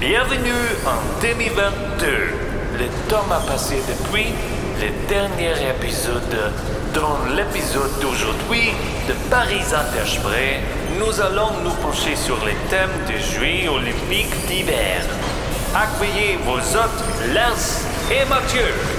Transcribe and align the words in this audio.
Bienvenue 0.00 0.52
en 0.86 1.20
2022. 1.20 2.06
Le 2.78 3.10
temps 3.10 3.26
a 3.32 3.40
passé 3.50 3.82
depuis 3.88 4.26
le 4.80 5.08
dernier 5.08 5.54
épisode. 5.70 6.52
Dans 6.94 7.18
l'épisode 7.34 7.90
d'aujourd'hui 8.00 8.70
de 9.08 9.14
Paris 9.28 9.64
Interspray, 9.74 10.60
nous 11.00 11.20
allons 11.20 11.50
nous 11.64 11.74
pencher 11.82 12.14
sur 12.14 12.36
les 12.46 12.54
thèmes 12.70 12.94
des 13.08 13.18
Jeux 13.18 13.68
olympiques 13.68 14.46
d'hiver. 14.46 15.02
Accueillez 15.74 16.38
vos 16.44 16.58
hôtes 16.58 17.34
Lance 17.34 17.84
et 18.12 18.24
Mathieu. 18.28 18.97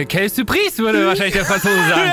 Äh, 0.00 0.04
Quelle 0.04 0.28
Surprise, 0.28 0.78
würde 0.78 1.06
wahrscheinlich 1.06 1.34
der 1.34 1.44
Franzose 1.44 1.74
sagen. 1.88 2.12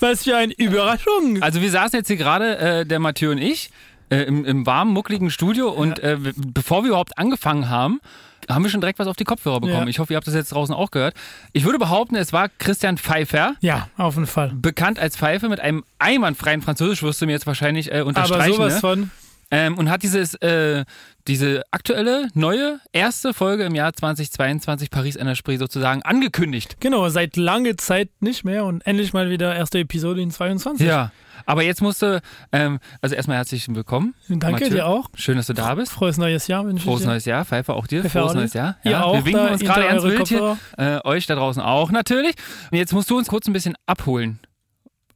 Was 0.00 0.24
für 0.24 0.36
eine 0.36 0.52
Überraschung. 0.54 1.42
Also 1.42 1.60
wir 1.60 1.70
saßen 1.70 1.98
jetzt 1.98 2.08
hier 2.08 2.16
gerade, 2.16 2.56
äh, 2.58 2.86
der 2.86 2.98
Mathieu 2.98 3.30
und 3.30 3.38
ich, 3.38 3.70
äh, 4.08 4.22
im, 4.22 4.44
im 4.44 4.64
warmen, 4.66 4.92
muckligen 4.92 5.30
Studio 5.30 5.68
und 5.68 5.98
äh, 6.02 6.24
w- 6.24 6.32
bevor 6.36 6.82
wir 6.84 6.88
überhaupt 6.90 7.18
angefangen 7.18 7.68
haben, 7.68 8.00
haben 8.48 8.62
wir 8.62 8.70
schon 8.70 8.80
direkt 8.80 8.98
was 9.00 9.08
auf 9.08 9.16
die 9.16 9.24
Kopfhörer 9.24 9.60
bekommen. 9.60 9.82
Ja. 9.82 9.88
Ich 9.88 9.98
hoffe, 9.98 10.12
ihr 10.12 10.16
habt 10.16 10.26
das 10.26 10.34
jetzt 10.34 10.52
draußen 10.52 10.74
auch 10.74 10.90
gehört. 10.92 11.14
Ich 11.52 11.64
würde 11.64 11.78
behaupten, 11.78 12.14
es 12.16 12.32
war 12.32 12.48
Christian 12.58 12.96
Pfeiffer, 12.96 13.54
Ja, 13.60 13.88
auf 13.98 14.14
jeden 14.14 14.26
Fall. 14.28 14.52
bekannt 14.54 14.98
als 15.00 15.16
Pfeife 15.16 15.48
mit 15.48 15.58
einem 15.60 15.84
einwandfreien 15.98 16.62
Französisch, 16.62 17.02
wirst 17.02 17.20
du 17.20 17.26
mir 17.26 17.32
jetzt 17.32 17.46
wahrscheinlich 17.46 17.90
äh, 17.90 17.96
Aber 17.96 18.06
unterstreichen. 18.06 18.54
sowas 18.54 18.74
ne? 18.74 18.80
von. 18.80 19.10
Ähm, 19.50 19.78
und 19.78 19.90
hat 19.90 20.02
dieses, 20.02 20.34
äh, 20.34 20.84
diese 21.26 21.62
aktuelle, 21.70 22.28
neue, 22.34 22.80
erste 22.92 23.34
Folge 23.34 23.64
im 23.64 23.74
Jahr 23.74 23.92
2022 23.92 24.90
Paris 24.90 25.16
in 25.16 25.26
der 25.26 25.34
Spree 25.34 25.56
sozusagen 25.56 26.02
angekündigt. 26.02 26.76
Genau, 26.80 27.08
seit 27.08 27.36
langer 27.36 27.76
Zeit 27.76 28.10
nicht 28.20 28.44
mehr 28.44 28.64
und 28.64 28.86
endlich 28.86 29.12
mal 29.12 29.30
wieder 29.30 29.54
erste 29.54 29.78
Episode 29.78 30.20
in 30.20 30.30
22. 30.30 30.86
Ja, 30.86 31.12
aber 31.44 31.62
jetzt 31.62 31.82
musste, 31.82 32.20
ähm, 32.52 32.78
also 33.00 33.14
erstmal 33.14 33.36
herzlich 33.36 33.66
willkommen. 33.68 34.14
Danke 34.28 34.52
Mathieu. 34.52 34.68
dir 34.70 34.86
auch. 34.86 35.08
Schön, 35.14 35.36
dass 35.36 35.46
du 35.46 35.52
da 35.52 35.74
bist. 35.74 35.92
Frohes 35.92 36.16
neues 36.16 36.46
Jahr 36.48 36.64
wünsche 36.64 36.84
Frohes 36.84 37.00
ich 37.00 37.06
dir. 37.06 37.10
neues 37.12 37.24
Jahr, 37.24 37.44
Pfeiffer 37.44 37.74
auch 37.74 37.86
dir. 37.86 38.02
Pfeiffer 38.02 38.20
Frohes 38.22 38.34
neues. 38.34 38.54
Jahr. 38.54 38.76
Ihr 38.84 39.04
auch 39.04 39.14
wir 39.14 39.24
winken 39.26 39.48
uns 39.48 39.60
gerade 39.60 39.86
eure 39.86 40.08
Bild 40.08 40.28
hier. 40.28 40.58
Äh, 40.76 41.00
euch 41.04 41.26
da 41.26 41.34
draußen 41.34 41.62
auch 41.62 41.90
natürlich. 41.90 42.34
Und 42.70 42.78
jetzt 42.78 42.92
musst 42.92 43.10
du 43.10 43.18
uns 43.18 43.28
kurz 43.28 43.46
ein 43.46 43.52
bisschen 43.52 43.74
abholen. 43.86 44.40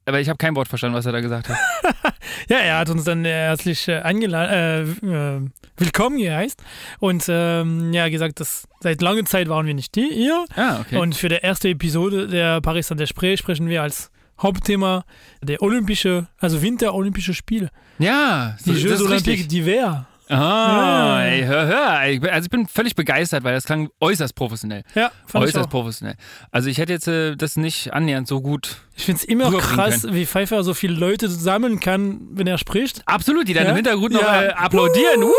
Aber 0.06 0.20
ich 0.20 0.28
habe 0.28 0.38
kein 0.38 0.56
Wort 0.56 0.68
verstanden, 0.68 0.96
was 0.96 1.06
er 1.06 1.12
da 1.12 1.20
gesagt 1.20 1.48
hat. 1.48 1.58
Ja, 2.48 2.58
er 2.58 2.78
hat 2.78 2.90
uns 2.90 3.04
dann 3.04 3.24
äh, 3.24 3.28
herzlich 3.28 3.86
äh, 3.88 4.00
eingeladen, 4.00 4.98
äh, 5.02 5.36
äh, 5.36 5.40
willkommen 5.76 6.18
geheißt 6.18 6.62
und 6.98 7.24
ähm, 7.28 7.92
ja 7.92 8.08
gesagt, 8.08 8.40
dass 8.40 8.66
seit 8.80 9.02
langer 9.02 9.24
Zeit 9.24 9.48
waren 9.48 9.66
wir 9.66 9.74
nicht 9.74 9.94
die, 9.94 10.08
ihr. 10.08 10.44
Ah, 10.56 10.80
okay. 10.80 10.96
Und 10.98 11.14
für 11.16 11.28
die 11.28 11.36
erste 11.36 11.68
Episode 11.68 12.28
der 12.28 12.60
Paris 12.60 12.88
Saint-Esprit 12.88 13.38
sprechen 13.38 13.68
wir 13.68 13.82
als 13.82 14.10
Hauptthema 14.40 15.04
der 15.42 15.62
Olympische, 15.62 16.28
also 16.38 16.62
Winter-Olympische 16.62 17.34
Spiele. 17.34 17.70
ja, 17.98 18.56
Die 18.64 18.72
das 18.72 18.82
Jeux 18.82 19.02
Olympiques 19.02 19.46
d'hiver. 19.48 20.06
Ah, 20.30 21.18
Ja. 21.18 21.22
ey, 21.24 21.42
hör, 21.44 21.66
hör. 21.66 22.08
Ich 22.08 22.20
bin, 22.20 22.30
also 22.30 22.44
ich 22.46 22.50
bin 22.50 22.66
völlig 22.68 22.94
begeistert, 22.94 23.42
weil 23.44 23.54
das 23.54 23.64
klang 23.64 23.88
äußerst 24.00 24.34
professionell. 24.34 24.82
Ja, 24.94 25.10
fand 25.26 25.44
ich 25.44 25.50
Äußerst 25.50 25.66
auch. 25.66 25.70
professionell. 25.70 26.14
Also 26.50 26.68
ich 26.68 26.78
hätte 26.78 26.92
jetzt 26.92 27.08
äh, 27.08 27.36
das 27.36 27.56
nicht 27.56 27.92
annähernd 27.92 28.28
so 28.28 28.40
gut. 28.40 28.76
Ich 28.96 29.04
finde 29.04 29.18
es 29.20 29.24
immer 29.24 29.50
krass, 29.58 30.06
wie 30.10 30.26
Pfeiffer 30.26 30.62
so 30.62 30.74
viele 30.74 30.94
Leute 30.94 31.28
sammeln 31.28 31.80
kann, 31.80 32.20
wenn 32.32 32.46
er 32.46 32.58
spricht. 32.58 33.02
Absolut, 33.06 33.48
die 33.48 33.54
dann 33.54 33.64
Ja? 33.64 33.70
im 33.70 33.76
Hintergrund 33.76 34.12
noch 34.12 34.22
Ja. 34.22 34.42
äh, 34.44 34.48
applaudieren. 34.50 35.22
Uh, 35.24 35.30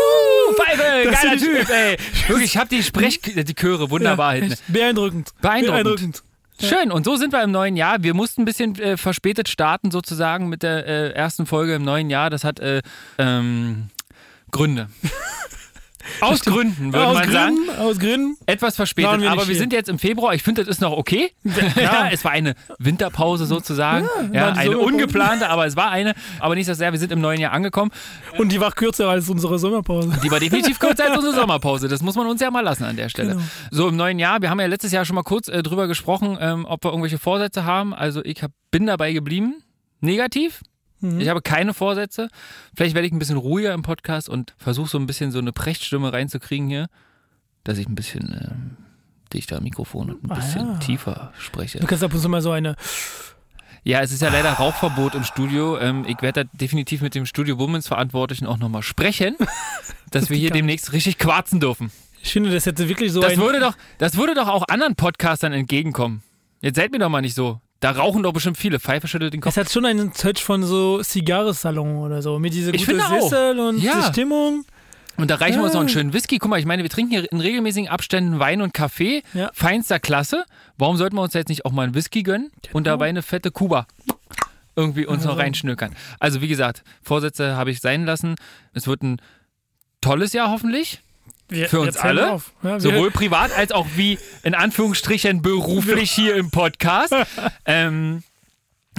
Pfeife, 0.56 0.82
Das 1.10 1.20
geiler 1.22 1.34
ich- 1.34 1.42
Typ, 1.42 1.70
ey. 1.70 1.96
Wirklich, 2.28 2.44
ich 2.54 2.56
habe 2.56 2.68
die 2.68 2.82
Sprech, 2.82 3.20
die 3.22 3.54
Chöre 3.54 3.90
wunderbar 3.90 4.34
hinten. 4.34 4.52
echt 4.52 4.62
Beeindruckend. 4.68 5.30
Beeindruckend. 5.40 6.22
Schön, 6.60 6.92
und 6.92 7.04
so 7.04 7.16
sind 7.16 7.32
wir 7.32 7.42
im 7.42 7.50
neuen 7.50 7.76
Jahr. 7.76 8.02
Wir 8.04 8.14
mussten 8.14 8.42
ein 8.42 8.44
bisschen 8.44 8.78
äh, 8.78 8.96
verspätet 8.96 9.48
starten, 9.48 9.90
sozusagen, 9.90 10.48
mit 10.48 10.62
der 10.62 10.86
äh, 10.86 11.08
ersten 11.12 11.44
Folge 11.46 11.74
im 11.74 11.82
neuen 11.82 12.08
Jahr. 12.08 12.30
Das 12.30 12.44
hat 12.44 12.60
äh, 12.60 12.82
ähm, 13.18 13.88
Gründe. 14.52 14.88
Aus 16.20 16.40
Gründen, 16.40 16.92
würde 16.92 17.06
aus 17.06 17.14
man 17.14 17.30
sagen. 17.30 17.56
Gründen, 17.56 17.80
aus 17.80 17.98
Gründen. 17.98 18.36
Etwas 18.46 18.76
verspätet, 18.76 19.20
wir 19.20 19.30
aber 19.30 19.46
wir 19.46 19.54
sind 19.54 19.72
jetzt 19.72 19.88
im 19.88 19.98
Februar. 19.98 20.34
Ich 20.34 20.42
finde, 20.42 20.64
das 20.64 20.76
ist 20.76 20.80
noch 20.80 20.92
okay. 20.92 21.32
Ja, 21.76 22.08
es 22.10 22.24
war 22.24 22.32
eine 22.32 22.54
Winterpause 22.78 23.46
sozusagen. 23.46 24.08
Ja, 24.32 24.50
die 24.50 24.58
eine 24.58 24.78
ungeplante, 24.78 25.48
aber 25.48 25.66
es 25.66 25.76
war 25.76 25.90
eine. 25.90 26.14
Aber 26.40 26.54
nicht 26.54 26.66
so 26.66 26.74
sehr, 26.74 26.92
wir 26.92 26.98
sind 26.98 27.12
im 27.12 27.20
neuen 27.20 27.40
Jahr 27.40 27.52
angekommen. 27.52 27.90
Und 28.36 28.50
die 28.52 28.60
war 28.60 28.72
kürzer 28.72 29.08
als 29.08 29.28
unsere 29.28 29.58
Sommerpause. 29.58 30.12
Die 30.22 30.30
war 30.30 30.40
definitiv 30.40 30.78
kürzer 30.78 31.04
als 31.04 31.18
unsere 31.18 31.34
Sommerpause. 31.40 31.88
Das 31.88 32.02
muss 32.02 32.14
man 32.16 32.26
uns 32.26 32.40
ja 32.40 32.50
mal 32.50 32.62
lassen 32.62 32.84
an 32.84 32.96
der 32.96 33.08
Stelle. 33.08 33.34
Genau. 33.34 33.42
So 33.70 33.88
im 33.88 33.96
neuen 33.96 34.18
Jahr, 34.18 34.42
wir 34.42 34.50
haben 34.50 34.60
ja 34.60 34.66
letztes 34.66 34.92
Jahr 34.92 35.04
schon 35.04 35.14
mal 35.14 35.22
kurz 35.22 35.48
äh, 35.48 35.62
drüber 35.62 35.86
gesprochen, 35.86 36.36
ähm, 36.40 36.64
ob 36.64 36.84
wir 36.84 36.90
irgendwelche 36.90 37.18
Vorsätze 37.18 37.64
haben. 37.64 37.94
Also 37.94 38.24
ich 38.24 38.42
hab, 38.42 38.50
bin 38.70 38.86
dabei 38.86 39.12
geblieben. 39.12 39.62
Negativ. 40.00 40.62
Mhm. 41.02 41.20
Ich 41.20 41.28
habe 41.28 41.42
keine 41.42 41.74
Vorsätze. 41.74 42.28
Vielleicht 42.76 42.94
werde 42.94 43.06
ich 43.06 43.12
ein 43.12 43.18
bisschen 43.18 43.36
ruhiger 43.36 43.74
im 43.74 43.82
Podcast 43.82 44.28
und 44.28 44.54
versuche 44.58 44.88
so 44.88 44.98
ein 44.98 45.06
bisschen 45.06 45.30
so 45.32 45.38
eine 45.38 45.52
Prechtstimme 45.52 46.12
reinzukriegen 46.12 46.68
hier, 46.68 46.86
dass 47.64 47.78
ich 47.78 47.88
ein 47.88 47.94
bisschen 47.94 48.32
ähm, 48.50 48.76
dichter 49.32 49.58
am 49.58 49.64
Mikrofon 49.64 50.10
und 50.10 50.24
ein 50.24 50.30
Ah, 50.30 50.34
bisschen 50.36 50.66
ja. 50.72 50.78
tiefer 50.78 51.32
spreche. 51.38 51.78
Du 51.80 51.86
kannst 51.86 52.02
ab 52.04 52.14
und 52.14 52.20
zu 52.20 52.28
mal 52.28 52.40
so 52.42 52.50
eine. 52.52 52.76
Ja, 53.84 54.00
es 54.00 54.12
ist 54.12 54.22
ja 54.22 54.28
leider 54.28 54.52
Rauchverbot 54.52 55.16
im 55.16 55.24
Studio. 55.24 55.76
Ähm, 55.78 56.04
ich 56.06 56.22
werde 56.22 56.44
da 56.44 56.50
definitiv 56.56 57.00
mit 57.00 57.16
dem 57.16 57.26
Studio 57.26 57.58
Womans 57.58 57.88
Verantwortlichen 57.88 58.46
auch 58.46 58.58
nochmal 58.58 58.82
sprechen, 58.82 59.36
dass 60.12 60.30
wir 60.30 60.36
hier 60.36 60.50
demnächst 60.50 60.92
richtig 60.92 61.18
quarzen 61.18 61.58
dürfen. 61.58 61.90
Ich 62.22 62.32
finde, 62.32 62.52
das 62.52 62.66
hätte 62.66 62.88
wirklich 62.88 63.10
so 63.10 63.20
Das 63.20 63.36
würde, 63.36 63.58
doch, 63.58 63.74
das 63.98 64.16
würde 64.16 64.34
doch 64.34 64.46
auch 64.46 64.68
anderen 64.68 64.94
Podcastern 64.94 65.52
entgegenkommen. 65.52 66.22
Jetzt 66.60 66.76
seid 66.76 66.92
mir 66.92 67.00
doch 67.00 67.08
mal 67.08 67.22
nicht 67.22 67.34
so. 67.34 67.60
Da 67.82 67.90
rauchen 67.90 68.22
doch 68.22 68.32
bestimmt 68.32 68.56
viele. 68.56 68.78
Pfeife 68.80 69.08
schüttelt 69.08 69.34
den 69.34 69.40
Kopf. 69.40 69.52
es 69.52 69.56
hat 69.58 69.70
schon 69.70 69.84
einen 69.84 70.12
Touch 70.12 70.38
von 70.42 70.62
so 70.62 71.02
Zigarrensalon 71.02 71.96
oder 71.96 72.22
so. 72.22 72.38
Mit 72.38 72.54
dieser 72.54 72.70
guten. 72.72 73.00
Sessel 73.00 73.58
und 73.58 73.78
Ja. 73.82 73.96
die 74.00 74.02
Stimmung. 74.06 74.64
Und 75.16 75.30
da 75.30 75.34
reichen 75.34 75.58
wir 75.58 75.64
uns 75.64 75.72
noch 75.74 75.80
einen 75.80 75.88
Ja. 75.88 75.92
schönen 75.94 76.12
Whisky. 76.12 76.38
Guck 76.38 76.48
mal, 76.48 76.58
ich 76.60 76.64
meine, 76.64 76.84
wir 76.84 76.90
trinken 76.90 77.10
hier 77.10 77.30
in 77.30 77.40
regelmäßigen 77.40 77.88
Abständen 77.90 78.38
Wein 78.38 78.62
und 78.62 78.72
Kaffee. 78.72 79.22
Ja. 79.34 79.50
Feinster 79.52 79.98
Klasse. 80.00 80.44
Warum 80.78 80.96
sollten 80.96 81.16
wir 81.16 81.22
uns 81.22 81.34
jetzt 81.34 81.48
nicht 81.48 81.64
auch 81.66 81.72
mal 81.72 81.82
einen 81.82 81.94
Whisky 81.94 82.22
gönnen 82.22 82.50
und 82.72 82.84
Genau. 82.84 82.94
dabei 82.94 83.08
eine 83.08 83.20
fette 83.20 83.50
Kuba 83.50 83.86
irgendwie 84.76 85.04
uns 85.04 85.24
noch 85.24 85.32
Also. 85.32 85.42
reinschnökern? 85.42 85.94
Also, 86.20 86.40
wie 86.40 86.48
gesagt, 86.48 86.84
Vorsätze 87.02 87.56
habe 87.56 87.70
ich 87.72 87.80
sein 87.80 88.06
lassen. 88.06 88.36
Es 88.72 88.86
wird 88.86 89.02
ein 89.02 89.20
tolles 90.00 90.32
Jahr 90.32 90.50
hoffentlich. 90.50 91.02
Wir, 91.52 91.68
Für 91.68 91.80
uns 91.80 91.96
alle? 91.96 92.40
Ja, 92.62 92.80
Sowohl 92.80 93.10
privat 93.10 93.56
als 93.56 93.72
auch 93.72 93.86
wie 93.96 94.18
in 94.42 94.54
Anführungsstrichen 94.54 95.42
beruflich 95.42 96.10
hier 96.10 96.36
im 96.36 96.50
Podcast. 96.50 97.14
Ähm, 97.64 98.22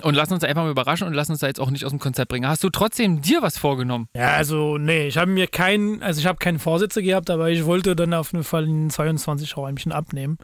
und 0.02 0.16
lass 0.16 0.32
uns 0.32 0.44
einfach 0.44 0.64
mal 0.64 0.72
überraschen 0.72 1.06
und 1.08 1.14
lass 1.14 1.30
uns 1.30 1.40
da 1.40 1.48
jetzt 1.48 1.60
auch 1.60 1.70
nicht 1.70 1.86
aus 1.86 1.92
dem 1.92 2.00
Konzept 2.00 2.30
bringen. 2.30 2.48
Hast 2.48 2.64
du 2.64 2.70
trotzdem 2.70 3.22
dir 3.22 3.42
was 3.42 3.58
vorgenommen? 3.58 4.08
ja, 4.16 4.30
also, 4.32 4.78
nee, 4.78 5.08
ich 5.08 5.18
habe 5.18 5.30
mir 5.30 5.48
keinen, 5.48 6.02
also 6.02 6.20
ich 6.20 6.26
habe 6.26 6.40
keine 6.40 6.60
Vorsätze 6.60 7.04
gehabt, 7.04 7.30
aber 7.30 7.50
ich 7.50 7.66
wollte 7.66 7.96
dann 7.96 8.14
auf 8.14 8.32
jeden 8.32 8.44
Fall 8.44 8.66
in 8.66 8.90
22 8.90 9.56
auch 9.58 9.66
ein 9.66 9.76
bisschen 9.76 9.92
abnehmen. 9.92 10.38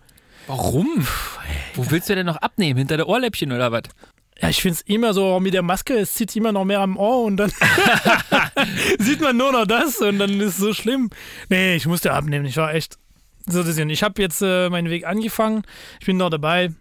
Warum? 0.47 1.07
Wo 1.75 1.89
willst 1.89 2.09
du 2.09 2.15
denn 2.15 2.25
noch 2.25 2.37
abnehmen? 2.37 2.77
Hinter 2.77 2.97
der 2.97 3.07
Ohrläppchen 3.07 3.51
oder 3.51 3.71
was? 3.71 3.83
Ja, 4.41 4.49
ich 4.49 4.61
finde 4.61 4.75
es 4.75 4.81
immer 4.81 5.13
so 5.13 5.39
mit 5.39 5.53
der 5.53 5.63
Maske, 5.63 5.95
es 5.95 6.13
zieht 6.13 6.33
immer 6.35 6.51
noch 6.51 6.63
mehr 6.65 6.79
am 6.79 6.95
Ohr 6.97 7.23
und 7.25 7.37
dann 7.37 7.51
sieht 8.99 9.21
man 9.21 9.35
nur 9.37 9.51
noch 9.51 9.65
das 9.65 9.97
und 9.97 10.19
dann 10.19 10.39
ist 10.39 10.53
es 10.53 10.57
so 10.57 10.73
schlimm. 10.73 11.09
Nee, 11.49 11.75
ich 11.75 11.85
musste 11.87 12.13
abnehmen. 12.13 12.45
Ich 12.45 12.57
war 12.57 12.73
echt 12.73 12.97
so 13.45 13.63
das 13.63 13.77
Ich 13.77 14.03
habe 14.03 14.21
jetzt 14.21 14.41
äh, 14.41 14.69
meinen 14.69 14.89
Weg 14.89 15.05
angefangen. 15.05 15.63
Ich 15.99 16.05
bin 16.05 16.17
noch 16.17 16.29
dabei. 16.29 16.71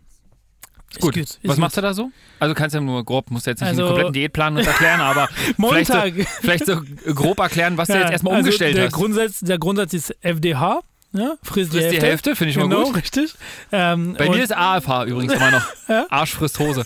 Ist 0.90 1.00
Gut. 1.00 1.16
Ist 1.16 1.40
Was 1.42 1.56
gut. 1.56 1.58
machst 1.60 1.76
du 1.76 1.80
da 1.82 1.92
so? 1.92 2.10
Also 2.38 2.54
kannst 2.54 2.74
du 2.74 2.78
ja 2.78 2.84
nur 2.84 3.04
grob, 3.04 3.30
musst 3.30 3.46
jetzt 3.46 3.60
nicht 3.60 3.68
Also- 3.68 3.82
den 3.82 3.86
kompletten 3.88 4.12
Diätplan 4.14 4.56
uns 4.56 4.66
erklären, 4.66 5.00
aber 5.00 5.28
vielleicht, 5.56 5.88
so, 5.88 5.94
Montag. 5.94 6.14
vielleicht 6.40 6.66
so 6.66 6.80
grob 7.14 7.38
erklären, 7.40 7.76
was 7.76 7.88
du 7.88 7.94
jetzt 7.94 8.10
erstmal 8.12 8.34
also 8.34 8.46
umgestellt 8.46 8.76
der 8.76 8.84
hast. 8.86 8.92
Grundsatz, 8.92 9.40
der 9.40 9.58
Grundsatz 9.58 9.92
ist 9.94 10.16
FDH. 10.22 10.80
Ja, 11.12 11.34
frisst 11.42 11.72
die 11.72 11.78
Frisst 11.78 11.84
Hälfte. 11.84 12.00
die 12.00 12.06
Hälfte, 12.06 12.36
finde 12.36 12.50
ich 12.50 12.56
mal 12.58 12.68
genau, 12.68 12.84
gut. 12.84 12.96
richtig. 12.96 13.34
Ähm, 13.72 14.14
Bei 14.18 14.28
mir 14.28 14.42
ist 14.42 14.54
AFH 14.54 15.04
übrigens 15.06 15.32
immer 15.32 15.50
noch. 15.50 15.66
Ja? 15.88 16.06
Arsch 16.10 16.32
frisst 16.34 16.58
Hose. 16.58 16.84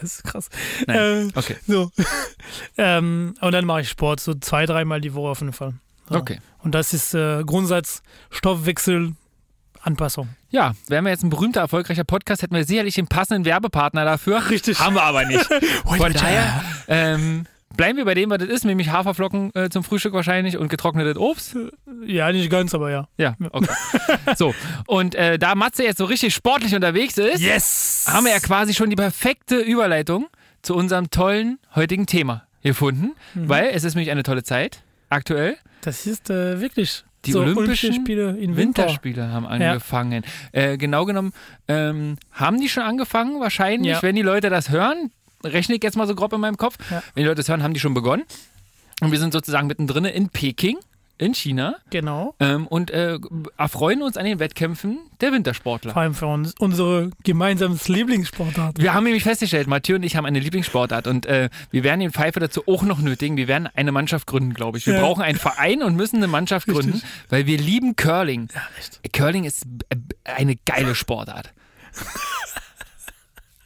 Das 0.00 0.14
ist 0.16 0.24
krass. 0.24 0.48
Nein. 0.86 0.98
Ähm, 0.98 1.32
Okay. 1.34 1.56
so. 1.66 1.90
ähm, 2.78 3.34
und 3.40 3.52
dann 3.52 3.64
mache 3.64 3.80
ich 3.82 3.88
Sport, 3.88 4.20
so 4.20 4.34
zwei, 4.34 4.66
dreimal 4.66 5.00
die 5.00 5.14
Woche 5.14 5.30
auf 5.30 5.40
jeden 5.40 5.52
Fall. 5.52 5.74
Ja. 6.10 6.16
Okay. 6.18 6.40
Und 6.62 6.74
das 6.74 6.92
ist 6.92 7.14
äh, 7.14 7.42
Grundsatz 7.44 8.02
Stoffwechsel, 8.30 9.14
Anpassung. 9.80 10.28
Ja, 10.50 10.74
wären 10.88 11.04
wir 11.04 11.10
jetzt 11.10 11.22
ein 11.22 11.30
berühmter, 11.30 11.60
erfolgreicher 11.60 12.04
Podcast, 12.04 12.42
hätten 12.42 12.54
wir 12.54 12.64
sicherlich 12.64 12.94
den 12.94 13.06
passenden 13.08 13.44
Werbepartner 13.44 14.04
dafür. 14.04 14.50
Richtig. 14.50 14.78
Haben 14.80 14.94
wir 14.94 15.02
aber 15.02 15.24
nicht. 15.24 15.44
Von 15.84 16.12
daher 16.12 16.62
ähm, 16.88 17.46
bleiben 17.76 17.96
wir 17.98 18.04
bei 18.04 18.14
dem, 18.14 18.30
was 18.30 18.38
das 18.38 18.48
ist, 18.48 18.64
nämlich 18.64 18.90
Haferflocken 18.90 19.54
äh, 19.54 19.68
zum 19.70 19.84
Frühstück 19.84 20.12
wahrscheinlich 20.12 20.56
und 20.56 20.68
getrocknetes 20.68 21.16
Obst. 21.16 21.56
Ja, 22.06 22.30
nicht 22.32 22.50
ganz, 22.50 22.74
aber 22.74 22.90
ja. 22.90 23.08
Ja, 23.18 23.36
okay. 23.52 23.68
so, 24.36 24.54
und 24.86 25.14
äh, 25.14 25.38
da 25.38 25.54
Matze 25.54 25.84
jetzt 25.84 25.98
so 25.98 26.04
richtig 26.04 26.34
sportlich 26.34 26.74
unterwegs 26.74 27.16
ist, 27.18 27.40
Yes! 27.40 28.06
haben 28.08 28.24
wir 28.24 28.32
ja 28.32 28.40
quasi 28.40 28.74
schon 28.74 28.90
die 28.90 28.96
perfekte 28.96 29.56
Überleitung 29.56 30.26
zu 30.62 30.74
unserem 30.74 31.10
tollen 31.10 31.58
heutigen 31.74 32.06
Thema 32.06 32.44
gefunden, 32.62 33.12
Mhm. 33.34 33.48
weil 33.48 33.70
es 33.72 33.84
ist 33.84 33.94
nämlich 33.94 34.10
eine 34.10 34.22
tolle 34.24 34.42
Zeit 34.42 34.82
aktuell. 35.10 35.56
Das 35.82 36.06
ist 36.06 36.30
äh, 36.30 36.60
wirklich 36.60 37.04
Die 37.24 37.32
so 37.32 37.40
Olympischen 37.40 37.90
Olympische 37.90 37.92
Spiele 37.92 38.30
im 38.38 38.56
Winter. 38.56 38.82
Winterspiele 38.82 39.30
haben 39.30 39.46
angefangen. 39.46 40.24
Äh, 40.52 40.76
genau 40.76 41.04
genommen, 41.04 41.32
ähm, 41.68 42.16
haben 42.32 42.60
die 42.60 42.68
schon 42.68 42.82
angefangen? 42.82 43.40
Wahrscheinlich, 43.40 43.92
Ja. 43.92 44.02
wenn 44.02 44.16
die 44.16 44.22
Leute 44.22 44.50
das 44.50 44.70
hören. 44.70 45.10
Rechne 45.46 45.76
ich 45.76 45.82
jetzt 45.82 45.96
mal 45.96 46.06
so 46.06 46.14
grob 46.14 46.32
in 46.32 46.40
meinem 46.40 46.56
Kopf. 46.56 46.76
Ja. 46.90 47.02
Wenn 47.14 47.22
die 47.22 47.28
Leute 47.28 47.36
das 47.40 47.48
hören, 47.48 47.62
haben 47.62 47.74
die 47.74 47.80
schon 47.80 47.94
begonnen. 47.94 48.24
Und 49.02 49.12
wir 49.12 49.18
sind 49.18 49.32
sozusagen 49.32 49.66
mittendrin 49.66 50.04
in 50.06 50.30
Peking, 50.30 50.78
in 51.18 51.34
China. 51.34 51.76
Genau. 51.90 52.34
Ähm, 52.40 52.66
und 52.66 52.90
äh, 52.90 53.18
erfreuen 53.58 54.02
uns 54.02 54.16
an 54.16 54.24
den 54.24 54.38
Wettkämpfen 54.38 54.98
der 55.20 55.32
Wintersportler. 55.32 55.92
Vor 55.92 56.02
allem 56.02 56.14
für 56.14 56.26
uns 56.26 56.54
unsere 56.58 57.10
gemeinsames 57.24 57.88
Lieblingssportart. 57.88 58.78
Wir 58.80 58.92
haben 58.94 59.04
nämlich 59.04 59.22
festgestellt, 59.22 59.66
Mathieu 59.66 59.96
und 59.96 60.02
ich 60.02 60.16
haben 60.16 60.26
eine 60.26 60.38
Lieblingssportart 60.40 61.06
und 61.06 61.24
äh, 61.26 61.48
wir 61.70 61.84
werden 61.84 62.00
den 62.00 62.10
Pfeife 62.12 62.40
dazu 62.40 62.64
auch 62.66 62.82
noch 62.82 62.98
nötigen. 63.00 63.36
Wir 63.38 63.48
werden 63.48 63.66
eine 63.74 63.92
Mannschaft 63.92 64.26
gründen, 64.26 64.52
glaube 64.54 64.76
ich. 64.78 64.86
Wir 64.86 64.94
Ja. 64.94 65.00
brauchen 65.00 65.22
einen 65.22 65.38
Verein 65.38 65.82
und 65.82 65.94
müssen 65.96 66.16
eine 66.16 66.26
Mannschaft 66.26 66.66
gründen, 66.66 67.00
weil 67.30 67.46
wir 67.46 67.56
lieben 67.58 67.96
Curling. 67.96 68.48
Ja, 68.54 68.62
echt. 68.78 69.12
Curling 69.14 69.44
ist 69.44 69.64
eine 70.24 70.56
geile 70.66 70.94
Sportart. 70.94 71.52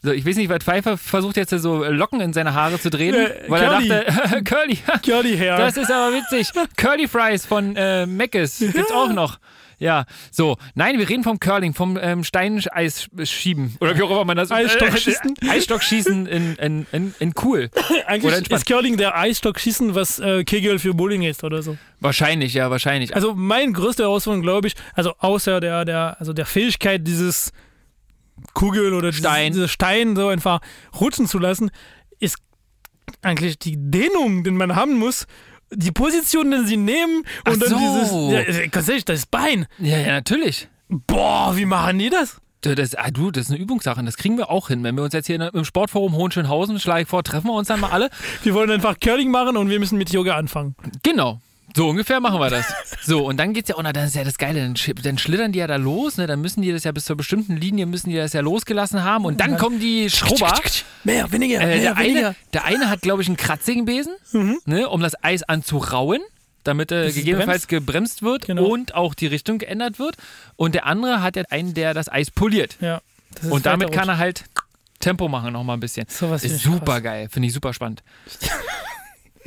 So, 0.03 0.13
ich 0.13 0.25
weiß 0.27 0.37
nicht, 0.37 0.49
weil 0.49 0.61
Pfeiffer 0.61 0.97
versucht 0.97 1.37
jetzt 1.37 1.51
so 1.51 1.85
Locken 1.85 2.21
in 2.21 2.33
seine 2.33 2.55
Haare 2.55 2.81
zu 2.81 2.89
drehen, 2.91 3.15
Äh, 3.15 3.45
weil 3.49 3.67
Curly. 3.67 3.91
er 3.91 4.05
dachte, 4.05 4.45
Curly, 4.45 4.79
Curly 5.05 5.37
Hair. 5.37 5.59
das 5.59 5.77
ist 5.77 5.91
aber 5.91 6.15
witzig. 6.17 6.49
Curly 6.77 7.07
Fries 7.07 7.45
von 7.45 7.77
äh, 7.77 8.07
Meckes 8.07 8.59
gibt's 8.61 8.91
auch 8.93 9.13
noch. 9.13 9.39
Ja, 9.79 10.05
so. 10.31 10.59
Nein, 10.75 10.99
wir 10.99 11.09
reden 11.09 11.25
vom 11.25 11.41
Curling, 11.41 11.73
vom 11.73 11.99
ähm, 12.01 12.23
Steineis-Schieben. 12.23 13.77
Oder 13.81 13.97
wie 13.97 14.03
auch 14.03 14.11
immer 14.11 14.25
man 14.27 14.37
das 14.37 14.51
Eisstockschießen. 14.51 15.35
Äh, 15.43 15.49
Eisstockschießen 15.51 16.27
in, 16.27 16.55
in, 16.57 16.87
in, 16.93 17.15
in 17.19 17.33
cool. 17.43 17.71
Eigentlich 18.07 18.35
entspannt. 18.35 18.61
ist 18.61 18.67
Curling 18.67 18.97
der 18.99 19.17
Eisstockschießen, 19.17 19.95
was 19.95 20.19
äh, 20.19 20.45
Kegel 20.45 20.79
für 20.79 20.93
Bowling 20.95 21.23
ist 21.23 21.45
oder 21.45 21.63
so. 21.63 21.79
Wahrscheinlich, 22.01 22.55
ja, 22.55 22.71
wahrscheinlich. 22.71 23.15
Also 23.15 23.35
mein 23.35 23.73
größte 23.73 24.03
Herausforderung, 24.03 24.43
glaube 24.43 24.69
ich, 24.69 24.75
also 24.95 25.15
außer 25.19 25.61
der, 25.61 25.85
der, 25.85 26.17
also 26.19 26.33
der 26.33 26.47
Fähigkeit, 26.47 27.07
dieses 27.07 27.53
Kugel 28.55 28.93
oder 28.95 29.13
Stein. 29.13 29.53
Dieses, 29.53 29.55
dieses 29.55 29.71
Stein 29.73 30.17
so 30.17 30.29
einfach 30.29 30.61
rutschen 31.01 31.27
zu 31.27 31.39
lassen, 31.39 31.71
ist 32.19 32.37
eigentlich 33.23 33.59
die 33.59 33.75
Dehnung, 33.77 34.45
den 34.45 34.57
man 34.57 34.75
haben 34.77 34.99
muss. 34.99 35.27
Die 35.73 35.93
Position, 35.93 36.51
den 36.51 36.67
sie 36.67 36.77
nehmen 36.77 37.19
und 37.19 37.27
Ach 37.45 37.57
dann 37.57 37.69
so. 37.69 38.31
dieses. 38.33 38.57
Ja, 38.59 38.67
ganz 38.67 38.89
ehrlich, 38.89 39.05
das 39.05 39.27
Bein. 39.27 39.67
ja, 39.79 39.99
ja, 39.99 40.07
natürlich. 40.13 40.69
Boah, 40.89 41.57
wie 41.57 41.65
machen 41.65 41.99
die 42.01 42.11
das? 42.11 42.41
Du, 42.63 42.75
Das, 42.75 42.95
ah, 42.97 43.11
du, 43.11 43.31
das 43.31 43.45
ist 43.45 43.51
eine 43.53 43.61
Übungssache. 43.61 44.01
und 44.01 44.07
Das 44.07 44.17
kriegen 44.17 44.37
wir 44.37 44.51
auch 44.51 44.69
hin. 44.69 44.83
Wenn 44.83 44.97
wir 44.97 45.05
uns 45.05 45.15
jetzt 45.15 45.27
hier 45.29 45.55
im 45.55 45.65
Sportforum 45.65 46.15
Hohenschönhausen, 46.15 46.79
schlage 46.81 47.03
ich 47.03 47.09
vor, 47.09 47.23
treffen 47.23 47.47
wir 47.47 47.55
uns 47.55 47.69
dann 47.69 47.81
mal 47.81 47.91
alle. 47.91 48.11
Wir 48.43 48.53
wollen 48.55 48.71
einfach 48.71 48.99
Curling 49.01 49.31
machen 49.31 49.57
und 49.57 49.71
wir 49.71 49.79
müssen 49.79 49.97
mit 49.97 50.11
Yoga 50.11 50.35
anfangen. 50.37 50.75
Genau. 51.05 51.41
So 51.77 51.89
ungefähr 51.89 52.21
machen 52.21 52.41
wir 52.41 52.51
das. 52.51 52.67
So, 53.03 53.25
und 53.27 53.37
dann 53.39 53.53
geht's 53.55 53.69
ja, 53.69 53.77
oh, 53.77 53.81
na, 53.83 53.93
das 53.93 54.09
ist 54.09 54.15
ja 54.17 54.25
das 54.25 54.39
Geile, 54.39 54.61
dann, 54.61 54.75
schi- 54.75 55.01
dann 55.01 55.19
schlittern 55.19 55.53
die 55.53 55.59
ja 55.61 55.67
da 55.67 55.77
los, 55.77 56.17
ne? 56.17 56.27
Dann 56.27 56.41
müssen 56.41 56.63
die 56.63 56.73
das 56.73 56.85
ja 56.85 56.93
bis 56.93 57.05
zur 57.05 57.17
bestimmten 57.17 57.57
Linie, 57.57 57.87
müssen 57.87 58.11
die 58.11 58.17
das 58.17 58.33
ja 58.33 58.41
losgelassen 58.41 59.05
haben 59.05 59.25
und 59.25 59.41
dann 59.41 59.57
kommen 59.57 59.79
die 59.81 60.11
Schrubber. 60.11 60.59
Mehr, 61.05 61.31
weniger, 61.33 61.61
Äh, 61.61 61.81
der, 61.81 61.97
weniger. 61.97 62.27
eine, 62.29 62.37
der 62.53 62.65
eine 62.65 62.91
hat, 62.91 63.03
glaube 63.03 63.23
ich, 63.23 63.29
einen 63.29 63.37
kratzigen 63.37 63.85
Besen, 63.85 64.13
ne, 64.65 64.89
um 64.89 65.01
das 65.01 65.23
Eis 65.23 65.43
anzurauen, 65.45 66.21
damit 66.65 66.93
äh, 66.93 67.11
gegebenenfalls 67.13 67.69
gebremst 67.69 68.23
wird 68.23 68.47
Genau. 68.47 68.65
und 68.67 68.95
auch 68.95 69.15
die 69.15 69.27
Richtung 69.29 69.59
geändert 69.59 69.99
wird. 69.99 70.17
Und 70.57 70.75
der 70.75 70.87
andere 70.87 71.23
hat 71.23 71.37
ja 71.37 71.45
einen, 71.51 71.73
der 71.75 71.95
das 71.95 72.09
Eis 72.11 72.31
poliert. 72.31 72.77
Ja. 72.81 73.01
das 73.41 73.51
Und 73.51 73.65
damit 73.67 73.93
kann 73.93 74.09
er 74.09 74.19
halt 74.19 74.45
Tempo 74.99 75.29
machen 75.29 75.55
noch 75.55 75.65
mal 75.65 75.73
ein 75.75 75.81
bisschen. 75.81 76.07
Sowas 76.11 76.43
finde 76.43 76.57
ist 76.57 76.63
super 76.63 76.85
krass. 76.97 77.03
geil, 77.05 77.29
finde 77.31 77.49
ich 77.49 77.55
super 77.55 77.73
spannend. 77.73 78.03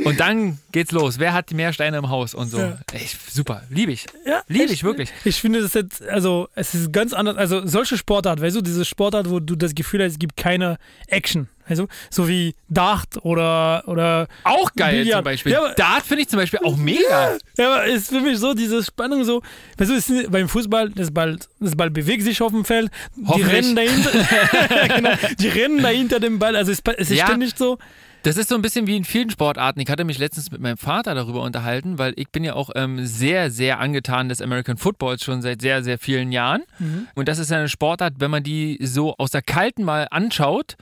Und 0.06 0.19
dann 0.19 0.57
geht's 0.72 0.92
los. 0.92 1.19
Wer 1.19 1.34
hat 1.34 1.51
mehr 1.51 1.72
Steine 1.72 1.98
im 1.98 2.10
Haus 2.10 2.34
und 2.34 2.50
so? 2.50 2.57
Ja. 2.57 2.78
Echt 2.94 3.31
super, 3.31 3.62
liebe 3.69 3.92
ich. 3.92 4.07
Ja, 4.25 4.42
Liebe 4.48 4.74
ich 4.74 4.84
wirklich. 4.84 5.10
Ich 5.24 5.40
finde 5.40 5.62
das 5.62 5.74
jetzt, 5.75 6.01
also 6.07 6.50
es 6.56 6.74
ist 6.74 6.92
ganz 6.92 7.13
anders, 7.13 7.38
also 7.38 7.66
solche 7.68 7.95
Sportart, 7.98 8.42
weißt 8.42 8.56
du, 8.56 8.62
diese 8.62 8.86
Sportart, 8.86 9.30
wo 9.30 9.40
du 9.40 9.56
das 9.56 9.75
Gefühl 9.75 10.04
hast, 10.04 10.13
es 10.13 10.19
gibt 10.19 10.36
keine 10.36 10.78
Action, 11.07 11.48
also 11.68 11.88
so 12.10 12.28
wie 12.28 12.56
Dart 12.69 13.24
oder, 13.24 13.84
oder 13.88 14.28
Auch 14.44 14.72
geil 14.75 15.04
Billard. 15.04 15.19
zum 15.19 15.24
Beispiel. 15.25 15.51
Ja, 15.51 15.60
aber- 15.60 15.74
Dart 15.75 16.01
finde 16.04 16.24
ich 16.24 16.28
zum 16.30 16.40
Beispiel 16.40 16.60
auch 16.63 16.75
mega. 16.75 17.38
ja, 17.57 17.68
aber 17.74 17.86
es 17.88 18.01
ist 18.04 18.10
für 18.10 18.22
mich 18.22 18.40
so 18.40 18.56
diese 18.56 18.84
Spannung 18.84 19.24
so, 19.24 19.44
weißt 19.78 19.92
du, 19.92 19.95
ist, 19.95 20.31
beim 20.31 20.50
Fußball, 20.50 20.90
das 20.90 21.12
Ball, 21.12 21.38
das 21.60 21.75
Ball 21.75 21.92
bewegt 21.92 22.24
sich 22.24 22.42
auf 22.42 22.51
dem 22.51 22.66
Feld, 22.66 22.90
die 23.16 23.42
rennen 23.44 23.75
dahinter, 23.75 24.10
genau, 24.95 25.12
die 25.40 25.48
rennen 25.50 25.84
dahinter 25.84 26.19
dem 26.19 26.40
Ball, 26.40 26.56
also 26.56 26.72
es, 26.72 26.80
es 26.98 27.12
ist 27.12 27.18
Ja. 27.19 27.28
ständig 27.28 27.51
so, 27.56 27.78
Das 28.23 28.37
ist 28.37 28.47
so 28.47 28.55
ein 28.55 28.61
bisschen 28.61 28.87
wie 28.87 28.95
in 28.95 29.03
vielen 29.03 29.29
Sportarten. 29.29 29.81
Ich 29.81 29.89
hatte 29.89 30.05
mich 30.05 30.17
letztens 30.17 30.49
mit 30.49 30.61
meinem 30.61 30.77
Vater 30.77 31.13
darüber 31.13 31.41
unterhalten, 31.41 31.97
weil 31.97 32.13
ich 32.15 32.29
bin 32.29 32.45
ja 32.45 32.53
auch 32.53 32.69
ähm, 32.73 33.05
sehr, 33.05 33.51
sehr 33.51 33.79
angetan 33.79 34.29
des 34.29 34.41
American 34.41 34.77
Footballs 34.77 35.23
schon 35.23 35.41
seit 35.41 35.61
sehr, 35.61 35.83
sehr 35.83 35.99
vielen 35.99 36.31
Jahren. 36.31 36.63
Und 37.15 37.27
das 37.27 37.37
ist 37.37 37.51
ja 37.51 37.57
eine 37.57 37.67
Sportart, 37.67 38.15
wenn 38.19 38.31
man 38.31 38.41
die 38.41 38.79
so 38.81 39.13
aus 39.17 39.31
der 39.31 39.41
Kalten 39.41 39.83
mal 39.83 40.07
anschaut, 40.09 40.77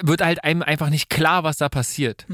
wird 0.00 0.20
halt 0.20 0.42
einem 0.42 0.62
einfach 0.62 0.90
nicht 0.90 1.08
klar, 1.10 1.44
was 1.44 1.58
da 1.58 1.68
passiert. 1.68 2.26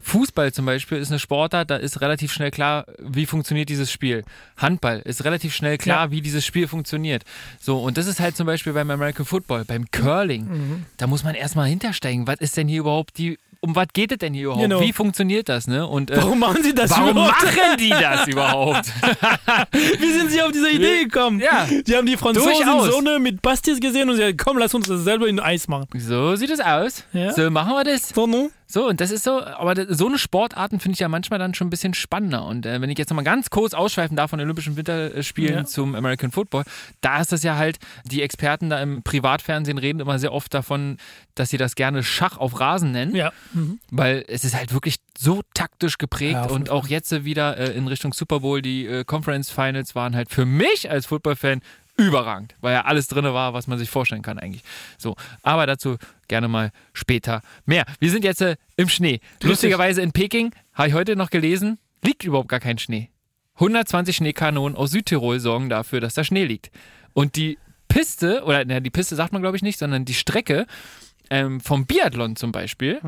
Fußball 0.00 0.52
zum 0.52 0.64
Beispiel 0.66 0.98
ist 0.98 1.10
eine 1.10 1.18
Sportart, 1.18 1.70
da 1.70 1.76
ist 1.76 2.00
relativ 2.00 2.32
schnell 2.32 2.50
klar, 2.50 2.86
wie 2.98 3.26
funktioniert 3.26 3.68
dieses 3.68 3.92
Spiel. 3.92 4.24
Handball 4.56 5.00
ist 5.00 5.24
relativ 5.24 5.54
schnell 5.54 5.76
klar, 5.78 6.10
wie 6.10 6.20
dieses 6.22 6.46
Spiel 6.46 6.66
funktioniert. 6.66 7.24
So, 7.60 7.78
und 7.82 7.98
das 7.98 8.06
ist 8.06 8.20
halt 8.20 8.36
zum 8.36 8.46
Beispiel 8.46 8.72
beim 8.72 8.90
American 8.90 9.26
Football, 9.26 9.64
beim 9.64 9.90
Curling. 9.90 10.86
Da 10.96 11.06
muss 11.06 11.24
man 11.24 11.34
erstmal 11.34 11.68
hintersteigen. 11.68 12.26
Was 12.26 12.40
ist 12.40 12.56
denn 12.56 12.68
hier 12.68 12.80
überhaupt 12.80 13.18
die, 13.18 13.38
um 13.64 13.74
was 13.74 13.86
geht 13.94 14.12
es 14.12 14.18
denn 14.18 14.34
hier 14.34 14.44
überhaupt? 14.44 14.62
Genau. 14.62 14.80
Wie 14.80 14.92
funktioniert 14.92 15.48
das, 15.48 15.66
ne? 15.66 15.86
Und 15.86 16.10
äh, 16.10 16.16
warum 16.18 16.38
machen 16.38 16.62
sie 16.62 16.74
das 16.74 16.90
warum 16.90 17.10
überhaupt? 17.10 17.42
machen 17.42 17.76
die 17.78 17.88
das 17.88 18.26
überhaupt? 18.28 18.86
Wie 19.72 20.12
sind 20.12 20.30
sie 20.30 20.42
auf 20.42 20.52
diese 20.52 20.70
Idee 20.70 21.04
gekommen? 21.04 21.40
Ja. 21.40 21.66
Die 21.86 21.96
haben 21.96 22.06
die 22.06 22.16
Franzosen 22.16 22.52
Durchaus. 22.52 22.90
Sonne 22.92 23.18
mit 23.18 23.40
Pastis 23.40 23.80
gesehen 23.80 24.10
und 24.10 24.16
sie 24.16 24.24
haben, 24.24 24.36
komm, 24.36 24.58
lass 24.58 24.74
uns 24.74 24.86
das 24.86 25.00
selber 25.04 25.26
in 25.28 25.40
Eis 25.40 25.66
machen. 25.66 25.88
so 25.98 26.36
sieht 26.36 26.50
es 26.50 26.60
aus. 26.60 27.04
Ja. 27.12 27.32
So 27.32 27.50
machen 27.50 27.72
wir 27.72 27.84
das. 27.84 28.10
So, 28.10 28.26
ne? 28.26 28.50
So, 28.74 28.88
und 28.88 29.00
das 29.00 29.12
ist 29.12 29.22
so, 29.22 29.40
aber 29.40 29.74
das- 29.76 29.96
so 29.96 30.08
eine 30.08 30.18
Sportarten 30.18 30.80
finde 30.80 30.94
ich 30.94 30.98
ja 30.98 31.06
manchmal 31.08 31.38
dann 31.38 31.54
schon 31.54 31.68
ein 31.68 31.70
bisschen 31.70 31.94
spannender. 31.94 32.44
Und 32.44 32.66
äh, 32.66 32.80
wenn 32.80 32.90
ich 32.90 32.98
jetzt 32.98 33.08
nochmal 33.08 33.24
ganz 33.24 33.48
kurz 33.48 33.72
ausschweifen 33.72 34.16
darf 34.16 34.30
von 34.30 34.40
den 34.40 34.46
Olympischen 34.48 34.76
Winterspielen 34.76 35.54
Ja. 35.58 35.64
zum 35.64 35.94
American 35.94 36.32
Football, 36.32 36.64
da 37.00 37.20
ist 37.20 37.30
das 37.30 37.44
ja 37.44 37.54
halt, 37.54 37.78
die 38.04 38.20
Experten 38.20 38.70
da 38.70 38.82
im 38.82 39.04
Privatfernsehen 39.04 39.78
reden 39.78 40.00
immer 40.00 40.18
sehr 40.18 40.32
oft 40.32 40.52
davon, 40.52 40.96
dass 41.36 41.50
sie 41.50 41.56
das 41.56 41.76
gerne 41.76 42.02
Schach 42.02 42.36
auf 42.36 42.58
Rasen 42.58 42.90
nennen, 42.90 43.14
Ja. 43.14 43.32
Mhm. 43.52 43.78
weil 43.92 44.24
es 44.26 44.42
ist 44.42 44.56
halt 44.56 44.72
wirklich 44.72 44.96
so 45.16 45.42
taktisch 45.54 45.96
geprägt 45.96 46.32
Ja, 46.32 46.46
und 46.46 46.68
auch 46.68 46.88
jetzt 46.88 47.24
wieder 47.24 47.56
äh, 47.56 47.70
in 47.78 47.86
Richtung 47.86 48.12
Super 48.12 48.40
Bowl, 48.40 48.60
die 48.60 48.86
äh, 48.88 49.04
Conference 49.04 49.50
Finals 49.52 49.94
waren 49.94 50.16
halt 50.16 50.30
für 50.30 50.46
mich 50.46 50.90
als 50.90 51.06
Football-Fan 51.06 51.60
überragend, 51.96 52.54
weil 52.60 52.74
ja 52.74 52.84
alles 52.84 53.06
drin 53.06 53.24
war, 53.24 53.54
was 53.54 53.66
man 53.66 53.78
sich 53.78 53.90
vorstellen 53.90 54.22
kann 54.22 54.38
eigentlich. 54.38 54.62
So, 54.98 55.16
aber 55.42 55.66
dazu 55.66 55.96
gerne 56.28 56.48
mal 56.48 56.72
später 56.92 57.42
mehr. 57.66 57.84
Wir 58.00 58.10
sind 58.10 58.24
jetzt 58.24 58.40
äh, 58.40 58.56
im 58.76 58.88
Schnee. 58.88 59.20
Lustigerweise 59.42 60.02
in 60.02 60.12
Peking, 60.12 60.52
habe 60.72 60.88
ich 60.88 60.94
heute 60.94 61.16
noch 61.16 61.30
gelesen, 61.30 61.78
liegt 62.02 62.24
überhaupt 62.24 62.48
gar 62.48 62.60
kein 62.60 62.78
Schnee. 62.78 63.10
120 63.54 64.16
Schneekanonen 64.16 64.76
aus 64.76 64.90
Südtirol 64.90 65.38
sorgen 65.38 65.68
dafür, 65.68 66.00
dass 66.00 66.14
da 66.14 66.24
Schnee 66.24 66.44
liegt. 66.44 66.70
Und 67.12 67.36
die 67.36 67.58
Piste, 67.88 68.42
oder 68.44 68.64
na, 68.64 68.80
die 68.80 68.90
Piste 68.90 69.14
sagt 69.14 69.32
man 69.32 69.42
glaube 69.42 69.56
ich 69.56 69.62
nicht, 69.62 69.78
sondern 69.78 70.04
die 70.04 70.14
Strecke 70.14 70.66
ähm, 71.30 71.60
vom 71.60 71.86
Biathlon 71.86 72.34
zum 72.34 72.50
Beispiel, 72.50 73.00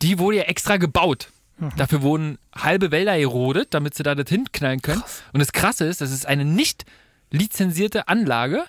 die 0.00 0.18
wurde 0.18 0.38
ja 0.38 0.42
extra 0.44 0.78
gebaut. 0.78 1.28
Dafür 1.76 2.02
wurden 2.02 2.38
halbe 2.54 2.90
Wälder 2.90 3.18
erodet, 3.18 3.72
damit 3.72 3.94
sie 3.94 4.02
da 4.02 4.14
das 4.14 4.28
hinknallen 4.28 4.82
können. 4.82 5.02
Und 5.32 5.40
das 5.40 5.52
Krasse 5.52 5.86
ist, 5.86 6.00
das 6.02 6.10
ist 6.10 6.26
eine 6.26 6.44
nicht 6.44 6.84
lizenzierte 7.30 8.08
Anlage. 8.08 8.64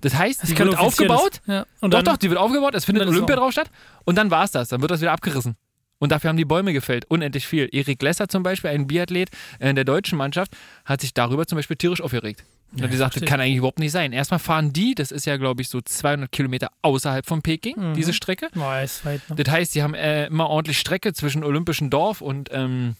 Das 0.00 0.14
heißt, 0.14 0.48
die 0.48 0.56
wird 0.58 0.78
aufgebaut. 0.78 1.40
Ja. 1.46 1.66
Und 1.80 1.92
doch, 1.92 2.02
doch, 2.02 2.16
die 2.16 2.30
wird 2.30 2.38
aufgebaut. 2.40 2.74
Es 2.74 2.86
findet 2.86 3.06
Olympia 3.06 3.36
drauf 3.36 3.52
statt. 3.52 3.70
Und 4.04 4.16
dann 4.16 4.30
war 4.30 4.44
es 4.44 4.50
das. 4.50 4.68
Dann 4.70 4.80
wird 4.80 4.90
das 4.90 5.00
wieder 5.00 5.12
abgerissen. 5.12 5.56
Und 5.98 6.10
dafür 6.12 6.28
haben 6.30 6.38
die 6.38 6.46
Bäume 6.46 6.72
gefällt. 6.72 7.04
Unendlich 7.10 7.46
viel. 7.46 7.68
Erik 7.72 8.00
Lesser 8.00 8.26
zum 8.26 8.42
Beispiel, 8.42 8.70
ein 8.70 8.86
Biathlet 8.86 9.28
äh, 9.58 9.74
der 9.74 9.84
deutschen 9.84 10.16
Mannschaft, 10.16 10.56
hat 10.86 11.02
sich 11.02 11.12
darüber 11.12 11.46
zum 11.46 11.56
Beispiel 11.56 11.76
tierisch 11.76 12.00
aufgeregt. 12.00 12.42
Und 12.72 12.82
hat 12.82 12.90
gesagt, 12.90 13.08
das 13.16 13.18
verstehe 13.18 13.28
kann 13.28 13.40
eigentlich 13.40 13.56
überhaupt 13.58 13.80
nicht 13.80 13.92
sein. 13.92 14.12
Erstmal 14.14 14.38
fahren 14.38 14.72
die, 14.72 14.94
das 14.94 15.10
ist 15.10 15.26
ja, 15.26 15.36
glaube 15.36 15.60
ich, 15.60 15.68
so 15.68 15.80
200 15.82 16.32
Kilometer 16.32 16.70
außerhalb 16.80 17.26
von 17.26 17.42
Peking, 17.42 17.90
Mhm. 17.90 17.94
diese 17.94 18.14
Strecke. 18.14 18.48
Boah, 18.54 18.80
ist 18.80 19.04
weit, 19.04 19.20
ne? 19.28 19.36
Das 19.36 19.52
heißt, 19.52 19.72
sie 19.72 19.82
haben 19.82 19.92
äh, 19.94 20.26
immer 20.28 20.48
ordentlich 20.48 20.78
Strecke 20.78 21.12
zwischen 21.12 21.44
Olympischen 21.44 21.90
Dorf 21.90 22.22
und 22.22 22.48
ähm, 22.52 22.94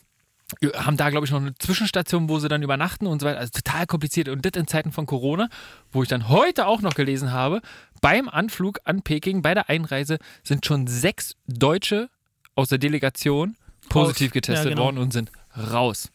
haben 0.75 0.97
da, 0.97 1.11
glaube 1.11 1.26
ich, 1.26 1.33
noch 1.33 1.40
eine 1.40 1.54
Zwischenstation, 1.59 2.28
wo 2.28 2.38
sie 2.38 2.49
dann 2.49 2.62
übernachten 2.62 3.07
und 3.07 3.21
so 3.21 3.26
weiter. 3.26 3.38
Also 3.38 3.52
total 3.52 3.87
kompliziert. 3.87 4.28
Und 4.28 4.45
das 4.45 4.52
in 4.61 4.66
Zeiten 4.66 4.92
von 4.92 5.07
Corona, 5.07 5.49
wo 5.92 6.02
ich 6.02 6.09
dann 6.09 6.28
heute 6.28 6.66
auch 6.66 6.80
noch 6.80 6.95
gelesen 6.95 7.33
habe, 7.33 7.61
beim 8.00 8.28
Anflug 8.28 8.80
an 8.85 9.02
Peking, 9.02 9.42
bei 9.42 9.54
der 9.54 9.69
Einreise, 9.69 10.19
sind 10.42 10.66
schon 10.66 10.87
sechs 10.87 11.37
Deutsche 11.47 12.09
aus 12.54 12.69
der 12.69 12.78
Delegation 12.78 13.57
positiv 13.88 14.33
getestet 14.33 14.66
Ja, 14.66 14.71
genau. 14.71 14.85
worden 14.85 14.99
und 14.99 15.12
sind 15.12 15.30
raus. 15.57 16.11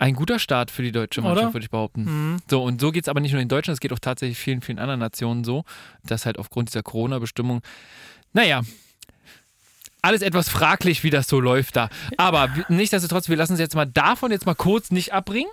Ein 0.00 0.14
guter 0.14 0.38
Start 0.38 0.70
für 0.70 0.82
die 0.82 0.92
deutsche 0.92 1.22
Mannschaft, 1.22 1.54
würde 1.54 1.64
ich 1.64 1.70
behaupten. 1.70 2.04
Mhm. 2.04 2.36
So, 2.48 2.62
und 2.62 2.80
so 2.80 2.92
geht 2.92 3.04
es 3.04 3.08
aber 3.08 3.18
nicht 3.20 3.32
nur 3.32 3.42
in 3.42 3.48
Deutschland, 3.48 3.74
es 3.74 3.80
geht 3.80 3.92
auch 3.92 3.98
tatsächlich 3.98 4.38
vielen, 4.38 4.62
vielen 4.62 4.78
anderen 4.78 5.00
Nationen 5.00 5.42
so, 5.42 5.64
dass 6.04 6.24
halt 6.24 6.38
aufgrund 6.38 6.68
dieser 6.68 6.84
Corona-Bestimmung, 6.84 7.62
naja, 8.32 8.62
alles 10.02 10.22
etwas 10.22 10.48
fraglich, 10.48 11.04
wie 11.04 11.10
das 11.10 11.28
so 11.28 11.40
läuft 11.40 11.76
da. 11.76 11.88
Aber 12.16 12.48
nichtsdestotrotz, 12.68 13.28
wir 13.28 13.36
lassen 13.36 13.52
uns 13.52 13.60
jetzt 13.60 13.74
mal 13.74 13.86
davon 13.86 14.30
jetzt 14.30 14.46
mal 14.46 14.54
kurz 14.54 14.90
nicht 14.90 15.12
abbringen. 15.12 15.50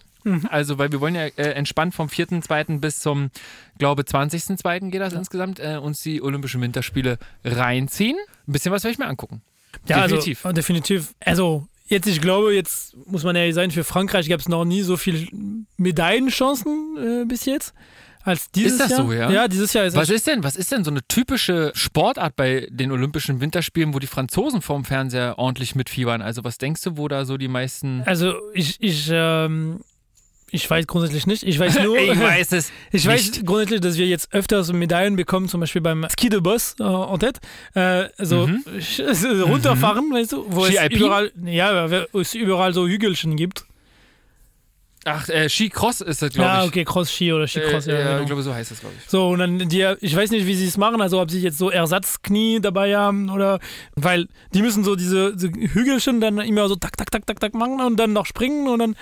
Also, 0.49 0.79
weil 0.79 0.91
wir 0.91 1.01
wollen 1.01 1.13
ja 1.13 1.25
äh, 1.25 1.51
entspannt 1.51 1.93
vom 1.93 2.07
4.2. 2.07 2.79
bis 2.79 2.99
zum, 2.99 3.29
glaube 3.77 4.01
20.2. 4.01 4.89
geht 4.89 4.99
das 4.99 5.13
insgesamt, 5.13 5.59
äh, 5.59 5.77
uns 5.77 6.01
die 6.01 6.19
Olympischen 6.21 6.61
Winterspiele 6.61 7.19
reinziehen. 7.43 8.17
Ein 8.47 8.51
bisschen 8.51 8.71
was 8.71 8.83
werde 8.83 8.93
ich 8.93 8.97
mir 8.97 9.05
angucken. 9.05 9.43
Ja, 9.87 10.07
Definitiv. 10.07 10.43
Also, 10.43 10.55
definitiv. 10.55 11.13
Also, 11.23 11.67
jetzt, 11.85 12.07
ich 12.07 12.21
glaube, 12.21 12.55
jetzt 12.55 12.97
muss 13.05 13.23
man 13.23 13.35
ehrlich 13.35 13.53
sein, 13.53 13.69
für 13.69 13.83
Frankreich 13.83 14.27
gab 14.27 14.39
es 14.39 14.49
noch 14.49 14.65
nie 14.65 14.81
so 14.81 14.97
viele 14.97 15.27
Medaillenchancen 15.77 16.97
äh, 16.97 17.25
bis 17.25 17.45
jetzt. 17.45 17.75
Als 18.25 18.49
dieses 18.51 18.73
Ist 18.73 18.81
das 18.81 18.89
Jahr. 18.89 19.05
so, 19.05 19.13
ja? 19.13 19.29
Ja, 19.29 19.47
dieses 19.47 19.71
Jahr 19.73 19.85
ist 19.85 19.95
Was 19.95 20.09
ist 20.09 20.25
denn, 20.25 20.43
was 20.43 20.55
ist 20.55 20.71
denn 20.71 20.83
so 20.83 20.89
eine 20.91 21.01
typische 21.07 21.71
Sportart 21.75 22.35
bei 22.35 22.67
den 22.71 22.91
Olympischen 22.91 23.39
Winterspielen, 23.39 23.93
wo 23.93 23.99
die 23.99 24.07
Franzosen 24.07 24.61
vorm 24.61 24.83
Fernseher 24.83 25.37
ordentlich 25.37 25.75
mitfiebern? 25.75 26.21
Also 26.23 26.43
was 26.43 26.57
denkst 26.57 26.81
du, 26.81 26.97
wo 26.97 27.07
da 27.07 27.23
so 27.25 27.37
die 27.37 27.47
meisten... 27.47 28.01
Also, 28.05 28.33
ich, 28.53 28.77
ich, 28.81 29.09
ähm, 29.11 29.79
ich 30.49 30.69
weiß 30.69 30.87
grundsätzlich 30.87 31.27
nicht. 31.27 31.43
Ich 31.43 31.59
weiß 31.59 31.79
nur. 31.83 31.97
ich 31.99 32.19
weiß 32.19 32.51
es 32.53 32.71
Ich 32.91 33.05
weiß 33.05 33.31
nicht. 33.31 33.45
grundsätzlich, 33.45 33.81
dass 33.81 33.97
wir 33.97 34.07
jetzt 34.07 34.33
öfters 34.33 34.71
Medaillen 34.73 35.15
bekommen, 35.17 35.47
zum 35.47 35.59
Beispiel 35.59 35.81
beim 35.81 36.07
Ski 36.09 36.29
de 36.29 36.39
Boss 36.39 36.75
äh, 36.79 36.83
en 36.83 37.19
tête. 37.19 37.39
Äh, 37.75 38.09
so 38.17 38.47
Mhm. 38.47 38.63
sch- 38.79 39.41
runterfahren, 39.43 40.11
weißt 40.11 40.31
du, 40.31 40.45
wo 40.49 40.65
Ski 40.65 40.77
es 40.77 40.91
überall, 40.91 41.31
ja, 41.43 42.07
wo 42.11 42.19
es 42.21 42.33
überall 42.33 42.73
so 42.73 42.87
Hügelchen 42.87 43.35
gibt. 43.35 43.65
Ach, 45.07 45.29
äh, 45.29 45.47
Skicross 45.49 46.01
ist 46.01 46.23
das, 46.23 46.33
glaube 46.33 46.49
Ja, 46.49 46.61
ich. 46.63 46.67
okay, 46.69 46.83
Cross-Ski 46.83 47.31
oder 47.31 47.47
Ski-Cross. 47.47 47.85
äh, 47.85 47.93
ja, 47.93 47.99
ja, 47.99 48.05
genau. 48.07 48.19
ich 48.21 48.25
glaube, 48.25 48.41
so 48.41 48.53
heißt 48.55 48.71
das, 48.71 48.79
glaube 48.79 48.95
ich. 48.99 49.07
So, 49.09 49.29
und 49.29 49.37
dann 49.39 49.59
die, 49.69 49.93
ich 50.01 50.15
weiß 50.15 50.31
nicht, 50.31 50.47
wie 50.47 50.55
sie 50.55 50.65
es 50.65 50.77
machen, 50.77 50.99
also 50.99 51.21
ob 51.21 51.29
sie 51.29 51.39
jetzt 51.41 51.59
so 51.59 51.69
Ersatzknie 51.69 52.59
dabei 52.59 52.97
haben 52.97 53.29
oder, 53.29 53.59
weil 53.95 54.27
die 54.55 54.63
müssen 54.63 54.83
so 54.83 54.95
diese, 54.95 55.35
diese 55.35 55.49
Hügelchen 55.49 56.21
dann 56.21 56.39
immer 56.39 56.67
so 56.67 56.75
tak, 56.75 56.97
tak, 56.97 57.11
tak, 57.11 57.25
tak, 57.27 57.39
tak 57.39 57.53
machen 57.53 57.79
und 57.81 57.97
dann 57.97 58.13
noch 58.13 58.25
springen 58.25 58.67
und 58.67 58.79
dann, 58.79 58.95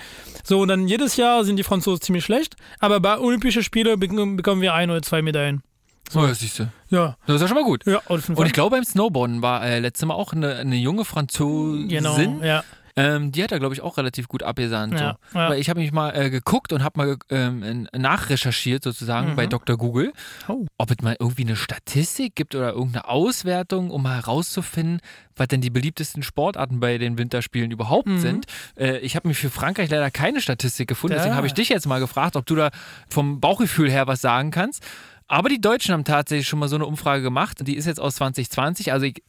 so, 0.44 0.60
und 0.60 0.68
dann 0.68 0.88
jedes 0.88 1.16
Jahr 1.16 1.42
sind 1.44 1.56
die 1.56 1.62
Franzosen 1.64 2.02
ziemlich 2.02 2.24
schlecht, 2.26 2.54
aber 2.80 3.00
bei 3.00 3.18
Olympischen 3.18 3.62
Spielen 3.62 3.98
bekommen 3.98 4.60
wir 4.60 4.74
ein 4.74 4.90
oder 4.90 5.00
zwei 5.00 5.22
Medaillen. 5.22 5.62
So, 6.10 6.26
das 6.26 6.40
siehst 6.40 6.58
du. 6.58 6.68
Ja, 6.90 7.16
Das 7.26 7.36
ist 7.36 7.40
ja 7.42 7.48
schon 7.48 7.56
mal 7.56 7.64
gut. 7.64 7.86
ja, 7.86 7.98
Und 8.08 8.46
ich 8.46 8.52
glaube, 8.52 8.76
beim 8.76 8.84
Snowboarden 8.84 9.40
war 9.40 9.64
äh, 9.64 9.78
letztes 9.80 10.06
Mal 10.06 10.12
auch 10.12 10.34
eine, 10.34 10.56
eine 10.56 10.76
junge 10.76 11.06
Franzosin. 11.06 11.88
Genau, 11.88 12.18
ja. 12.42 12.62
Ähm, 12.96 13.32
die 13.32 13.42
hat 13.42 13.50
da, 13.50 13.58
glaube 13.58 13.74
ich, 13.74 13.80
auch 13.80 13.96
relativ 13.98 14.28
gut 14.28 14.44
abgesahnt. 14.44 14.92
Ja, 14.94 15.18
so. 15.32 15.38
ja. 15.38 15.48
Weil 15.50 15.58
ich 15.58 15.68
habe 15.68 15.80
mich 15.80 15.90
mal 15.90 16.10
äh, 16.10 16.30
geguckt 16.30 16.72
und 16.72 16.84
habe 16.84 16.98
mal 16.98 17.16
ähm, 17.28 17.88
nachrecherchiert 17.92 18.84
sozusagen 18.84 19.30
Mhm. 19.32 19.36
bei 19.36 19.46
Dr. 19.46 19.76
Google, 19.76 20.12
Oh. 20.48 20.66
ob 20.78 20.90
es 20.90 20.98
mal 21.02 21.16
irgendwie 21.18 21.42
eine 21.42 21.56
Statistik 21.56 22.36
gibt 22.36 22.54
oder 22.54 22.70
irgendeine 22.72 23.08
Auswertung, 23.08 23.90
um 23.90 24.02
mal 24.04 24.14
herauszufinden, 24.14 25.00
was 25.34 25.48
denn 25.48 25.60
die 25.60 25.70
beliebtesten 25.70 26.22
Sportarten 26.22 26.78
bei 26.78 26.98
den 26.98 27.18
Winterspielen 27.18 27.72
überhaupt 27.72 28.06
Mhm. 28.06 28.20
sind. 28.20 28.46
Äh, 28.78 28.98
ich 28.98 29.16
habe 29.16 29.26
mir 29.26 29.34
für 29.34 29.50
Frankreich 29.50 29.90
leider 29.90 30.10
keine 30.12 30.40
Statistik 30.40 30.88
gefunden, 30.88 31.14
deswegen 31.16 31.32
Ja. 31.32 31.36
habe 31.36 31.48
ich 31.48 31.54
dich 31.54 31.68
jetzt 31.70 31.86
mal 31.86 31.98
gefragt, 31.98 32.36
ob 32.36 32.46
du 32.46 32.54
da 32.54 32.70
vom 33.08 33.40
Bauchgefühl 33.40 33.90
her 33.90 34.06
was 34.06 34.20
sagen 34.20 34.50
kannst. 34.52 34.82
Aber 35.26 35.48
die 35.48 35.60
Deutschen 35.60 35.92
haben 35.94 36.04
tatsächlich 36.04 36.46
schon 36.46 36.58
mal 36.58 36.68
so 36.68 36.76
eine 36.76 36.84
Umfrage 36.86 37.22
gemacht. 37.22 37.66
Die 37.66 37.76
ist 37.76 37.86
jetzt 37.86 37.98
aus 37.98 38.16
2020. 38.16 38.92
Also 38.92 39.06
ich, 39.06 39.22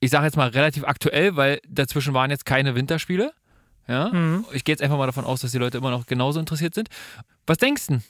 ich 0.00 0.10
sage 0.10 0.24
jetzt 0.24 0.36
mal 0.36 0.48
relativ 0.48 0.84
aktuell, 0.84 1.36
weil 1.36 1.60
dazwischen 1.68 2.14
waren 2.14 2.30
jetzt 2.30 2.46
keine 2.46 2.74
Winterspiele. 2.74 3.32
Ja? 3.86 4.08
Mhm. 4.08 4.44
Ich 4.52 4.64
gehe 4.64 4.72
jetzt 4.72 4.82
einfach 4.82 4.96
mal 4.98 5.06
davon 5.06 5.24
aus, 5.24 5.42
dass 5.42 5.52
die 5.52 5.58
Leute 5.58 5.78
immer 5.78 5.90
noch 5.90 6.06
genauso 6.06 6.40
interessiert 6.40 6.74
sind. 6.74 6.88
Was 7.46 7.58
denkst 7.58 7.88
du? 7.88 8.00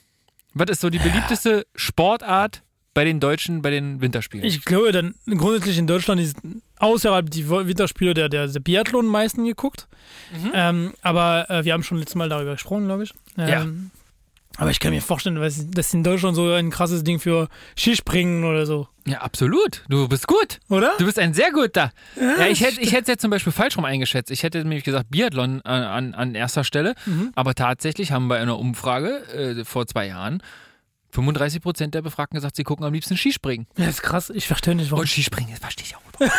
Was 0.53 0.69
ist 0.69 0.81
so 0.81 0.89
die 0.89 0.99
beliebteste 0.99 1.65
Sportart 1.75 2.61
bei 2.93 3.05
den 3.05 3.19
Deutschen 3.19 3.61
bei 3.61 3.69
den 3.69 4.01
Winterspielen? 4.01 4.45
Ich 4.45 4.65
glaube, 4.65 4.91
dann 4.91 5.15
grundsätzlich 5.25 5.77
in 5.77 5.87
Deutschland 5.87 6.19
ist 6.21 6.37
außerhalb 6.77 7.29
die 7.29 7.49
Winterspiele 7.49 8.13
der, 8.13 8.29
der, 8.29 8.47
der 8.47 8.59
Biathlon 8.59 9.05
meisten 9.05 9.45
geguckt. 9.45 9.87
Mhm. 10.31 10.51
Ähm, 10.53 10.93
aber 11.01 11.49
äh, 11.49 11.65
wir 11.65 11.73
haben 11.73 11.83
schon 11.83 11.97
letztes 11.99 12.15
Mal 12.15 12.29
darüber 12.29 12.53
gesprochen, 12.53 12.85
glaube 12.85 13.03
ich. 13.03 13.13
Ähm, 13.37 13.91
Aber 14.57 14.69
ich 14.69 14.79
kann 14.79 14.93
mir 14.93 15.01
vorstellen, 15.01 15.35
das 15.73 15.93
in 15.93 16.03
Deutschland 16.03 16.35
so 16.35 16.51
ein 16.51 16.69
krasses 16.69 17.03
Ding 17.03 17.19
für 17.19 17.47
Skispringen 17.75 18.43
oder 18.43 18.65
so. 18.65 18.87
ja, 19.05 19.19
absolut. 19.19 19.83
Du 19.89 20.07
bist 20.07 20.27
gut. 20.27 20.59
Oder? 20.69 20.93
Du 20.97 21.05
bist 21.05 21.17
ein 21.17 21.33
sehr 21.33 21.51
guter. 21.51 21.91
Ja, 22.19 22.45
ich 22.47 22.61
hätte 22.61 22.81
ich 22.81 22.91
hätte 22.91 23.03
es 23.03 23.07
jetzt 23.07 23.21
zum 23.21 23.31
Beispiel 23.31 23.53
falsch 23.53 23.77
rum 23.77 23.85
eingeschätzt. 23.85 24.29
Ich 24.29 24.43
hätte 24.43 24.59
nämlich 24.59 24.83
gesagt 24.83 25.09
Biathlon 25.09 25.61
an, 25.61 25.83
an, 25.83 26.13
an 26.13 26.35
erster 26.35 26.63
Stelle. 26.63 26.93
Mhm. 27.05 27.31
Aber 27.35 27.55
tatsächlich 27.55 28.11
haben 28.11 28.27
bei 28.27 28.39
einer 28.39 28.59
Umfrage 28.59 29.23
äh, 29.33 29.65
vor 29.65 29.87
zwei 29.87 30.07
Jahren 30.07 30.43
35 31.11 31.61
Prozent 31.61 31.93
der 31.95 32.01
Befragten 32.01 32.35
gesagt, 32.37 32.55
sie 32.55 32.63
gucken 32.63 32.85
am 32.85 32.93
liebsten 32.93 33.17
Skispringen. 33.17 33.67
Ja, 33.77 33.85
das 33.85 33.95
ist 33.95 34.01
krass. 34.03 34.29
Ich 34.29 34.47
verstehe 34.47 34.75
nicht, 34.75 34.91
warum. 34.91 35.01
Und 35.01 35.07
Skispringen, 35.07 35.51
das 35.51 35.59
verstehe 35.59 35.85
ich 35.85 35.95
auch 35.95 36.01
überhaupt. 36.07 36.31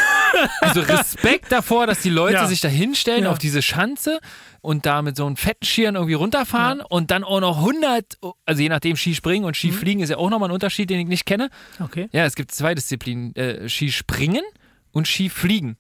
Also 0.60 0.80
Respekt 0.80 1.52
davor, 1.52 1.86
dass 1.86 2.00
die 2.00 2.08
Leute 2.10 2.34
Ja. 2.34 2.46
sich 2.46 2.60
da 2.60 2.68
hinstellen 2.68 3.24
Ja. 3.24 3.30
auf 3.30 3.38
diese 3.38 3.60
Schanze 3.62 4.18
und 4.62 4.86
da 4.86 5.02
mit 5.02 5.16
so 5.16 5.26
einem 5.26 5.36
fetten 5.36 5.64
Skiern 5.66 5.94
irgendwie 5.96 6.14
runterfahren 6.14 6.80
und 6.80 7.10
dann 7.10 7.22
auch 7.24 7.40
noch 7.40 7.58
100, 7.58 8.18
also 8.46 8.62
je 8.62 8.68
nachdem 8.68 8.96
Skispringen 8.96 9.44
und 9.44 9.56
Skifliegen 9.56 10.02
ist 10.02 10.08
ja 10.10 10.16
auch 10.16 10.30
nochmal 10.30 10.48
ein 10.48 10.52
Unterschied, 10.52 10.88
den 10.88 11.00
ich 11.00 11.06
nicht 11.06 11.26
kenne. 11.26 11.50
Okay. 11.80 12.08
Ja, 12.12 12.24
es 12.24 12.34
gibt 12.34 12.52
zwei 12.52 12.74
Disziplinen, 12.74 13.34
äh, 13.36 13.68
Skispringen 13.68 14.42
und 14.92 15.06
Skifliegen. 15.06 15.76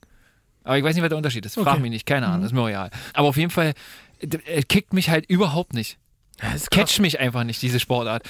Aber 0.64 0.78
ich 0.78 0.84
weiß 0.84 0.94
nicht, 0.94 1.02
was 1.02 1.08
der 1.08 1.18
Unterschied 1.18 1.44
ist. 1.46 1.54
Frag 1.54 1.66
Okay. 1.74 1.80
mich 1.80 1.90
nicht, 1.90 2.06
keine 2.06 2.26
Ahnung, 2.26 2.44
ist 2.44 2.52
mir 2.52 2.68
egal. 2.68 2.90
Aber 3.14 3.28
auf 3.28 3.36
jeden 3.36 3.50
Fall, 3.50 3.72
äh, 4.20 4.62
kickt 4.62 4.92
mich 4.92 5.08
halt 5.10 5.26
überhaupt 5.26 5.72
nicht. 5.72 5.98
Ja, 6.42 6.52
das 6.52 6.62
ist 6.62 6.70
krass. 6.70 6.90
Catch 6.90 7.00
mich 7.00 7.20
einfach 7.20 7.44
nicht, 7.44 7.60
diese 7.62 7.78
Sportart. 7.80 8.22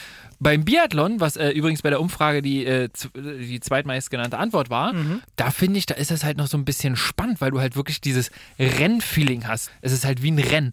Beim 0.42 0.64
Biathlon, 0.64 1.20
was 1.20 1.36
äh, 1.36 1.50
übrigens 1.50 1.82
bei 1.82 1.90
der 1.90 2.00
Umfrage 2.00 2.42
die, 2.42 2.66
äh, 2.66 2.88
die 3.14 3.60
zweitmeist 3.60 4.10
genannte 4.10 4.38
Antwort 4.38 4.70
war, 4.70 4.92
Mhm. 4.92 5.22
da 5.36 5.50
finde 5.52 5.78
ich, 5.78 5.86
da 5.86 5.94
ist 5.94 6.10
es 6.10 6.24
halt 6.24 6.36
noch 6.36 6.48
so 6.48 6.56
ein 6.58 6.64
bisschen 6.64 6.96
spannend, 6.96 7.40
weil 7.40 7.52
du 7.52 7.60
halt 7.60 7.76
wirklich 7.76 8.00
dieses 8.00 8.30
Rennfeeling 8.58 9.46
hast. 9.46 9.70
Es 9.80 9.92
ist 9.92 10.04
halt 10.04 10.22
wie 10.22 10.30
ein 10.30 10.38
Rennen. 10.38 10.72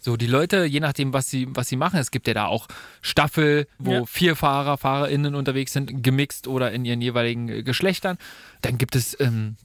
So, 0.00 0.16
die 0.16 0.28
Leute, 0.28 0.64
je 0.64 0.78
nachdem, 0.78 1.12
was 1.12 1.28
sie, 1.28 1.48
was 1.50 1.68
sie 1.68 1.74
machen, 1.76 1.98
es 1.98 2.12
gibt 2.12 2.28
ja 2.28 2.34
da 2.34 2.46
auch 2.46 2.68
Staffel, 3.02 3.66
wo 3.80 3.92
Ja. 3.92 4.04
vier 4.06 4.36
Fahrer, 4.36 4.78
FahrerInnen 4.78 5.34
unterwegs 5.34 5.72
sind, 5.72 6.04
gemixt 6.04 6.46
oder 6.46 6.70
in 6.70 6.84
ihren 6.84 7.00
jeweiligen 7.00 7.48
äh, 7.48 7.62
Geschlechtern. 7.64 8.16
Dann 8.62 8.78
gibt 8.78 8.94
es 8.94 9.18
ähm, 9.20 9.56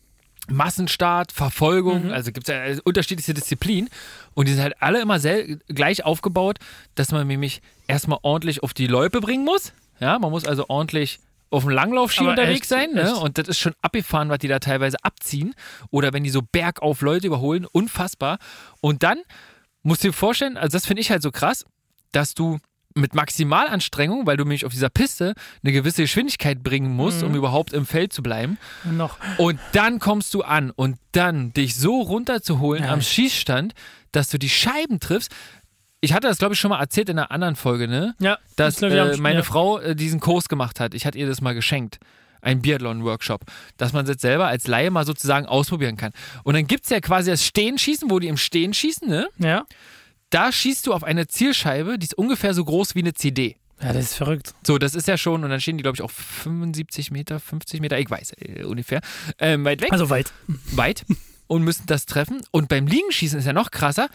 Massenstart, 0.49 1.31
Verfolgung, 1.31 2.11
also 2.11 2.31
gibt 2.31 2.49
es 2.49 2.53
ja 2.53 2.63
äh, 2.65 2.79
unterschiedlichste 2.83 3.33
Disziplinen 3.33 3.89
und 4.33 4.47
die 4.47 4.53
sind 4.53 4.63
halt 4.63 4.75
alle 4.81 5.01
immer 5.01 5.19
sel 5.19 5.59
gleich 5.67 6.03
aufgebaut, 6.03 6.57
dass 6.95 7.11
man 7.11 7.27
nämlich 7.27 7.61
erstmal 7.87 8.19
ordentlich 8.23 8.61
auf 8.61 8.73
die 8.73 8.87
Loipe 8.87 9.21
bringen 9.21 9.45
muss. 9.45 9.73
Ja, 9.99 10.19
man 10.19 10.31
muss 10.31 10.45
also 10.45 10.65
ordentlich 10.67 11.19
auf 11.49 11.63
dem 11.63 11.69
Langlaufski 11.69 12.21
Aber 12.21 12.31
unterwegs 12.31 12.61
echt, 12.61 12.69
sein. 12.69 12.93
Ne? 12.93 13.03
echt. 13.03 13.21
Und 13.21 13.37
das 13.37 13.47
ist 13.47 13.59
schon 13.59 13.73
abgefahren, 13.81 14.29
was 14.29 14.39
die 14.39 14.47
da 14.47 14.59
teilweise 14.59 14.97
abziehen. 15.03 15.53
Oder 15.91 16.11
wenn 16.11 16.23
die 16.23 16.29
so 16.29 16.41
bergauf 16.41 17.01
Leute 17.01 17.27
überholen, 17.27 17.65
unfassbar. 17.71 18.39
Und 18.81 19.03
dann 19.03 19.21
musst 19.83 20.03
du 20.03 20.09
dir 20.09 20.13
vorstellen, 20.13 20.57
also 20.57 20.75
das 20.75 20.85
finde 20.85 21.01
ich 21.01 21.11
halt 21.11 21.21
so 21.21 21.31
krass, 21.31 21.65
dass 22.11 22.33
du 22.33 22.59
mit 22.95 23.13
Maximalanstrengung, 23.15 24.25
weil 24.25 24.37
du 24.37 24.43
nämlich 24.43 24.65
auf 24.65 24.71
dieser 24.71 24.89
Piste 24.89 25.33
eine 25.63 25.73
gewisse 25.73 26.01
Geschwindigkeit 26.03 26.63
bringen 26.63 26.91
musst, 26.95 27.21
Mhm. 27.21 27.27
um 27.29 27.35
überhaupt 27.35 27.73
im 27.73 27.85
Feld 27.85 28.13
zu 28.13 28.21
bleiben. 28.23 28.57
Noch. 28.83 29.17
Und 29.37 29.59
dann 29.71 29.99
kommst 29.99 30.33
du 30.33 30.41
an 30.43 30.71
und 30.71 30.97
dann 31.11 31.53
dich 31.53 31.75
so 31.75 32.01
runterzuholen 32.01 32.83
Ja. 32.83 32.91
am 32.93 33.01
Schießstand, 33.01 33.73
dass 34.11 34.29
du 34.29 34.37
die 34.37 34.49
Scheiben 34.49 34.99
triffst. 34.99 35.31
Ich 36.01 36.13
hatte 36.13 36.27
das, 36.27 36.37
glaube 36.37 36.53
ich, 36.53 36.59
schon 36.59 36.69
mal 36.69 36.79
erzählt 36.79 37.09
in 37.09 37.17
einer 37.17 37.31
anderen 37.31 37.55
Folge, 37.55 37.87
ne? 37.87 38.13
Ja, 38.19 38.37
Dass 38.57 38.81
haben 38.81 38.91
äh, 38.91 39.17
meine 39.17 39.37
ja. 39.37 39.43
Frau 39.43 39.79
äh, 39.79 39.95
diesen 39.95 40.19
Kurs 40.19 40.49
gemacht 40.49 40.79
hat. 40.79 40.93
Ich 40.93 41.05
hatte 41.05 41.17
ihr 41.17 41.27
das 41.27 41.39
mal 41.41 41.53
geschenkt. 41.55 41.99
Ein 42.41 42.61
Biathlon-Workshop, 42.61 43.41
dass 43.77 43.93
man 43.93 44.05
das 44.05 44.17
selber 44.19 44.47
als 44.47 44.67
Laie 44.67 44.91
mal 44.91 45.05
sozusagen 45.05 45.45
ausprobieren 45.45 45.95
kann. 45.95 46.11
Und 46.43 46.55
dann 46.55 46.67
gibt 46.67 46.83
es 46.83 46.89
ja 46.89 46.99
quasi 46.99 47.31
das 47.31 47.45
Stehenschießen, 47.45 48.09
wo 48.11 48.19
die 48.19 48.27
im 48.27 48.35
Stehen 48.35 48.73
schießen, 48.73 49.07
ne? 49.07 49.29
Ja. 49.37 49.63
Da 50.33 50.51
schießt 50.51 50.87
du 50.87 50.93
auf 50.93 51.03
eine 51.03 51.27
Zielscheibe, 51.27 51.99
die 51.99 52.05
ist 52.05 52.17
ungefähr 52.17 52.53
so 52.53 52.65
groß 52.65 52.95
wie 52.95 52.99
eine 52.99 53.13
CD. 53.13 53.55
Ja, 53.81 53.93
das 53.93 54.05
ist 54.05 54.15
verrückt. 54.15 54.53
So, 54.65 54.77
das 54.77 54.95
ist 54.95 55.07
ja 55.07 55.17
schon, 55.17 55.43
und 55.43 55.49
dann 55.49 55.59
stehen 55.61 55.77
die, 55.77 55.83
glaube 55.83 55.95
ich, 55.95 56.01
auf 56.01 56.11
75 56.11 57.11
Meter, 57.11 57.39
50 57.39 57.81
Meter, 57.81 57.99
ich 57.99 58.09
weiß, 58.09 58.31
äh, 58.39 58.63
ungefähr, 58.63 59.01
ähm, 59.39 59.63
weit 59.65 59.81
weg, 59.81 59.91
Also 59.91 60.09
weit. 60.09 60.31
weit, 60.71 61.05
und 61.47 61.63
müssen 61.63 61.83
das 61.85 62.05
treffen. 62.05 62.41
Und 62.51 62.69
beim 62.69 62.87
Liegenschießen 62.87 63.37
ist 63.37 63.45
ja 63.45 63.53
noch 63.53 63.69
krasser. 63.71 64.07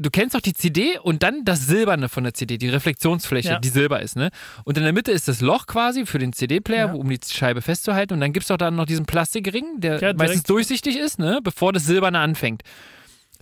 Du 0.00 0.10
kennst 0.10 0.36
doch 0.36 0.40
die 0.40 0.52
CD 0.52 0.96
und 0.98 1.24
dann 1.24 1.44
das 1.44 1.66
Silberne 1.66 2.08
von 2.08 2.22
der 2.22 2.34
CD, 2.34 2.56
die 2.56 2.68
Reflexionsfläche, 2.68 3.48
Ja. 3.48 3.58
die 3.58 3.68
silber 3.70 4.00
ist, 4.00 4.14
ne? 4.14 4.30
Und 4.64 4.76
in 4.78 4.84
der 4.84 4.92
Mitte 4.92 5.10
ist 5.10 5.26
das 5.26 5.40
Loch 5.40 5.66
quasi 5.66 6.06
für 6.06 6.20
den 6.20 6.32
CD-Player, 6.32 6.86
Ja. 6.88 6.92
um 6.92 7.08
die 7.08 7.18
Scheibe 7.28 7.62
festzuhalten. 7.62 8.12
Und 8.14 8.20
dann 8.20 8.32
gibt 8.32 8.44
es 8.44 8.48
doch 8.48 8.58
dann 8.58 8.76
noch 8.76 8.86
diesen 8.86 9.06
Plastikring, 9.06 9.80
der 9.80 9.98
Ja, 10.00 10.12
meistens 10.14 10.44
durchsichtig 10.44 10.96
ist, 10.96 11.18
ne? 11.18 11.40
Bevor 11.42 11.72
das 11.72 11.84
Silberne 11.86 12.20
anfängt. 12.20 12.62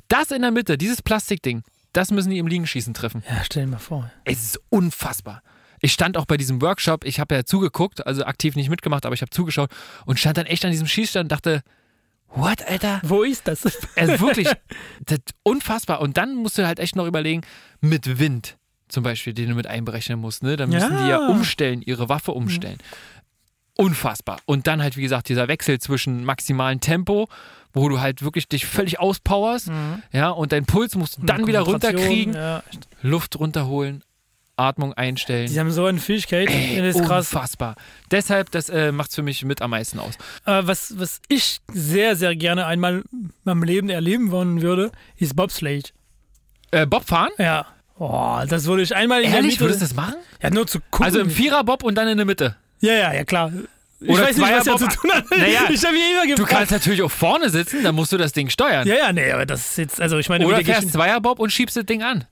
Das 0.09 0.31
in 0.31 0.41
der 0.43 0.51
Mitte, 0.51 0.79
dieses 0.79 1.03
Plastikding, 1.03 1.63
das 1.97 2.11
müssen 2.11 2.31
die 2.31 2.39
im 2.39 2.47
Liegenschießen 2.47 2.95
treffen. 2.95 3.23
Ja, 3.29 3.43
stell 3.45 3.65
dir 3.65 3.71
mal 3.73 3.79
vor. 3.79 4.11
Es 4.25 4.43
ist 4.43 4.61
unfassbar. 4.71 5.43
Ich 5.81 5.93
stand 5.93 6.17
auch 6.17 6.25
bei 6.27 6.37
diesem 6.37 6.61
Workshop, 6.63 7.05
ich 7.05 7.21
habe 7.21 7.35
ja 7.35 7.45
zugeguckt, 7.45 8.07
also 8.07 8.25
aktiv 8.25 8.57
nicht 8.57 8.71
mitgemacht, 8.71 9.05
aber 9.07 9.15
ich 9.15 9.21
habe 9.21 9.31
zugeschaut 9.31 9.71
und 10.07 10.19
stand 10.19 10.37
dann 10.39 10.47
echt 10.47 10.65
an 10.65 10.71
diesem 10.71 10.87
Schießstand 10.87 11.25
und 11.27 11.33
dachte, 11.33 11.63
what, 12.35 12.67
Alter? 12.67 13.01
Wo 13.03 13.23
ist 13.23 13.47
das? 13.47 13.65
Also 13.97 14.21
wirklich, 14.21 14.49
das 15.05 15.19
ist 15.19 15.35
unfassbar. 15.43 16.01
Und 16.01 16.17
dann 16.17 16.35
musst 16.35 16.57
du 16.59 16.67
halt 16.67 16.79
echt 16.81 16.97
noch 16.97 17.07
überlegen, 17.07 17.43
mit 17.81 18.19
Wind 18.19 18.57
zum 18.89 19.03
Beispiel, 19.03 19.35
den 19.35 19.49
du 19.51 19.55
mit 19.55 19.67
einberechnen 19.67 20.19
musst, 20.19 20.43
ne? 20.43 20.57
Dann 20.57 20.71
müssen 20.71 20.97
die 20.97 21.03
ja 21.11 21.21
Ja. 21.21 21.29
umstellen, 21.29 21.83
ihre 21.83 22.09
Waffe 22.09 22.33
umstellen. 22.33 22.79
unfassbar. 23.79 24.39
Und 24.47 24.67
dann 24.67 24.83
halt, 24.83 24.97
wie 24.97 25.03
gesagt, 25.03 25.29
dieser 25.29 25.49
Wechsel 25.49 25.79
zwischen 25.79 26.25
maximalen 26.25 26.81
Tempo, 26.81 27.29
wo 27.77 27.89
du 27.89 28.01
halt 28.01 28.23
wirklich 28.23 28.49
dich 28.49 28.67
völlig 28.67 28.99
auspowerst, 28.99 29.71
ja, 30.13 30.31
und 30.31 30.51
dein 30.53 30.65
Puls 30.67 30.95
musst 30.97 31.19
du 31.19 31.27
dann 31.27 31.47
wieder 31.47 31.61
runterkriegen, 31.61 32.35
Ja. 32.35 32.63
Luft 33.03 33.39
runterholen, 33.39 34.03
Atmung 34.57 34.95
einstellen. 34.95 35.49
die 35.49 35.61
haben 35.61 35.71
so 35.71 35.85
eine 35.85 35.99
Fähigkeit, 35.99 36.49
Ey, 36.51 36.79
das 36.81 36.97
ist 36.97 37.05
krass. 37.05 37.33
unfassbar. 37.33 37.75
Deshalb, 38.11 38.51
das 38.51 38.71
äh, 38.71 38.91
macht 38.93 39.13
für 39.13 39.23
mich 39.23 39.45
mit 39.45 39.61
am 39.61 39.71
meisten 39.71 39.99
aus. 39.99 40.15
Äh, 40.47 40.63
was, 40.65 40.99
was 40.99 41.21
ich 41.29 41.61
sehr, 41.73 42.17
sehr 42.17 42.35
gerne 42.35 42.65
einmal 42.65 43.03
in 43.13 43.31
meinem 43.45 43.63
Leben 43.63 43.91
erleben 43.91 44.31
wollen 44.31 44.63
würde, 44.63 44.91
ist 45.19 45.37
Bobsleigh. 45.37 45.83
Äh, 46.71 46.87
Bob 46.87 47.05
fahren? 47.07 47.31
Ja. 47.39 47.67
Oh, 47.99 48.41
das 48.49 48.65
würde 48.65 48.83
ich 48.83 48.97
einmal 48.97 49.23
in 49.23 49.33
Ehrlich, 49.33 49.59
der 49.59 49.67
würdest 49.67 49.81
Mitte. 49.83 49.95
du 49.95 49.99
das 49.99 50.07
machen? 50.07 50.21
Ja, 50.43 50.51
nur 50.51 50.67
zu 50.67 50.81
gucken. 50.91 51.05
Also 51.05 51.21
im 51.21 51.31
Vierer-Bob 51.31 51.83
und 51.83 51.95
dann 51.95 52.09
in 52.09 52.17
der 52.17 52.27
Mitte. 52.27 52.57
ja, 52.81 52.93
ja, 52.95 53.13
ja, 53.15 53.25
klar. 53.25 53.53
Ich 54.01 54.09
Oder 54.11 54.25
weiß 54.25 54.37
nicht, 54.37 54.51
was 54.53 54.67
er 54.67 54.77
zu 54.77 54.87
tun 54.89 55.11
hat. 55.13 55.25
Naja, 55.31 55.61
ich 55.71 55.85
habe 55.85 55.97
ihn 55.97 56.03
immer 56.13 56.23
Du 56.37 56.43
gefragt. 56.43 56.51
kannst 56.51 56.73
natürlich 56.73 57.03
auch 57.03 57.11
vorne 57.11 57.49
sitzen, 57.49 57.83
dann 57.83 57.95
musst 57.95 58.13
du 58.13 58.19
das 58.19 58.33
Ding 58.33 58.51
steuern. 58.51 58.87
ja, 58.87 58.95
ja, 58.95 59.13
nee, 59.13 59.31
aber 59.33 59.47
das 59.47 59.71
ist 59.71 59.79
jetzt, 59.79 60.01
also 60.01 60.19
ich 60.19 60.29
meine, 60.29 60.47
Oder 60.47 60.63
fährst 60.63 60.93
Zweierbob 60.93 61.39
und 61.39 61.51
schiebst 61.51 61.77
das 61.77 61.87
Ding 61.87 62.03
an. 62.03 62.25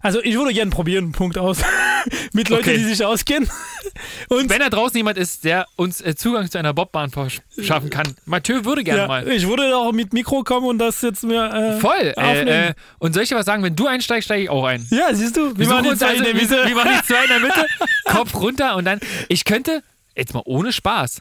also 0.00 0.22
ich 0.22 0.34
würde 0.36 0.54
gerne 0.54 0.70
probieren, 0.70 1.12
Punkt 1.12 1.36
aus. 1.36 1.58
Mit 2.32 2.48
Leuten, 2.48 2.62
Okay. 2.68 2.78
die 2.78 2.84
sich 2.84 3.02
auskennen. 3.04 3.48
Und 4.28 4.50
Wenn 4.50 4.58
da 4.60 4.68
draußen 4.68 4.94
jemand 4.96 5.16
ist, 5.16 5.44
der 5.44 5.66
uns 5.76 6.00
äh, 6.02 6.14
Zugang 6.16 6.50
zu 6.50 6.58
einer 6.58 6.74
Bobbahn 6.74 7.10
verschaffen 7.10 7.88
kann. 7.90 8.14
Mathieu 8.26 8.64
würde 8.64 8.82
gerne 8.84 9.02
ja, 9.02 9.06
mal. 9.08 9.28
ich 9.28 9.46
würde 9.48 9.74
auch 9.76 9.92
mit 9.92 10.12
Mikro 10.12 10.42
kommen 10.42 10.66
und 10.66 10.78
das 10.78 11.00
jetzt 11.00 11.22
mir 11.24 11.44
äh, 11.76 11.80
Voll. 11.80 12.12
Äh, 12.18 12.68
äh, 12.68 12.74
und 12.98 13.14
soll 13.14 13.22
ich 13.22 13.28
dir 13.30 13.36
was 13.36 13.46
sagen? 13.46 13.62
Wenn 13.62 13.76
du 13.76 13.86
einsteigst, 13.86 14.26
steige 14.26 14.42
ich 14.44 14.50
auch 14.50 14.64
ein. 14.64 14.86
Ja, 14.90 15.14
siehst 15.14 15.36
du, 15.36 15.56
Wir 15.56 15.66
machen 15.68 15.88
also, 15.88 16.04
in 16.06 16.22
der 16.24 16.34
wir, 16.34 16.74
machen 16.74 16.90
die 17.00 17.06
zwei 17.06 17.22
in 17.22 17.28
der 17.28 17.40
Mitte, 17.40 17.66
Kopf 18.04 18.34
runter 18.34 18.76
und 18.76 18.84
dann. 18.84 19.00
Ich 19.28 19.44
könnte, 19.46 19.82
jetzt 20.16 20.34
mal 20.34 20.42
ohne 20.44 20.72
Spaß, 20.72 21.20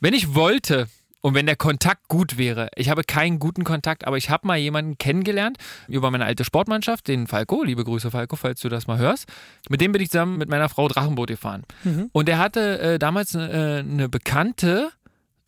wenn 0.00 0.14
ich 0.14 0.34
wollte 0.34 0.86
und 1.22 1.34
wenn 1.34 1.46
der 1.46 1.56
Kontakt 1.56 2.08
gut 2.08 2.38
wäre, 2.38 2.68
ich 2.76 2.88
habe 2.88 3.02
keinen 3.04 3.38
guten 3.38 3.64
Kontakt, 3.64 4.06
aber 4.06 4.16
ich 4.16 4.30
habe 4.30 4.46
mal 4.46 4.56
jemanden 4.56 4.96
kennengelernt 4.96 5.58
über 5.86 6.10
meine 6.10 6.24
alte 6.24 6.44
Sportmannschaft, 6.44 7.08
den 7.08 7.26
Falco, 7.26 7.62
liebe 7.62 7.84
Grüße 7.84 8.10
Falco, 8.10 8.36
falls 8.36 8.60
du 8.60 8.68
das 8.70 8.86
mal 8.86 8.98
hörst. 8.98 9.26
Mit 9.68 9.82
dem 9.82 9.92
bin 9.92 10.00
ich 10.00 10.10
zusammen 10.10 10.38
mit 10.38 10.48
meiner 10.48 10.68
Frau 10.70 10.88
Drachenboot 10.88 11.28
gefahren. 11.28 11.64
Und 12.12 12.28
der 12.28 12.38
hatte 12.38 12.78
äh, 12.78 12.98
damals 12.98 13.34
äh, 13.34 13.38
eine 13.38 14.08
Bekannte, 14.08 14.90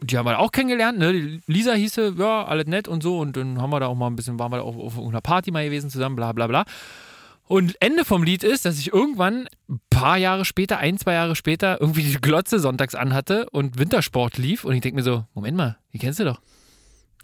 die 0.01 0.19
haben 0.19 0.27
wir 0.27 0.39
auch 0.39 0.53
kennengelernt, 0.53 0.99
ne? 0.99 1.41
Lisa 1.47 1.73
hieße, 1.73 2.17
ja, 2.19 2.45
alles 2.45 2.67
nett 2.67 2.89
und 2.89 3.03
so. 3.03 3.19
Und 3.19 3.37
dann 3.37 3.61
haben 3.63 3.71
wir 3.71 3.81
da 3.81 3.87
auch 3.87 3.95
mal 3.95 4.09
ein 4.09 4.17
bisschen, 4.17 4.39
waren 4.39 4.53
wir 4.53 4.59
da 4.59 4.65
auf, 4.65 4.77
auf 4.77 4.97
irgendeiner 4.97 5.21
Party 5.21 5.53
mal 5.53 5.65
gewesen 5.65 5.89
zusammen, 5.89 6.17
bla 6.17 6.33
bla 6.33 6.49
bla. 6.49 6.65
Und 7.47 7.77
Ende 7.81 8.05
vom 8.05 8.23
Lied 8.23 8.45
ist, 8.45 8.65
dass 8.65 8.79
ich 8.79 8.93
irgendwann 8.93 9.49
ein 9.69 9.81
paar 9.91 10.17
Jahre 10.17 10.45
später, 10.45 10.79
ein, 10.79 10.97
zwei 10.97 11.15
Jahre 11.15 11.37
später, 11.37 11.81
irgendwie 11.81 12.03
die 12.03 12.21
Glotze 12.21 12.59
sonntags 12.59 12.95
anhatte 12.95 13.49
und 13.51 13.79
Wintersport 13.79 14.39
lief. 14.39 14.65
Und 14.65 14.75
ich 14.75 14.81
denke 14.81 14.97
mir 14.97 15.03
so, 15.03 15.27
Moment 15.35 15.57
mal, 15.57 15.79
die 15.93 15.99
kennst 15.99 16.19
du 16.21 16.25
doch. 16.25 16.41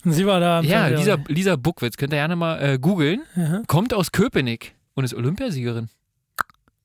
Und 0.04 0.12
sie 0.12 0.26
war 0.26 0.40
da. 0.40 0.58
am 0.58 0.64
Ja. 0.64 0.88
Lisa, 0.88 1.16
Lisa 1.28 1.56
Buckwitz, 1.56 1.96
könnt 1.96 2.12
ihr 2.12 2.18
gerne 2.18 2.36
mal 2.36 2.58
äh, 2.62 2.78
googeln. 2.78 3.22
Kommt 3.66 3.94
aus 3.94 4.12
Köpenick 4.12 4.74
und 4.94 5.04
ist 5.04 5.14
Olympiasiegerin. 5.14 5.88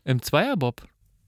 Im 0.06 0.22
Zweierbob. 0.22 0.82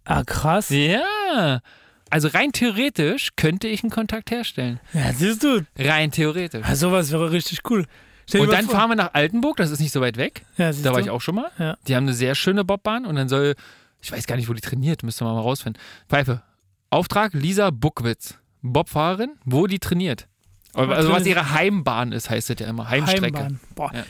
Ah, 0.03 0.23
krass. 0.23 0.69
Ja. 0.69 1.61
Also 2.09 2.27
rein 2.29 2.51
theoretisch 2.51 3.31
könnte 3.35 3.67
ich 3.67 3.83
einen 3.83 3.91
Kontakt 3.91 4.31
herstellen. 4.31 4.79
Ja, 4.93 5.11
siehst 5.13 5.43
du. 5.43 5.65
Rein 5.77 6.11
theoretisch. 6.11 6.65
Ja, 6.67 6.75
sowas 6.75 7.11
wäre 7.11 7.31
richtig 7.31 7.59
cool. 7.69 7.85
Und 8.33 8.51
dann 8.51 8.65
vor- 8.65 8.75
fahren 8.75 8.89
wir 8.89 8.95
nach 8.95 9.13
Altenburg, 9.13 9.57
das 9.57 9.71
ist 9.71 9.79
nicht 9.79 9.91
so 9.91 10.01
weit 10.01 10.17
weg. 10.17 10.45
Ja, 10.57 10.71
Da 10.71 10.85
war 10.91 10.93
du? 10.99 10.99
ich 11.05 11.09
auch 11.09 11.21
schon 11.21 11.35
mal. 11.35 11.51
Ja. 11.59 11.77
Die 11.87 11.95
haben 11.95 12.05
eine 12.05 12.13
sehr 12.13 12.35
schöne 12.35 12.63
Bobbahn 12.65 13.05
und 13.05 13.15
dann 13.15 13.29
soll, 13.29 13.55
ich 14.01 14.11
weiß 14.11 14.25
gar 14.27 14.35
nicht, 14.35 14.49
wo 14.49 14.53
die 14.53 14.61
trainiert, 14.61 15.03
müsste 15.03 15.23
man 15.23 15.35
mal 15.35 15.41
rausfinden. 15.41 15.81
Pfeife. 16.09 16.41
Auftrag 16.89 17.33
Lisa 17.33 17.69
Buckwitz, 17.71 18.35
Bobfahrerin, 18.61 19.33
wo 19.45 19.67
die 19.67 19.79
trainiert. 19.79 20.27
Also 20.73 21.11
was 21.11 21.25
ihre 21.25 21.51
Heimbahn 21.51 22.11
ist, 22.11 22.29
heißt 22.29 22.49
das 22.49 22.57
ja 22.59 22.67
immer. 22.67 22.89
Heimstrecke. 22.89 23.37
Heimbahn. 23.37 23.59
Boah. 23.75 23.91
Ja. 23.93 24.03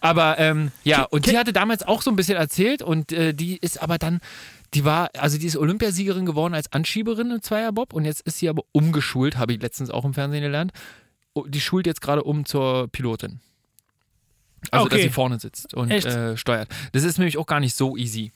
Aber 0.00 0.38
ähm, 0.38 0.70
ja, 0.84 1.02
und 1.04 1.26
die 1.26 1.38
hatte 1.38 1.52
damals 1.54 1.82
auch 1.82 2.02
so 2.02 2.10
ein 2.10 2.16
bisschen 2.16 2.36
erzählt 2.36 2.82
und 2.82 3.12
äh, 3.12 3.32
die 3.32 3.56
ist 3.56 3.82
aber 3.82 3.96
dann, 3.96 4.20
die 4.74 4.84
war, 4.84 5.08
also 5.18 5.38
die 5.38 5.46
ist 5.46 5.56
Olympiasiegerin 5.56 6.26
geworden 6.26 6.52
als 6.54 6.70
Anschieberin 6.72 7.30
im 7.30 7.40
Zweierbob 7.42 7.94
und 7.94 8.04
jetzt 8.04 8.20
ist 8.22 8.38
sie 8.38 8.48
aber 8.48 8.62
umgeschult, 8.72 9.38
habe 9.38 9.54
ich 9.54 9.62
letztens 9.62 9.90
auch 9.90 10.04
im 10.04 10.12
Fernsehen 10.12 10.42
gelernt. 10.42 10.72
Die 11.46 11.60
schult 11.60 11.86
jetzt 11.86 12.00
gerade 12.00 12.22
um 12.24 12.44
zur 12.44 12.88
Pilotin. 12.88 13.40
Also, 14.70 14.86
dass 14.86 14.94
Okay. 14.94 15.02
sie 15.04 15.10
vorne 15.10 15.38
sitzt 15.38 15.74
und 15.74 15.90
äh, 15.90 16.36
steuert. 16.36 16.68
Das 16.92 17.04
ist 17.04 17.18
nämlich 17.18 17.38
auch 17.38 17.46
gar 17.46 17.60
nicht 17.60 17.74
so 17.74 17.96
easy. 17.96 18.32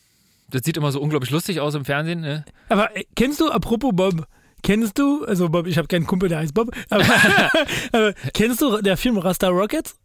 Das 0.49 0.63
sieht 0.65 0.77
immer 0.77 0.93
so 0.93 1.01
unglaublich 1.01 1.31
lustig 1.31 1.61
aus 1.61 1.75
im 1.75 1.85
Fernsehen. 1.85 2.21
Ne? 2.21 2.45
Aber 2.69 2.97
äh, 2.97 3.05
kennst 3.17 3.41
du, 3.41 3.51
apropos 3.51 3.91
Bob, 3.95 4.27
kennst 4.63 4.99
du, 4.99 5.25
also 5.25 5.49
Bob, 5.49 5.67
ich 5.67 5.79
habe 5.79 5.89
keinen 5.89 6.07
Kumpel, 6.07 6.29
der 6.29 6.39
heißt 6.39 6.55
Bob, 6.55 6.71
aber, 6.91 7.05
aber 7.93 8.13
kennst 8.35 8.61
du 8.61 8.81
der 8.81 8.97
Film 8.97 9.19
Rasta 9.19 9.49
Rockets? 9.49 9.97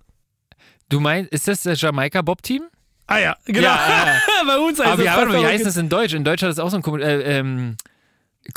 Du 0.89 0.99
meinst, 0.99 1.31
ist 1.31 1.47
das 1.47 1.63
das 1.63 1.81
Jamaika-Bob-Team? 1.81 2.63
Ah 3.07 3.19
ja, 3.19 3.37
genau. 3.45 3.61
Ja, 3.61 4.05
ja. 4.07 4.15
Bei 4.47 4.57
uns 4.57 4.79
heißt 4.79 4.89
Aber 4.89 5.03
das 5.03 5.15
warte 5.15 5.31
mal, 5.31 5.41
wie 5.41 5.45
heißt 5.45 5.65
das 5.65 5.77
in 5.77 5.89
Deutsch? 5.89 6.13
In 6.13 6.23
Deutsch 6.23 6.41
hat 6.41 6.49
es 6.51 6.59
auch 6.59 6.69
so 6.69 6.77
ein 6.77 6.81
Kumpel. 6.81 7.03
Äh, 7.03 7.37
ähm, 7.39 7.75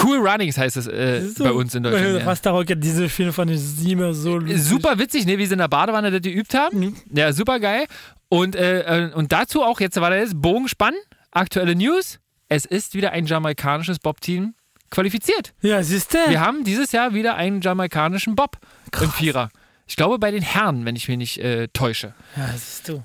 cool 0.02 0.18
Runnings 0.18 0.58
heißt 0.58 0.76
es 0.76 0.86
äh, 0.86 1.22
bei 1.38 1.52
uns 1.52 1.74
in 1.74 1.82
Deutschland. 1.82 2.18
Ja. 2.20 2.24
Rasta 2.26 2.50
Rocket, 2.50 2.82
diese 2.82 3.08
Filme 3.08 3.32
fand 3.32 3.50
ich 3.50 3.90
immer 3.90 4.12
so 4.14 4.36
lustig. 4.38 4.62
Super 4.62 4.98
witzig, 4.98 5.26
ne, 5.26 5.38
wie 5.38 5.46
sie 5.46 5.52
in 5.54 5.58
der 5.58 5.68
Badewanne 5.68 6.10
das 6.10 6.20
geübt 6.22 6.54
haben. 6.54 6.78
Mhm. 6.80 6.96
Ja, 7.12 7.32
super 7.32 7.58
geil. 7.60 7.86
Und, 8.28 8.56
äh, 8.56 9.06
äh, 9.06 9.12
und 9.14 9.32
dazu 9.32 9.62
auch, 9.62 9.80
jetzt 9.80 9.98
war 10.00 10.10
das 10.10 10.30
Bogenspann, 10.34 10.94
aktuelle 11.30 11.74
News. 11.74 12.18
Es 12.48 12.64
ist 12.64 12.94
wieder 12.94 13.12
ein 13.12 13.26
jamaikanisches 13.26 13.98
Bob-Team 13.98 14.54
qualifiziert. 14.90 15.54
Ja, 15.62 15.82
siehst 15.82 16.14
du? 16.14 16.18
Wir 16.28 16.40
haben 16.40 16.64
dieses 16.64 16.92
Jahr 16.92 17.14
wieder 17.14 17.36
einen 17.36 17.60
jamaikanischen 17.60 18.34
Bob 18.36 18.58
im 19.00 19.10
Vierer. 19.10 19.50
Ich 19.86 19.96
glaube 19.96 20.18
bei 20.18 20.30
den 20.30 20.42
Herren, 20.42 20.84
wenn 20.84 20.96
ich 20.96 21.08
mich 21.08 21.16
nicht 21.16 21.38
äh, 21.38 21.68
täusche. 21.68 22.14
Ja, 22.36 22.48
siehst 22.52 22.88
du. 22.88 22.92
so 22.92 23.02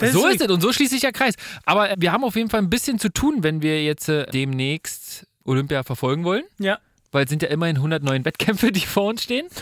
Deswegen- 0.00 0.30
ist 0.30 0.40
es 0.42 0.48
und 0.48 0.60
so 0.60 0.72
schließt 0.72 0.90
sich 0.92 1.00
der 1.00 1.12
Kreis. 1.12 1.34
Aber 1.64 1.90
äh, 1.90 1.96
wir 1.98 2.10
haben 2.12 2.24
auf 2.24 2.34
jeden 2.34 2.50
Fall 2.50 2.60
ein 2.60 2.70
bisschen 2.70 2.98
zu 2.98 3.08
tun, 3.08 3.42
wenn 3.42 3.62
wir 3.62 3.84
jetzt 3.84 4.08
äh, 4.08 4.26
demnächst 4.26 5.27
Olympia 5.48 5.82
verfolgen 5.82 6.24
wollen. 6.24 6.44
Ja. 6.58 6.78
Weil 7.10 7.24
es 7.24 7.30
sind 7.30 7.42
ja 7.42 7.48
immerhin 7.48 7.76
109 7.76 8.24
Wettkämpfe, 8.24 8.70
die 8.70 8.80
vor 8.80 9.04
uns 9.08 9.22
stehen. 9.22 9.46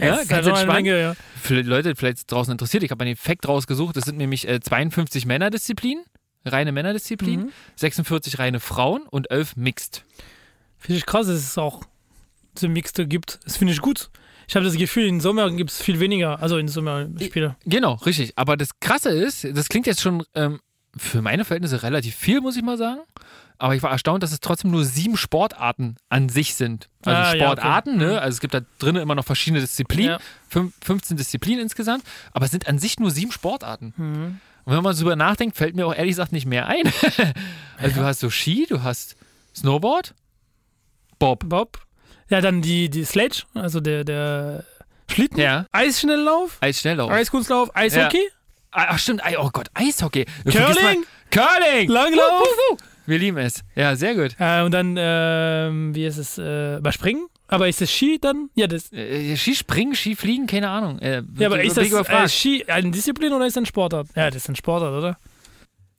Ja, 0.00 0.14
ganz 0.18 0.30
halt 0.30 0.46
entspannt. 0.46 0.72
Menge, 0.84 1.00
ja. 1.00 1.16
Für 1.42 1.60
Leute 1.60 1.96
vielleicht 1.96 2.30
draußen 2.30 2.52
interessiert, 2.52 2.84
ich 2.84 2.92
habe 2.92 3.02
einen 3.02 3.14
Effekt 3.14 3.48
rausgesucht. 3.48 3.96
Das 3.96 4.04
sind 4.04 4.16
nämlich 4.16 4.46
äh, 4.46 4.60
52 4.60 5.26
Mänerdisziplinen, 5.26 6.04
reine 6.44 6.70
Männerdisziplinen, 6.70 7.46
Mhm. 7.46 7.52
46 7.74 8.38
reine 8.38 8.60
Frauen 8.60 9.02
und 9.10 9.28
11 9.32 9.56
Mixed. 9.56 10.04
Finde 10.78 10.98
ich 10.98 11.04
krass, 11.06 11.26
dass 11.26 11.34
es 11.34 11.58
auch 11.58 11.82
so 12.56 12.68
Mixte 12.68 13.08
gibt. 13.08 13.40
Das 13.44 13.56
finde 13.56 13.72
ich 13.72 13.80
gut. 13.80 14.08
Ich 14.46 14.54
habe 14.54 14.64
das 14.64 14.76
Gefühl, 14.76 15.08
im 15.08 15.20
Sommer 15.20 15.50
gibt 15.50 15.70
es 15.70 15.82
viel 15.82 15.98
weniger, 15.98 16.40
also 16.40 16.58
in 16.58 16.68
Sommerspiele. 16.68 17.56
Genau, 17.66 17.94
richtig. 17.94 18.34
Aber 18.36 18.56
das 18.56 18.78
Krasse 18.78 19.10
ist, 19.10 19.44
das 19.52 19.68
klingt 19.68 19.88
jetzt 19.88 20.00
schon 20.00 20.22
ähm, 20.36 20.60
für 20.96 21.22
meine 21.22 21.44
Verhältnisse 21.44 21.82
relativ 21.82 22.14
viel, 22.14 22.40
muss 22.40 22.56
ich 22.56 22.62
mal 22.62 22.78
sagen. 22.78 23.00
Aber 23.60 23.74
ich 23.74 23.82
war 23.82 23.90
erstaunt, 23.90 24.22
dass 24.22 24.30
es 24.32 24.38
trotzdem 24.40 24.70
nur 24.70 24.84
sieben 24.84 25.16
Sportarten 25.16 25.96
an 26.08 26.28
sich 26.28 26.54
sind. 26.54 26.88
Also 27.04 27.10
Ah, 27.10 27.22
ja, 27.22 27.28
okay. 27.30 27.38
Sportarten, 27.40 27.96
ne? 27.96 28.20
Also 28.20 28.36
es 28.36 28.40
gibt 28.40 28.54
da 28.54 28.60
drinnen 28.78 29.02
immer 29.02 29.16
noch 29.16 29.24
verschiedene 29.24 29.60
Disziplinen, 29.60 30.12
Ja. 30.12 30.18
fünf, 30.48 30.74
15 30.84 31.16
Disziplinen 31.16 31.60
insgesamt, 31.62 32.04
aber 32.32 32.44
es 32.44 32.52
sind 32.52 32.68
an 32.68 32.78
sich 32.78 33.00
nur 33.00 33.10
sieben 33.10 33.32
Sportarten. 33.32 33.94
Mhm. 33.96 34.40
Und 34.64 34.76
wenn 34.76 34.82
man 34.82 34.94
so 34.94 35.02
drüber 35.02 35.16
nachdenkt, 35.16 35.56
fällt 35.56 35.74
mir 35.74 35.86
auch 35.86 35.94
ehrlich 35.94 36.12
gesagt 36.12 36.30
nicht 36.32 36.46
mehr 36.46 36.66
ein. 36.68 36.84
also 37.78 38.00
du 38.00 38.04
hast 38.04 38.20
so 38.20 38.30
Ski, 38.30 38.66
du 38.68 38.82
hast 38.82 39.16
Snowboard, 39.56 40.14
Bob. 41.18 41.48
Bob. 41.48 41.80
Ja, 42.30 42.40
dann 42.40 42.62
die, 42.62 42.90
die 42.90 43.04
Sledge, 43.04 43.42
also 43.54 43.80
der, 43.80 44.04
der 44.04 44.64
Schlitten, 45.10 45.40
Ja. 45.40 45.66
Eisschnelllauf, 45.72 46.58
Eisschnelllauf. 46.60 47.10
Eiskunstlauf, 47.10 47.74
Eishockey, 47.74 48.28
Ah, 48.70 48.86
Ach 48.90 48.98
stimmt, 48.98 49.22
oh 49.38 49.48
Gott, 49.50 49.68
Eishockey. 49.74 50.26
Curling? 50.44 51.04
Curling! 51.30 51.88
Langlauf. 51.88 52.40
Wuh, 52.42 52.44
wuh, 52.44 52.74
wuh. 52.74 52.76
Wir 53.08 53.18
lieben 53.18 53.38
es. 53.38 53.64
Ja, 53.74 53.96
sehr 53.96 54.14
gut. 54.14 54.36
äh, 54.38 54.60
und 54.62 54.72
dann, 54.72 54.94
ähm, 54.98 55.94
wie 55.94 56.04
ist 56.04 56.18
es, 56.18 56.36
äh, 56.36 56.76
überspringen? 56.76 57.26
Aber 57.46 57.66
ist 57.66 57.80
es 57.80 57.90
Ski 57.90 58.18
dann? 58.20 58.50
Ja, 58.54 58.66
das, 58.66 58.92
Äh, 58.92 59.34
Skispringen, 59.34 59.94
Skifliegen, 59.94 60.46
keine 60.46 60.68
Ahnung. 60.68 60.98
Äh, 60.98 61.22
ja 61.38 61.46
aber 61.46 61.62
ist 61.62 61.78
das 61.78 61.90
äh, 61.90 62.28
Ski 62.28 62.66
eine 62.68 62.90
Disziplin 62.90 63.32
oder 63.32 63.46
ist 63.46 63.56
das 63.56 63.62
ein 63.62 63.66
Sportart? 63.66 64.08
Ja, 64.14 64.26
das 64.26 64.42
ist 64.42 64.48
ein 64.50 64.56
Sportart, 64.56 64.92
oder? 64.92 65.16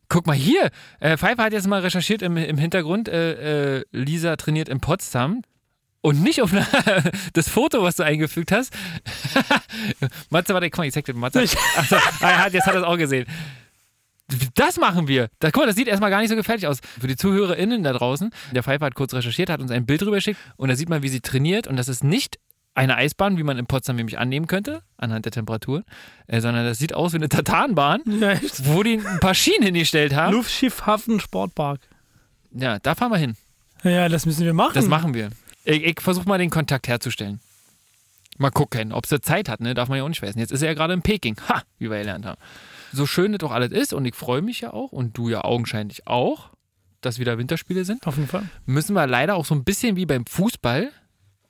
Guck 0.08 0.28
mal 0.28 0.36
hier. 0.36 0.70
Äh, 1.00 1.18
Pfeiffer 1.18 1.46
hat 1.46 1.54
jetzt 1.54 1.68
mal 1.68 1.82
recherchiert 1.82 2.22
im, 2.22 2.38
im 2.38 2.60
Hintergrund. 2.60 3.10
Äh, 3.10 3.78
äh, 3.78 3.84
Lisa 3.92 4.36
trainiert 4.36 4.70
in 4.70 4.80
Potsdam. 4.80 5.42
Und 6.02 6.22
nicht 6.22 6.44
auf 6.44 6.52
das 7.34 7.50
Foto, 7.50 7.82
was 7.82 7.96
du 7.96 8.04
eingefügt 8.04 8.52
hast. 8.52 8.72
Matze, 10.30 10.54
warte, 10.54 10.70
guck 10.70 10.78
mal, 10.78 10.86
ich 10.88 10.94
zeig 10.94 11.06
dir 11.06 11.16
Matze. 11.16 11.42
Hat, 11.42 12.54
jetzt 12.54 12.68
hat 12.68 12.76
er 12.76 12.82
es 12.82 12.86
auch 12.86 12.98
gesehen. 12.98 13.26
Das 14.56 14.78
machen 14.78 15.08
wir. 15.08 15.30
Da, 15.40 15.52
guck 15.52 15.64
mal, 15.64 15.68
das 15.68 15.76
sieht 15.76 15.88
erstmal 15.88 16.10
gar 16.10 16.20
nicht 16.20 16.30
so 16.30 16.36
gefährlich 16.36 16.68
aus. 16.68 16.80
Für 17.00 17.08
die 17.08 17.16
ZuhörerInnen 17.16 17.84
da 17.84 17.94
draußen, 17.94 18.32
der 18.52 18.64
Pfeiffer 18.64 18.86
hat 18.86 18.96
kurz 18.96 19.14
recherchiert, 19.14 19.50
hat 19.50 19.60
uns 19.62 19.72
ein 19.72 19.86
Bild 19.86 20.02
drüber 20.02 20.16
geschickt 20.18 20.40
und 20.58 20.70
da 20.70 20.76
sieht 20.76 20.90
man, 20.90 21.02
wie 21.02 21.10
sie 21.10 21.22
trainiert. 21.22 21.68
Und 21.68 21.78
das 21.78 21.88
ist 21.88 22.04
nicht 22.04 22.40
eine 22.76 22.96
Eisbahn, 22.96 23.38
wie 23.38 23.44
man 23.44 23.58
in 23.58 23.66
Potsdam 23.66 23.96
nämlich 23.96 24.20
annehmen 24.20 24.48
könnte, 24.48 24.82
anhand 24.98 25.26
der 25.26 25.32
Temperaturen, 25.32 25.84
äh, 26.28 26.40
sondern 26.40 26.66
das 26.66 26.78
sieht 26.78 26.94
aus 26.94 27.14
wie 27.14 27.18
eine 27.18 27.30
Tatanbahn, 27.30 28.02
Ja, 28.22 28.40
wo 28.64 28.84
die 28.84 29.02
ein 29.06 29.20
paar 29.20 29.34
Schienen 29.34 29.64
hingestellt 29.64 30.16
haben. 30.16 30.34
Luftschiffhafen 30.34 31.20
Sportpark. 31.20 31.82
Ja, 32.52 32.80
da 32.80 32.96
fahren 32.96 33.12
wir 33.12 33.18
hin. 33.18 33.36
Ja, 33.84 34.10
das 34.10 34.26
müssen 34.26 34.46
wir 34.46 34.54
machen. 34.54 34.74
Das 34.76 34.88
machen 34.88 35.14
wir. 35.14 35.30
Ich, 35.64 35.84
ich 35.84 36.02
versuche 36.02 36.28
mal 36.28 36.38
den 36.38 36.50
Kontakt 36.50 36.88
herzustellen. 36.88 37.40
Mal 38.38 38.52
gucken, 38.52 38.94
ob 38.94 39.06
sie 39.06 39.20
Zeit 39.20 39.50
hat, 39.50 39.60
ne? 39.60 39.74
Darf 39.74 39.90
man 39.90 39.98
ja 39.98 40.04
auch 40.04 40.10
nicht 40.10 40.22
wissen. 40.22 40.40
Jetzt 40.40 40.52
ist 40.52 40.62
er 40.62 40.70
ja 40.70 40.74
gerade 40.74 40.94
in 40.94 41.02
Peking. 41.02 41.36
Ha, 41.50 41.64
wie 41.78 41.90
wir 41.90 41.98
gelernt 41.98 42.26
haben. 42.26 42.40
So 42.92 43.06
schön 43.06 43.32
das 43.34 43.40
doch 43.40 43.52
alles 43.52 43.72
ist 43.72 43.94
und 43.94 44.06
ich 44.06 44.16
freue 44.16 44.42
mich 44.42 44.62
ja 44.62 44.74
auch 44.74 44.92
und 44.92 45.18
du 45.18 45.30
ja 45.30 45.44
augenscheinlich 45.44 46.08
auch, 46.08 46.50
dass 47.02 47.20
wieder 47.20 47.38
Winterspiele 47.38 47.86
sind, 47.86 48.06
Auf 48.08 48.18
jeden 48.18 48.28
Fall. 48.30 48.44
müssen 48.66 48.94
wir 48.94 49.08
leider 49.08 49.36
auch 49.36 49.46
so 49.46 49.56
ein 49.56 49.64
bisschen 49.64 49.96
wie 49.96 50.06
beim 50.06 50.26
Fußball 50.26 50.92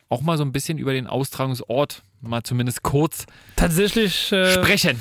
auch 0.10 0.21
mal 0.21 0.38
so 0.38 0.43
ein 0.43 0.52
bisschen 0.52 0.78
über 0.78 0.93
den 0.93 1.08
Austragungsort 1.08 2.04
mal 2.21 2.43
zumindest 2.43 2.84
kurz 2.84 3.25
Tatsächlich. 3.56 4.32
Äh, 4.32 4.52
sprechen. 4.54 4.99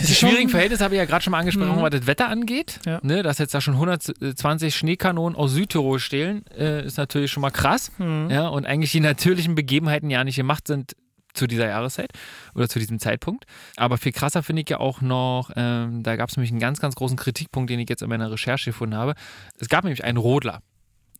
Die 0.00 0.14
schwierigen 0.14 0.48
Verhältnisse 0.48 0.84
habe 0.84 0.94
ich 0.94 0.98
ja 0.98 1.06
gerade 1.06 1.24
schon 1.24 1.32
mal 1.32 1.40
angesprochen, 1.40 1.76
Mhm. 1.78 1.82
was 1.82 1.90
das 1.90 2.06
Wetter 2.06 2.28
angeht. 2.28 2.78
Ja. 2.86 3.00
Ne, 3.02 3.24
dass 3.24 3.38
jetzt 3.38 3.52
da 3.54 3.60
schon 3.60 3.74
120 3.74 4.74
Schneekanonen 4.76 5.36
aus 5.36 5.52
Südtirol 5.52 5.98
stehlen, 5.98 6.46
äh, 6.56 6.84
ist 6.86 6.98
natürlich 6.98 7.32
schon 7.32 7.40
mal 7.40 7.50
krass. 7.50 7.90
Mhm. 7.98 8.28
Ja, 8.30 8.46
und 8.48 8.64
eigentlich 8.66 8.92
die 8.92 9.00
natürlichen 9.00 9.56
Begebenheiten 9.56 10.08
ja 10.10 10.22
nicht 10.22 10.36
gemacht 10.36 10.68
sind 10.68 10.94
zu 11.38 11.46
dieser 11.46 11.68
Jahreszeit 11.68 12.10
oder 12.54 12.68
zu 12.68 12.78
diesem 12.78 12.98
Zeitpunkt. 12.98 13.44
Aber 13.76 13.96
viel 13.96 14.12
krasser 14.12 14.42
finde 14.42 14.62
ich 14.62 14.68
ja 14.70 14.78
auch 14.80 15.00
noch, 15.00 15.50
ähm, 15.56 16.02
da 16.02 16.16
gab 16.16 16.28
es 16.28 16.36
nämlich 16.36 16.50
einen 16.50 16.60
ganz, 16.60 16.80
ganz 16.80 16.94
großen 16.94 17.16
Kritikpunkt, 17.16 17.70
den 17.70 17.80
ich 17.80 17.88
jetzt 17.88 18.02
in 18.02 18.08
meiner 18.08 18.30
Recherche 18.30 18.70
gefunden 18.70 18.96
habe. 18.96 19.14
Es 19.58 19.68
gab 19.68 19.84
nämlich 19.84 20.04
einen 20.04 20.18
Rodler, 20.18 20.60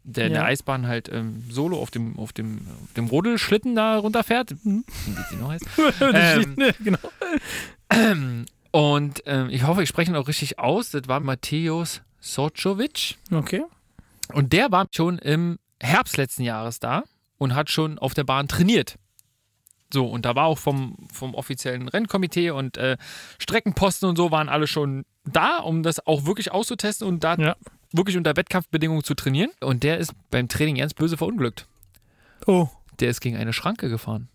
der 0.05 0.27
in 0.27 0.33
Ja. 0.33 0.41
der 0.41 0.49
Eisbahn 0.49 0.87
halt 0.87 1.09
ähm, 1.13 1.45
solo 1.51 1.81
auf 1.81 1.91
dem, 1.91 2.19
auf, 2.19 2.33
dem, 2.33 2.61
auf 2.85 2.93
dem 2.95 3.07
Rodelschlitten 3.07 3.75
da 3.75 3.97
runterfährt. 3.99 4.53
Mhm. 4.65 4.85
Wie 5.07 5.23
die 5.31 5.37
noch 5.37 5.51
heißt. 5.51 5.67
Ähm, 6.01 6.57
genau. 6.83 6.99
Und 8.71 9.23
ähm, 9.27 9.49
ich 9.51 9.67
hoffe, 9.67 9.83
ich 9.83 9.89
spreche 9.89 10.11
ihn 10.13 10.17
auch 10.17 10.29
richtig 10.29 10.59
aus. 10.59 10.91
Das 10.91 11.09
war 11.09 11.21
Mateusz 11.21 12.03
Socovic. 12.21 13.17
Okay. 13.33 13.63
Und 14.33 14.53
der 14.53 14.71
war 14.71 14.87
schon 14.95 15.19
im 15.19 15.59
Herbst 15.81 16.17
letzten 16.17 16.43
Jahres 16.43 16.81
da 16.81 17.05
und 17.39 17.55
hat 17.55 17.71
schon 17.71 17.99
auf 17.99 18.13
der 18.15 18.25
Bahn 18.25 18.47
trainiert. 18.49 18.97
So, 19.93 20.07
und 20.07 20.25
da 20.25 20.35
war 20.35 20.45
auch 20.47 20.59
vom, 20.59 20.97
vom 21.13 21.35
offiziellen 21.35 21.89
Rennkomitee 21.89 22.51
und 22.51 22.77
äh, 22.77 22.97
Streckenposten 23.39 24.09
und 24.09 24.17
so 24.17 24.31
waren 24.31 24.49
alle 24.49 24.67
schon 24.67 25.05
da, 25.25 25.59
um 25.59 25.83
das 25.83 26.07
auch 26.07 26.27
wirklich 26.27 26.53
auszutesten 26.53 27.07
und 27.09 27.25
da 27.25 27.37
Ja. 27.37 27.57
wirklich 27.93 28.17
unter 28.19 28.37
Wettkampfbedingungen 28.37 29.03
zu 29.03 29.15
trainieren. 29.15 29.51
Und 29.61 29.83
der 29.83 29.99
ist 29.99 30.13
beim 30.31 30.49
Training 30.49 30.77
ganz 30.77 30.93
böse 30.95 31.17
verunglückt. 31.17 31.67
Oh, 32.47 32.69
Der 33.01 33.09
ist 33.11 33.21
gegen 33.21 33.37
eine 33.37 33.53
Schranke 33.53 33.89
gefahren. 33.89 34.29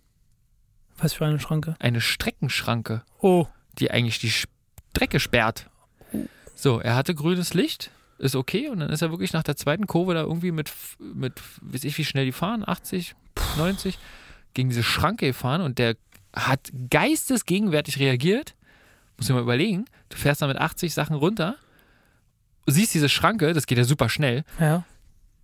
was 0.97 1.13
für 1.13 1.25
eine 1.25 1.39
Schranke. 1.39 1.75
Eine 1.79 2.01
Streckenschranke. 2.01 3.03
Oh, 3.19 3.47
die 3.79 3.91
eigentlich 3.91 4.19
die 4.19 4.31
Strecke 4.31 5.19
sperrt. 5.19 5.69
So, 6.55 6.79
er 6.79 6.95
hatte 6.95 7.13
grünes 7.15 7.53
Licht, 7.55 7.91
ist 8.19 8.35
okay, 8.35 8.69
und 8.69 8.79
dann 8.79 8.89
ist 8.91 9.01
er 9.01 9.09
wirklich 9.11 9.33
nach 9.33 9.43
der 9.43 9.55
zweiten 9.57 9.87
Kurve 9.87 10.13
da 10.13 10.21
irgendwie 10.21 10.51
mit, 10.51 10.71
mit 10.99 11.33
weiß 11.61 11.83
ich, 11.83 11.97
wie 11.97 12.05
schnell 12.05 12.25
die 12.25 12.31
fahren, 12.31 12.63
80, 12.65 13.15
90, 13.57 13.97
gegen 14.53 14.69
diese 14.69 14.83
Schranke 14.83 15.27
gefahren 15.27 15.61
und 15.61 15.79
der 15.79 15.95
hat 16.35 16.71
geistesgegenwärtig 16.89 17.99
reagiert. 17.99 18.55
Muss 19.17 19.29
ich 19.29 19.35
mal 19.35 19.41
überlegen, 19.41 19.85
du 20.09 20.17
fährst 20.17 20.41
da 20.41 20.47
mit 20.47 20.57
80 20.57 20.93
Sachen 20.93 21.15
runter, 21.15 21.55
siehst 22.65 22.93
diese 22.93 23.09
Schranke, 23.09 23.53
das 23.53 23.67
geht 23.67 23.77
ja 23.77 23.83
super 23.83 24.09
schnell, 24.09 24.43
ja. 24.59 24.83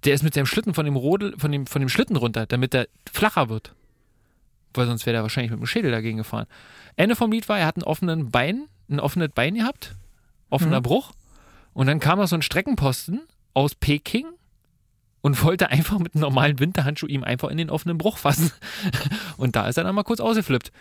der 0.05 0.13
ist 0.13 0.23
mit 0.23 0.33
seinem 0.33 0.45
Schlitten 0.47 0.73
von 0.73 0.85
dem 0.85 0.95
Rodel, 0.95 1.35
von 1.37 1.51
dem, 1.51 1.67
von 1.67 1.81
dem 1.81 1.89
Schlitten 1.89 2.15
runter, 2.15 2.45
damit 2.45 2.73
der 2.73 2.87
flacher 3.11 3.49
wird. 3.49 3.73
Weil 4.73 4.87
sonst 4.87 5.05
wäre 5.05 5.17
er 5.17 5.23
wahrscheinlich 5.23 5.51
mit 5.51 5.59
dem 5.59 5.65
Schädel 5.67 5.91
dagegen 5.91 6.17
gefahren. 6.17 6.45
Ende 6.95 7.15
vom 7.15 7.31
Lied 7.31 7.49
war, 7.49 7.59
er 7.59 7.65
hat 7.65 7.75
einen 7.75 7.83
offenen 7.83 8.29
Bein, 8.31 8.67
ein 8.89 8.99
offenes 8.99 9.29
Bein 9.33 9.55
gehabt, 9.55 9.95
offener 10.49 10.79
Mhm. 10.79 10.83
Bruch. 10.83 11.11
Und 11.73 11.87
dann 11.87 11.99
kam 11.99 12.19
noch 12.19 12.27
so 12.27 12.35
ein 12.35 12.41
Streckenposten 12.41 13.21
aus 13.53 13.75
Peking 13.75 14.25
und 15.21 15.43
wollte 15.43 15.69
einfach 15.69 15.99
mit 15.99 16.15
einem 16.15 16.21
normalen 16.21 16.59
Winterhandschuh 16.59 17.07
ihm 17.07 17.23
einfach 17.23 17.49
in 17.49 17.57
den 17.57 17.69
offenen 17.69 17.97
Bruch 17.97 18.17
fassen. 18.17 18.51
Und 19.37 19.55
da 19.55 19.67
ist 19.67 19.77
er 19.77 19.83
dann 19.83 19.95
mal 19.95 20.03
kurz 20.03 20.19
ausgeflippt. 20.19 20.71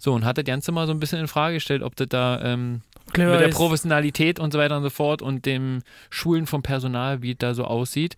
So, 0.00 0.14
und 0.14 0.24
hat 0.24 0.38
das 0.38 0.44
Ganze 0.44 0.70
mal 0.70 0.86
so 0.86 0.92
ein 0.92 1.00
bisschen 1.00 1.18
in 1.18 1.26
Frage 1.26 1.54
gestellt, 1.54 1.82
ob 1.82 1.96
das 1.96 2.06
da 2.08 2.40
ähm, 2.42 2.82
mit 3.06 3.16
der. 3.16 3.48
Professionalität 3.48 4.38
und 4.38 4.52
so 4.52 4.58
weiter 4.60 4.76
und 4.76 4.84
so 4.84 4.90
fort 4.90 5.22
und 5.22 5.44
dem 5.44 5.80
Schulen 6.08 6.46
vom 6.46 6.62
Personal, 6.62 7.20
wie 7.20 7.32
es 7.32 7.38
da 7.38 7.52
so 7.52 7.64
aussieht. 7.64 8.14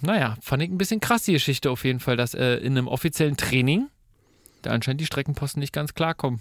Naja, 0.00 0.36
fand 0.40 0.62
ich 0.62 0.70
ein 0.70 0.78
bisschen 0.78 1.00
krass 1.00 1.24
die 1.24 1.32
Geschichte 1.32 1.72
auf 1.72 1.84
jeden 1.84 1.98
Fall, 1.98 2.16
dass 2.16 2.34
äh, 2.34 2.54
in 2.58 2.78
einem 2.78 2.86
offiziellen 2.86 3.36
Training 3.36 3.88
da 4.62 4.70
anscheinend 4.70 5.00
die 5.00 5.06
Streckenposten 5.06 5.58
nicht 5.58 5.72
ganz 5.72 5.94
klarkommen. 5.94 6.40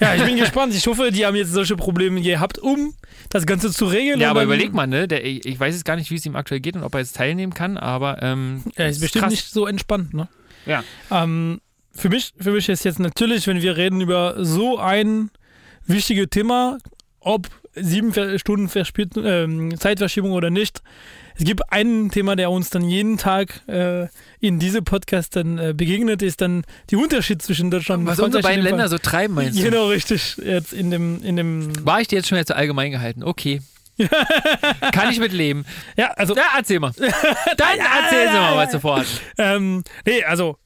Ja, 0.00 0.14
ich 0.14 0.24
bin 0.24 0.36
gespannt. 0.36 0.74
Ich 0.74 0.86
hoffe, 0.86 1.10
die 1.10 1.24
haben 1.26 1.36
jetzt 1.36 1.52
solche 1.52 1.76
Probleme 1.76 2.20
gehabt, 2.20 2.58
um 2.58 2.94
das 3.30 3.46
Ganze 3.46 3.70
zu 3.72 3.86
regeln. 3.86 4.20
Ja, 4.20 4.30
aber 4.30 4.42
überleg 4.44 4.72
mal, 4.72 4.86
ne? 4.86 5.08
Der, 5.08 5.24
ich 5.24 5.58
weiß 5.58 5.74
jetzt 5.74 5.84
gar 5.84 5.96
nicht, 5.96 6.10
wie 6.10 6.16
es 6.16 6.26
ihm 6.26 6.36
aktuell 6.36 6.60
geht 6.60 6.76
und 6.76 6.82
ob 6.84 6.94
er 6.94 7.00
jetzt 7.00 7.16
teilnehmen 7.16 7.54
kann, 7.54 7.76
aber 7.76 8.22
ähm, 8.22 8.62
Ja, 8.76 8.86
ist 8.86 9.00
bestimmt 9.00 9.22
krass. 9.24 9.30
nicht 9.32 9.50
so 9.50 9.66
entspannt, 9.66 10.14
ne? 10.14 10.28
Ja. 10.66 10.82
Ähm, 11.10 11.60
für, 11.92 12.08
mich, 12.08 12.32
für 12.38 12.52
mich 12.52 12.68
ist 12.68 12.84
jetzt 12.84 12.98
natürlich, 13.00 13.46
wenn 13.46 13.60
wir 13.62 13.76
reden 13.76 14.00
über 14.00 14.36
so 14.44 14.78
ein 14.78 15.30
wichtiges 15.86 16.28
Thema, 16.30 16.78
ob 17.24 17.48
sieben 17.74 18.12
Stunden 18.38 18.70
ähm, 19.24 19.78
Zeitverschiebung 19.78 20.32
oder 20.32 20.50
nicht, 20.50 20.82
es 21.36 21.44
gibt 21.44 21.72
ein 21.72 22.10
Thema, 22.10 22.36
der 22.36 22.50
uns 22.50 22.70
dann 22.70 22.84
jeden 22.84 23.18
Tag 23.18 23.60
äh, 23.66 24.06
in 24.38 24.60
diesem 24.60 24.84
Podcast 24.84 25.34
dann 25.34 25.58
äh, 25.58 25.74
begegnet, 25.76 26.22
ist 26.22 26.40
dann 26.40 26.62
die 26.90 26.96
Unterschied 26.96 27.42
zwischen 27.42 27.72
Deutschland 27.72 28.02
und 28.02 28.06
Was 28.06 28.20
unsere 28.20 28.42
beiden 28.42 28.62
Länder 28.62 28.88
so 28.88 28.98
treiben, 28.98 29.34
meinst 29.34 29.58
du? 29.58 29.64
Genau, 29.64 29.88
richtig. 29.88 30.36
Jetzt 30.36 30.72
in 30.72 30.92
dem, 30.92 31.22
in 31.24 31.36
dem. 31.36 31.84
War 31.84 32.00
ich 32.00 32.08
dir 32.08 32.16
jetzt 32.16 32.28
schon 32.28 32.44
zu 32.46 32.54
allgemein 32.54 32.92
gehalten? 32.92 33.24
Okay. 33.24 33.62
Kann 34.92 35.10
ich 35.10 35.18
mitleben. 35.18 35.64
Ja, 35.96 36.08
also. 36.12 36.34
Ja, 36.36 36.50
erzähl 36.56 36.80
mal. 36.80 36.92
Dann 36.96 37.78
erzähl 37.78 38.28
sie 38.28 38.34
mal, 38.34 38.56
was 38.56 38.70
du 38.70 38.80
vorhast. 38.80 39.20
Ähm, 39.38 39.82
nee, 40.04 40.22
also. 40.24 40.58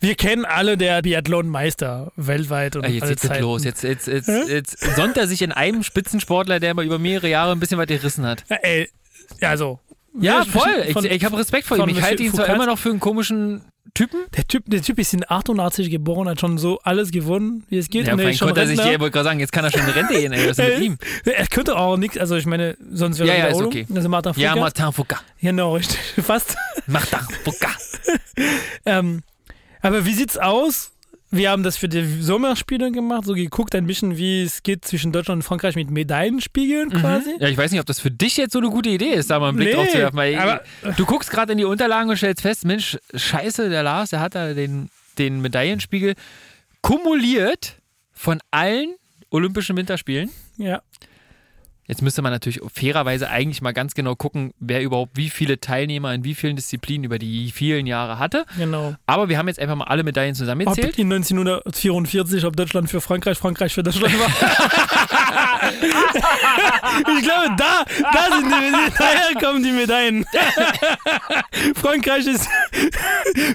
Wir 0.00 0.14
kennen 0.14 0.44
alle 0.44 0.76
der 0.76 1.02
Biathlon-Meister 1.02 2.12
weltweit 2.16 2.76
und 2.76 2.84
Ah, 2.84 2.88
Jetzt 2.88 3.02
alle 3.02 3.10
geht's 3.12 3.22
Zeiten. 3.26 3.42
los. 3.42 3.64
Jetzt, 3.64 3.82
jetzt, 3.82 4.06
jetzt, 4.06 4.28
jetzt 4.28 4.78
sonnt 4.96 5.16
er 5.16 5.26
sich 5.26 5.42
in 5.42 5.50
einem 5.52 5.82
Spitzensportler, 5.82 6.60
der 6.60 6.74
mal 6.74 6.84
über 6.84 6.98
mehrere 6.98 7.28
Jahre 7.28 7.52
ein 7.52 7.60
bisschen 7.60 7.78
was 7.78 7.86
gerissen 7.86 8.24
hat. 8.24 8.44
Ja, 8.48 8.56
ey, 8.62 8.88
ja, 9.40 9.50
also. 9.50 9.80
Ja, 10.20 10.44
voll. 10.44 10.62
sprechen 10.62 10.82
Ich, 10.88 10.92
von- 10.92 11.04
ich 11.04 11.24
habe 11.24 11.38
Respekt 11.38 11.66
vor 11.66 11.76
ihm. 11.76 11.80
von 11.80 11.90
Ich 11.90 12.02
halte 12.02 12.22
ihn 12.22 12.32
zwar 12.32 12.46
immer 12.48 12.66
noch 12.66 12.78
für 12.78 12.90
einen 12.90 12.98
komischen 13.00 13.62
Typen. 13.94 14.20
Der 14.36 14.46
Typ, 14.46 14.64
der 14.66 14.82
Typ 14.82 14.98
ist 14.98 15.12
in 15.14 15.24
88 15.28 15.90
geboren, 15.90 16.28
hat 16.28 16.40
schon 16.40 16.58
so 16.58 16.78
alles 16.82 17.10
gewonnen, 17.10 17.64
wie 17.68 17.78
es 17.78 17.88
geht. 17.88 18.06
Ja, 18.06 18.12
und 18.14 18.20
er 18.20 18.30
ist 18.30 18.38
schon 18.38 18.48
konnte 18.48 18.60
er 18.62 18.66
sich, 18.66 18.78
Rentner. 18.78 18.94
ich 18.94 19.00
wollte 19.00 19.12
gerade 19.12 19.24
sagen, 19.24 19.40
jetzt 19.40 19.52
kann 19.52 19.64
er 19.64 19.70
schon 19.70 19.80
in 19.82 19.88
Rente 19.90 20.14
gehen, 20.14 20.32
ey. 20.32 20.48
Was 20.48 20.58
ist 20.58 20.68
mit 20.78 20.80
ihm? 20.80 20.98
Er 21.24 21.46
könnte 21.46 21.76
auch 21.76 21.96
nichts, 21.96 22.16
also 22.18 22.36
ich 22.36 22.46
meine, 22.46 22.76
sonst 22.92 23.18
wäre 23.18 23.28
Ja, 23.28 23.34
er 23.34 23.40
ja, 23.40 23.46
ist 23.56 23.62
okay. 23.62 23.86
Also 23.94 24.08
Martin 24.08 24.32
Ja, 24.36 24.50
Foucault. 24.50 24.60
Martin 24.60 24.92
Foucault. 24.92 25.24
Genau, 25.40 25.74
richtig. 25.76 25.98
Fast. 26.24 26.56
Martin 26.86 27.18
Foucault. 27.44 27.76
Ähm, 28.86 29.22
aber 29.82 30.04
wie 30.04 30.14
sieht's 30.14 30.36
aus? 30.38 30.92
Wir 31.30 31.50
haben 31.50 31.62
das 31.62 31.76
für 31.76 31.90
die 31.90 32.22
Sommerspiele 32.22 32.90
gemacht, 32.90 33.26
so 33.26 33.34
geguckt 33.34 33.74
ein 33.74 33.86
bisschen, 33.86 34.16
wie 34.16 34.42
es 34.44 34.62
geht 34.62 34.86
zwischen 34.86 35.12
Deutschland 35.12 35.40
und 35.40 35.42
Frankreich 35.42 35.76
mit 35.76 35.90
Medaillenspiegeln 35.90 36.88
quasi. 36.90 37.36
Ja, 37.38 37.48
ich 37.48 37.56
weiß 37.58 37.70
nicht, 37.70 37.80
ob 37.80 37.86
das 37.86 38.00
für 38.00 38.10
dich 38.10 38.38
jetzt 38.38 38.52
so 38.54 38.60
eine 38.60 38.70
gute 38.70 38.88
Idee 38.88 39.10
ist, 39.12 39.28
da 39.30 39.38
mal 39.38 39.48
einen 39.48 39.58
Blick 39.58 39.68
Nee, 39.68 39.74
drauf 39.74 39.88
zu 39.90 39.98
werfen. 39.98 40.18
Aber- 40.38 40.62
du 40.96 41.04
guckst 41.04 41.30
gerade 41.30 41.52
in 41.52 41.58
die 41.58 41.66
Unterlagen 41.66 42.08
und 42.08 42.16
stellst 42.16 42.40
fest, 42.40 42.64
Mensch, 42.64 42.96
scheiße, 43.14 43.68
der 43.68 43.82
Lars, 43.82 44.08
der 44.08 44.20
hat 44.20 44.34
da 44.34 44.54
den, 44.54 44.88
den 45.18 45.42
Medaillenspiegel 45.42 46.14
kumuliert 46.80 47.76
von 48.14 48.40
allen 48.50 48.94
Olympischen 49.30 49.76
Winterspielen. 49.76 50.30
Ja. 50.56 50.80
Jetzt 51.88 52.02
müsste 52.02 52.20
man 52.20 52.32
natürlich 52.32 52.60
fairerweise 52.70 53.30
eigentlich 53.30 53.62
mal 53.62 53.72
ganz 53.72 53.94
genau 53.94 54.14
gucken, 54.14 54.52
wer 54.60 54.82
überhaupt 54.82 55.16
wie 55.16 55.30
viele 55.30 55.58
Teilnehmer 55.58 56.12
in 56.12 56.22
wie 56.22 56.34
vielen 56.34 56.54
Disziplinen 56.54 57.04
über 57.04 57.18
die 57.18 57.50
vielen 57.50 57.86
Jahre 57.86 58.18
hatte. 58.18 58.44
genau. 58.58 58.94
Aber 59.06 59.30
wir 59.30 59.38
haben 59.38 59.48
jetzt 59.48 59.58
einfach 59.58 59.74
mal 59.74 59.86
alle 59.86 60.02
Medaillen 60.02 60.32
Ob 60.32 60.36
zusammengezählt. 60.36 60.98
in 60.98 61.10
1944, 61.10 62.44
ob 62.44 62.56
Deutschland 62.56 62.90
für 62.90 63.00
Frankreich, 63.00 63.38
Frankreich 63.38 63.72
für 63.72 63.82
Deutschland 63.82 64.12
war. 64.18 64.28
ich 67.18 67.22
glaube, 67.22 67.56
da, 67.56 67.84
da 68.12 68.36
sind 68.36 68.50
die 68.50 68.60
Medaillen, 68.60 68.92
daher 68.98 69.34
kommen 69.40 69.62
die 69.62 69.72
Medaillen. 69.72 70.26
Frankreich 71.74 72.26
ist 72.26 72.46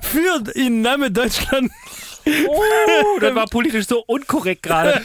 führt 0.02 0.50
in 0.50 0.82
Name 0.82 1.12
Deutschland. 1.12 1.72
Oh, 2.26 3.20
das 3.20 3.36
war 3.36 3.46
politisch 3.48 3.88
so 3.88 4.04
unkorrekt 4.06 4.64
gerade. 4.64 5.02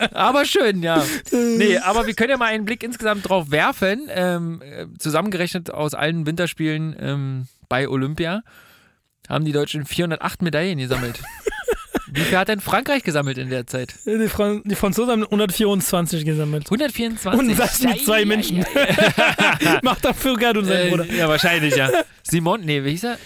aber 0.12 0.44
schön, 0.44 0.82
ja. 0.82 1.04
Nee, 1.32 1.78
aber 1.78 2.06
wir 2.06 2.14
können 2.14 2.30
ja 2.30 2.36
mal 2.36 2.46
einen 2.46 2.64
Blick 2.64 2.82
insgesamt 2.82 3.28
drauf 3.28 3.50
werfen. 3.50 4.08
Ähm, 4.08 4.62
äh, 4.62 4.86
zusammengerechnet 4.98 5.70
aus 5.70 5.94
allen 5.94 6.26
Winterspielen 6.26 6.96
ähm, 6.98 7.48
bei 7.68 7.88
Olympia 7.88 8.42
haben 9.28 9.44
die 9.44 9.52
Deutschen 9.52 9.84
408 9.84 10.42
Medaillen 10.42 10.78
gesammelt. 10.78 11.20
Wie 12.10 12.22
viel 12.22 12.38
hat 12.38 12.48
denn 12.48 12.60
Frankreich 12.60 13.02
gesammelt 13.02 13.36
in 13.36 13.50
der 13.50 13.66
Zeit? 13.66 13.94
Die, 14.06 14.28
Fran 14.28 14.62
die 14.64 14.74
Franzosen 14.74 15.10
haben 15.12 15.24
124 15.24 16.24
gesammelt. 16.24 16.64
124. 16.64 17.38
Und 17.38 17.58
das 17.58 17.82
mit 17.82 18.00
zwei 18.04 18.14
Ja, 18.14 18.18
ja, 18.20 18.26
Menschen. 18.26 18.64
ja, 19.60 19.80
Macht 19.82 20.06
dafür 20.06 20.36
Gerd 20.38 20.56
und 20.56 20.64
sein 20.64 20.84
ja. 20.86 20.90
Bruder. 20.90 21.08
Äh, 21.08 21.18
ja, 21.18 21.28
wahrscheinlich, 21.28 21.76
ja. 21.76 21.90
Simon, 22.22 22.62
nee, 22.62 22.82
wie 22.82 22.90
hieß 22.92 23.04
er? 23.04 23.18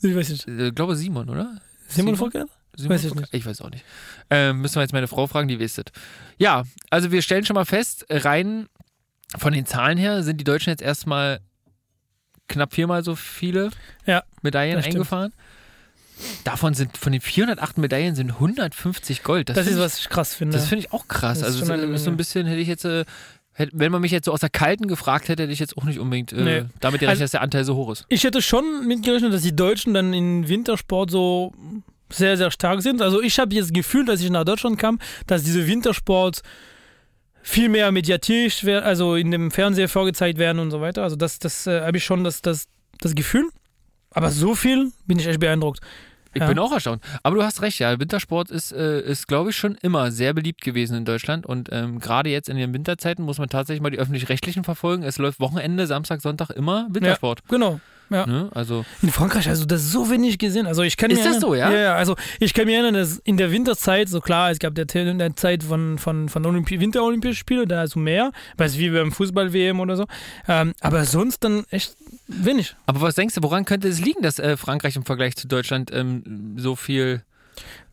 Ich 0.00 0.16
weiß 0.16 0.28
nicht. 0.30 0.48
Ich 0.48 0.74
glaube 0.74 0.96
Simon, 0.96 1.28
oder? 1.28 1.60
Simon 1.88 2.16
Volker? 2.16 2.40
Simon 2.40 2.63
Weiß 2.78 3.04
ich 3.04 3.14
nicht. 3.14 3.32
Ich 3.34 3.46
weiß 3.46 3.60
auch 3.60 3.70
nicht. 3.70 3.84
Ähm, 4.30 4.60
müssen 4.60 4.76
wir 4.76 4.82
jetzt 4.82 4.92
meine 4.92 5.08
Frau 5.08 5.26
fragen, 5.26 5.48
die 5.48 5.58
wisst 5.58 5.78
es. 5.78 5.84
Ja, 6.38 6.64
also 6.90 7.10
wir 7.12 7.22
stellen 7.22 7.44
schon 7.44 7.54
mal 7.54 7.64
fest, 7.64 8.06
rein 8.10 8.68
von 9.36 9.52
den 9.52 9.66
Zahlen 9.66 9.98
her 9.98 10.22
sind 10.22 10.38
die 10.40 10.44
Deutschen 10.44 10.70
jetzt 10.70 10.82
erstmal 10.82 11.40
knapp 12.48 12.74
viermal 12.74 13.02
so 13.04 13.16
viele 13.16 13.70
Ja, 14.06 14.22
Medaillen 14.42 14.76
das 14.76 14.86
eingefahren. 14.86 15.32
Davon 16.44 16.74
sind, 16.74 16.96
von 16.96 17.10
den 17.10 17.20
408 17.20 17.76
Medaillen 17.78 18.14
sind 18.14 18.30
150 18.32 19.24
Gold. 19.24 19.48
das, 19.48 19.58
ist, 19.58 19.64
find 19.64 19.76
ich, 19.78 19.82
was 19.84 19.98
ich 19.98 20.08
krass 20.08 20.34
finde. 20.34 20.56
Das 20.56 20.68
finde 20.68 20.84
ich 20.84 20.92
auch 20.92 21.08
krass. 21.08 21.40
Das 21.40 21.54
ist 21.56 21.62
Also 21.62 21.72
eine 21.72 21.82
ist 21.94 22.04
so 22.04 22.10
ein 22.10 22.16
bisschen, 22.16 22.46
hätte 22.46 22.60
ich 22.60 22.68
jetzt, 22.68 22.84
äh, 22.84 23.04
wenn 23.72 23.90
man 23.90 24.00
mich 24.00 24.12
jetzt 24.12 24.26
so 24.26 24.32
aus 24.32 24.38
der 24.40 24.50
Kalten 24.50 24.86
gefragt 24.86 25.28
hätte, 25.28 25.42
hätte 25.44 25.52
ich 25.52 25.58
jetzt 25.58 25.76
auch 25.76 25.84
nicht 25.84 25.98
unbedingt 25.98 26.32
äh, 26.32 26.36
Nee. 26.36 26.64
damit 26.80 27.00
gerechnet, 27.00 27.08
Also- 27.08 27.22
dass 27.24 27.30
der 27.32 27.40
Anteil 27.40 27.64
so 27.64 27.74
hoch 27.74 27.90
ist. 27.90 28.04
Ich 28.08 28.22
hätte 28.22 28.42
schon 28.42 28.86
mitgerechnet, 28.86 29.32
dass 29.32 29.42
die 29.42 29.56
Deutschen 29.56 29.92
dann 29.94 30.12
in 30.14 30.46
Wintersport 30.48 31.10
so 31.10 31.52
sehr, 32.10 32.36
sehr 32.36 32.50
stark 32.50 32.82
sind. 32.82 33.02
Also 33.02 33.20
ich 33.22 33.38
habe 33.38 33.54
jetzt 33.54 33.72
Gefühl, 33.74 34.04
dass 34.04 34.20
ich 34.20 34.30
nach 34.30 34.44
Deutschland 34.44 34.78
kam, 34.78 34.98
dass 35.26 35.42
diese 35.42 35.66
Wintersport 35.66 36.42
viel 37.42 37.68
mehr 37.68 37.92
mediatisch, 37.92 38.64
also 38.66 39.16
in 39.16 39.30
dem 39.30 39.50
Fernseher 39.50 39.88
vorgezeigt 39.88 40.38
werden 40.38 40.58
und 40.58 40.70
so 40.70 40.80
weiter. 40.80 41.02
Also 41.02 41.16
das, 41.16 41.38
das 41.38 41.66
äh, 41.66 41.82
habe 41.82 41.96
ich 41.98 42.04
schon 42.04 42.24
das, 42.24 42.40
das, 42.42 42.66
das 43.00 43.14
Gefühl. 43.14 43.48
Aber 44.10 44.30
so 44.30 44.54
viel 44.54 44.92
bin 45.06 45.18
ich 45.18 45.26
echt 45.26 45.40
beeindruckt. 45.40 45.80
Ich 46.34 46.40
Ja. 46.40 46.48
bin 46.48 46.58
auch 46.58 46.72
erstaunt. 46.72 47.02
Aber 47.22 47.36
du 47.36 47.42
hast 47.42 47.62
recht, 47.62 47.78
ja. 47.78 47.98
Wintersport 48.00 48.50
ist, 48.50 48.72
äh, 48.72 49.00
ist 49.00 49.28
glaube 49.28 49.50
ich, 49.50 49.56
schon 49.56 49.76
immer 49.82 50.10
sehr 50.10 50.32
beliebt 50.32 50.62
gewesen 50.62 50.96
in 50.96 51.04
Deutschland. 51.04 51.46
Und 51.46 51.68
ähm, 51.70 52.00
gerade 52.00 52.30
jetzt 52.30 52.48
in 52.48 52.56
den 52.56 52.72
Winterzeiten 52.72 53.24
muss 53.24 53.38
man 53.38 53.48
tatsächlich 53.48 53.82
mal 53.82 53.90
die 53.90 53.98
öffentlich-rechtlichen 53.98 54.64
verfolgen. 54.64 55.02
Es 55.04 55.18
läuft 55.18 55.38
Wochenende, 55.40 55.86
Samstag, 55.86 56.22
Sonntag 56.22 56.50
immer 56.50 56.88
Wintersport. 56.90 57.46
Genau. 57.48 57.80
Ja. 58.10 58.26
Ne? 58.26 58.48
Also, 58.54 58.84
In 59.02 59.10
Frankreich, 59.10 59.48
also 59.48 59.64
das 59.64 59.82
ist 59.82 59.92
so 59.92 60.10
wenig 60.10 60.38
gesehen. 60.38 60.66
Also 60.66 60.82
ich 60.82 60.96
kann 60.96 61.10
Ist 61.10 61.18
mir 61.18 61.24
das 61.24 61.42
erinnern, 61.42 61.50
so, 61.50 61.54
ja? 61.54 61.72
Ja, 61.72 61.94
also 61.94 62.16
ich 62.40 62.54
kann 62.54 62.66
mir 62.66 62.74
erinnern, 62.74 62.94
dass 62.94 63.18
in 63.18 63.36
der 63.36 63.50
Winterzeit, 63.50 64.08
so 64.08 64.20
klar, 64.20 64.50
es 64.50 64.58
gab 64.58 64.74
der, 64.74 64.84
der 64.84 65.36
Zeit 65.36 65.62
von, 65.62 65.98
von, 65.98 66.28
von 66.28 66.46
Olympi 66.46 66.80
Winterolympischen 66.80 67.36
Spielen, 67.36 67.68
da 67.68 67.80
also 67.80 67.98
mehr, 67.98 68.32
weiß 68.58 68.78
wie 68.78 68.90
beim 68.90 69.12
Fußball-WM 69.12 69.80
oder 69.80 69.96
so. 69.96 70.06
Ähm, 70.48 70.74
aber 70.80 71.04
sonst 71.04 71.44
dann 71.44 71.64
echt 71.70 71.96
wenig. 72.26 72.76
aber 72.86 73.00
was 73.00 73.14
denkst 73.14 73.34
du, 73.34 73.42
woran 73.42 73.64
könnte 73.64 73.88
es 73.88 74.00
liegen, 74.00 74.22
dass 74.22 74.38
äh, 74.38 74.56
Frankreich 74.56 74.96
im 74.96 75.04
Vergleich 75.04 75.36
zu 75.36 75.48
Deutschland 75.48 75.90
ähm, 75.92 76.54
so 76.56 76.76
viel, 76.76 77.22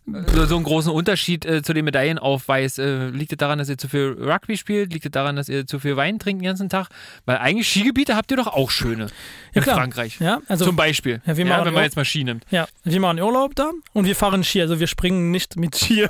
so, 0.05 0.45
so 0.45 0.55
einen 0.55 0.63
großen 0.65 0.91
Unterschied 0.91 1.45
äh, 1.45 1.61
zu 1.61 1.73
den 1.73 1.85
Medaillen 1.85 2.17
aufweist? 2.17 2.79
Äh, 2.79 3.09
liegt 3.09 3.31
es 3.31 3.37
daran, 3.37 3.59
dass 3.59 3.69
ihr 3.69 3.77
zu 3.77 3.87
viel 3.87 4.17
Rugby 4.19 4.57
spielt? 4.57 4.91
Liegt 4.93 5.05
es 5.05 5.11
daran, 5.11 5.35
dass 5.35 5.47
ihr 5.47 5.67
zu 5.67 5.79
viel 5.79 5.95
Wein 5.95 6.19
trinkt 6.19 6.41
den 6.41 6.47
ganzen 6.47 6.69
Tag? 6.69 6.89
Weil 7.25 7.37
eigentlich 7.37 7.69
Skigebiete 7.69 8.15
habt 8.15 8.31
ihr 8.31 8.37
doch 8.37 8.47
auch 8.47 8.71
schöne 8.71 9.07
in 9.53 9.61
klar. 9.61 9.77
Frankreich. 9.77 10.19
Ja, 10.19 10.41
also 10.47 10.65
Zum 10.65 10.75
Beispiel. 10.75 11.21
Ja, 11.25 11.37
wir 11.37 11.45
ja, 11.45 11.65
wenn 11.65 11.73
man 11.73 11.83
jetzt 11.83 11.95
mal 11.95 12.05
Ski 12.05 12.23
nimmt. 12.23 12.45
ja, 12.49 12.67
wir 12.83 12.99
machen 12.99 13.21
Urlaub 13.21 13.55
da 13.55 13.71
und 13.93 14.05
wir 14.05 14.15
fahren 14.15 14.43
Ski, 14.43 14.61
also 14.61 14.79
wir 14.79 14.87
springen 14.87 15.31
nicht 15.31 15.55
mit 15.57 15.77
Ski. 15.77 16.01
äh, 16.03 16.07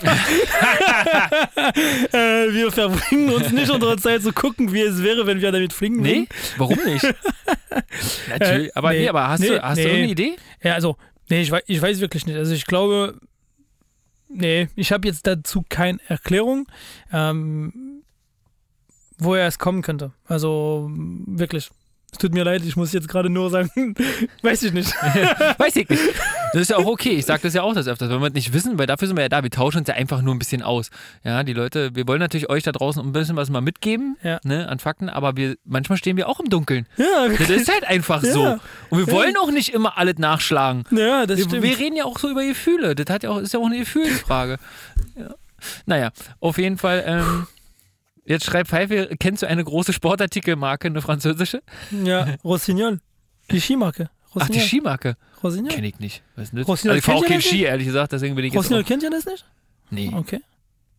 wir 2.13 2.71
verbringen 2.71 3.29
uns 3.31 3.51
nicht 3.51 3.69
unsere 3.69 3.97
Zeit 3.97 4.21
zu 4.21 4.31
gucken, 4.31 4.73
wie 4.73 4.81
es 4.81 5.03
wäre, 5.03 5.27
wenn 5.27 5.41
wir 5.41 5.51
damit 5.51 5.73
fliegen 5.73 6.01
Nee? 6.01 6.15
würden. 6.15 6.27
Warum 6.57 6.79
nicht? 6.85 7.03
Natürlich. 8.29 8.67
Äh, 8.67 8.71
aber 8.75 8.91
nee, 8.91 8.99
nee, 8.99 9.09
aber 9.09 9.27
hast, 9.27 9.39
nee, 9.41 9.47
du, 9.49 9.61
hast 9.61 9.77
du 9.77 9.83
nee. 9.83 9.87
irgendeine 9.87 10.11
Idee? 10.11 10.35
Ja, 10.63 10.73
also, 10.73 10.97
nee, 11.29 11.41
ich 11.41 11.51
weiß, 11.51 11.63
ich 11.67 11.81
weiß 11.81 11.99
wirklich 11.99 12.25
nicht. 12.25 12.37
Also 12.37 12.53
ich 12.53 12.65
glaube, 12.65 13.19
nee, 14.33 14.67
ich 14.75 14.91
habe 14.91 15.07
jetzt 15.07 15.27
dazu 15.27 15.63
keine 15.67 15.99
Erklärung, 16.07 16.67
ähm, 17.11 18.03
woher 19.17 19.47
es 19.47 19.59
kommen 19.59 19.81
könnte. 19.81 20.11
Also 20.25 20.89
wirklich. 20.91 21.69
Es 22.11 22.17
tut 22.17 22.33
mir 22.33 22.43
leid, 22.43 22.63
ich 22.65 22.75
muss 22.75 22.91
jetzt 22.91 23.07
gerade 23.07 23.29
nur 23.29 23.49
sagen, 23.49 23.95
weiß 24.41 24.63
ich 24.63 24.73
nicht. 24.73 24.93
Weiß 25.57 25.75
ich 25.77 25.87
nicht. 25.87 26.01
Das 26.53 26.61
ist 26.63 26.69
ja 26.69 26.77
auch 26.77 26.85
okay. 26.85 27.11
Ich 27.11 27.25
sage 27.25 27.41
das 27.43 27.53
ja 27.53 27.61
auch 27.63 27.73
das 27.73 27.87
öfters. 27.87 28.09
Wenn 28.09 28.21
wir 28.21 28.29
nicht 28.29 28.51
wissen, 28.53 28.77
weil 28.77 28.87
dafür 28.87 29.07
sind 29.07 29.15
wir 29.17 29.23
ja 29.23 29.29
da. 29.29 29.41
Wir 29.43 29.49
tauschen 29.51 29.79
uns 29.79 29.87
ja 29.87 29.93
einfach 29.95 30.21
nur 30.21 30.35
ein 30.35 30.39
bisschen 30.39 30.61
aus. 30.61 30.89
Ja, 31.23 31.43
die 31.43 31.53
Leute, 31.53 31.95
wir 31.95 32.07
wollen 32.07 32.19
natürlich 32.19 32.49
euch 32.49 32.63
da 32.63 32.71
draußen 32.71 33.01
ein 33.01 33.13
bisschen 33.13 33.35
was 33.35 33.49
mal 33.49 33.61
mitgeben 33.61 34.17
Ja. 34.23 34.39
ne, 34.43 34.67
an 34.67 34.79
Fakten, 34.79 35.07
aber 35.09 35.37
wir, 35.37 35.55
manchmal 35.63 35.97
stehen 35.97 36.17
wir 36.17 36.27
auch 36.27 36.39
im 36.39 36.49
Dunkeln. 36.49 36.87
Ja, 36.97 37.27
Das 37.37 37.49
ist 37.49 37.71
halt 37.71 37.85
einfach 37.85 38.21
Ja. 38.23 38.31
so. 38.33 38.59
Und 38.89 38.99
wir 38.99 39.11
wollen 39.11 39.35
auch 39.37 39.51
nicht 39.51 39.69
immer 39.73 39.97
alles 39.97 40.17
nachschlagen. 40.17 40.83
ja 40.91 41.25
das 41.25 41.37
Wir, 41.37 41.45
stimmt. 41.45 41.63
wir 41.63 41.77
reden 41.79 41.95
ja 41.95 42.05
auch 42.05 42.19
so 42.19 42.29
über 42.29 42.43
Gefühle. 42.45 42.95
Das 42.95 43.05
hat 43.13 43.23
ja 43.23 43.29
auch, 43.29 43.37
ist 43.37 43.53
ja 43.53 43.59
auch 43.59 43.65
eine 43.67 43.79
Gefühlsfrage. 43.79 44.57
Ja. 45.15 45.29
Naja, 45.85 46.11
auf 46.39 46.57
jeden 46.57 46.77
Fall. 46.77 47.03
Ähm, 47.05 47.47
jetzt 48.25 48.45
schreibt 48.45 48.69
Pfeife, 48.69 49.09
kennst 49.19 49.43
du 49.43 49.47
eine 49.47 49.63
große 49.63 49.93
Sportartikelmarke, 49.93 50.87
eine 50.87 51.01
französische? 51.01 51.61
Ja, 52.03 52.27
Rossignol. 52.43 52.99
Die 53.51 53.61
Skimarke. 53.61 54.09
Ach, 54.39 54.49
die. 54.49 54.59
Skimarke. 54.59 55.17
Rossignol. 55.43 55.71
Kenne 55.71 55.87
ich 55.87 55.99
nicht. 55.99 56.21
Denn 56.37 56.47
das? 56.53 56.67
Rossignol 56.67 56.91
also 56.93 56.99
ich 56.99 57.03
fahre 57.05 57.17
auch 57.17 57.21
kennt 57.21 57.29
ihr 57.29 57.33
kein 57.35 57.41
das 57.41 57.45
Ski, 57.49 57.63
ehrlich 57.63 57.87
gesagt, 57.87 58.11
deswegen 58.13 58.35
bin 58.35 58.45
ich 58.45 58.55
Rossignol 58.55 58.83
kennt 58.83 59.03
ihr 59.03 59.09
das 59.09 59.25
nicht? 59.25 59.45
Nee. 59.89 60.11
Okay. 60.13 60.39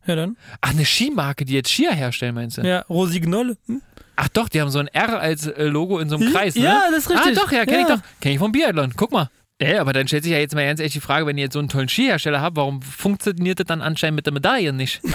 Ja, 0.07 0.17
dann. 0.17 0.37
Ach, 0.61 0.71
eine 0.71 0.85
Skimarke, 0.85 1.45
die 1.45 1.55
jetzt 1.55 1.71
Skier 1.71 1.93
herstellen, 1.93 2.35
meinst 2.35 2.59
du? 2.59 2.63
Ja, 2.63 2.81
Rossignol. 2.89 3.57
Hm? 3.67 3.81
Ach 4.17 4.29
doch, 4.29 4.49
die 4.49 4.61
haben 4.61 4.71
so 4.71 4.81
ein 4.81 4.89
R 4.89 5.21
als 5.21 5.47
äh, 5.47 5.65
Logo 5.65 5.99
in 5.99 6.09
so 6.09 6.17
einem 6.17 6.33
Kreis, 6.33 6.55
ne? 6.57 6.65
ja, 6.65 6.83
das 6.91 7.05
ist 7.07 7.11
richtig. 7.11 7.39
Ah 7.39 7.41
doch, 7.41 7.53
ja, 7.53 7.65
kenne 7.65 7.83
ich 7.83 7.89
Ja. 7.89 7.97
doch. 7.97 8.03
Kenne 8.21 8.35
ich 8.35 8.39
vom 8.39 8.53
Biathlon. 8.53 8.93
Guck 8.97 9.13
mal. 9.13 9.31
Ja, 9.61 9.81
aber 9.81 9.93
dann 9.93 10.09
stellt 10.09 10.25
sich 10.25 10.33
ja 10.33 10.39
jetzt 10.39 10.55
mal 10.55 10.65
ganz 10.67 10.81
ehrlich 10.81 10.93
die 10.93 11.01
Frage, 11.01 11.25
wenn 11.27 11.39
ihr 11.39 11.45
jetzt 11.45 11.53
so 11.53 11.61
einen 11.61 11.69
tollen 11.69 11.89
Skihersteller 11.89 12.41
habt, 12.41 12.57
warum 12.57 12.83
funktioniert 12.83 13.61
das 13.61 13.67
dann 13.67 13.81
anscheinend 13.81 14.17
mit 14.17 14.27
der 14.27 14.33
Medaille 14.33 14.73
nicht? 14.73 15.01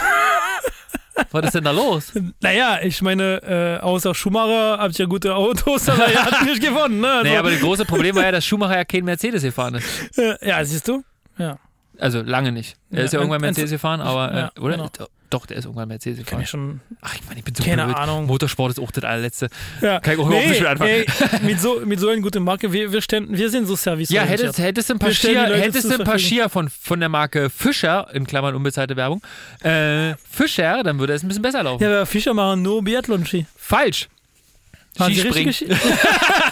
Was 1.32 1.46
ist 1.46 1.56
denn 1.56 1.64
da 1.64 1.72
los? 1.72 2.12
Naja, 2.42 2.80
ich 2.84 3.02
meine, 3.02 3.42
äh, 3.44 3.84
außer 3.84 4.14
Schumacher 4.16 4.78
habt 4.80 4.98
ihr 5.00 5.08
gute 5.08 5.34
Autos, 5.36 5.90
aber 5.90 6.06
er 6.06 6.26
hat 6.26 6.44
nicht 6.46 6.62
gewonnen. 6.62 7.00
Ne? 7.02 7.08
Also, 7.10 7.24
Naja, 7.26 7.40
aber 7.40 7.52
das 7.52 7.60
große 7.62 7.86
Problem 7.86 8.16
war 8.16 8.24
ja, 8.24 8.32
dass 8.32 8.46
Schumacher 8.46 8.76
ja 8.78 8.86
kein 8.86 9.04
Mercedes 9.06 9.42
gefahren 9.44 9.76
ist. 9.76 9.88
ja, 10.42 10.64
siehst 10.64 10.88
du? 10.88 11.04
Ja, 11.38 11.58
Also 12.00 12.22
lange 12.22 12.52
nicht. 12.52 12.78
Er 12.92 13.00
Ja, 13.00 13.06
ist 13.06 13.14
ja 13.14 13.20
irgendwann 13.20 13.42
Mercedes 13.42 13.72
gefahren, 13.72 14.02
aber, 14.02 14.32
äh, 14.34 14.38
Ja, 14.40 14.52
oder? 14.62 14.76
genau. 14.78 14.90
Doch, 15.30 15.46
der 15.46 15.58
ist 15.58 15.66
irgendwann 15.66 15.90
Mercedes 15.90 16.20
kann 16.20 16.26
gefahren. 16.26 16.42
ich 16.44 16.50
schon. 16.50 16.82
Ach, 17.02 17.14
ich 17.16 17.22
meine, 17.26 17.40
ich 17.40 17.44
bin 17.44 17.54
so 17.54 17.62
Keine 17.64 17.84
blöd. 17.86 17.98
Ahnung. 17.98 18.28
Motorsport 18.28 18.72
ist 18.72 18.80
auch 18.80 18.92
das 18.92 19.04
allerletzte. 19.04 19.50
Ja. 19.82 20.00
Kann 20.00 20.14
ich 20.14 20.20
auch 20.20 20.28
überhaupt 20.28 20.48
nicht 20.48 20.60
mit 20.62 20.70
anfangen. 20.70 20.90
ey, 20.90 21.06
mit, 21.42 21.60
so, 21.60 21.82
mit 21.86 22.00
so 22.00 22.08
einer 22.08 22.22
guten 22.22 22.44
Marke, 22.44 22.72
wir, 22.72 22.94
wir, 22.94 23.02
stellen, 23.02 23.28
wir 23.30 23.50
sind 23.50 23.66
so 23.66 23.76
service 23.76 24.10
Ja, 24.10 24.24
hättest, 24.24 24.58
hättest 24.58 24.90
du 24.90 24.94
ein 24.94 25.00
paar 25.00 25.10
Leute 25.10 25.58
hättest 25.58 25.92
ein 25.92 26.04
paar. 26.06 26.18
Skier 26.18 26.48
von, 26.48 26.70
von 26.70 27.00
der 27.00 27.10
Marke 27.10 27.50
Fischer, 27.50 28.08
in 28.14 28.26
Klammern 28.26 28.56
unbezahlte 28.56 28.96
Werbung, 28.96 29.22
äh, 29.64 30.14
Fischer, 30.30 30.82
dann 30.84 30.98
würde 31.00 31.14
es 31.14 31.24
ein 31.24 31.28
bisschen 31.28 31.44
besser 31.44 31.64
laufen. 31.64 31.84
Ja, 31.84 31.90
aber 31.90 32.06
Fischer 32.06 32.34
machen 32.34 32.62
nur 32.62 32.82
Biathlon-Ski. 32.84 33.46
Falsch. 33.58 34.08
Skispringen. 35.00 35.54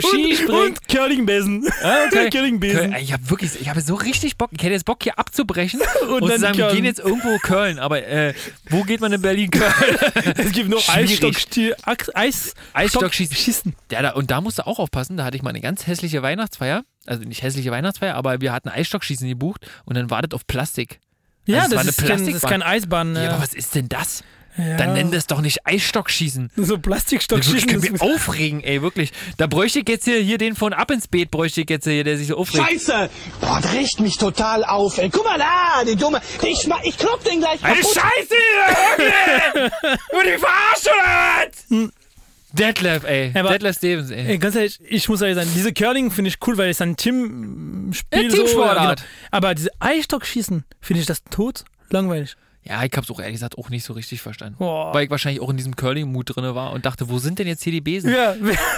Skispringen. 0.00 0.50
Und 0.72 0.88
Curlingbesen. 0.88 1.68
Ah, 1.82 1.96
okay. 2.06 2.30
Curlingbesen. 2.32 2.94
Ich 3.00 3.12
habe 3.12 3.30
wirklich, 3.30 3.60
ich 3.60 3.68
habe 3.68 3.80
so 3.80 3.94
richtig 3.94 4.36
Bock. 4.36 4.50
Ich 4.52 4.62
hätte 4.62 4.72
jetzt 4.72 4.84
Bock 4.84 5.02
hier 5.02 5.18
abzubrechen 5.18 5.80
und, 6.02 6.08
Und 6.08 6.22
zu 6.22 6.28
dann 6.28 6.40
sagen, 6.40 6.58
wir 6.58 6.64
Köln. 6.66 6.76
gehen 6.76 6.84
jetzt 6.84 7.00
irgendwo 7.00 7.36
Köln. 7.38 7.78
Aber 7.78 8.04
äh, 8.06 8.34
wo 8.68 8.82
geht 8.82 9.00
man 9.00 9.12
in 9.12 9.22
Berlin 9.22 9.50
Köln? 9.52 9.72
Es 10.36 10.52
gibt 10.52 10.68
nur. 10.68 10.80
Eisstockschießen. 10.88 11.74
Eis 12.14 12.54
Eisstockschießen. 12.72 13.74
Ja, 13.90 14.02
da, 14.02 14.10
und 14.12 14.30
da 14.30 14.40
musst 14.40 14.58
du 14.58 14.66
auch 14.66 14.78
aufpassen. 14.78 15.16
Da 15.16 15.24
hatte 15.24 15.36
ich 15.36 15.42
mal 15.42 15.50
eine 15.50 15.60
ganz 15.60 15.86
hässliche 15.86 16.22
Weihnachtsfeier. 16.22 16.84
Also 17.06 17.22
nicht 17.24 17.42
hässliche 17.42 17.70
Weihnachtsfeier, 17.70 18.14
aber 18.14 18.40
wir 18.40 18.52
hatten 18.52 18.68
Eisstockschießen 18.68 19.26
gebucht 19.28 19.66
und 19.84 19.96
dann 19.96 20.10
wartet 20.10 20.34
auf 20.34 20.46
Plastik. 20.46 21.00
Ja, 21.46 21.62
Also 21.62 21.70
das, 21.76 21.80
eine 21.80 21.90
ist 21.90 21.98
kein, 22.06 22.26
das 22.26 22.34
ist 22.36 22.46
kein 22.46 22.62
Eisbahn. 22.62 23.16
Ja, 23.16 23.22
Ja, 23.24 23.30
aber 23.32 23.42
was 23.42 23.54
ist 23.54 23.74
denn 23.74 23.88
das? 23.88 24.22
Ja. 24.60 24.76
Dann 24.76 24.92
nenn 24.94 25.10
das 25.10 25.26
doch 25.26 25.40
nicht 25.40 25.66
Eisstockschießen. 25.66 26.50
So 26.56 26.76
Ich 26.76 26.82
Plastikstockschießen. 26.82 27.68
könnte 27.68 27.92
mich 27.92 28.00
aufregen, 28.00 28.62
ey, 28.62 28.82
wirklich. 28.82 29.12
Da 29.36 29.46
bräuchte 29.46 29.80
ich 29.80 29.88
jetzt 29.88 30.04
hier, 30.04 30.18
hier 30.20 30.38
den 30.38 30.54
von 30.56 30.72
Ab 30.72 30.90
ins 30.90 31.08
Beet, 31.08 31.30
bräuchte 31.30 31.60
ich 31.62 31.70
jetzt 31.70 31.84
hier, 31.84 32.04
der 32.04 32.16
sich 32.18 32.28
so 32.28 32.36
aufregt. 32.36 32.68
Scheiße! 32.70 33.10
Boah, 33.40 33.60
das 33.62 33.72
regt 33.72 34.00
mich 34.00 34.16
total 34.18 34.64
auf, 34.64 34.98
ey. 34.98 35.08
Guck 35.10 35.24
mal 35.24 35.38
da, 35.38 35.84
die 35.84 35.96
Dumme. 35.96 36.20
Ich, 36.42 36.68
ich 36.82 36.98
klopp 36.98 37.22
den 37.24 37.40
gleich 37.40 37.62
Eine 37.64 37.76
kaputt. 37.80 37.94
Scheiße 37.94 38.34
hier, 38.34 39.06
wirklich! 39.06 39.72
Nur 40.12 40.22
die 40.24 40.38
Verarschung! 40.38 41.92
Detlef, 42.52 43.04
ey. 43.04 43.32
Aber- 43.38 43.50
Detlef 43.50 43.76
Stevens, 43.76 44.10
ey. 44.10 44.26
Ey, 44.26 44.38
ganz 44.38 44.56
ehrlich, 44.56 44.80
ich 44.88 45.08
muss 45.08 45.20
ehrlich 45.20 45.36
sagen, 45.36 45.50
diese 45.54 45.72
Curling 45.72 46.10
finde 46.10 46.30
ich 46.30 46.38
cool, 46.46 46.58
weil 46.58 46.68
es 46.70 46.80
ein 46.80 46.96
Teamspiel 46.96 48.24
Ja, 48.24 48.30
so. 48.30 48.56
Genau. 48.56 48.94
Aber 49.30 49.54
diese 49.54 49.70
Eisstockschießen 49.78 50.64
finde 50.80 51.00
ich 51.00 51.06
das 51.06 51.22
tot 51.30 51.64
langweilig. 51.90 52.36
Ja, 52.70 52.84
ich 52.84 52.92
hab's 52.96 53.10
auch 53.10 53.18
ehrlich 53.18 53.34
gesagt 53.34 53.58
auch 53.58 53.68
nicht 53.68 53.84
so 53.84 53.94
richtig 53.94 54.22
verstanden. 54.22 54.54
Boah. 54.58 54.94
Weil 54.94 55.04
ich 55.04 55.10
wahrscheinlich 55.10 55.42
auch 55.42 55.50
in 55.50 55.56
diesem 55.56 55.74
Curling-Mut 55.74 56.36
drin 56.36 56.54
war 56.54 56.70
und 56.72 56.86
dachte, 56.86 57.08
wo 57.08 57.18
sind 57.18 57.40
denn 57.40 57.48
jetzt 57.48 57.64
hier 57.64 57.72
die 57.72 57.80
Besen? 57.80 58.12
Ja, 58.14 58.36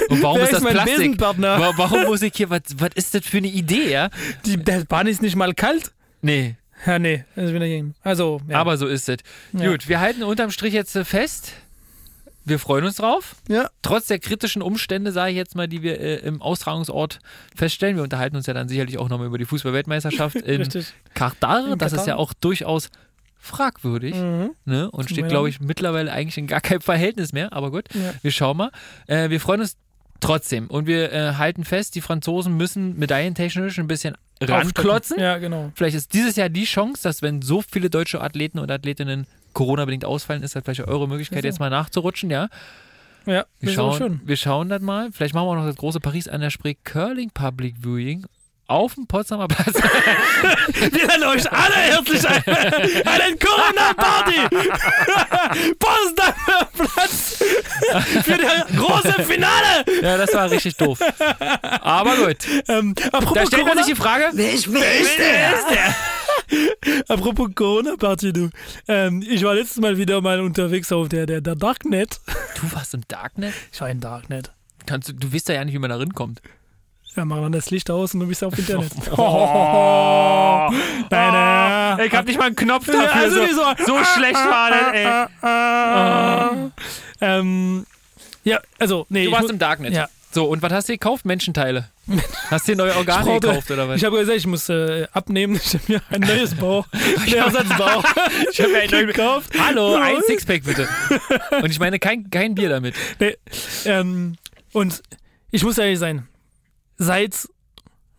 Und 0.08 0.22
warum 0.22 0.40
ist 0.40 0.50
das 0.54 0.64
Plastik? 0.64 1.20
Warum 1.20 2.04
muss 2.04 2.22
ich 2.22 2.32
hier, 2.34 2.48
was, 2.48 2.62
was 2.78 2.90
ist 2.94 3.14
das 3.14 3.26
für 3.26 3.36
eine 3.36 3.48
Idee, 3.48 3.90
ja? 3.92 4.08
Die, 4.46 4.56
der 4.56 4.86
Bahn 4.86 5.06
ist 5.06 5.20
nicht 5.20 5.36
mal 5.36 5.52
kalt. 5.52 5.92
Nee, 6.22 6.56
Ja, 6.86 6.98
nee, 6.98 7.24
das 7.36 7.46
ist 7.46 7.54
wieder 7.54 7.66
gegen. 7.66 7.94
Also, 8.02 8.40
ja. 8.48 8.58
aber 8.58 8.78
so 8.78 8.86
ist 8.86 9.10
es. 9.10 9.18
Ja. 9.52 9.70
Gut, 9.70 9.88
wir 9.90 10.00
halten 10.00 10.22
unterm 10.22 10.50
Strich 10.50 10.72
jetzt 10.72 10.96
äh, 10.96 11.04
fest. 11.04 11.52
Wir 12.44 12.58
freuen 12.58 12.84
uns 12.84 12.96
drauf. 12.96 13.36
ja, 13.48 13.68
Trotz 13.82 14.06
der 14.06 14.18
kritischen 14.18 14.62
Umstände, 14.62 15.12
sage 15.12 15.32
ich 15.32 15.36
jetzt 15.36 15.54
mal, 15.54 15.68
die 15.68 15.82
wir 15.82 16.00
äh, 16.00 16.16
im 16.16 16.40
Austragungsort 16.40 17.20
feststellen. 17.54 17.96
Wir 17.96 18.02
unterhalten 18.02 18.36
uns 18.36 18.46
ja 18.46 18.54
dann 18.54 18.68
sicherlich 18.68 18.98
auch 18.98 19.08
nochmal 19.08 19.28
über 19.28 19.38
die 19.38 19.44
Fußball-Weltmeisterschaft 19.44 20.36
in. 20.36 20.68
Katar. 21.14 21.72
In 21.72 21.78
Das 21.78 21.92
ist 21.92 22.06
ja 22.06 22.16
auch 22.16 22.32
durchaus 22.32 22.90
fragwürdig 23.42 24.14
Mhm. 24.14 24.50
ne? 24.64 24.90
und 24.90 25.10
steht, 25.10 25.28
glaube 25.28 25.48
ich, 25.48 25.60
mittlerweile 25.60 26.12
eigentlich 26.12 26.38
in 26.38 26.46
gar 26.46 26.60
keinem 26.60 26.80
Verhältnis 26.80 27.32
mehr. 27.32 27.52
Aber 27.52 27.70
gut, 27.70 27.84
Ja. 27.92 28.14
wir 28.22 28.30
schauen 28.30 28.56
mal. 28.56 28.70
Äh, 29.08 29.28
wir 29.30 29.40
freuen 29.40 29.60
uns 29.60 29.76
trotzdem 30.20 30.68
und 30.68 30.86
wir 30.86 31.12
äh, 31.12 31.32
halten 31.34 31.64
fest, 31.64 31.94
die 31.96 32.00
Franzosen 32.00 32.56
müssen 32.56 32.96
medaillentechnisch 32.98 33.78
ein 33.78 33.88
bisschen 33.88 34.16
ranklotzen. 34.40 35.18
Ja, 35.18 35.38
genau. 35.38 35.72
Vielleicht 35.74 35.96
ist 35.96 36.14
dieses 36.14 36.36
Jahr 36.36 36.48
die 36.48 36.64
Chance, 36.64 37.02
dass 37.02 37.22
wenn 37.22 37.42
so 37.42 37.62
viele 37.68 37.90
deutsche 37.90 38.20
Athleten 38.20 38.58
und 38.60 38.70
Athletinnen 38.70 39.26
Corona-bedingt 39.52 40.04
ausfallen, 40.04 40.42
ist 40.42 40.54
das 40.56 40.62
vielleicht 40.64 40.80
eure 40.88 41.08
Möglichkeit, 41.08 41.38
Also. 41.38 41.48
jetzt 41.48 41.58
mal 41.60 41.70
nachzurutschen, 41.70 42.30
ja. 42.30 42.48
Ja, 43.26 43.44
Wir 43.60 43.72
schauen, 43.72 44.20
wir 44.24 44.36
schauen 44.36 44.68
das 44.68 44.80
mal. 44.82 45.10
Vielleicht 45.12 45.34
machen 45.34 45.46
wir 45.46 45.50
auch 45.50 45.56
noch 45.56 45.66
das 45.66 45.76
große 45.76 46.00
Paris 46.00 46.26
an 46.26 46.40
der 46.40 46.50
Spree 46.50 46.74
Curling 46.82 47.30
Public 47.30 47.76
Viewing 47.80 48.24
auf 48.66 48.94
dem 48.94 49.06
Potsdamer 49.06 49.48
Platz. 49.48 49.74
Wir 50.92 51.06
laden 51.06 51.24
euch 51.24 51.50
alle 51.52 51.74
herzlich 51.74 52.26
ein. 52.26 52.42
Einen 52.46 53.38
Corona-Party. 53.38 54.56
Potsdamer 55.78 56.68
Platz. 56.76 57.36
Für 58.24 58.38
das 58.38 58.66
große 58.76 59.22
Finale. 59.24 59.84
ja, 60.02 60.16
das 60.16 60.32
war 60.34 60.50
richtig 60.50 60.76
doof. 60.76 60.98
Aber 61.82 62.16
gut. 62.16 62.36
Ähm, 62.68 62.94
Da 62.94 63.20
stellt 63.20 63.34
man 63.34 63.46
Corona, 63.50 63.84
sich 63.84 63.94
die 63.94 64.00
Frage, 64.00 64.30
Wer 64.32 64.52
ist, 64.52 64.72
wer 64.72 65.00
ist 65.00 65.18
der? 65.18 65.94
apropos 67.08 67.50
Corona-Party, 67.54 68.32
du. 68.32 68.50
Ähm, 68.88 69.22
ich 69.28 69.42
war 69.44 69.54
letztes 69.54 69.78
Mal 69.78 69.96
wieder 69.98 70.20
mal 70.20 70.40
unterwegs 70.40 70.90
auf 70.92 71.08
der, 71.08 71.26
der, 71.26 71.40
der 71.40 71.56
Darknet. 71.56 72.20
du 72.60 72.72
warst 72.74 72.94
im 72.94 73.02
Darknet? 73.08 73.54
Ich 73.72 73.80
war 73.80 73.90
in 73.90 74.00
Darknet. 74.00 74.50
Kannst, 74.86 75.08
du- 75.08 75.12
du 75.14 75.32
weißt 75.32 75.48
ja 75.50 75.64
nicht, 75.64 75.74
wie 75.74 75.78
man 75.78 75.90
da 75.90 75.96
rankommt. 75.96 76.40
Ja, 77.14 77.24
mach 77.26 77.40
dann 77.40 77.52
das 77.52 77.70
Licht 77.70 77.90
aus 77.90 78.14
und 78.14 78.20
du 78.20 78.26
bist 78.26 78.42
auf 78.42 78.56
Internet. 78.58 78.90
Oh, 79.16 80.70
Deine. 81.10 82.06
ich 82.06 82.12
hab 82.14 82.26
nicht 82.26 82.38
mal 82.38 82.46
einen 82.46 82.56
Knopf 82.56 82.86
dafür. 82.86 83.12
also 83.14 83.36
so, 83.46 83.52
so. 83.52 83.84
so 83.86 84.04
schlecht 84.16 84.34
war 84.34 84.70
das, 84.70 84.92
ey. 84.94 85.06
Ah. 85.42 86.70
Ähm, 87.20 87.86
ja, 88.44 88.60
also, 88.78 89.06
nee. 89.10 89.24
Du 89.24 89.30
ich 89.30 89.36
warst 89.36 89.50
im 89.50 89.58
Darknet. 89.58 89.92
Ja. 89.92 90.08
So, 90.30 90.46
und 90.46 90.62
was 90.62 90.72
hast 90.72 90.88
du 90.88 90.94
gekauft? 90.94 91.26
Menschenteile. 91.26 91.90
Hast 92.50 92.66
du 92.66 92.72
dir 92.72 92.76
neue 92.78 92.96
Organe 92.96 93.24
brauchte- 93.26 93.48
gekauft 93.48 93.70
oder 93.70 93.86
was? 93.88 93.96
Ich 93.98 94.04
habe 94.06 94.18
gesagt, 94.18 94.38
ich 94.38 94.46
muss 94.46 94.68
äh, 94.70 95.06
abnehmen. 95.12 95.56
Ich 95.64 95.74
habe 95.74 95.84
mir 95.88 96.02
ein 96.10 96.20
neues 96.22 96.54
Bauch, 96.54 96.86
Ersatzbauch 97.30 98.04
Ich 98.50 98.60
hab 98.60 98.68
mir 98.70 98.78
einen 98.80 98.90
neuen- 98.90 99.06
gekauft. 99.08 99.52
Hallo, 99.58 99.96
ein 99.96 100.16
Sixpack 100.26 100.64
bitte. 100.64 100.88
Und 101.60 101.70
ich 101.70 101.78
meine 101.78 101.98
kein, 101.98 102.30
kein 102.30 102.54
Bier 102.54 102.70
damit. 102.70 102.94
Nee, 103.20 103.36
ähm, 103.84 104.36
und 104.72 105.02
ich 105.50 105.62
muss 105.62 105.76
ehrlich 105.76 105.98
sein, 105.98 106.26
seit 106.96 107.48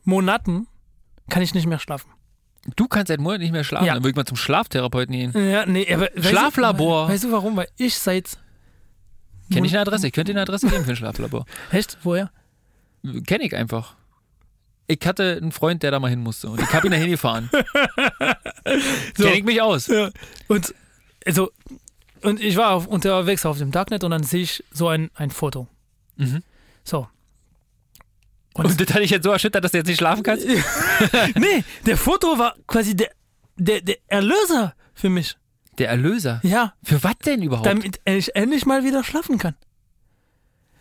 Monaten 0.04 0.68
kann 1.30 1.42
ich 1.42 1.54
nicht 1.54 1.68
mehr 1.68 1.80
schlafen. 1.80 2.10
Du 2.76 2.88
kannst 2.88 3.10
seit 3.10 3.20
Monaten 3.20 3.42
nicht 3.42 3.52
mehr 3.52 3.64
schlafen. 3.64 3.86
Ja. 3.86 3.94
Dann 3.94 4.04
würde 4.04 4.12
ich 4.12 4.16
mal 4.16 4.26
zum 4.26 4.38
Schlaftherapeuten 4.38 5.14
gehen. 5.14 5.34
Ja, 5.36 5.66
nee, 5.66 5.92
aber 5.94 6.10
Schlaflabor. 6.18 7.10
Weißt 7.10 7.26
du 7.26 7.32
warum? 7.32 7.56
Weil 7.56 7.68
ich 7.78 7.96
seit 7.96 8.38
Kenn 9.52 9.66
ich 9.66 9.74
eine 9.74 9.82
Adresse? 9.82 10.08
Ich 10.08 10.14
könnte 10.14 10.32
dir 10.32 10.40
eine 10.40 10.44
Adresse 10.44 10.68
geben 10.68 10.84
für 10.86 10.92
ein 10.92 10.96
Schlaflabor. 10.96 11.46
echt 11.72 11.98
woher? 12.04 12.32
Kenn 13.28 13.42
ich 13.42 13.56
einfach. 13.56 13.96
Ich 14.88 15.00
hatte 15.06 15.38
einen 15.42 15.52
Freund, 15.52 15.84
der 15.84 15.92
da 15.92 16.00
mal 16.00 16.10
hin 16.10 16.22
musste 16.22 16.50
und 16.50 16.62
ich 16.62 16.74
habe 16.74 16.88
ihn 16.88 16.92
da 16.92 16.98
hingefahren. 16.98 17.50
So. 19.16 19.26
Kenn 19.26 19.34
ich 19.34 19.44
mich 19.44 19.62
aus. 19.62 19.88
Ja. 19.88 20.10
Und 20.48 20.74
also 21.28 21.52
und 22.22 22.40
ich 22.40 22.56
war 22.56 22.72
auf, 22.72 22.88
unterwegs 22.88 23.46
auf 23.46 23.58
dem 23.58 23.72
Darknet 23.72 24.04
und 24.04 24.12
dann 24.12 24.24
sehe 24.24 24.44
ich 24.44 24.64
so 24.72 24.88
ein, 24.88 25.12
ein 25.16 25.30
Foto. 25.30 25.68
Mhm. 26.16 26.42
So. 26.84 27.08
Und 28.54 28.80
das 28.80 28.88
hatte 28.94 29.04
ich 29.04 29.10
jetzt 29.12 29.24
so 29.24 29.32
erschüttert, 29.32 29.64
dass 29.64 29.72
du 29.72 29.78
jetzt 29.80 29.88
nicht 29.88 29.98
schlafen 29.98 30.22
kannst? 30.24 30.46
Nee, 31.36 31.64
der 31.86 31.98
Foto 31.98 32.38
war 32.38 32.56
quasi 32.68 32.96
der, 32.96 33.10
der, 33.58 33.82
der 33.82 33.98
Erlöser 34.08 34.76
für 34.94 35.10
mich. 35.10 35.36
Der 35.80 35.90
Erlöser. 35.90 36.40
Ja, 36.44 36.74
Für 36.84 37.04
was 37.04 37.18
denn 37.26 37.42
überhaupt? 37.42 37.66
damit 37.66 38.00
ich 38.06 38.36
endlich 38.36 38.66
mal 38.68 38.84
wieder 38.84 39.04
schlafen 39.04 39.40
kann. 39.40 39.56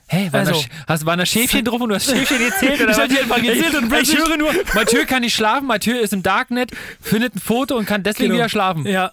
Hä, 0.08 0.28
war 0.32 0.40
Also- 0.40 0.62
hast, 0.86 1.06
waren 1.06 1.18
da 1.18 1.24
Schäfchen 1.24 1.64
drauf 1.64 1.80
und 1.80 1.88
du 1.88 1.94
hast 1.94 2.10
Schäfchen 2.10 2.38
gezählt? 2.46 2.80
Oder 2.82 2.90
Ich 2.90 2.98
hab 2.98 3.08
die 3.08 3.18
einfach 3.18 3.36
gezählt 3.36 3.74
und 3.74 3.74
ich, 3.74 3.82
ich 3.84 3.88
plötzlich- 3.88 4.18
höre 4.18 4.36
nur, 4.36 4.52
Mathieu 4.74 5.06
kann 5.06 5.22
nicht 5.22 5.34
schlafen, 5.34 5.66
Mathieu 5.66 5.94
ist 5.98 6.12
im 6.12 6.22
Darknet, 6.22 6.72
findet 7.00 7.34
ein 7.36 7.40
Foto 7.40 7.76
und 7.76 7.86
kann 7.86 8.02
deswegen 8.02 8.28
Genau. 8.28 8.40
wieder 8.40 8.48
schlafen. 8.50 8.84
Ja, 8.86 9.12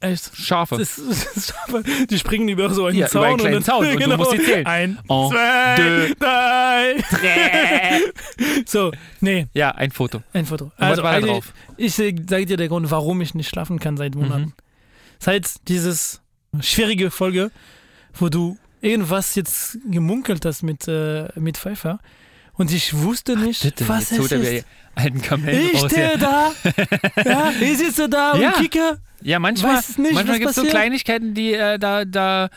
echt. 0.00 0.30
Schafe. 0.36 0.76
Das, 0.78 0.96
das 1.08 1.36
ist 1.36 1.54
aber- 1.68 1.82
die 1.82 2.18
springen 2.18 2.48
über 2.48 2.70
so 2.72 2.86
einen 2.86 2.98
Ja, 2.98 3.06
Zaun. 3.08 3.24
einen 3.24 3.40
und 3.40 3.52
dann, 3.52 3.62
Zaun 3.64 3.86
und 3.86 4.00
du 4.00 4.16
musst 4.16 4.32
die 4.32 4.42
zählen. 4.42 4.66
Ein, 4.66 4.98
En 5.08 5.28
zwei, 5.30 5.74
deux, 5.76 6.14
drei. 6.18 7.04
So, 8.66 8.92
nee, 9.20 9.46
ja, 9.54 9.70
ein 9.72 9.90
Foto. 9.90 10.22
ein 10.32 10.46
Foto. 10.46 10.70
was 10.78 11.02
war 11.02 11.20
da 11.20 11.26
drauf? 11.26 11.52
Ich 11.76 11.94
sage 11.94 12.14
dir 12.46 12.56
der 12.56 12.68
Grund, 12.68 12.90
warum 12.90 13.20
ich 13.20 13.34
nicht 13.34 13.48
schlafen 13.48 13.78
kann 13.78 13.96
seit 13.96 14.14
Monaten. 14.14 14.42
Mhm. 14.42 14.52
Seit 15.18 15.68
dieses 15.68 16.20
schwierige 16.60 17.10
Folge, 17.10 17.50
wo 18.14 18.28
du 18.28 18.56
irgendwas 18.80 19.34
jetzt 19.34 19.78
gemunkelt 19.90 20.44
hast 20.44 20.62
mit, 20.62 20.88
äh, 20.88 21.28
mit 21.34 21.58
Pfeiffer 21.58 21.98
und 22.54 22.72
ich 22.72 22.94
wusste 22.96 23.36
nicht, 23.36 23.62
Bitte, 23.62 23.88
was 23.88 24.10
es 24.12 24.32
ist. 24.32 24.66
alten 24.94 25.20
Kamellen 25.22 25.68
Ich 25.72 25.82
raus. 25.82 25.90
stehe 25.92 26.16
da, 26.18 26.52
ja, 27.24 27.50
ich 27.60 27.78
sitze 27.78 28.08
da 28.08 28.36
Ja. 28.36 28.48
und 28.48 28.54
kicke. 28.56 28.98
Ja, 29.22 29.38
manchmal, 29.38 29.76
Weiß 29.76 29.98
nicht, 29.98 30.12
manchmal 30.14 30.38
gibt 30.38 30.50
es 30.50 30.56
so. 30.56 30.64
Kleinigkeiten, 30.64 31.34
die 31.34 31.52
äh, 31.54 31.78
da, 31.78 32.04
da, 32.04 32.48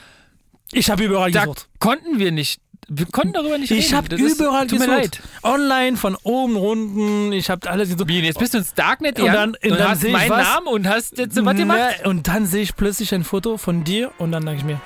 Ich 0.72 0.90
habe 0.90 1.04
überall 1.04 1.32
da 1.32 1.42
gesucht. 1.42 1.68
konnten 1.80 2.20
wir 2.20 2.32
nicht. 2.32 2.60
Wir 2.90 3.06
konnten 3.06 3.34
darüber 3.34 3.58
nicht 3.58 3.72
reden. 3.72 3.80
Ich 3.82 3.94
habe 3.94 4.10
Das 4.10 4.20
ist- 4.20 4.40
überall 4.40 4.68
Tut 4.68 4.80
mir 4.80 4.86
gesucht. 4.86 5.02
leid. 5.02 5.22
Online, 5.44 5.96
von 5.98 6.16
oben, 6.24 6.58
unten, 6.58 7.32
ich 7.32 7.50
habe 7.50 7.70
alles 7.70 7.90
gesucht. 7.90 8.08
Wie, 8.10 8.20
jetzt 8.20 8.40
bist 8.40 8.54
du 8.54 8.58
ins 8.60 8.74
Darknet 8.74 9.20
Und 9.20 9.28
dann- 9.28 9.52
und 9.56 9.70
dann 9.80 9.90
hast 9.90 10.02
sehe 10.02 10.10
ich 10.10 10.14
meinen 10.16 10.30
was. 10.32 10.48
Namen 10.48 10.68
und 10.68 10.88
hast 10.88 11.18
jetzt 11.18 11.44
was 11.46 11.56
gemacht? 11.56 11.80
Ne, 12.04 12.10
und 12.10 12.28
dann 12.28 12.46
sehe 12.46 12.62
ich 12.62 12.76
plötzlich 12.76 13.14
ein 13.14 13.24
Foto 13.24 13.58
von 13.58 13.84
dir 13.86 14.12
und 14.18 14.32
dann 14.34 14.46
denke 14.46 14.60
ich 14.60 14.66
mir, 14.66 14.82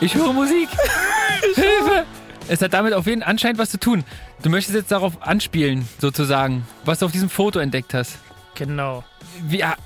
Ich 0.00 0.14
höre 0.14 0.32
Musik. 0.32 0.68
Hilfe! 1.54 2.04
Es 2.48 2.62
hat 2.62 2.72
damit 2.72 2.94
auf 2.94 3.06
jeden 3.06 3.20
Fall 3.22 3.30
anscheinend 3.30 3.58
was 3.58 3.70
zu 3.70 3.78
tun. 3.78 4.04
Du 4.42 4.48
möchtest 4.50 4.74
jetzt 4.74 4.90
darauf 4.90 5.22
anspielen, 5.22 5.86
sozusagen, 6.00 6.66
was 6.84 7.00
du 7.00 7.06
auf 7.06 7.12
diesem 7.12 7.28
Foto 7.28 7.58
entdeckt 7.58 7.94
hast. 7.94 8.18
genau. 8.54 9.04
Wir, 9.42 9.76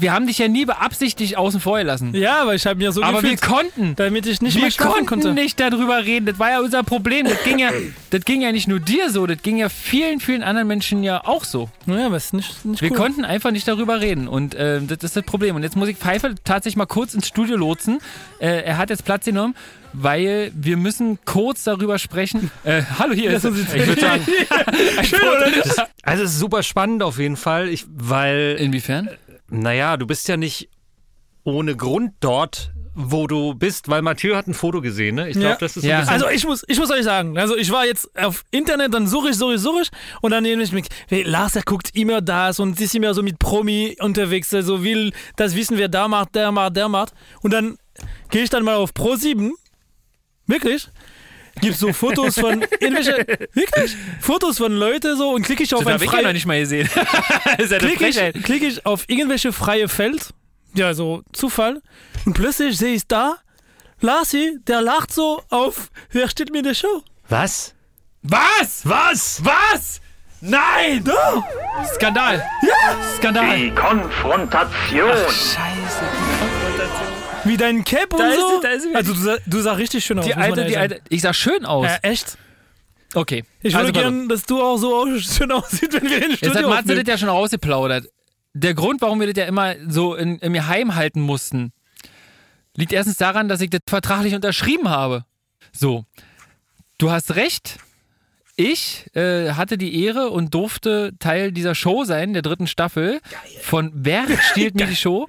wir 0.00 0.12
haben 0.12 0.26
dich 0.26 0.38
ja 0.38 0.48
nie 0.48 0.64
beabsichtigt 0.64 1.36
außen 1.36 1.60
vor 1.60 1.78
gelassen. 1.78 2.14
Ja, 2.14 2.42
aber 2.42 2.54
ich 2.54 2.66
habe 2.66 2.76
mir 2.76 2.92
so 2.92 3.02
Aber 3.02 3.22
wir 3.22 3.30
gefühlt, 3.32 3.42
konnten. 3.42 3.96
damit 3.96 4.26
ich 4.26 4.40
nicht 4.42 4.54
wir 4.54 4.62
mehr 4.62 4.70
schlafen 4.70 5.06
konnten 5.06 5.24
konnte. 5.24 5.34
nicht 5.34 5.58
darüber 5.60 6.04
reden. 6.04 6.26
Das 6.26 6.38
war 6.38 6.50
ja 6.50 6.60
unser 6.60 6.82
Problem. 6.82 7.26
Das 7.26 7.42
ging 7.44 7.58
ja, 7.58 7.70
das 8.10 8.24
ging 8.24 8.40
ja 8.42 8.52
nicht 8.52 8.68
nur 8.68 8.80
dir 8.80 9.10
so, 9.10 9.26
das 9.26 9.42
ging 9.42 9.56
ja 9.56 9.68
vielen, 9.68 10.20
vielen 10.20 10.42
anderen 10.42 10.68
Menschen 10.68 11.02
ja 11.02 11.24
auch 11.24 11.44
so. 11.44 11.68
Ja, 11.86 12.06
aber 12.06 12.16
ist 12.16 12.32
nicht, 12.34 12.64
nicht 12.64 12.80
Wir 12.82 12.90
cool. 12.90 12.96
konnten 12.96 13.24
einfach 13.24 13.50
nicht 13.50 13.66
darüber 13.66 14.00
reden 14.00 14.28
und 14.28 14.54
äh, 14.54 14.80
das 14.80 14.98
ist 15.02 15.16
das 15.16 15.24
Problem. 15.24 15.56
Und 15.56 15.62
jetzt 15.62 15.76
muss 15.76 15.88
ich 15.88 15.96
Pfeiffer 15.96 16.30
tatsächlich 16.44 16.76
mal 16.76 16.86
kurz 16.86 17.14
ins 17.14 17.26
Studio 17.26 17.56
lotsen. 17.56 17.98
Äh, 18.38 18.62
er 18.62 18.78
hat 18.78 18.90
jetzt 18.90 19.04
Platz 19.04 19.24
genommen, 19.24 19.54
weil 19.92 20.52
wir 20.54 20.76
müssen 20.76 21.18
kurz 21.24 21.64
darüber 21.64 21.98
sprechen. 21.98 22.50
Äh, 22.64 22.82
hallo, 22.98 23.14
hier 23.14 23.30
ist 23.30 23.44
Lass 23.44 23.52
uns 23.52 23.74
Ich 23.74 23.86
würde 23.86 24.00
sagen. 24.00 24.26
Also 26.02 26.24
es 26.24 26.30
ist 26.32 26.38
super 26.38 26.62
spannend 26.62 27.02
auf 27.02 27.18
jeden 27.18 27.36
Fall, 27.36 27.68
ich, 27.68 27.84
weil, 27.88 28.56
Inwiefern? 28.58 29.10
Naja, 29.50 29.96
du 29.96 30.06
bist 30.06 30.28
ja 30.28 30.36
nicht 30.36 30.68
ohne 31.44 31.76
Grund 31.76 32.12
dort, 32.20 32.72
wo 33.00 33.26
du 33.28 33.54
bist, 33.54 33.88
weil 33.88 34.02
Mathieu 34.02 34.34
hat 34.34 34.48
ein 34.48 34.54
Foto 34.54 34.80
gesehen, 34.80 35.14
ne? 35.14 35.28
Ich 35.28 35.34
glaube, 35.34 35.50
Ja. 35.50 35.56
das 35.56 35.76
ist 35.76 35.84
Ja. 35.84 36.00
Also 36.02 36.28
ich 36.28 36.44
muss, 36.44 36.64
ich 36.66 36.78
muss 36.78 36.90
euch 36.90 37.04
sagen, 37.04 37.38
also 37.38 37.56
ich 37.56 37.70
war 37.70 37.86
jetzt 37.86 38.10
auf 38.18 38.44
Internet, 38.50 38.92
dann 38.92 39.06
suche 39.06 39.30
ich, 39.30 39.36
suche 39.36 39.54
ich, 39.54 39.60
suche 39.60 39.82
ich 39.82 39.88
und 40.20 40.32
dann 40.32 40.42
nehme 40.42 40.62
ich 40.62 40.72
mich, 40.72 40.86
hey, 41.06 41.22
Lars, 41.22 41.54
er 41.54 41.62
guckt 41.62 41.94
immer 41.94 42.20
das 42.20 42.58
und 42.58 42.80
ist 42.80 42.94
immer 42.96 43.14
so 43.14 43.22
mit 43.22 43.38
Promi 43.38 43.96
unterwegs, 44.00 44.52
also 44.52 44.82
will 44.82 45.12
das 45.36 45.54
wissen, 45.54 45.78
wer 45.78 45.88
da 45.88 46.08
macht, 46.08 46.34
der 46.34 46.50
macht, 46.50 46.76
der 46.76 46.88
macht 46.88 47.14
und 47.40 47.52
dann 47.52 47.78
gehe 48.30 48.42
ich 48.42 48.50
dann 48.50 48.64
mal 48.64 48.74
auf 48.74 48.90
Pro7, 48.90 49.52
wirklich, 50.46 50.88
gibt 51.60 51.76
so 51.76 51.92
Fotos 51.92 52.38
von 52.38 52.62
irgendwelche, 52.80 53.26
wirklich, 53.52 53.96
Fotos 54.20 54.58
von 54.58 54.72
Leute 54.72 55.16
so 55.16 55.30
und 55.30 55.42
klicke 55.42 55.62
ich 55.62 55.74
auf 55.74 55.80
Das 55.80 55.88
ein 55.88 55.94
habe 55.94 56.04
ich 56.04 56.12
ja 56.12 56.22
noch 56.22 56.32
nicht 56.32 56.46
mal 56.46 56.60
gesehen. 56.60 56.88
ja 57.58 57.78
klicke 57.78 58.06
ich, 58.08 58.42
klick 58.44 58.62
ich 58.62 58.86
auf 58.86 59.04
irgendwelche 59.08 59.52
freie 59.52 59.88
Feld, 59.88 60.34
ja, 60.74 60.94
so 60.94 61.22
Zufall, 61.32 61.82
und 62.24 62.34
plötzlich 62.34 62.76
sehe 62.76 62.94
ich 62.94 63.06
da, 63.06 63.38
Larsi, 64.00 64.58
der 64.66 64.80
lacht 64.80 65.12
so 65.12 65.42
auf, 65.50 65.90
wer 66.10 66.28
steht 66.28 66.52
mir 66.52 66.58
in 66.58 66.64
der 66.64 66.74
Show? 66.74 67.02
Was? 67.28 67.74
Was? 68.22 68.82
Was? 68.84 69.42
Was? 69.44 70.00
Nein! 70.40 71.04
Skandal! 71.94 72.44
Skandal! 73.16 73.56
Die 73.56 73.70
Konfrontation. 73.70 75.10
Scheiße. 75.28 76.17
Wie 77.48 77.56
dein 77.56 77.84
Cap 77.84 78.12
und 78.12 78.20
Da 78.20 78.28
ist 78.28 78.36
so? 78.38 78.56
sie, 78.56 78.62
da 78.62 78.68
ist 78.70 78.86
also 78.94 79.14
du, 79.14 79.20
sah- 79.20 79.38
du 79.46 79.60
sah 79.60 79.72
richtig 79.72 80.04
schön 80.04 80.18
aus. 80.18 80.24
Die 80.26 80.34
alte, 80.34 80.64
die 80.66 80.76
alte. 80.76 81.00
Ich 81.08 81.22
sah 81.22 81.32
schön 81.34 81.64
aus. 81.64 81.86
Ja, 81.86 81.98
echt? 82.02 82.38
Okay. 83.14 83.44
Ich 83.62 83.72
würde 83.74 83.88
Also, 83.88 83.92
pass 83.92 84.04
auf. 84.04 84.10
gern, 84.12 84.28
dass 84.28 84.42
du 84.44 84.62
auch 84.62 84.76
so 84.76 85.18
schön 85.18 85.50
aussiehst, 85.50 85.92
wenn 85.94 86.04
wir 86.10 86.16
in 86.24 86.30
Jetzt 86.32 86.42
hat 86.42 86.50
Studio 86.50 86.68
Matze 86.68 86.94
das 86.94 87.06
ja 87.08 87.18
schon 87.18 87.28
rausgeplaudert. 87.30 88.06
Der 88.54 88.74
Grund, 88.74 89.00
warum 89.00 89.20
wir 89.20 89.26
das 89.26 89.36
ja 89.36 89.44
immer 89.48 89.74
so 89.88 90.14
in, 90.14 90.38
in 90.38 90.52
mir 90.52 90.66
heim 90.68 90.94
halten 90.94 91.20
mussten, 91.20 91.72
liegt 92.76 92.92
erstens 92.92 93.16
daran, 93.16 93.48
dass 93.48 93.60
ich 93.60 93.70
das 93.70 93.80
vertraglich 93.88 94.34
unterschrieben 94.34 94.88
habe. 94.88 95.24
So. 95.72 96.04
Du 96.98 97.10
hast 97.10 97.34
recht. 97.36 97.78
Ich 98.56 99.06
äh, 99.14 99.52
hatte 99.52 99.78
die 99.78 100.04
Ehre 100.04 100.30
und 100.30 100.52
durfte 100.52 101.12
Teil 101.20 101.52
dieser 101.52 101.74
Show 101.76 102.04
sein, 102.04 102.32
der 102.32 102.42
dritten 102.42 102.66
Staffel, 102.66 103.20
von 103.62 103.92
Wer 103.94 104.24
stiehlt 104.50 104.74
mir 104.74 104.86
die 104.88 104.96
Show? 104.96 105.28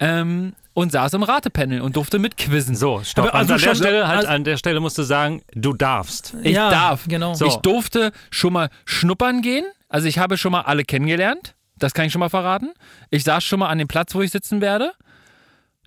Ähm, 0.00 0.54
und 0.74 0.92
saß 0.92 1.14
im 1.14 1.22
Ratepanel 1.22 1.80
und 1.80 1.96
durfte 1.96 2.18
mitquizzen. 2.18 2.76
So, 2.76 3.02
stopp. 3.02 3.26
Aber 3.26 3.34
also 3.34 3.54
an, 3.54 3.60
der 3.60 3.74
Stelle, 3.74 4.08
halt, 4.08 4.18
also- 4.20 4.28
an 4.28 4.44
der 4.44 4.56
Stelle 4.56 4.80
musst 4.80 4.98
du 4.98 5.02
sagen, 5.02 5.42
du 5.54 5.72
darfst. 5.72 6.34
Ich 6.42 6.54
ja, 6.54 6.70
darf. 6.70 7.04
Genau. 7.08 7.34
So. 7.34 7.46
Ich 7.46 7.56
durfte 7.56 8.12
schon 8.30 8.52
mal 8.52 8.70
schnuppern 8.84 9.42
gehen. 9.42 9.64
Also 9.88 10.06
ich 10.06 10.18
habe 10.18 10.38
schon 10.38 10.52
mal 10.52 10.62
alle 10.62 10.84
kennengelernt. 10.84 11.54
Das 11.76 11.94
kann 11.94 12.04
ich 12.06 12.12
schon 12.12 12.20
mal 12.20 12.28
verraten. 12.28 12.70
Ich 13.10 13.24
saß 13.24 13.42
schon 13.42 13.58
mal 13.58 13.68
an 13.68 13.78
dem 13.78 13.88
Platz, 13.88 14.14
wo 14.14 14.22
ich 14.22 14.30
sitzen 14.30 14.60
werde. 14.60 14.92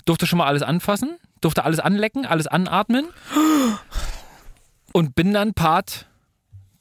Durfte 0.05 0.25
schon 0.25 0.37
mal 0.37 0.47
alles 0.47 0.63
anfassen. 0.63 1.17
durfte 1.39 1.63
alles 1.63 1.79
anlecken, 1.79 2.25
alles 2.25 2.47
anatmen 2.47 3.05
und 4.93 5.15
bin 5.15 5.33
dann 5.33 5.53
Part 5.53 6.07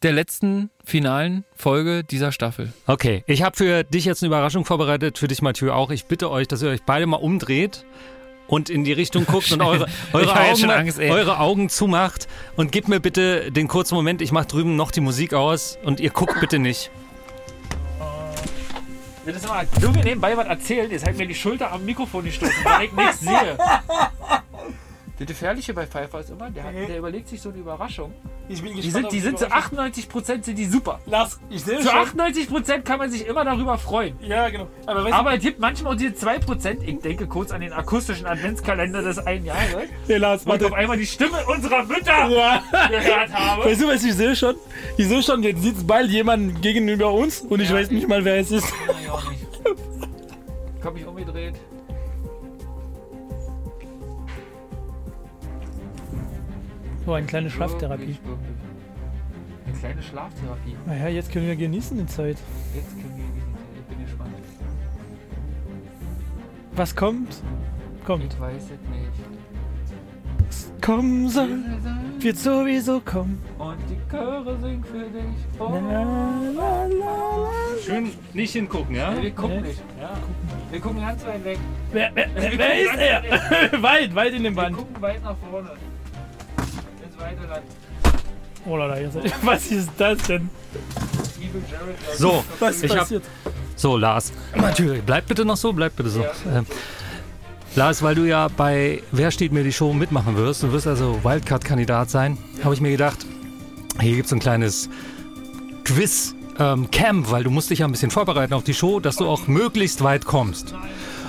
der 0.03 0.13
letzten 0.13 0.71
finalen 0.85 1.45
Folge 1.55 2.05
dieser 2.05 2.33
Staffel. 2.33 2.73
Okay, 2.87 3.23
ich 3.27 3.43
habe 3.43 3.57
für 3.57 3.85
dich 3.85 4.05
jetzt 4.05 4.23
eine 4.23 4.29
Überraschung 4.29 4.65
vorbereitet, 4.65 5.19
für 5.19 5.29
dich 5.29 5.43
Mathieu 5.43 5.73
auch. 5.73 5.91
Ich 5.91 6.07
bitte 6.07 6.31
euch, 6.31 6.49
dass 6.49 6.63
ihr 6.63 6.71
euch 6.71 6.83
beide 6.83 7.07
mal 7.07 7.17
umdreht 7.17 7.85
und 8.49 8.69
in 8.69 8.85
die 8.85 8.93
Richtung 8.93 9.25
guckt 9.25 9.53
und 9.53 9.63
eure, 9.63 9.87
eure, 10.13 10.41
Augen, 10.41 10.71
Angst, 10.71 10.99
eure 10.99 11.39
Augen 11.39 11.69
zumacht 11.69 12.29
und 12.57 12.73
gebt 12.73 12.89
mir 12.89 13.01
bitte 13.01 13.53
den 13.53 13.69
kurzen 13.69 13.95
Moment, 13.95 14.21
ich 14.23 14.33
mache 14.33 14.47
drüben 14.47 14.77
noch 14.77 14.91
die 14.91 15.01
Musik 15.01 15.35
aus 15.35 15.79
und 15.85 16.01
ihr 16.01 16.11
guckt 16.11 16.39
bitte 16.41 16.59
nicht. 16.59 16.91
Wenn 19.25 19.35
das 19.35 19.47
mal 19.47 19.67
du 19.81 19.91
mir 19.91 20.03
nebenbei 20.03 20.37
was 20.37 20.47
erzählen, 20.47 20.91
ist 20.91 21.07
halt 21.07 21.17
mir 21.17 21.29
die 21.29 21.35
Schulter 21.35 21.71
am 21.71 21.85
Mikrofon 21.85 22.25
gestoßen, 22.25 22.65
weil 22.65 22.87
ich 22.87 22.93
nichts 22.93 23.21
sehe. 23.21 23.57
Das 25.23 25.29
Gefährliche 25.29 25.73
bei 25.73 25.87
Pfeiffer 25.87 26.19
ist 26.19 26.31
immer, 26.31 26.51
der, 26.51 26.65
hat, 26.65 26.75
der 26.75 26.99
überlegt 26.99 27.29
sich 27.29 27.41
so 27.41 27.51
eine 27.51 27.59
Überraschung. 27.59 28.13
Ich 28.49 28.61
bin 28.61 28.75
Die 28.75 28.91
sind, 28.91 29.13
die 29.13 29.21
sind 29.21 29.39
zu 29.39 29.47
98% 29.47 30.43
sind 30.43 30.59
die 30.59 30.65
super. 30.65 30.99
Lars, 31.07 31.39
ich 31.49 31.63
sehe 31.63 31.79
Zu 31.79 31.91
schon. 31.91 32.21
98% 32.21 32.81
kann 32.81 32.99
man 32.99 33.09
sich 33.09 33.25
immer 33.29 33.45
darüber 33.45 33.79
freuen. 33.79 34.19
Ja, 34.21 34.49
genau. 34.49 34.67
Aber 34.85 35.05
weißt 35.05 35.15
Aber 35.15 35.35
es 35.35 35.41
gibt 35.41 35.61
manchmal 35.61 35.93
auch 35.93 35.97
diese 35.97 36.15
2%, 36.15 36.83
ich 36.83 36.99
denke 36.99 37.29
kurz 37.29 37.53
an 37.53 37.61
den 37.61 37.73
akustischen 37.73 38.27
Adventskalender 38.27 39.01
des 39.03 39.19
einen 39.21 39.45
Jahres, 39.45 39.89
hey, 40.09 40.17
Lars, 40.17 40.45
wo 40.45 40.55
ich 40.55 40.61
warte. 40.61 40.67
auf 40.67 40.73
einmal 40.73 40.97
die 40.97 41.07
Stimme 41.07 41.39
unserer 41.47 41.85
Mütter 41.85 42.29
Ja. 42.29 42.63
gehört 42.89 43.33
habe. 43.33 43.65
Weißt 43.65 43.81
du, 43.81 43.87
was 43.89 44.03
ich 44.03 44.15
sehe 44.15 44.35
schon? 44.35 44.57
Ich 44.97 45.07
sehe 45.07 45.23
schon, 45.23 45.45
jetzt 45.45 45.63
sitzt 45.63 45.87
bald 45.87 46.11
jemand 46.11 46.63
gegenüber 46.63 47.13
uns 47.13 47.43
und 47.43 47.61
ich 47.61 47.69
Ja. 47.69 47.77
weiß 47.77 47.93
nicht 47.93 48.09
mal, 48.09 48.25
wer 48.25 48.39
es 48.41 48.51
ist. 48.51 48.67
Ja, 48.89 48.95
ich 49.01 49.09
auch 49.11 49.31
nicht. 49.31 49.47
Ich 50.81 50.85
hab 50.85 50.95
mich 50.95 51.07
umgedreht. 51.07 51.55
So, 57.05 57.13
eine 57.15 57.27
kleine 57.27 57.51
Schlaftherapie. 57.51 58.17
Eine 59.67 59.77
kleine 59.79 60.03
Schlaftherapie. 60.03 60.77
Naja, 60.87 61.09
jetzt 61.09 61.33
können 61.33 61.47
wir 61.47 61.57
genießen 61.57 61.97
die 61.99 62.07
Zeit. 62.07 62.37
Jetzt 62.75 62.91
können 62.91 63.13
wir 63.17 63.25
genießen. 63.25 63.53
Ich 63.75 63.83
bin 63.97 64.05
gespannt. 64.05 64.31
Was 66.75 66.95
kommt? 66.97 67.43
Kommt. 68.07 68.33
Ich 68.33 68.41
weiß 68.41 68.63
es 68.65 68.71
nicht. 68.71 69.13
Kommen 70.85 71.29
soll, 71.29 71.59
wird 72.19 72.37
sowieso 72.37 73.01
kommen. 73.01 73.41
Und 73.59 73.77
die 73.89 73.97
Chöre 74.11 74.59
singen 74.61 74.83
für 74.85 74.99
dich. 75.05 75.61
Oh. 75.61 75.69
La, 75.71 75.79
la, 75.81 76.87
la, 76.87 76.87
la. 76.87 77.49
Schön 77.85 78.11
nicht 78.35 78.53
hingucken, 78.53 78.97
ja? 78.97 79.13
Nee, 79.13 79.23
wir 79.23 79.31
gucken 79.31 79.61
Nee. 79.63 79.69
nicht. 79.69 79.83
Ja. 80.01 80.11
Wir 80.73 80.81
gucken 80.81 81.01
ganz 81.01 81.25
weit 81.25 81.45
weg. 81.45 81.59
Wer, 81.93 82.11
wer, 82.15 82.29
wer, 82.35 82.59
Wir 82.59 82.75
ist 82.75 82.99
er? 82.99 83.83
weit 83.83 84.13
weit, 84.15 84.33
in 84.35 84.43
dem 84.43 84.57
Wir 84.57 84.63
Band. 84.63 84.77
gucken 84.77 85.01
weit 85.01 85.23
nach 85.23 85.37
vorne. 85.51 85.71
Oh 88.67 88.77
la 88.77 88.87
la, 88.87 88.99
jetzt- 88.99 89.19
was 89.43 89.67
ist 89.71 89.91
das 89.99 90.19
denn? 90.23 90.49
So, 92.17 92.45
Was 92.61 92.83
ich 92.83 92.91
hab, 92.93 93.01
passiert? 93.01 93.25
so 93.77 93.97
Lars, 93.97 94.33
Mathieu, 94.57 94.97
bleib 95.05 95.27
bitte 95.27 95.45
noch 95.45 95.57
so, 95.57 95.73
bleib 95.73 95.97
bitte 95.97 96.09
so. 96.11 96.25
Ähm, 96.55 96.65
Lars, 97.75 98.03
weil 98.03 98.15
du 98.15 98.25
ja 98.25 98.49
bei 98.49 99.03
Wer 99.13 99.31
steht 99.31 99.53
mir 99.53 99.65
die 99.65 99.73
Show 99.73 99.93
mitmachen 99.93 100.37
wirst, 100.37 100.63
du 100.63 100.73
wirst 100.73 100.87
also 100.87 101.19
Wildcard-Kandidat 101.25 102.11
sein, 102.11 102.39
habe 102.63 102.75
ich 102.75 102.81
mir 102.81 102.91
gedacht, 102.91 103.27
hier 104.01 104.15
gibt 104.15 104.27
es 104.27 104.33
ein 104.33 104.41
kleines 104.41 104.89
Quiz. 105.85 106.35
Ähm, 106.59 106.91
Camp, 106.91 107.31
weil 107.31 107.45
du 107.45 107.51
musst 107.51 107.71
dich 107.71 107.79
ja 107.79 107.87
ein 107.87 107.93
bisschen 107.93 108.11
vorbereiten 108.11 108.53
auf 108.53 108.63
die 108.63 108.75
Show, 108.75 109.01
dass 109.01 109.17
du 109.17 109.27
auch 109.27 109.47
möglichst 109.49 110.05
weit 110.05 110.27
kommst. 110.27 110.75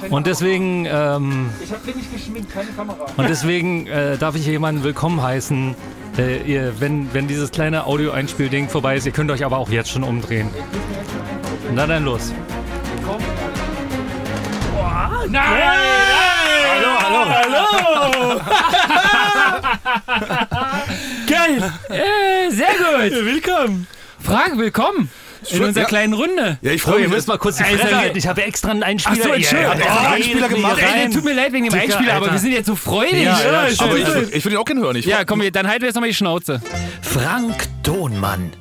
Und 0.09 0.27
deswegen, 0.27 0.85
ähm, 0.85 1.49
Ich 1.63 1.71
hab 1.71 1.85
bin 1.85 1.95
nicht 1.97 2.11
geschminkt, 2.11 2.51
keine 2.53 2.71
Kamera. 2.71 3.05
und 3.15 3.29
deswegen 3.29 3.87
äh, 3.87 4.17
darf 4.17 4.35
ich 4.35 4.45
jemanden 4.45 4.83
willkommen 4.83 5.21
heißen. 5.21 5.75
Äh, 6.17 6.41
ihr, 6.43 6.79
wenn, 6.79 7.13
wenn 7.13 7.27
dieses 7.27 7.51
kleine 7.51 7.85
Audio-Einspielding 7.85 8.69
vorbei 8.69 8.95
ist, 8.95 9.05
ihr 9.05 9.11
könnt 9.11 9.31
euch 9.31 9.43
aber 9.45 9.57
auch 9.57 9.69
jetzt 9.69 9.89
schon 9.89 10.03
umdrehen. 10.03 10.49
Na 11.73 11.87
dann 11.87 12.05
los. 12.05 12.31
Nein! 15.29 15.43
Hallo, 16.69 16.91
hallo, 16.99 17.65
hallo! 17.81 18.41
Geil! 21.27 21.73
Äh, 21.89 22.51
sehr 22.51 22.67
gut. 22.67 23.25
Willkommen! 23.25 23.87
Frank, 24.19 24.57
willkommen 24.57 25.09
in 25.51 25.63
unserer 25.63 25.83
ja. 25.83 25.87
kleinen 25.87 26.13
Runde. 26.13 26.57
Ja, 26.61 26.71
ich 26.71 26.81
So, 26.81 26.91
freue 26.91 27.01
ihr 27.01 27.07
mich. 27.07 27.15
müsst 27.17 27.27
mal 27.27 27.37
kurz 27.37 27.57
die 27.57 27.63
Fresse 27.63 27.87
wir- 27.89 27.97
halten. 27.97 28.17
Ich 28.17 28.27
habe 28.27 28.43
extra 28.43 28.71
einen 28.71 28.83
Einspieler. 28.83 29.17
Ach 29.21 29.27
so, 29.27 29.33
Entschuldigung. 29.33 29.71
Er 29.71 29.71
hat 29.71 29.79
extra 29.79 29.97
einen 30.05 30.13
Einspieler 30.15 30.49
gemacht. 30.49 30.77
Ey, 30.95 31.09
tut 31.09 31.23
mir 31.23 31.33
leid 31.33 31.53
wegen 31.53 31.69
dem 31.69 31.79
Einspieler, 31.79 32.13
aber 32.13 32.31
wir 32.31 32.39
sind 32.39 32.51
jetzt 32.51 32.67
so 32.67 32.75
freudig. 32.75 33.23
Ja, 33.23 33.39
ja, 33.41 33.67
ich- 33.67 33.79
Aber 33.81 33.97
ich- 33.97 34.33
ich, 34.35 34.45
will 34.45 34.51
ihn 34.53 34.57
auch 34.57 34.65
gerne 34.65 34.81
hören. 34.81 34.95
Ich 34.95 35.05
Ja, 35.05 35.25
komm, 35.25 35.41
dann 35.51 35.67
halten 35.67 35.81
wir 35.81 35.87
jetzt 35.87 35.95
nochmal 35.95 36.09
die 36.09 36.15
Schnauze. 36.15 36.61
Frank 37.01 37.67
Thonmann. 37.83 38.51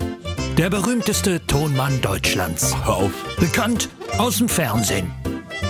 Der 0.58 0.68
berühmteste 0.68 1.40
Tonmann 1.46 2.00
Deutschlands. 2.02 2.74
Hör 2.84 2.96
auf. 2.96 3.10
Bekannt 3.38 3.88
aus 4.18 4.38
dem 4.38 4.48
Fernsehen. 4.48 5.10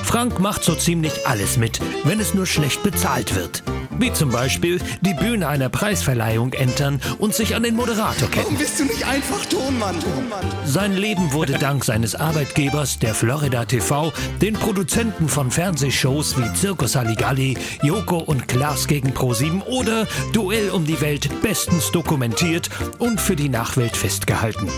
Frank 0.05 0.41
macht 0.41 0.65
so 0.65 0.75
ziemlich 0.75 1.27
alles 1.27 1.57
mit, 1.57 1.81
wenn 2.05 2.19
es 2.19 2.35
nur 2.35 2.47
schlecht 2.47 2.83
bezahlt 2.83 3.35
wird. 3.37 3.63
Wie 3.99 4.13
zum 4.13 4.31
Beispiel 4.31 4.81
die 5.01 5.15
Bühne 5.15 5.49
einer 5.49 5.69
Preisverleihung 5.69 6.53
entern 6.53 7.01
und 7.19 7.35
sich 7.35 7.55
an 7.55 7.63
den 7.63 7.77
Moderator 7.77 8.29
ketten. 8.29 8.45
Warum 8.45 8.57
bist 8.57 8.81
du 8.81 8.85
nicht 8.85 9.07
einfach 9.07 9.45
Tonmann? 9.47 9.99
Tonmann. 10.01 10.47
Sein 10.65 10.97
Leben 10.97 11.33
wurde 11.33 11.53
dank 11.61 11.85
seines 11.85 12.15
Arbeitgebers, 12.15 12.99
der 12.99 13.15
Florida 13.15 13.65
TV, 13.65 14.13
den 14.41 14.55
Produzenten 14.55 15.29
von 15.29 15.51
Fernsehshows 15.51 16.37
wie 16.37 16.57
Circus 16.57 16.97
Halligalli, 16.97 17.57
Joko 17.83 18.19
und 18.19 18.49
Klaas 18.49 18.87
gegen 18.87 19.11
Pro7 19.11 19.63
oder 19.65 20.07
Duell 20.33 20.71
um 20.71 20.85
die 20.85 21.01
Welt 21.01 21.29
bestens 21.43 21.91
dokumentiert 21.91 22.71
und 22.99 23.21
für 23.21 23.37
die 23.37 23.49
Nachwelt 23.49 23.97
festgehalten. 23.97 24.69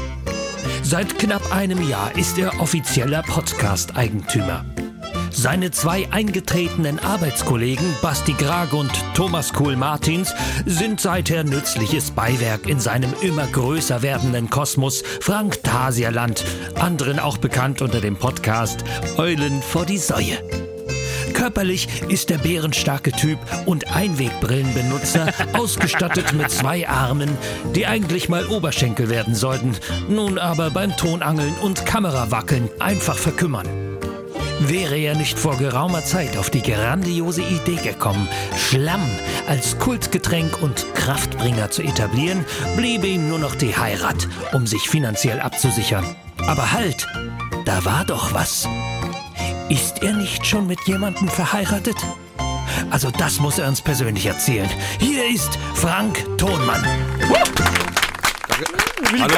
Seit 0.82 1.18
knapp 1.18 1.54
einem 1.54 1.88
Jahr 1.88 2.16
ist 2.16 2.38
er 2.38 2.60
offizieller 2.60 3.22
Podcast-Eigentümer. 3.22 4.64
Seine 5.36 5.72
zwei 5.72 6.06
eingetretenen 6.12 7.00
Arbeitskollegen 7.00 7.84
Basti 8.00 8.34
Grag 8.34 8.72
und 8.72 8.92
Thomas 9.14 9.52
Kuhl-Martins 9.52 10.32
sind 10.64 11.00
seither 11.00 11.42
nützliches 11.42 12.12
Beiwerk 12.12 12.68
in 12.68 12.78
seinem 12.78 13.12
immer 13.20 13.46
größer 13.48 14.02
werdenden 14.02 14.48
Kosmos 14.48 15.02
Frank 15.20 15.62
Tasierland, 15.64 16.44
anderen 16.76 17.18
auch 17.18 17.36
bekannt 17.36 17.82
unter 17.82 18.00
dem 18.00 18.16
Podcast 18.16 18.84
Eulen 19.18 19.60
vor 19.60 19.84
die 19.84 19.98
Säue. 19.98 20.38
Körperlich 21.34 21.88
ist 22.08 22.30
der 22.30 22.38
bärenstarke 22.38 23.10
Typ 23.10 23.38
und 23.66 23.94
Einwegbrillenbenutzer 23.94 25.32
ausgestattet 25.52 26.32
mit 26.32 26.50
zwei 26.52 26.88
Armen, 26.88 27.36
die 27.74 27.86
eigentlich 27.86 28.28
mal 28.28 28.46
Oberschenkel 28.46 29.10
werden 29.10 29.34
sollten, 29.34 29.76
nun 30.08 30.38
aber 30.38 30.70
beim 30.70 30.96
Tonangeln 30.96 31.54
und 31.60 31.84
Kamerawackeln 31.84 32.70
einfach 32.78 33.18
verkümmern. 33.18 33.93
Wäre 34.60 34.96
er 34.96 35.14
nicht 35.14 35.38
vor 35.38 35.56
geraumer 35.56 36.04
Zeit 36.04 36.36
auf 36.36 36.48
die 36.48 36.62
grandiose 36.62 37.42
Idee 37.42 37.76
gekommen, 37.76 38.28
Schlamm 38.56 39.04
als 39.48 39.78
Kultgetränk 39.78 40.62
und 40.62 40.86
Kraftbringer 40.94 41.70
zu 41.70 41.82
etablieren, 41.82 42.44
bliebe 42.76 43.06
ihm 43.06 43.28
nur 43.28 43.38
noch 43.38 43.54
die 43.54 43.76
Heirat, 43.76 44.28
um 44.52 44.66
sich 44.66 44.88
finanziell 44.88 45.40
abzusichern. 45.40 46.04
Aber 46.46 46.72
halt, 46.72 47.06
da 47.64 47.84
war 47.84 48.04
doch 48.04 48.32
was. 48.32 48.68
Ist 49.68 50.02
er 50.02 50.12
nicht 50.12 50.46
schon 50.46 50.66
mit 50.66 50.80
jemandem 50.86 51.28
verheiratet? 51.28 51.96
Also 52.90 53.10
das 53.10 53.40
muss 53.40 53.58
er 53.58 53.68
uns 53.68 53.82
persönlich 53.82 54.26
erzählen. 54.26 54.68
Hier 54.98 55.28
ist 55.28 55.58
Frank 55.74 56.24
Thonmann. 56.38 56.84
Hallo. 59.20 59.34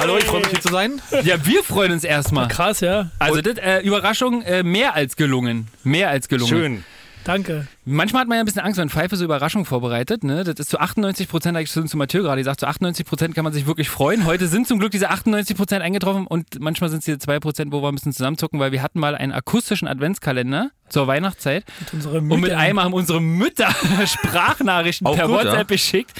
Hallo, 0.00 0.16
ich 0.16 0.24
freue 0.24 0.40
mich 0.40 0.48
hier 0.50 0.60
zu 0.60 0.68
sein. 0.68 1.02
Ja, 1.22 1.44
wir 1.44 1.62
freuen 1.62 1.92
uns 1.92 2.04
erstmal. 2.04 2.48
Krass, 2.48 2.80
ja. 2.80 3.10
Also, 3.18 3.42
das, 3.42 3.58
äh, 3.58 3.80
Überraschung, 3.80 4.42
äh, 4.42 4.62
mehr 4.62 4.94
als 4.94 5.16
gelungen. 5.16 5.68
Mehr 5.82 6.08
als 6.08 6.28
gelungen. 6.28 6.48
Schön. 6.48 6.84
Danke. 7.24 7.66
Manchmal 7.86 8.20
hat 8.22 8.28
man 8.28 8.36
ja 8.36 8.42
ein 8.42 8.44
bisschen 8.44 8.60
Angst, 8.62 8.78
wenn 8.78 8.90
Pfeife 8.90 9.16
so 9.16 9.24
Überraschungen 9.24 9.64
vorbereitet. 9.64 10.24
Ne? 10.24 10.44
Das 10.44 10.56
ist 10.58 10.68
zu 10.68 10.78
98 10.78 11.26
Prozent, 11.26 11.56
ich 11.58 11.70
schon 11.70 11.88
zu 11.88 11.96
Mathieu 11.96 12.22
gerade 12.22 12.40
gesagt, 12.40 12.60
zu 12.60 12.66
98 12.66 13.06
Prozent 13.06 13.34
kann 13.34 13.44
man 13.44 13.52
sich 13.54 13.66
wirklich 13.66 13.88
freuen. 13.88 14.26
Heute 14.26 14.46
sind 14.46 14.68
zum 14.68 14.78
Glück 14.78 14.90
diese 14.90 15.08
98 15.08 15.56
Prozent 15.56 15.82
eingetroffen 15.82 16.26
und 16.26 16.60
manchmal 16.60 16.90
sind 16.90 16.98
es 16.98 17.06
diese 17.06 17.18
2 17.18 17.40
Prozent, 17.40 17.72
wo 17.72 17.80
wir 17.82 17.88
ein 17.88 17.94
bisschen 17.94 18.12
zusammenzucken, 18.12 18.60
weil 18.60 18.72
wir 18.72 18.82
hatten 18.82 19.00
mal 19.00 19.14
einen 19.14 19.32
akustischen 19.32 19.88
Adventskalender 19.88 20.70
zur 20.90 21.06
Weihnachtszeit 21.06 21.64
Unsere 21.92 22.18
und 22.18 22.28
mit 22.28 22.40
Mütter. 22.40 22.58
einmal 22.58 22.84
haben 22.84 22.92
unsere 22.92 23.22
Mütter 23.22 23.74
Sprachnachrichten 24.06 25.06
Auch 25.06 25.16
per 25.16 25.26
gut, 25.26 25.36
WhatsApp 25.36 25.70
ja. 25.70 25.76
geschickt 25.76 26.12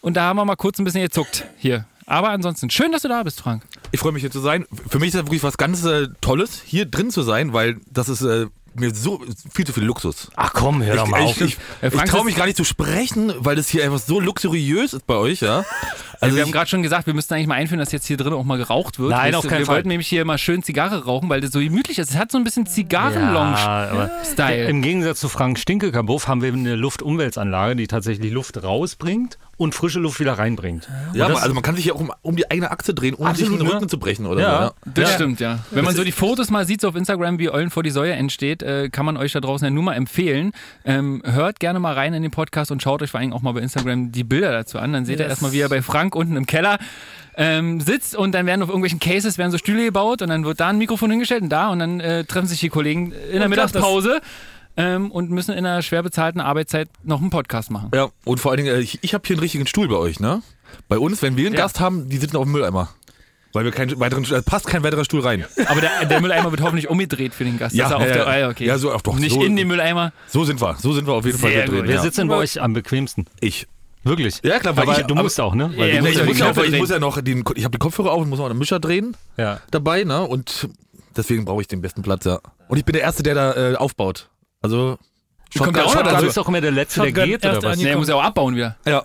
und 0.00 0.14
da 0.16 0.22
haben 0.22 0.36
wir 0.36 0.44
mal 0.44 0.56
kurz 0.56 0.78
ein 0.78 0.84
bisschen 0.84 1.02
gezuckt 1.02 1.44
hier. 1.56 1.86
Aber 2.06 2.30
ansonsten, 2.30 2.70
schön, 2.70 2.90
dass 2.90 3.02
du 3.02 3.08
da 3.08 3.22
bist, 3.22 3.40
Frank. 3.40 3.64
Ich 3.92 4.00
freue 4.00 4.12
mich 4.12 4.22
hier 4.22 4.30
zu 4.30 4.40
sein. 4.40 4.64
Für 4.88 4.98
mich 4.98 5.08
ist 5.08 5.14
das 5.14 5.26
wirklich 5.26 5.42
was 5.42 5.58
ganz 5.58 5.84
äh, 5.84 6.08
Tolles, 6.22 6.62
hier 6.64 6.86
drin 6.86 7.10
zu 7.10 7.22
sein, 7.22 7.52
weil 7.52 7.76
das 7.90 8.08
ist 8.08 8.22
äh, 8.22 8.46
mir 8.74 8.94
so 8.94 9.20
viel 9.52 9.66
zu 9.66 9.72
viel 9.72 9.84
Luxus. 9.84 10.30
Ach 10.36 10.52
komm, 10.54 10.82
hör 10.82 10.96
doch 10.96 11.06
mal 11.06 11.20
ich 11.20 11.26
auf. 11.26 11.40
ich, 11.40 11.58
ich, 11.82 11.92
ich 11.94 12.02
traue 12.04 12.24
mich 12.24 12.36
gar 12.36 12.46
nicht 12.46 12.56
zu 12.56 12.64
sprechen, 12.64 13.32
weil 13.38 13.56
das 13.56 13.68
hier 13.68 13.84
einfach 13.84 13.98
so 13.98 14.20
luxuriös 14.20 14.94
ist 14.94 15.06
bei 15.06 15.14
euch, 15.16 15.40
ja. 15.40 15.64
Also 16.20 16.34
wir 16.36 16.42
haben 16.42 16.52
gerade 16.52 16.68
schon 16.68 16.82
gesagt, 16.82 17.06
wir 17.06 17.14
müssten 17.14 17.34
eigentlich 17.34 17.46
mal 17.46 17.54
einführen, 17.54 17.78
dass 17.78 17.92
jetzt 17.92 18.06
hier 18.06 18.16
drin 18.16 18.32
auch 18.32 18.44
mal 18.44 18.58
geraucht 18.58 18.98
wird. 18.98 19.10
Nein, 19.10 19.26
Weißt 19.26 19.36
auf 19.36 19.46
keinen 19.46 19.60
wir 19.60 19.66
Fall. 19.66 19.76
wollten 19.76 19.88
nämlich 19.88 20.08
hier 20.08 20.24
mal 20.24 20.38
schön 20.38 20.62
Zigarre 20.62 21.04
rauchen, 21.04 21.28
weil 21.28 21.40
das 21.40 21.52
so 21.52 21.60
gemütlich 21.60 21.98
ist. 21.98 22.10
Es 22.10 22.16
hat 22.16 22.32
so 22.32 22.38
ein 22.38 22.44
bisschen 22.44 22.66
Zigarren-Lounge-Style. 22.66 24.62
Ja, 24.62 24.68
Im 24.68 24.82
Gegensatz 24.82 25.20
zu 25.20 25.28
Frank 25.28 25.58
Stinke-Kabuff 25.58 26.26
haben 26.26 26.42
wir 26.42 26.52
eine 26.52 26.74
Luftumwälzanlage, 26.74 27.76
die 27.76 27.86
tatsächlich 27.86 28.32
Luft 28.32 28.62
rausbringt 28.62 29.38
und 29.58 29.74
frische 29.74 29.98
Luft 30.00 30.18
wieder 30.20 30.32
reinbringt. 30.38 30.88
ja, 31.12 31.28
das- 31.28 31.42
also 31.42 31.52
man 31.52 31.62
kann 31.62 31.74
sich 31.74 31.84
hier 31.84 31.94
auch 31.94 32.00
um, 32.00 32.10
um 32.22 32.36
die 32.36 32.50
eigene 32.50 32.70
Achse 32.70 32.94
drehen, 32.94 33.14
ohne 33.14 33.30
Absolut, 33.30 33.50
sich 33.52 33.58
den 33.60 33.66
ne? 33.68 33.74
Rücken 33.74 33.88
zu 33.90 33.98
brechen 33.98 34.24
oder 34.24 34.40
Ja. 34.40 34.56
so. 34.56 34.62
Ja. 34.64 34.72
Das 34.94 35.08
Ja. 35.10 35.14
stimmt, 35.16 35.40
ja. 35.40 35.58
Wenn 35.70 35.84
man 35.84 35.94
so 35.94 36.04
die 36.04 36.12
Fotos 36.12 36.48
mal 36.50 36.64
sieht 36.66 36.80
so 36.80 36.88
auf 36.88 36.96
Instagram, 36.96 37.38
wie 37.38 37.50
Eulen 37.50 37.68
vor 37.70 37.82
die 37.82 37.90
Säue 37.90 38.12
entsteht, 38.14 38.62
äh, 38.62 38.88
kann 38.88 39.04
man 39.04 39.16
euch 39.18 39.32
da 39.32 39.40
draußen 39.40 39.64
ja 39.66 39.70
nur 39.70 39.82
mal 39.82 39.94
empfehlen. 39.94 40.52
Ähm, 40.84 41.22
hört 41.26 41.60
gerne 41.60 41.78
mal 41.80 41.92
rein 41.94 42.14
in 42.14 42.22
den 42.22 42.30
Podcast 42.30 42.70
und 42.70 42.82
schaut 42.82 43.02
euch 43.02 43.10
vor 43.10 43.20
allem 43.20 43.32
auch 43.34 43.42
mal 43.42 43.52
bei 43.52 43.60
Instagram 43.60 44.12
die 44.12 44.24
Bilder 44.24 44.52
dazu 44.52 44.78
an. 44.78 44.92
Dann 44.94 45.04
seht 45.04 45.18
ihr 45.18 45.24
Yes. 45.24 45.30
erstmal, 45.32 45.52
wie 45.52 45.60
er 45.60 45.68
bei 45.68 45.82
Frank 45.82 46.14
unten 46.14 46.36
im 46.36 46.46
Keller 46.46 46.78
ähm, 47.36 47.80
sitzt 47.80 48.16
und 48.16 48.32
dann 48.32 48.46
werden 48.46 48.62
auf 48.62 48.68
irgendwelchen 48.68 48.98
Cases 48.98 49.38
werden 49.38 49.50
so 49.52 49.58
Stühle 49.58 49.84
gebaut 49.84 50.22
und 50.22 50.28
dann 50.28 50.44
wird 50.44 50.58
da 50.60 50.68
ein 50.68 50.78
Mikrofon 50.78 51.10
hingestellt 51.10 51.42
und 51.42 51.50
da 51.50 51.68
und 51.68 51.78
dann 51.78 52.00
äh, 52.00 52.24
treffen 52.24 52.46
sich 52.48 52.58
die 52.60 52.68
Kollegen 52.68 53.12
in 53.12 53.38
der 53.38 53.46
Und 53.46 53.52
klappt 53.52 53.74
Mittagspause 53.74 54.20
ähm, 54.78 55.10
und 55.10 55.30
müssen 55.30 55.52
in 55.54 55.66
einer 55.66 55.82
schwer 55.82 56.02
bezahlten 56.02 56.40
Arbeitszeit 56.40 56.88
noch 57.02 57.20
einen 57.20 57.30
Podcast 57.30 57.70
machen. 57.70 57.90
Ja, 57.94 58.08
und 58.24 58.38
vor 58.40 58.52
allen 58.52 58.64
Dingen, 58.64 58.74
äh, 58.76 58.80
ich, 58.80 59.00
ich 59.02 59.12
habe 59.12 59.26
hier 59.26 59.34
einen 59.34 59.40
richtigen 59.42 59.66
Stuhl 59.66 59.88
bei 59.88 59.96
euch, 59.96 60.20
ne? 60.20 60.40
Bei 60.88 60.98
uns, 60.98 61.20
wenn 61.20 61.36
wir 61.36 61.46
einen 61.46 61.54
Ja. 61.56 61.62
Gast 61.62 61.80
haben, 61.80 62.08
die 62.08 62.16
sitzen 62.16 62.36
auf 62.36 62.44
dem 62.44 62.52
Mülleimer. 62.52 62.88
Weil 63.54 63.64
wir 63.64 63.72
keinen 63.72 63.98
weiteren, 63.98 64.24
äh, 64.24 64.42
passt 64.42 64.66
kein 64.66 64.82
weiterer 64.82 65.04
Stuhl 65.04 65.20
rein. 65.22 65.44
Aber 65.66 65.80
der, 65.80 66.04
der 66.04 66.20
Mülleimer 66.20 66.50
wird 66.50 66.60
hoffentlich 66.62 66.88
umgedreht 66.88 67.32
für 67.34 67.44
den 67.44 67.58
Gast. 67.58 67.74
Ja, 67.74 67.90
ja, 67.90 67.98
der, 67.98 68.16
ja. 68.16 68.24
ah, 68.26 68.38
ja, 68.38 68.48
okay. 68.50 68.66
Ja, 68.66 68.78
so, 68.78 68.92
ach 68.92 69.00
doch, 69.00 69.18
Nicht 69.18 69.34
so- 69.34 69.42
in 69.42 69.56
den 69.56 69.66
Mülleimer. 69.68 70.12
So 70.28 70.44
sind 70.44 70.60
wir, 70.60 70.76
so 70.78 70.92
sind 70.92 71.06
wir 71.06 71.14
auf 71.14 71.24
jeden 71.24 71.38
Fall 71.38 71.50
Sehr 71.50 71.66
drin. 71.66 71.78
gut. 71.80 71.88
Wer 71.88 71.94
ja. 71.96 72.02
sitzt 72.02 72.18
denn 72.18 72.28
bei 72.28 72.36
euch 72.36 72.60
am 72.60 72.74
bequemsten? 72.74 73.26
Ich. 73.40 73.66
Wirklich? 74.04 74.40
Ja, 74.44 74.58
klar, 74.60 74.76
weil 74.76 74.84
aber 74.84 75.00
ich- 75.00 75.06
du 75.06 75.14
aber- 75.14 75.22
musst 75.24 75.40
auch, 75.40 75.54
ne? 75.54 75.72
Weil 75.76 75.88
Ja, 75.88 75.94
ich, 75.96 76.02
muss 76.24 76.38
ja, 76.38 76.50
auch, 76.50 76.56
ich 76.62 76.78
muss 76.78 76.90
ja 76.90 76.98
noch 77.00 77.20
den, 77.20 77.42
ich 77.56 77.64
habe 77.64 77.72
die 77.72 77.78
Kopfhörer 77.78 78.12
auf 78.12 78.22
und 78.22 78.28
muss 78.28 78.38
noch 78.38 78.48
einen 78.48 78.58
Mischer 78.58 78.78
drehen 78.78 79.16
ja. 79.38 79.60
dabei, 79.70 80.04
ne? 80.04 80.22
Und 80.22 80.68
deswegen 81.16 81.44
brauche 81.46 81.62
ich 81.62 81.66
den 81.68 81.80
besten 81.80 82.02
Platz, 82.02 82.26
ja. 82.26 82.38
Und 82.68 82.78
ich 82.78 82.84
bin 82.84 82.92
der 82.92 83.02
Erste, 83.02 83.22
der 83.22 83.34
da 83.34 83.72
äh, 83.72 83.74
aufbaut. 83.76 84.28
Also 84.60 84.98
Kommt 85.56 85.76
der 85.76 85.86
auch 85.86 85.94
noch 85.94 86.00
Aber 86.00 86.08
du 86.10 86.14
dazu? 86.14 86.26
bist 86.26 86.36
doch 86.36 86.48
immer 86.48 86.60
der 86.60 86.70
Letzte, 86.70 87.00
der 87.00 87.08
Shotgun 87.08 87.24
geht, 87.24 87.46
oder 87.46 87.62
was? 87.62 87.78
Nee, 87.78 87.88
er 87.88 87.96
muss 87.98 88.08
ja 88.08 88.14
auch 88.16 88.22
abbauen 88.22 88.54
wieder. 88.54 88.76
Ja. 88.86 89.04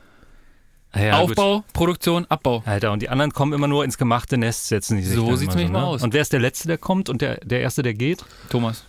Ja, 0.95 1.21
gut. 1.21 1.31
Aufbau, 1.31 1.63
Produktion, 1.73 2.25
Abbau. 2.29 2.61
Alter, 2.65 2.91
und 2.91 3.01
die 3.01 3.09
anderen 3.09 3.33
kommen 3.33 3.53
immer 3.53 3.67
nur 3.67 3.83
ins 3.83 3.97
gemachte 3.97 4.37
Nest, 4.37 4.67
setzen 4.67 4.97
die 4.97 5.03
sich 5.03 5.15
So 5.15 5.35
sieht's 5.35 5.55
immer 5.55 5.55
nämlich 5.55 5.71
mal 5.71 5.83
aus. 5.83 6.03
Und 6.03 6.13
wer 6.13 6.21
ist 6.21 6.33
der 6.33 6.39
Letzte, 6.39 6.67
der 6.67 6.77
kommt 6.77 7.09
und 7.09 7.21
der, 7.21 7.37
der 7.37 7.61
Erste, 7.61 7.81
der 7.81 7.95
geht? 7.95 8.23
Thomas. 8.49 8.83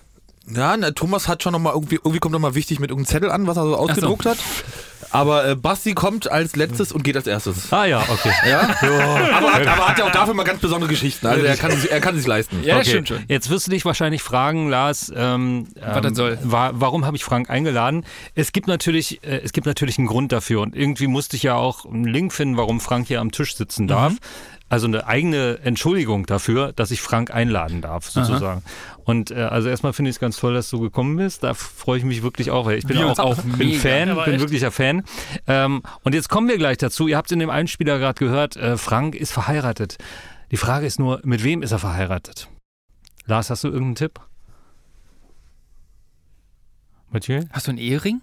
Ja, 0.46 0.76
ne, 0.76 0.92
Thomas 0.92 1.28
hat 1.28 1.42
schon 1.42 1.52
noch 1.52 1.60
mal 1.60 1.72
irgendwie, 1.72 1.94
irgendwie 1.94 2.18
kommt 2.18 2.32
noch 2.32 2.40
mal 2.40 2.54
wichtig 2.54 2.78
mit 2.78 2.90
irgendeinem 2.90 3.10
Zettel 3.10 3.30
an, 3.30 3.46
was 3.46 3.56
er 3.56 3.64
so 3.64 3.76
ausgedruckt 3.76 4.26
hat. 4.26 4.36
Aber 5.14 5.48
äh, 5.48 5.54
Basti 5.54 5.94
kommt 5.94 6.30
als 6.30 6.56
letztes 6.56 6.90
und 6.90 7.04
geht 7.04 7.16
als 7.16 7.26
erstes. 7.26 7.72
Ah 7.72 7.84
ja, 7.84 8.02
okay. 8.08 8.32
Ja? 8.48 8.60
aber, 8.62 9.52
hat, 9.52 9.66
aber 9.66 9.88
hat 9.88 9.98
ja 9.98 10.04
auch 10.06 10.12
dafür 10.12 10.34
mal 10.34 10.42
ganz 10.42 10.60
besondere 10.60 10.90
Geschichten. 10.90 11.26
Also 11.26 11.44
er 11.44 11.56
kann, 11.56 11.72
er 11.88 12.00
kann 12.00 12.16
sich 12.16 12.26
leisten. 12.26 12.62
Ja, 12.64 12.76
okay. 12.76 12.88
stimmt 12.90 13.08
schon. 13.08 13.24
Jetzt 13.28 13.48
wirst 13.48 13.66
du 13.66 13.70
dich 13.70 13.84
wahrscheinlich 13.84 14.22
fragen, 14.22 14.68
Lars, 14.68 15.12
ähm, 15.14 15.68
Was 15.80 16.02
das 16.02 16.06
ähm, 16.06 16.14
soll. 16.14 16.38
wa 16.42 16.72
warum 16.74 17.06
habe 17.06 17.16
ich 17.16 17.24
Frank 17.24 17.48
eingeladen? 17.48 18.04
Es 18.34 18.52
gibt 18.52 18.66
natürlich, 18.66 19.22
äh, 19.22 19.40
es 19.42 19.52
gibt 19.52 19.66
natürlich 19.66 19.98
einen 19.98 20.08
Grund 20.08 20.32
dafür 20.32 20.60
und 20.62 20.74
irgendwie 20.74 21.06
musste 21.06 21.36
ich 21.36 21.44
ja 21.44 21.54
auch 21.54 21.84
einen 21.84 22.04
Link 22.04 22.32
finden, 22.32 22.56
warum 22.56 22.80
Frank 22.80 23.06
hier 23.06 23.20
am 23.20 23.30
Tisch 23.30 23.54
sitzen 23.54 23.86
darf. 23.86 24.12
Mhm. 24.12 24.18
Also 24.70 24.86
eine 24.86 25.06
eigene 25.06 25.58
Entschuldigung 25.62 26.26
dafür, 26.26 26.72
dass 26.72 26.90
ich 26.90 27.00
Frank 27.00 27.32
einladen 27.32 27.80
darf, 27.82 28.08
sozusagen. 28.10 28.62
Und 29.04 29.30
äh, 29.30 29.34
also 29.42 29.68
erstmal 29.68 29.92
finde 29.92 30.08
ich 30.10 30.16
es 30.16 30.20
ganz 30.20 30.38
toll, 30.38 30.54
dass 30.54 30.70
du 30.70 30.80
gekommen 30.80 31.16
bist. 31.16 31.42
Da 31.44 31.54
freue 31.54 31.98
ich 31.98 32.04
mich 32.04 32.22
wirklich 32.22 32.50
auch, 32.50 32.68
ich 32.70 32.86
bin 32.86 32.96
Wir 32.98 33.06
auch, 33.06 33.18
auch 33.18 33.42
bin. 33.42 33.74
Fan, 33.74 34.08
bin 34.08 34.18
echt. 34.18 34.40
wirklicher 34.40 34.70
Fan. 34.70 35.04
Ähm, 35.46 35.82
und 36.02 36.14
jetzt 36.14 36.28
kommen 36.30 36.48
wir 36.48 36.56
gleich 36.56 36.78
dazu. 36.78 37.06
Ihr 37.06 37.16
habt 37.16 37.30
in 37.30 37.38
dem 37.38 37.50
Einspieler 37.50 37.98
gerade 37.98 38.18
gehört, 38.18 38.56
äh, 38.56 38.76
Frank 38.78 39.14
ist 39.14 39.32
verheiratet. 39.32 39.98
Die 40.50 40.56
Frage 40.56 40.86
ist 40.86 40.98
nur, 40.98 41.20
mit 41.24 41.44
wem 41.44 41.62
ist 41.62 41.72
er 41.72 41.78
verheiratet? 41.78 42.48
Lars, 43.26 43.50
hast 43.50 43.64
du 43.64 43.68
irgendeinen 43.68 43.96
Tipp? 43.96 44.20
Mathieu? 47.10 47.42
Hast 47.52 47.66
du 47.66 47.70
einen 47.70 47.78
Ehering? 47.78 48.22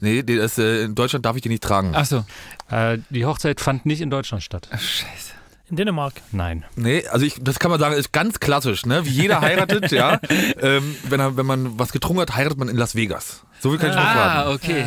Nee, 0.00 0.20
ist, 0.20 0.58
äh, 0.58 0.84
in 0.84 0.94
Deutschland 0.94 1.24
darf 1.26 1.36
ich 1.36 1.42
die 1.42 1.48
nicht 1.48 1.62
tragen. 1.62 1.94
Achso. 1.94 2.24
Äh, 2.70 2.98
die 3.10 3.26
Hochzeit 3.26 3.60
fand 3.60 3.86
nicht 3.86 4.00
in 4.00 4.10
Deutschland 4.10 4.42
statt. 4.42 4.68
Scheiße. 4.72 5.34
In 5.70 5.76
Dänemark. 5.76 6.14
Nein. 6.32 6.64
Nee, 6.76 7.06
also 7.08 7.26
ich, 7.26 7.36
das 7.40 7.58
kann 7.58 7.70
man 7.70 7.78
sagen, 7.78 7.94
ist 7.94 8.12
ganz 8.12 8.40
klassisch, 8.40 8.86
ne? 8.86 9.04
Wie 9.04 9.10
jeder 9.10 9.40
heiratet, 9.42 9.90
ja. 9.92 10.18
Ähm, 10.60 10.96
wenn, 11.08 11.20
er, 11.20 11.36
wenn 11.36 11.46
man 11.46 11.78
was 11.78 11.92
getrunken 11.92 12.20
hat, 12.22 12.34
heiratet 12.34 12.58
man 12.58 12.68
in 12.68 12.76
Las 12.76 12.94
Vegas. 12.94 13.42
So 13.60 13.70
viel 13.70 13.78
kann 13.78 13.90
ich 13.90 13.94
schon 13.94 14.02
Ah, 14.04 14.44
sagen. 14.44 14.54
okay. 14.54 14.86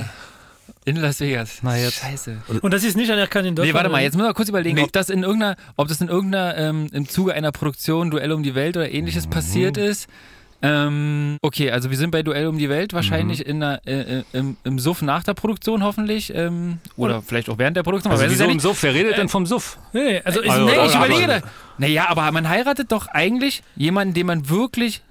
In 0.85 0.95
Las 0.95 1.19
Vegas. 1.19 1.59
Na 1.61 1.77
jetzt. 1.77 1.99
Scheiße. 1.99 2.37
Und 2.61 2.73
das 2.73 2.83
ist 2.83 2.97
nicht 2.97 3.11
anerkannt 3.11 3.47
in 3.47 3.55
Deutschland. 3.55 3.73
Nee, 3.73 3.77
warte 3.77 3.89
mal, 3.89 4.01
jetzt 4.01 4.15
müssen 4.15 4.27
wir 4.27 4.33
kurz 4.33 4.49
überlegen, 4.49 4.77
Nee. 4.77 4.83
ob 4.83 4.91
das 4.91 5.09
in 5.11 5.21
irgendeiner, 5.21 5.55
ob 5.75 5.87
das 5.87 6.01
in 6.01 6.07
irgendeiner, 6.07 6.57
ähm, 6.57 6.87
im 6.91 7.07
Zuge 7.07 7.33
einer 7.33 7.51
Produktion 7.51 8.09
Duell 8.09 8.31
um 8.31 8.41
die 8.41 8.55
Welt 8.55 8.75
oder 8.75 8.91
ähnliches 8.91 9.27
Mhm. 9.27 9.29
passiert 9.31 9.77
ist. 9.77 10.07
Ähm, 10.63 11.37
okay, 11.41 11.71
also 11.71 11.89
wir 11.89 11.97
sind 11.97 12.11
bei 12.11 12.21
Duell 12.23 12.47
um 12.47 12.57
die 12.57 12.69
Welt, 12.69 12.93
wahrscheinlich 12.93 13.39
Mhm. 13.39 13.45
in 13.45 13.59
der, 13.61 13.81
äh, 13.85 14.19
äh, 14.19 14.23
im, 14.33 14.57
im 14.63 14.79
Suff 14.79 15.01
nach 15.01 15.23
der 15.23 15.33
Produktion 15.33 15.83
hoffentlich. 15.83 16.33
Ähm, 16.35 16.77
oder 16.97 17.21
vielleicht 17.21 17.49
auch 17.49 17.57
während 17.57 17.77
der 17.77 17.83
Produktion. 17.83 18.11
Also 18.11 18.25
wieso 18.29 18.43
ja 18.45 18.51
im. 18.51 18.59
Suff? 18.59 18.81
Wer 18.83 18.93
redet 18.93 19.17
denn 19.17 19.29
vom 19.29 19.45
Suff? 19.45 19.77
Nee, 19.93 20.03
nee, 20.03 20.21
also, 20.23 20.41
ich, 20.41 20.49
Also, 20.51 20.65
Nee, 20.65 20.85
ich 20.85 20.95
überlege. 20.95 21.41
Naja, 21.77 22.05
aber 22.09 22.31
man 22.31 22.47
heiratet 22.47 22.91
doch 22.91 23.07
eigentlich 23.07 23.63
jemanden, 23.75 24.13
den 24.13 24.27
man 24.27 24.49
wirklich. 24.49 25.01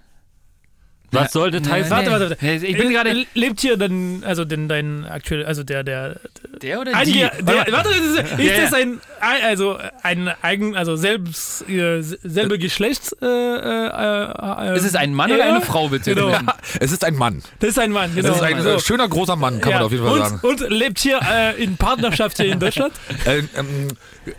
Was 1.12 1.32
soll 1.32 1.50
das 1.50 1.68
heißen? 1.68 1.90
Warte, 1.90 2.10
warte, 2.10 2.36
warte. 2.40 2.64
Ich 2.66 2.76
bin 2.76 2.90
gerade- 2.90 3.26
Lebt 3.34 3.60
hier 3.60 3.76
dann, 3.76 4.22
also 4.24 4.44
denn 4.44 4.68
dein 4.68 5.04
aktuell, 5.04 5.44
also 5.44 5.62
der, 5.64 5.82
der, 5.82 6.16
Der 6.62 6.80
oder 6.80 6.92
die? 7.04 7.12
der, 7.12 7.32
Warte 7.42 7.88
ist, 7.90 8.18
ist 8.32 8.38
Ja, 8.38 8.44
ja. 8.54 8.60
das 8.62 8.72
ein, 8.72 9.00
also 9.44 9.78
ein 10.02 10.30
eigen, 10.42 10.76
also 10.76 10.96
selbst, 10.96 11.68
äh, 11.68 12.00
selbe 12.02 12.58
Geschlechts, 12.58 13.12
äh, 13.20 13.26
äh, 13.26 14.72
äh, 14.72 14.76
Ist 14.76 14.84
es 14.84 14.94
ein 14.94 15.12
Mann 15.14 15.32
oder 15.32 15.44
eine 15.44 15.60
Frau, 15.60 15.88
bitte? 15.88 16.14
Genau. 16.14 16.36
Es 16.80 16.92
ist 16.92 17.04
ein 17.04 17.14
Mann. 17.16 17.42
Das 17.58 17.70
ist 17.70 17.78
ein 17.78 17.90
Mann, 17.92 18.14
genau. 18.14 18.30
Es 18.30 18.36
ist 18.36 18.42
ein 18.42 18.62
so. 18.62 18.78
schöner, 18.78 19.08
großer 19.08 19.36
Mann, 19.36 19.60
kann 19.60 19.72
man 19.74 19.82
auf 19.82 19.92
jeden 19.92 20.04
Fall 20.04 20.12
und, 20.14 20.20
sagen. 20.24 20.40
Und 20.42 20.60
lebt 20.70 20.98
hier 21.00 21.20
äh, 21.28 21.62
in 21.62 21.76
Partnerschaft 21.76 22.36
hier 22.36 22.46
in 22.52 22.58
Deutschland? 22.60 22.92
Äh, 23.24 23.38
ähm, 23.56 23.88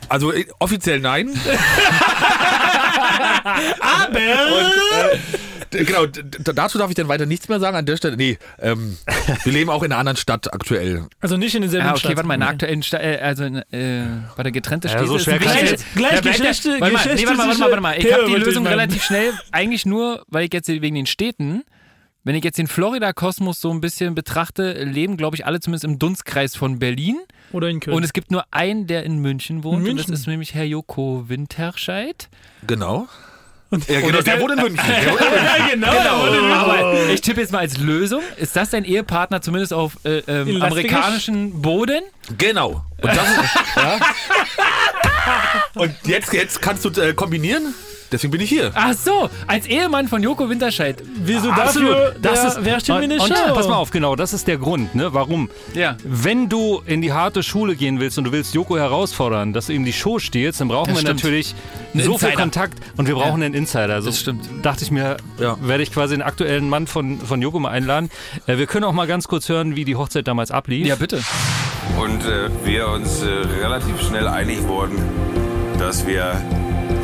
also 0.09 0.31
äh, 0.31 0.45
offiziell 0.59 0.99
nein. 0.99 1.29
Aber 3.79 4.19
Genau, 5.85 6.05
d- 6.05 6.21
d- 6.23 6.53
dazu 6.53 6.77
darf 6.77 6.89
ich 6.89 6.95
dann 6.95 7.07
weiter 7.07 7.25
nichts 7.25 7.47
mehr 7.49 7.59
sagen 7.59 7.75
an 7.77 7.85
der 7.85 7.97
Stelle. 7.97 8.17
Nee, 8.17 8.37
ähm, 8.59 8.97
wir 9.43 9.53
leben 9.53 9.69
auch 9.69 9.83
in 9.83 9.91
einer 9.91 9.99
anderen 9.99 10.17
Stadt 10.17 10.53
aktuell. 10.53 11.05
also 11.21 11.37
nicht 11.37 11.55
in 11.55 11.61
derselben 11.61 11.87
Ah, 11.87 11.91
okay, 11.91 11.99
Stadt. 11.99 12.15
warte 12.17 12.27
mal, 12.27 12.33
in 12.35 12.39
der 12.41 12.49
aktuellen 12.49 12.83
Sta 12.83 12.97
äh, 12.97 13.17
also 13.19 13.43
in, 13.45 13.55
äh, 13.71 14.05
bei 14.35 14.43
der 14.43 14.51
getrennte 14.51 14.87
Ja, 14.87 14.93
Städte 14.95 15.07
so 15.07 15.15
ist 15.15 15.23
schwer 15.23 15.39
gleich 15.39 15.71
Ja, 15.71 15.77
warte, 16.11 16.29
Geschlechte- 16.29 16.79
warte 16.79 16.93
mal, 16.93 17.15
nee, 17.15 17.25
warte 17.25 17.37
mal, 17.37 17.47
warte 17.47 17.59
mal, 17.59 17.69
warte 17.69 17.81
mal. 17.81 17.97
Ich 17.97 18.13
habe 18.13 18.25
die 18.25 18.35
Lösung 18.35 18.67
relativ 18.67 19.03
schnell, 19.03 19.31
eigentlich 19.51 19.85
nur, 19.85 20.23
weil 20.27 20.45
ich 20.45 20.53
jetzt 20.53 20.67
wegen 20.67 20.95
den 20.95 21.05
Städten, 21.05 21.63
wenn 22.23 22.35
ich 22.35 22.43
jetzt 22.43 22.57
den 22.59 22.67
Florida-Kosmos 22.67 23.59
so 23.61 23.71
ein 23.71 23.81
bisschen 23.81 24.13
betrachte, 24.13 24.83
leben, 24.83 25.17
glaube 25.17 25.35
ich, 25.35 25.45
alle 25.47 25.59
zumindest 25.59 25.85
im 25.85 25.97
Dunstkreis 25.97 26.55
von 26.55 26.77
Berlin. 26.77 27.17
Oder 27.51 27.67
in 27.69 27.79
Köln. 27.79 27.97
Und 27.97 28.03
es 28.03 28.13
gibt 28.13 28.29
nur 28.29 28.43
einen, 28.51 28.85
der 28.85 29.03
in 29.05 29.17
München 29.19 29.63
wohnt. 29.63 29.83
In 29.85 29.91
Und 29.91 29.97
das 29.97 30.07
München? 30.07 30.13
ist 30.21 30.27
nämlich 30.27 30.53
Herr 30.53 30.65
Joko 30.65 31.25
Winterscheid. 31.29 32.29
Genau. 32.67 33.07
Ja, 33.87 34.01
genau, 34.01 34.21
der 34.21 34.39
wohnt 34.41 34.51
in 34.51 34.59
München. 34.59 34.85
Der 34.87 35.11
wohnt 35.11 35.21
in 35.21 35.29
München. 35.29 35.81
ja, 35.81 35.95
genau. 35.95 36.55
Aber 36.55 37.09
ich 37.09 37.21
tippe 37.21 37.41
jetzt 37.41 37.51
mal 37.51 37.59
als 37.59 37.77
Lösung. 37.77 38.21
Ist 38.37 38.55
das 38.55 38.69
dein 38.71 38.83
Ehepartner 38.83 39.41
zumindest 39.41 39.73
auf 39.73 39.93
äh, 40.03 40.19
ähm, 40.27 40.61
amerikanischen 40.61 41.61
Boden? 41.61 42.01
Genau. 42.37 42.83
Und, 43.01 43.15
das 43.15 43.17
ist, 43.43 43.55
ja. 43.75 43.99
Und 45.75 45.95
jetzt, 46.03 46.33
jetzt 46.33 46.61
kannst 46.61 46.85
du 46.85 47.01
äh, 47.01 47.13
kombinieren. 47.13 47.73
Deswegen 48.11 48.31
bin 48.31 48.41
ich 48.41 48.49
hier. 48.49 48.71
Ach 48.73 48.93
so, 48.93 49.29
als 49.47 49.65
Ehemann 49.67 50.07
von 50.07 50.21
Joko 50.21 50.49
Winterscheid. 50.49 51.01
Wieso 51.23 51.49
Absolut. 51.49 51.91
dafür? 51.93 52.15
Das 52.21 52.43
ist, 52.57 52.65
wer 52.65 52.97
mir 52.99 53.03
in 53.05 53.11
und, 53.19 53.27
Show? 53.27 53.53
pass 53.53 53.67
mal 53.67 53.75
auf, 53.75 53.91
genau, 53.91 54.15
das 54.15 54.33
ist 54.33 54.47
der 54.47 54.57
Grund, 54.57 54.93
ne? 54.95 55.13
Warum? 55.13 55.49
Ja. 55.73 55.95
Wenn 56.03 56.49
du 56.49 56.81
in 56.85 57.01
die 57.01 57.13
harte 57.13 57.41
Schule 57.43 57.75
gehen 57.75 57.99
willst 57.99 58.17
und 58.17 58.25
du 58.25 58.31
willst 58.31 58.53
Joko 58.53 58.77
herausfordern, 58.77 59.53
dass 59.53 59.67
du 59.67 59.73
ihm 59.73 59.85
die 59.85 59.93
Show 59.93 60.19
stiehlst, 60.19 60.59
dann 60.61 60.67
brauchen 60.67 60.87
Das 60.93 60.95
wir 60.97 61.01
stimmt. 61.01 61.23
natürlich 61.23 61.55
Einen 61.93 62.03
so 62.03 62.17
viel 62.17 62.27
Insider. 62.29 62.41
Kontakt 62.41 62.79
und 62.97 63.07
wir 63.07 63.15
brauchen 63.15 63.41
einen 63.43 63.53
Insider. 63.53 64.01
So 64.01 64.09
Das 64.09 64.19
stimmt. 64.19 64.49
Dachte 64.61 64.83
ich 64.83 64.91
mir, 64.91 65.17
Ja. 65.39 65.57
werde 65.61 65.83
ich 65.83 65.91
quasi 65.93 66.13
den 66.15 66.21
aktuellen 66.21 66.67
Mann 66.69 66.87
von, 66.87 67.19
von 67.19 67.41
Joko 67.41 67.59
mal 67.59 67.69
einladen. 67.71 68.09
Äh, 68.47 68.57
wir 68.57 68.67
können 68.67 68.83
auch 68.83 68.93
mal 68.93 69.07
ganz 69.07 69.27
kurz 69.27 69.47
hören, 69.49 69.75
wie 69.75 69.85
die 69.85 69.95
Hochzeit 69.95 70.27
damals 70.27 70.51
ablief. 70.51 70.85
Ja, 70.85 70.95
bitte. 70.95 71.21
Und 71.99 72.23
äh, 72.25 72.49
wir 72.65 72.87
uns 72.89 73.21
äh, 73.21 73.27
relativ 73.61 74.01
schnell 74.01 74.27
einig 74.27 74.67
wurden, 74.67 74.97
dass 75.79 76.05
wir 76.07 76.41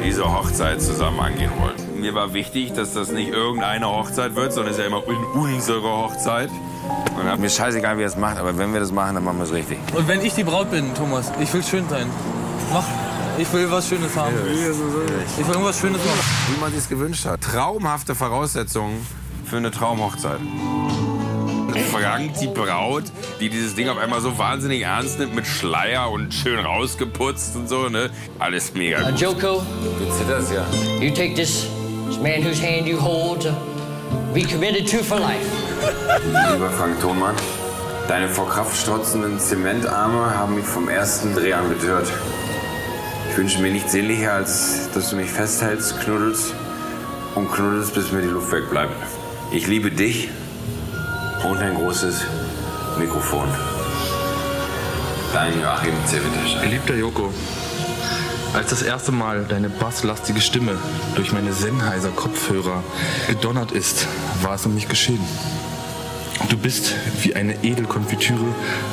diese 0.08 0.24
Hochzeit 0.24 0.82
zusammen 0.82 1.20
angehen 1.20 1.52
wollen. 1.60 2.00
Mir 2.00 2.16
war 2.16 2.34
wichtig, 2.34 2.72
dass 2.72 2.94
das 2.94 3.12
nicht 3.12 3.30
irgendeine 3.30 3.90
Hochzeit 3.90 4.36
wird, 4.36 4.54
sondern 4.54 4.72
es 4.72 4.78
ist 4.78 4.84
ja 4.84 4.88
immer 4.88 5.06
in 5.06 5.22
unsere 5.38 5.84
Hochzeit. 5.84 6.50
Und 7.20 7.42
mir 7.42 7.50
scheißegal, 7.50 7.98
wie 7.98 8.02
ihr 8.02 8.08
es 8.08 8.16
macht, 8.16 8.38
aber 8.38 8.58
wenn 8.58 8.72
wir 8.72 8.80
das 8.80 8.94
machen, 8.94 9.16
dann 9.16 9.26
machen 9.26 9.40
wir 9.40 9.44
es 9.44 9.52
richtig. 9.52 9.78
Und 9.94 10.08
wenn 10.08 10.22
ich 10.22 10.34
die 10.34 10.46
Braut 10.46 10.72
bin, 10.72 10.94
Thomas, 10.94 11.34
ich 11.42 11.54
will 11.54 11.62
schön 11.62 11.90
sein. 11.90 12.08
Mach. 12.72 12.86
Ich 13.38 13.52
will 13.52 13.70
was 13.70 13.90
Schönes 13.90 14.16
haben. 14.16 14.34
Ich 15.38 15.46
will 15.46 15.54
irgendwas 15.54 15.78
Schönes 15.78 16.00
machen. 16.00 16.20
Wie 16.56 16.62
man 16.62 16.72
sich 16.72 16.88
gewünscht 16.88 17.26
hat. 17.26 17.42
Traumhafte 17.42 18.16
Voraussetzungen 18.16 19.06
für 19.44 19.58
eine 19.58 19.72
Traumhochzeit. 19.72 20.40
Frank, 21.80 22.34
die 22.40 22.48
Braut, 22.48 23.04
die 23.40 23.50
dieses 23.50 23.76
Ding 23.76 23.90
auf 23.90 23.98
einmal 23.98 24.22
so 24.22 24.38
wahnsinnig 24.38 24.82
ernst 24.84 25.20
nimmt 25.20 25.36
mit 25.36 25.46
Schleier 25.48 26.10
und 26.12 26.34
schön 26.34 26.60
rausgeputzt 26.60 27.56
und 27.56 27.68
so, 27.70 27.90
ne? 27.90 28.10
Alles 28.40 28.74
mega 28.74 29.02
Uh, 29.02 29.12
gut. 29.12 29.20
Joko, 29.20 29.64
Du 30.00 30.18
zitterst 30.18 30.52
ja. 30.54 30.66
you 31.02 31.14
take 31.14 31.36
this, 31.36 31.68
this 32.08 32.18
man 32.20 32.44
whose 32.44 32.62
hand 32.62 32.88
you 32.88 33.00
hold, 33.00 33.46
uh, 33.46 33.52
be 34.34 34.42
committed 34.44 34.88
to 34.88 34.98
for 35.04 35.20
life. 35.20 35.46
Lieber 36.54 36.70
Frank 36.72 37.00
Thonmann, 37.02 37.36
deine 38.08 38.28
vor 38.30 38.50
Kraft 38.50 38.76
strotzenden 38.76 39.40
Zementarme 39.40 40.36
haben 40.38 40.56
mich 40.56 40.66
vom 40.66 40.90
ersten 40.90 41.34
Dreh 41.36 41.54
an 41.54 41.70
betört. 41.70 42.08
Ich 43.30 43.38
wünsche 43.38 43.62
mir 43.62 43.72
nichts 43.72 43.92
sehnlicher, 43.92 44.34
als 44.34 44.90
dass 44.96 45.12
du 45.12 45.16
mich 45.16 45.30
festhältst, 45.30 46.00
knuddelst 46.02 46.54
und 47.36 47.52
knuddelst, 47.52 47.94
bis 47.94 48.12
mir 48.12 48.22
die 48.22 48.30
Luft 48.30 48.52
wegbleibt. 48.52 48.94
Ich 49.52 49.68
liebe 49.68 49.92
dich 49.92 50.30
und 51.44 51.58
ein 51.58 51.76
großes 51.76 52.22
Mikrofon. 52.98 53.48
Dein 55.34 55.60
Joachim 55.60 55.94
Zewitisch. 56.06 56.62
Geliebter 56.62 56.96
Joko, 56.96 57.34
als 58.54 58.70
das 58.70 58.82
erste 58.82 59.12
Mal 59.12 59.46
deine 59.48 59.70
basslastige 59.70 60.42
Stimme 60.42 60.78
durch 61.16 61.32
meine 61.32 61.54
Sennheiser 61.54 62.10
Kopfhörer 62.10 62.84
gedonnert 63.28 63.72
ist, 63.72 64.08
war 64.42 64.56
es 64.56 64.66
um 64.66 64.74
mich 64.74 64.88
geschehen. 64.88 65.24
Du 66.50 66.58
bist 66.58 66.94
wie 67.22 67.36
eine 67.36 67.64
Edelkonfitüre 67.64 68.46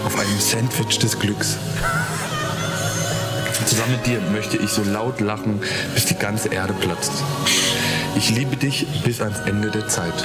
auf 0.05 0.18
einem 0.18 0.38
Sandwich 0.38 0.99
des 0.99 1.18
Glücks. 1.18 1.57
Zusammen 3.66 3.92
mit 3.92 4.07
dir 4.07 4.20
möchte 4.32 4.59
ich 4.59 4.70
so 4.70 4.82
laut 4.82 5.20
lachen, 5.20 5.61
bis 5.95 6.05
die 6.07 6.16
ganze 6.16 6.49
Erde 6.49 6.74
platzt. 6.74 7.12
Ich 8.16 8.30
liebe 8.30 8.57
dich 8.57 8.86
bis 9.05 9.20
ans 9.20 9.40
Ende 9.40 9.70
der 9.70 9.88
Zeit. 9.88 10.24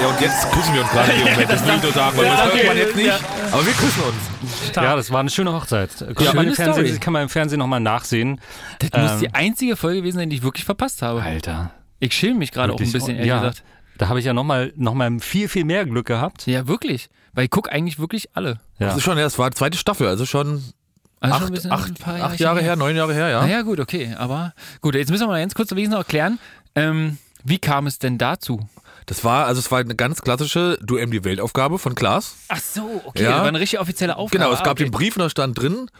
Ja, 0.00 0.08
und 0.08 0.20
jetzt 0.20 0.50
küssen 0.52 0.74
wir 0.74 0.82
uns 0.82 0.90
gerade 0.90 1.12
im 1.12 1.18
Moment. 1.20 1.38
Das 1.50 1.66
will 1.66 1.74
ich 1.76 1.82
nur 1.82 1.92
sagen, 1.92 2.16
weil 2.16 2.24
Ja, 2.26 2.36
das 2.46 2.54
hört 2.54 2.66
man 2.66 2.76
jetzt 2.76 2.96
nicht. 2.96 3.06
Ja. 3.06 3.18
Aber 3.52 3.66
wir 3.66 3.72
küssen 3.72 4.02
uns. 4.02 4.74
Ja, 4.76 4.96
das 4.96 5.10
war 5.10 5.20
eine 5.20 5.30
schöne 5.30 5.52
Hochzeit. 5.52 5.90
Kann, 5.98 6.14
Schöne 6.16 6.34
man, 6.34 6.46
im 6.48 6.54
Fernsehen, 6.54 6.86
Story. 6.86 6.98
kann 7.00 7.12
man 7.12 7.22
im 7.22 7.28
Fernsehen 7.28 7.58
nochmal 7.58 7.80
nachsehen. 7.80 8.40
Das 8.78 8.90
muss 9.02 9.12
Ähm, 9.12 9.18
die 9.20 9.34
einzige 9.34 9.76
Folge 9.76 9.98
gewesen 10.00 10.18
sein, 10.18 10.30
die 10.30 10.36
ich 10.36 10.42
wirklich 10.42 10.64
verpasst 10.64 11.02
habe. 11.02 11.22
Alter. 11.22 11.72
Ich 11.98 12.14
schäme 12.14 12.38
mich 12.38 12.52
gerade 12.52 12.72
auch 12.72 12.80
ein 12.80 12.90
bisschen, 12.92 13.16
ehrlich 13.16 13.26
ja, 13.28 13.40
gesagt. 13.40 13.62
Da 13.98 14.08
habe 14.08 14.18
ich 14.18 14.24
ja 14.24 14.32
nochmal 14.32 14.72
noch 14.76 14.94
mal 14.94 15.18
viel, 15.20 15.48
viel 15.48 15.64
mehr 15.66 15.84
Glück 15.84 16.06
gehabt. 16.06 16.46
Ja, 16.46 16.66
wirklich. 16.66 17.10
Weil 17.34 17.44
ich 17.44 17.50
gucke 17.50 17.70
eigentlich 17.70 17.98
wirklich 17.98 18.30
alle. 18.34 18.58
Ja. 18.78 18.86
Das 18.86 18.96
ist 18.96 19.02
schon, 19.02 19.18
ja, 19.18 19.26
es 19.26 19.38
war 19.38 19.50
die 19.50 19.56
zweite 19.56 19.76
Staffel, 19.76 20.06
also 20.06 20.24
schon 20.24 20.64
Also 21.20 21.36
schon 21.46 21.54
acht, 21.54 21.64
ein 21.66 21.72
acht, 21.72 21.88
ein 21.90 21.94
paar 21.94 22.14
acht 22.14 22.20
Jährchen 22.30 22.42
Jahre 22.44 22.60
her. 22.60 22.68
her, 22.70 22.76
neun 22.76 22.96
Jahre 22.96 23.12
her, 23.12 23.28
ja. 23.28 23.42
Naja, 23.42 23.60
gut, 23.62 23.78
okay. 23.80 24.14
Aber 24.18 24.54
gut, 24.80 24.94
jetzt 24.94 25.10
müssen 25.10 25.24
wir 25.24 25.28
mal 25.28 25.40
ganz 25.40 25.54
kurz 25.54 25.70
wenigstens 25.72 25.92
noch 25.92 26.00
erklären. 26.00 26.38
Ähm, 26.74 27.18
wie 27.44 27.58
kam 27.58 27.86
es 27.86 27.98
denn 27.98 28.16
dazu? 28.16 28.66
Das 29.10 29.24
war, 29.24 29.46
also 29.46 29.58
es 29.58 29.72
war 29.72 29.80
eine 29.80 29.96
ganz 29.96 30.22
klassische 30.22 30.78
Du 30.84 30.96
M 30.96 31.10
die 31.10 31.24
Weltaufgabe 31.24 31.80
von 31.80 31.96
Klaas. 31.96 32.36
Ach 32.46 32.60
so, 32.60 33.02
okay. 33.06 33.24
Ja. 33.24 33.30
Das 33.30 33.40
war 33.40 33.48
eine 33.48 33.58
richtig 33.58 33.80
offizielle 33.80 34.14
Aufgabe. 34.14 34.38
Genau, 34.44 34.54
es 34.54 34.60
Ah, 34.60 34.62
gab 34.62 34.74
okay. 34.74 34.84
den 34.84 34.92
Brief 34.92 35.16
und 35.16 35.22
da 35.22 35.28
stand 35.28 35.58
drin, 35.60 35.90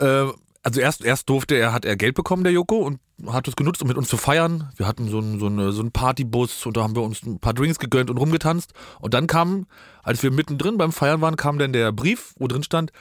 äh, 0.00 0.26
also 0.62 0.78
erst, 0.78 1.02
erst 1.02 1.30
durfte 1.30 1.54
er, 1.54 1.72
hat 1.72 1.86
er 1.86 1.96
Geld 1.96 2.14
bekommen, 2.14 2.44
der 2.44 2.52
Joko, 2.52 2.76
und 2.80 3.00
hat 3.26 3.48
es 3.48 3.56
genutzt, 3.56 3.80
um 3.80 3.88
mit 3.88 3.96
uns 3.96 4.08
zu 4.08 4.18
feiern. 4.18 4.70
Wir 4.76 4.86
hatten 4.86 5.08
so 5.08 5.16
einen, 5.16 5.40
so, 5.40 5.46
eine, 5.46 5.72
so 5.72 5.80
einen 5.80 5.92
Partybus 5.92 6.66
und 6.66 6.76
da 6.76 6.82
haben 6.82 6.94
wir 6.94 7.00
uns 7.02 7.22
ein 7.22 7.40
paar 7.40 7.54
Drinks 7.54 7.78
gegönnt 7.78 8.10
und 8.10 8.18
rumgetanzt. 8.18 8.72
Und 9.00 9.14
dann 9.14 9.26
kam, 9.26 9.66
als 10.02 10.22
wir 10.22 10.30
mittendrin 10.30 10.76
beim 10.76 10.92
Feiern 10.92 11.22
waren, 11.22 11.36
kam 11.36 11.58
dann 11.58 11.72
der 11.72 11.90
Brief, 11.92 12.34
wo 12.38 12.48
drin 12.48 12.62
stand, 12.64 12.92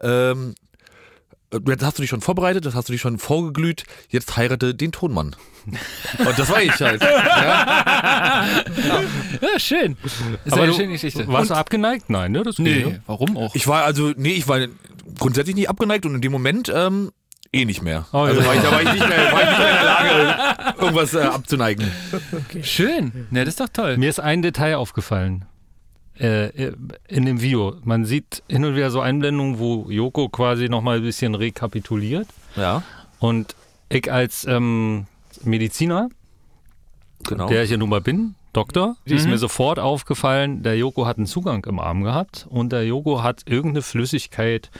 ähm, 0.00 0.56
das 1.50 1.82
hast 1.82 1.98
du 1.98 2.02
dich 2.02 2.08
schon 2.08 2.22
vorbereitet, 2.22 2.64
das 2.64 2.74
hast 2.74 2.88
du 2.88 2.92
dich 2.92 3.02
schon 3.02 3.18
vorgeglüht, 3.18 3.84
jetzt 4.08 4.38
heirate 4.38 4.74
den 4.74 4.90
Tonmann. 4.90 5.36
Und 5.66 6.38
das 6.38 6.48
war 6.48 6.62
ich 6.62 6.72
halt. 6.80 7.02
Ja. 7.12 8.46
Ja, 9.40 9.58
schön. 9.58 9.96
Ist 10.44 10.52
Aber 10.52 10.62
eine 10.62 10.72
du- 10.72 10.78
schöne 10.78 10.92
Geschichte. 10.92 11.26
Warst 11.28 11.50
du 11.50 11.54
abgeneigt? 11.54 12.10
Nein, 12.10 12.32
ne? 12.32 12.42
Das 12.42 12.56
ging, 12.56 12.64
Nee, 12.64 12.84
ne? 12.84 13.02
warum 13.06 13.36
auch? 13.36 13.54
Ich 13.54 13.66
war 13.66 13.84
also, 13.84 14.12
nee, 14.16 14.32
ich 14.32 14.48
war 14.48 14.60
grundsätzlich 15.18 15.56
nicht 15.56 15.68
abgeneigt 15.68 16.04
und 16.06 16.14
in 16.14 16.20
dem 16.20 16.32
Moment 16.32 16.70
ähm, 16.74 17.10
eh 17.52 17.64
nicht 17.64 17.82
mehr. 17.82 18.06
Oh, 18.12 18.18
also 18.18 18.40
ja. 18.40 18.46
war 18.46 18.54
ich, 18.54 18.60
da 18.62 18.70
war 18.72 18.82
ich, 18.82 18.92
nicht 18.92 19.08
mehr, 19.08 19.32
war 19.32 19.42
ich 19.42 19.48
nicht 19.48 19.58
mehr 19.58 19.70
in 19.70 19.74
der 19.76 19.84
Lage, 19.84 20.74
irgendwas 20.80 21.14
äh, 21.14 21.20
abzuneigen. 21.22 21.90
Schön. 22.62 23.26
Ne, 23.30 23.44
das 23.44 23.54
ist 23.54 23.60
doch 23.60 23.68
toll. 23.68 23.96
Mir 23.98 24.08
ist 24.10 24.20
ein 24.20 24.42
Detail 24.42 24.76
aufgefallen. 24.76 25.44
Äh, 26.18 26.72
in 27.08 27.24
dem 27.24 27.40
Video. 27.40 27.76
Man 27.84 28.04
sieht 28.04 28.42
hin 28.48 28.64
und 28.64 28.76
wieder 28.76 28.90
so 28.90 29.00
Einblendungen, 29.00 29.58
wo 29.58 29.90
Joko 29.90 30.28
quasi 30.28 30.68
nochmal 30.68 30.96
ein 30.98 31.02
bisschen 31.02 31.34
rekapituliert. 31.34 32.28
Ja. 32.54 32.82
Und 33.18 33.56
ich 33.88 34.12
als 34.12 34.44
ähm, 34.46 35.06
Mediziner, 35.42 36.08
Genau. 37.24 37.46
der 37.48 37.62
ich 37.64 37.70
ja 37.70 37.76
nun 37.76 37.88
mal 37.88 38.00
bin, 38.00 38.34
Doktor, 38.52 38.96
ist 39.04 39.24
Mhm. 39.24 39.30
mir 39.32 39.38
sofort 39.38 39.78
aufgefallen, 39.78 40.62
der 40.62 40.76
Joko 40.76 41.06
hat 41.06 41.16
einen 41.16 41.26
Zugang 41.26 41.64
im 41.64 41.78
Arm 41.78 42.02
gehabt 42.02 42.46
und 42.50 42.70
der 42.72 42.84
Joko 42.84 43.22
hat 43.22 43.42
irgendeine 43.46 43.82
Flüssigkeit 43.82 44.70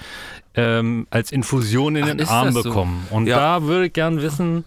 ähm, 0.55 1.07
als 1.11 1.33
Infusion 1.33 1.97
in 1.97 2.05
Ach, 2.05 2.09
den 2.11 2.29
Arm 2.29 2.53
so? 2.53 2.63
bekommen. 2.63 3.07
Und 3.11 3.27
Ja. 3.27 3.39
da 3.39 3.63
würde 3.63 3.87
ich 3.87 3.93
gern 3.95 4.21
wissen, 4.21 4.65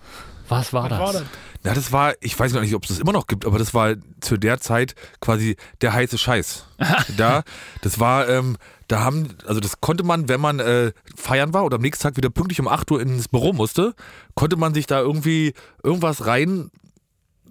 was 0.50 0.74
war 0.74 0.90
das? 0.90 1.00
war 1.00 1.14
das? 1.14 1.24
Ja, 1.64 1.74
das 1.74 1.92
war, 1.92 2.14
ich 2.22 2.38
weiß 2.40 2.54
gar 2.54 2.62
nicht, 2.62 2.76
ob 2.76 2.84
es 2.84 2.90
das 2.90 3.00
immer 3.00 3.12
noch 3.12 3.26
gibt, 3.26 3.46
aber 3.46 3.58
das 3.58 3.74
war 3.74 3.96
zu 4.22 4.38
der 4.38 4.60
Zeit 4.60 4.94
quasi 5.20 5.56
der 5.82 5.94
heiße 5.94 6.18
Scheiß. 6.20 6.66
da, 7.18 7.44
das 7.82 8.00
war, 8.00 8.30
ähm, 8.30 8.58
da 8.88 9.00
haben, 9.00 9.30
also 9.48 9.60
das 9.60 9.82
konnte 9.82 10.04
man, 10.04 10.30
wenn 10.30 10.40
man 10.40 10.60
äh, 10.60 10.92
feiern 11.16 11.54
war 11.56 11.66
oder 11.66 11.78
am 11.78 11.82
nächsten 11.82 12.04
Tag 12.04 12.18
wieder 12.18 12.30
pünktlich 12.30 12.60
um 12.60 12.68
8 12.68 12.92
Uhr 12.92 13.02
ins 13.02 13.28
Büro 13.28 13.54
musste, 13.54 13.96
konnte 14.36 14.58
man 14.58 14.76
sich 14.76 14.86
da 14.86 15.00
irgendwie 15.00 15.54
irgendwas 15.84 16.28
rein 16.28 16.70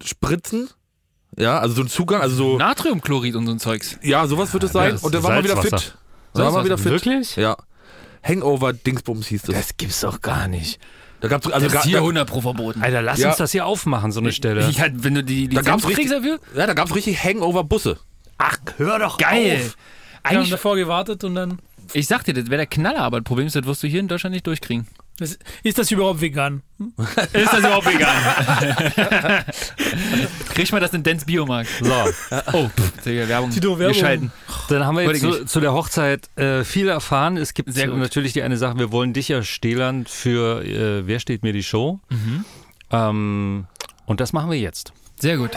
spritzen. 0.02 0.68
Ja, 1.37 1.59
also 1.59 1.74
so 1.74 1.82
ein 1.82 1.89
Zugang, 1.89 2.20
also 2.20 2.35
so, 2.37 2.59
Natriumchlorid 2.59 3.35
und 3.37 3.47
so 3.47 3.53
ein 3.53 3.59
Zeugs. 3.59 3.99
ja, 4.03 4.26
sowas 4.26 4.53
wird 4.53 4.64
es 4.64 4.72
sein. 4.72 4.93
das 4.93 5.03
und 5.03 5.14
dann 5.14 5.22
war 5.22 5.30
man 5.32 5.45
wieder 5.45 5.57
fit. 5.61 5.97
Dann 6.35 6.45
war 6.47 6.53
man 6.53 6.64
wieder 6.64 6.78
fit. 6.78 6.93
Wirklich? 6.93 7.37
Ja. 7.37 7.57
Hangover-Dingsbums 8.26 9.26
hieß 9.26 9.43
das. 9.43 9.55
Das 9.55 9.76
gibt's 9.76 10.01
doch 10.01 10.20
gar 10.20 10.49
nicht. 10.49 10.80
Da 11.20 11.28
gab's 11.28 11.47
also 11.47 11.66
Das 11.66 11.74
ist 11.76 11.82
hier 11.85 11.99
da, 11.99 12.03
100 12.03 12.28
pro 12.28 12.41
verboten. 12.41 12.82
Alter, 12.82 13.03
lass 13.03 13.18
Ja. 13.18 13.28
uns 13.28 13.37
das 13.39 13.53
hier 13.53 13.66
aufmachen, 13.66 14.12
so 14.12 14.20
eine 14.20 14.32
Stelle. 14.32 14.68
Ich 14.68 14.80
halt, 14.80 15.05
wenn 15.05 15.14
du 15.14 15.24
die, 15.24 15.49
die 15.49 15.57
da 15.57 15.62
gab's 15.62 15.87
richtig, 15.89 16.11
dafür? 16.11 16.39
ja, 16.55 16.66
da 16.66 16.74
gab's 16.74 16.95
richtig 16.95 17.22
Hangover-Busse. 17.22 17.99
Ach, 18.39 18.59
hör 18.78 18.99
doch 18.99 19.18
Geil. 19.18 19.61
auf. 19.64 19.76
Eigentlich, 20.22 20.51
davor 20.51 20.76
gewartet 20.76 21.22
und 21.24 21.35
dann. 21.35 21.59
ich 21.93 22.07
sag 22.07 22.24
dir, 22.24 22.32
das 22.35 22.47
wäre 22.47 22.57
der 22.59 22.66
Knaller, 22.66 23.01
aber 23.01 23.20
das 23.20 23.24
Problem 23.24 23.47
ist, 23.47 23.57
das 23.57 23.64
wirst 23.66 23.82
du 23.82 23.87
hier 23.87 24.01
in 24.01 24.09
Deutschland 24.09 24.32
nicht 24.35 24.47
durchkriegen. 24.47 24.87
Das, 25.18 25.38
ist 25.62 25.78
das 25.78 25.90
überhaupt 25.92 26.20
vegan? 26.20 26.62
Ist 27.32 27.52
das 27.52 27.60
überhaupt 27.60 27.86
vegan? 27.86 29.44
Kriegt 30.54 30.72
man 30.72 30.80
das 30.80 30.92
in 30.92 31.02
Dens 31.04 31.24
Biomarkt? 31.24 31.70
So, 31.80 31.92
Oh, 32.52 32.68
pff, 32.68 33.02
Digga, 33.04 33.28
Werbung. 33.28 33.50
Tito, 33.50 33.78
Wir 33.78 33.86
Werbung. 33.86 33.94
schalten. 34.00 34.32
dann 34.68 34.84
haben 34.84 34.96
wir 34.96 35.04
jetzt 35.04 35.20
zu, 35.20 35.44
zu 35.46 35.60
der 35.60 35.72
Hochzeit 35.72 36.28
äh, 36.36 36.64
viel 36.64 36.88
erfahren. 36.88 37.36
Es 37.36 37.54
gibt 37.54 37.74
natürlich 37.76 38.32
die 38.32 38.42
eine 38.42 38.56
Sache, 38.56 38.78
wir 38.78 38.90
wollen 38.92 39.12
dich 39.12 39.28
ja 39.28 39.42
stählern 39.42 40.06
für 40.06 40.64
äh, 40.64 41.06
Wer 41.06 41.20
steht 41.20 41.42
mir 41.42 41.52
die 41.52 41.62
Show? 41.62 42.00
Mhm. 42.10 42.44
Ähm, 42.90 43.66
und 44.06 44.20
das 44.20 44.32
machen 44.32 44.50
wir 44.50 44.58
jetzt. 44.58 44.92
Sehr 45.20 45.36
gut. 45.36 45.52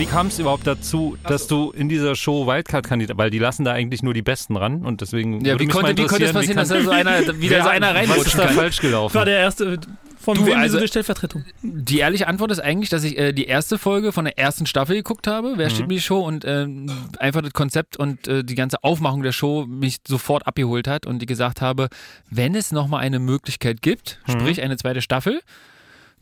Wie, 0.00 0.06
kam 0.06 0.28
es 0.28 0.38
überhaupt 0.38 0.66
dazu, 0.66 1.18
dass 1.28 1.46
du 1.46 1.72
in 1.72 1.90
dieser 1.90 2.14
Show 2.16 2.46
Wildcard-Kandidat, 2.46 3.18
weil 3.18 3.28
die 3.28 3.38
lassen 3.38 3.66
da 3.66 3.72
eigentlich 3.72 4.02
nur 4.02 4.14
die 4.14 4.22
Besten 4.22 4.56
ran 4.56 4.86
und 4.86 5.02
deswegen 5.02 5.44
Ja, 5.44 5.60
wie 5.60 5.66
konnte, 5.66 5.94
wie 5.94 6.06
konnte 6.06 6.24
es 6.24 6.32
passieren, 6.32 6.56
dass 6.56 6.68
da 6.68 6.80
so 6.80 6.90
einer, 6.90 7.20
wieder 7.38 7.56
Wer- 7.56 7.62
so 7.64 7.68
einer 7.68 7.88
Was 7.88 7.94
reinrutschen 7.96 8.24
ist 8.26 8.38
da 8.38 8.46
kann? 8.46 8.54
falsch 8.54 8.80
gelaufen? 8.80 9.14
War 9.14 9.26
der 9.26 9.38
erste. 9.38 9.78
Von 10.18 10.36
Du, 10.36 10.46
wem 10.46 10.58
also- 10.58 10.78
eine 10.78 10.88
Stellvertretung? 10.88 11.44
Die 11.62 11.98
ehrliche 11.98 12.28
Antwort 12.28 12.50
ist 12.50 12.60
eigentlich, 12.60 12.88
dass 12.88 13.04
ich 13.04 13.18
äh, 13.18 13.32
die 13.34 13.44
erste 13.44 13.76
Folge 13.78 14.12
von 14.12 14.24
der 14.24 14.38
ersten 14.38 14.64
Staffel 14.66 14.96
geguckt 14.96 15.26
habe, 15.26 15.54
Wer 15.56 15.68
steht 15.68 15.86
mir 15.86 15.94
die 15.94 16.00
Show 16.00 16.20
und 16.20 16.44
ähm, 16.46 16.90
einfach 17.18 17.42
das 17.42 17.52
Konzept 17.52 17.98
und 17.98 18.26
äh, 18.26 18.42
die 18.42 18.54
ganze 18.54 18.82
Aufmachung 18.82 19.22
der 19.22 19.32
Show 19.32 19.66
mich 19.66 19.98
sofort 20.08 20.46
abgeholt 20.46 20.88
hat 20.88 21.04
und 21.06 21.20
die 21.20 21.26
gesagt 21.26 21.60
habe, 21.60 21.88
wenn 22.30 22.54
es 22.54 22.72
nochmal 22.72 23.00
eine 23.02 23.18
Möglichkeit 23.18 23.82
gibt, 23.82 24.18
sprich 24.30 24.62
eine 24.62 24.76
zweite 24.78 25.02
Staffel, 25.02 25.40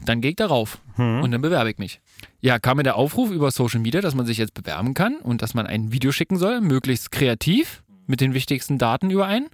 dann 0.04 0.20
gehe 0.20 0.30
ich 0.30 0.36
darauf 0.36 0.78
und 0.96 1.30
dann 1.30 1.40
bewerbe 1.40 1.70
ich 1.70 1.78
mich. 1.78 2.00
Ja, 2.40 2.58
kam 2.58 2.76
mir 2.76 2.82
der 2.82 2.96
Aufruf 2.96 3.30
über 3.30 3.50
Social 3.50 3.80
Media, 3.80 4.00
dass 4.00 4.14
man 4.14 4.26
sich 4.26 4.38
jetzt 4.38 4.54
bewerben 4.54 4.94
kann 4.94 5.16
und 5.16 5.42
dass 5.42 5.54
man 5.54 5.66
ein 5.66 5.92
Video 5.92 6.12
schicken 6.12 6.36
soll, 6.36 6.60
möglichst 6.60 7.10
kreativ, 7.10 7.82
mit 8.06 8.20
den 8.20 8.34
wichtigsten 8.34 8.78
Daten 8.78 9.10
überein. 9.10 9.48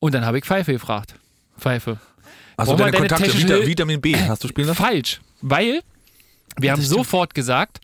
Und 0.00 0.14
dann 0.14 0.26
habe 0.26 0.38
ich 0.38 0.44
Pfeife 0.44 0.72
gefragt. 0.72 1.14
Pfeife. 1.58 1.98
Also 2.56 2.76
deine 2.76 2.92
deine 2.92 3.08
Kontakte, 3.08 3.36
Vita, 3.36 3.66
Vitamin 3.66 4.00
B, 4.00 4.16
hast 4.16 4.44
du 4.44 4.48
spielen 4.48 4.68
lassen? 4.68 4.82
Falsch, 4.82 5.20
weil 5.40 5.80
wir 6.58 6.72
haben 6.72 6.82
sofort 6.82 7.34
gesagt, 7.34 7.80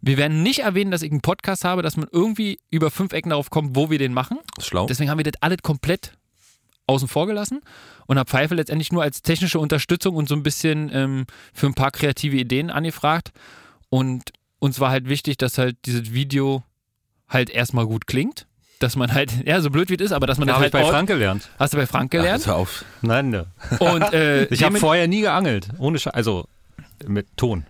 wir 0.00 0.18
werden 0.18 0.42
nicht 0.42 0.60
erwähnen, 0.60 0.90
dass 0.90 1.02
ich 1.02 1.10
einen 1.10 1.22
Podcast 1.22 1.64
habe, 1.64 1.82
dass 1.82 1.96
man 1.96 2.08
irgendwie 2.12 2.58
über 2.70 2.90
fünf 2.90 3.12
Ecken 3.12 3.30
darauf 3.30 3.50
kommt, 3.50 3.74
wo 3.74 3.90
wir 3.90 3.98
den 3.98 4.12
machen. 4.12 4.38
Das 4.56 4.64
ist 4.64 4.68
schlau. 4.68 4.86
Deswegen 4.86 5.10
haben 5.10 5.18
wir 5.18 5.24
das 5.24 5.40
alles 5.40 5.58
komplett 5.62 6.12
außen 6.86 7.08
vor 7.08 7.26
gelassen 7.26 7.60
und 8.06 8.18
habe 8.18 8.28
Pfeife 8.28 8.54
letztendlich 8.54 8.92
nur 8.92 9.02
als 9.02 9.22
technische 9.22 9.58
Unterstützung 9.58 10.16
und 10.16 10.28
so 10.28 10.34
ein 10.34 10.42
bisschen 10.42 10.90
ähm, 10.92 11.26
für 11.52 11.66
ein 11.66 11.74
paar 11.74 11.90
kreative 11.90 12.36
Ideen 12.36 12.70
angefragt. 12.70 13.32
Und 13.90 14.32
uns 14.58 14.80
war 14.80 14.90
halt 14.90 15.08
wichtig, 15.08 15.36
dass 15.38 15.58
halt 15.58 15.76
dieses 15.86 16.12
Video 16.12 16.62
halt 17.28 17.48
erstmal 17.50 17.86
gut 17.86 18.06
klingt, 18.06 18.46
dass 18.80 18.96
man 18.96 19.12
halt, 19.14 19.32
ja, 19.46 19.60
so 19.60 19.70
blöd 19.70 19.88
wie 19.88 19.94
es 19.94 20.00
ist, 20.02 20.12
aber 20.12 20.26
dass 20.26 20.36
man 20.38 20.46
Da 20.48 20.54
das 20.54 20.56
habe 20.56 20.64
halt 20.64 20.74
ich 20.74 20.80
bei 20.80 20.84
ort- 20.84 20.92
Frank 20.94 21.08
gelernt. 21.08 21.48
Hast 21.58 21.72
du 21.72 21.78
bei 21.78 21.86
Frank 21.86 22.08
Ach, 22.08 22.18
gelernt? 22.18 22.46
hör 22.46 22.56
auf. 22.56 22.84
Nein, 23.02 23.30
ne. 23.30 23.46
Und 23.78 24.12
äh, 24.12 24.44
Ich 24.50 24.62
habe 24.62 24.78
vorher 24.78 25.08
nie 25.08 25.20
geangelt. 25.22 25.68
Ohne 25.78 25.98
Sche 25.98 26.12
Also 26.14 26.46
mit 27.06 27.26
Ton. 27.36 27.64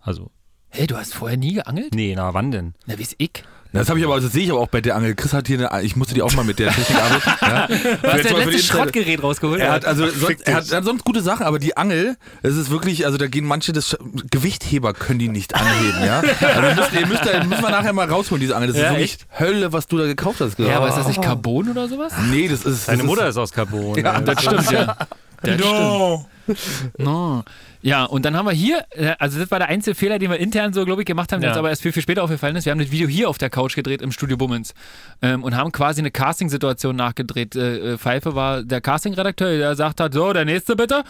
Also, 0.00 0.30
Hey, 0.70 0.86
du 0.86 0.96
hast 0.98 1.14
vorher 1.14 1.38
nie 1.38 1.54
geangelt? 1.54 1.94
nee, 1.94 2.14
na 2.14 2.34
wann 2.34 2.50
denn? 2.50 2.74
Na, 2.86 2.98
wie 2.98 3.02
ist 3.02 3.14
ich? 3.18 3.42
Das 3.72 3.88
habe 3.90 3.98
ich 3.98 4.04
aber, 4.06 4.18
das 4.18 4.32
sehe 4.32 4.44
ich 4.44 4.50
aber 4.50 4.60
auch 4.60 4.68
bei 4.68 4.80
der 4.80 4.96
Angel. 4.96 5.14
Chris 5.14 5.34
hat 5.34 5.46
hier 5.46 5.70
eine, 5.70 5.84
ich 5.84 5.94
musste 5.94 6.14
die 6.14 6.22
auch 6.22 6.32
mal 6.34 6.44
mit 6.44 6.58
der 6.58 6.70
Technik 6.72 6.96
arbeiten. 6.98 7.30
Ja. 7.42 7.66
Du 8.02 8.08
hast 8.12 8.24
dein 8.24 8.36
letztes 8.36 8.66
Schrottgerät 8.66 9.22
rausgeholt. 9.22 9.60
Er 9.60 9.72
hat 9.72 9.84
also 9.84 10.08
sonst, 10.08 10.46
er 10.46 10.54
hat, 10.56 10.70
er 10.70 10.78
hat 10.78 10.84
sonst 10.84 11.04
gute 11.04 11.20
Sachen, 11.20 11.44
aber 11.44 11.58
die 11.58 11.76
Angel, 11.76 12.16
es 12.42 12.56
ist 12.56 12.70
wirklich, 12.70 13.04
also 13.04 13.18
da 13.18 13.26
gehen 13.26 13.44
manche 13.44 13.72
das 13.72 13.96
Gewichtheber 14.30 14.94
können 14.94 15.18
die 15.18 15.28
nicht 15.28 15.54
anheben, 15.54 16.04
ja. 16.04 16.22
Also 16.40 16.80
müsst, 16.80 16.92
ihr 16.94 17.06
müsst 17.06 17.26
da, 17.26 17.44
müssen 17.44 17.62
wir 17.62 17.70
nachher 17.70 17.92
mal 17.92 18.08
rausholen 18.08 18.40
diese 18.40 18.56
Angel. 18.56 18.68
Das 18.68 18.76
Ja, 18.78 18.84
ist 18.84 18.90
wirklich 18.92 19.18
Hölle, 19.38 19.72
was 19.72 19.86
du 19.86 19.98
da 19.98 20.06
gekauft 20.06 20.40
hast. 20.40 20.58
ja, 20.58 20.76
aber 20.78 20.88
ist 20.88 20.96
das 20.96 21.06
nicht 21.08 21.20
Carbon 21.20 21.70
oder 21.70 21.88
sowas? 21.88 22.12
Nee, 22.30 22.48
das 22.48 22.64
ist. 22.64 22.88
Deine 22.88 23.02
Mutter 23.04 23.28
ist, 23.28 23.36
aus 23.36 23.52
Carbon. 23.52 23.94
Ja? 23.96 24.20
Das 24.20 24.42
stimmt, 24.42 24.70
ja. 24.70 24.96
Das 25.42 25.60
No. 25.60 26.24
stimmt. 26.24 26.37
No. 26.98 27.44
Ja, 27.82 28.04
und 28.04 28.24
dann 28.24 28.36
haben 28.36 28.46
wir 28.46 28.52
hier, 28.52 28.84
äh, 28.90 29.14
also 29.18 29.38
das 29.38 29.50
war 29.50 29.58
der 29.58 29.68
einzige 29.68 29.94
Fehler, 29.94 30.18
den 30.18 30.30
wir 30.30 30.38
intern 30.38 30.72
so, 30.72 30.84
glaube 30.84 31.02
ich, 31.02 31.06
gemacht 31.06 31.32
haben, 31.32 31.40
der 31.40 31.48
Ja. 31.50 31.52
uns 31.54 31.58
aber 31.58 31.70
erst 31.70 31.82
viel, 31.82 31.92
viel 31.92 32.02
später 32.02 32.22
aufgefallen 32.24 32.56
ist. 32.56 32.64
Wir 32.64 32.72
haben 32.72 32.78
das 32.80 32.90
Video 32.90 33.08
hier 33.08 33.28
auf 33.28 33.38
der 33.38 33.50
Couch 33.50 33.74
gedreht 33.76 34.02
im 34.02 34.12
Studio 34.12 34.36
Bummens 34.36 34.74
ähm, 35.22 35.42
und 35.44 35.56
haben 35.56 35.70
quasi 35.72 36.00
eine 36.00 36.10
Casting-Situation 36.10 36.96
nachgedreht. 36.96 37.54
Äh, 37.56 37.94
äh, 37.94 37.98
Pfeife 37.98 38.34
war 38.34 38.62
der 38.62 38.80
Casting-Redakteur, 38.80 39.56
der 39.58 39.76
sagt 39.76 40.00
hat, 40.00 40.12
so, 40.14 40.32
der 40.32 40.44
nächste 40.44 40.74
bitte. 40.76 41.04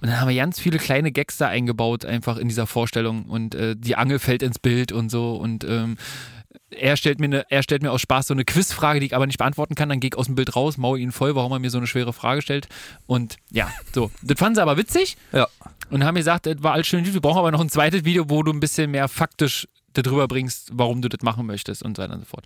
Und 0.00 0.08
dann 0.08 0.18
haben 0.20 0.28
wir 0.28 0.36
ganz 0.36 0.58
viele 0.58 0.78
kleine 0.78 1.12
Gags 1.12 1.36
da 1.36 1.48
eingebaut, 1.48 2.06
einfach 2.06 2.38
in 2.38 2.48
dieser 2.48 2.66
Vorstellung. 2.66 3.24
Und 3.26 3.54
äh, 3.54 3.76
die 3.76 3.96
Angel 3.96 4.18
fällt 4.18 4.42
ins 4.42 4.58
Bild 4.58 4.92
und 4.92 5.10
so. 5.10 5.34
Und 5.34 5.62
ähm, 5.64 5.98
er 6.70 6.96
stellt, 6.96 7.18
mir 7.20 7.26
eine, 7.26 7.50
er 7.50 7.62
stellt 7.62 7.82
mir 7.82 7.90
aus 7.92 8.00
Spaß 8.00 8.28
so 8.28 8.34
eine 8.34 8.44
Quizfrage, 8.44 9.00
die 9.00 9.06
ich 9.06 9.14
aber 9.16 9.26
nicht 9.26 9.38
beantworten 9.38 9.74
kann. 9.74 9.88
Dann 9.88 10.00
gehe 10.00 10.10
ich 10.12 10.16
aus 10.18 10.26
dem 10.26 10.34
Bild 10.34 10.54
raus, 10.56 10.76
maul 10.78 10.98
ihn 10.98 11.12
voll, 11.12 11.34
warum 11.34 11.52
er 11.52 11.58
mir 11.58 11.70
so 11.70 11.78
eine 11.78 11.86
schwere 11.86 12.12
Frage 12.12 12.42
stellt. 12.42 12.68
Und 13.06 13.36
ja, 13.50 13.68
so. 13.94 14.10
Das 14.22 14.38
fanden 14.38 14.54
sie 14.56 14.62
aber 14.62 14.76
witzig 14.76 15.16
Ja. 15.32 15.48
und 15.90 16.04
haben 16.04 16.14
gesagt, 16.14 16.46
das 16.46 16.62
war 16.62 16.72
alles 16.72 16.86
schön. 16.86 17.04
Wir 17.12 17.20
brauchen 17.20 17.38
aber 17.38 17.50
noch 17.50 17.60
ein 17.60 17.68
zweites 17.70 18.04
Video, 18.04 18.30
wo 18.30 18.42
du 18.42 18.52
ein 18.52 18.60
bisschen 18.60 18.90
mehr 18.90 19.08
faktisch 19.08 19.66
darüber 19.92 20.28
bringst, 20.28 20.70
warum 20.72 21.02
du 21.02 21.08
das 21.08 21.22
machen 21.22 21.46
möchtest 21.46 21.82
und 21.82 21.96
so 21.96 22.02
weiter 22.04 22.14
und 22.14 22.20
so 22.20 22.26
fort. 22.26 22.44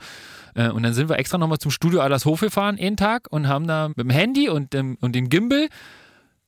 Äh, 0.54 0.70
Und 0.70 0.82
dann 0.82 0.94
sind 0.94 1.10
wir 1.10 1.18
extra 1.18 1.36
nochmal 1.36 1.58
zum 1.58 1.70
Studio 1.70 2.00
Adlershof 2.00 2.40
gefahren, 2.40 2.78
einen 2.80 2.96
Tag, 2.96 3.26
und 3.30 3.48
haben 3.48 3.66
da 3.66 3.88
mit 3.88 3.98
dem 3.98 4.10
Handy 4.10 4.48
und 4.48 4.72
dem, 4.72 4.96
und 5.02 5.14
dem 5.14 5.28
Gimbal 5.28 5.68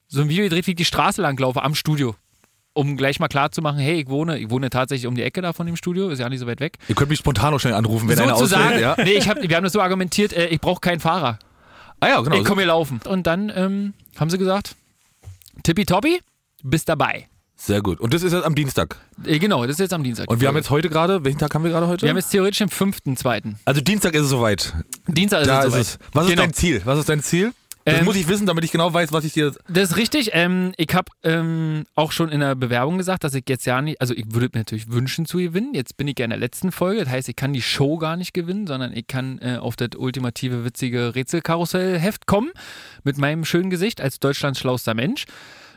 so 0.08 0.22
ein 0.22 0.28
Video 0.30 0.44
gedreht, 0.44 0.66
wie 0.66 0.70
ich 0.70 0.76
die 0.76 0.84
Straße 0.86 1.20
langlaufe 1.20 1.62
am 1.62 1.74
Studio. 1.74 2.14
Um 2.76 2.96
gleich 2.98 3.18
mal 3.20 3.28
klar 3.28 3.50
zu 3.50 3.62
machen, 3.62 3.78
hey, 3.78 4.02
ich 4.02 4.08
wohne, 4.08 4.38
ich 4.38 4.50
wohne 4.50 4.68
tatsächlich 4.68 5.06
um 5.06 5.14
die 5.14 5.22
Ecke 5.22 5.40
da 5.40 5.54
von 5.54 5.64
dem 5.66 5.76
Studio, 5.76 6.10
ist 6.10 6.18
ja 6.18 6.28
nicht 6.28 6.40
so 6.40 6.46
weit 6.46 6.60
weg. 6.60 6.76
ihr 6.88 6.94
könnt 6.94 7.08
mich 7.08 7.18
spontan 7.20 7.52
noch 7.52 7.58
schnell 7.58 7.72
anrufen, 7.72 8.06
wenn 8.08 8.18
einer 8.18 8.36
Sozusagen, 8.36 8.64
ausfällt. 8.64 8.82
Ja. 8.82 8.96
nee, 9.02 9.12
ich 9.14 9.28
hab, 9.28 9.40
wir 9.40 9.56
haben 9.56 9.64
das 9.64 9.72
so 9.72 9.80
argumentiert, 9.80 10.34
äh, 10.34 10.48
ich 10.48 10.60
brauche 10.60 10.80
keinen 10.80 11.00
Fahrer. 11.00 11.38
Ah 12.00 12.08
ja, 12.08 12.20
genau. 12.20 12.36
Ich 12.36 12.44
komme 12.44 12.60
hier 12.60 12.66
laufen. 12.68 13.00
Und 13.08 13.26
dann 13.26 13.50
ähm, 13.56 13.94
haben 14.18 14.28
sie 14.28 14.36
gesagt, 14.36 14.76
tippitoppi, 15.62 16.20
bist 16.62 16.88
dabei. 16.88 17.28
Sehr 17.58 17.80
gut. 17.80 18.00
Und 18.00 18.12
das 18.12 18.22
ist 18.22 18.34
jetzt 18.34 18.44
am 18.44 18.54
Dienstag. 18.54 18.96
Äh, 19.24 19.38
genau, 19.38 19.62
das 19.62 19.76
ist 19.76 19.80
jetzt 19.80 19.94
am 19.94 20.04
Dienstag. 20.04 20.30
Und 20.30 20.42
wir 20.42 20.48
haben 20.48 20.56
jetzt 20.56 20.68
heute 20.68 20.90
gerade, 20.90 21.24
welchen 21.24 21.38
Tag 21.38 21.54
haben 21.54 21.64
wir 21.64 21.70
gerade 21.70 21.86
heute? 21.88 22.02
wir 22.02 22.10
haben 22.10 22.18
jetzt 22.18 22.30
theoretisch 22.30 22.58
den 22.58 22.68
fünften, 22.68 23.16
zweiten. 23.16 23.58
also 23.64 23.80
Dienstag 23.80 24.14
ist 24.14 24.22
es 24.24 24.28
soweit. 24.28 24.74
Dienstag 25.08 25.40
ist 25.40 25.46
Da 25.48 25.60
es 25.60 25.66
ist 25.66 25.72
soweit. 25.72 25.80
es. 25.80 25.98
Was 26.12 26.24
ist 26.24 26.30
Genau. 26.30 26.42
dein 26.42 26.52
Ziel? 26.52 26.82
Was 26.84 26.98
ist 26.98 27.08
dein 27.08 27.22
Ziel? 27.22 27.52
Das 27.86 28.00
Ähm, 28.00 28.04
muss 28.04 28.16
ich 28.16 28.26
wissen, 28.26 28.46
damit 28.46 28.64
ich 28.64 28.72
genau 28.72 28.92
weiß, 28.92 29.12
was 29.12 29.24
ich 29.24 29.32
dir. 29.32 29.54
Das 29.68 29.90
ist 29.90 29.96
richtig. 29.96 30.30
Ähm, 30.32 30.72
ich 30.76 30.92
habe 30.92 31.12
ähm, 31.22 31.84
auch 31.94 32.10
schon 32.10 32.30
in 32.30 32.40
der 32.40 32.56
Bewerbung 32.56 32.98
gesagt, 32.98 33.22
dass 33.22 33.32
ich 33.32 33.44
jetzt 33.48 33.64
ja 33.64 33.80
nicht, 33.80 34.00
also 34.00 34.12
ich 34.12 34.24
würde 34.28 34.50
mir 34.54 34.60
natürlich 34.60 34.90
wünschen 34.90 35.24
zu 35.24 35.38
gewinnen. 35.38 35.72
Jetzt 35.72 35.96
bin 35.96 36.08
ich 36.08 36.18
ja 36.18 36.24
in 36.24 36.30
der 36.30 36.38
letzten 36.38 36.72
Folge. 36.72 37.04
Das 37.04 37.12
heißt, 37.12 37.28
ich 37.28 37.36
kann 37.36 37.52
die 37.52 37.62
Show 37.62 37.96
gar 37.98 38.16
nicht 38.16 38.34
gewinnen, 38.34 38.66
sondern 38.66 38.92
ich 38.92 39.06
kann 39.06 39.38
äh, 39.38 39.58
auf 39.58 39.76
das 39.76 39.90
ultimative, 39.96 40.64
witzige 40.64 41.14
Rätselkarussell-Heft 41.14 42.26
kommen 42.26 42.50
mit 43.04 43.18
meinem 43.18 43.44
schönen 43.44 43.70
Gesicht 43.70 44.00
als 44.00 44.18
Deutschlands 44.18 44.58
schlauster 44.58 44.94
Mensch. 44.94 45.24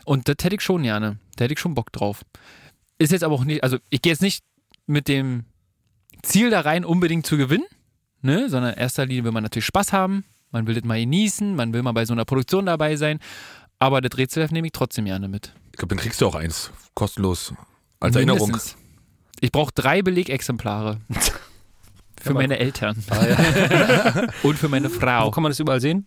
Und 0.03 0.27
das 0.27 0.37
hätte 0.41 0.55
ich 0.55 0.61
schon 0.61 0.81
gerne. 0.81 1.19
Da 1.35 1.43
hätte 1.43 1.53
ich 1.53 1.59
schon 1.59 1.75
Bock 1.75 1.91
drauf. 1.91 2.23
Ist 2.97 3.11
jetzt 3.11 3.23
aber 3.23 3.35
auch 3.35 3.45
nicht, 3.45 3.63
also 3.63 3.77
ich 3.91 4.01
gehe 4.01 4.11
jetzt 4.11 4.23
nicht 4.23 4.43
mit 4.87 5.07
dem 5.07 5.45
Ziel 6.23 6.49
da 6.49 6.61
rein, 6.61 6.85
unbedingt 6.85 7.27
zu 7.27 7.37
gewinnen, 7.37 7.67
ne? 8.23 8.49
sondern 8.49 8.73
in 8.73 8.79
erster 8.79 9.05
Linie 9.05 9.25
will 9.25 9.31
man 9.31 9.43
natürlich 9.43 9.65
Spaß 9.65 9.93
haben. 9.93 10.25
Man 10.51 10.65
will 10.67 10.73
das 10.75 10.83
mal 10.83 10.99
genießen, 10.99 11.55
man 11.55 11.73
will 11.73 11.83
mal 11.83 11.91
bei 11.91 12.05
so 12.05 12.13
einer 12.13 12.25
Produktion 12.25 12.65
dabei 12.65 12.95
sein. 12.95 13.19
Aber 13.77 14.01
das 14.01 14.17
Rätselheft 14.17 14.51
nehme 14.51 14.67
ich 14.67 14.73
trotzdem 14.73 15.05
gerne 15.05 15.27
mit. 15.27 15.53
Ich 15.71 15.77
glaube, 15.77 15.95
dann 15.95 16.03
kriegst 16.03 16.19
du 16.21 16.27
auch 16.27 16.35
eins. 16.35 16.71
Kostenlos. 16.95 17.53
Als 17.99 18.15
Erinnerung. 18.15 18.47
Mindestens. 18.49 18.75
Ich 19.39 19.51
brauche 19.51 19.71
drei 19.73 20.01
Belegexemplare. 20.01 20.97
Für 22.21 22.33
meine 22.33 22.57
Eltern. 22.59 22.97
Und 24.43 24.57
für 24.57 24.67
meine 24.67 24.89
Wo 24.93 24.99
Frau. 24.99 25.31
kann 25.31 25.41
man 25.41 25.51
das 25.51 25.59
überall 25.61 25.79
sehen? 25.79 26.05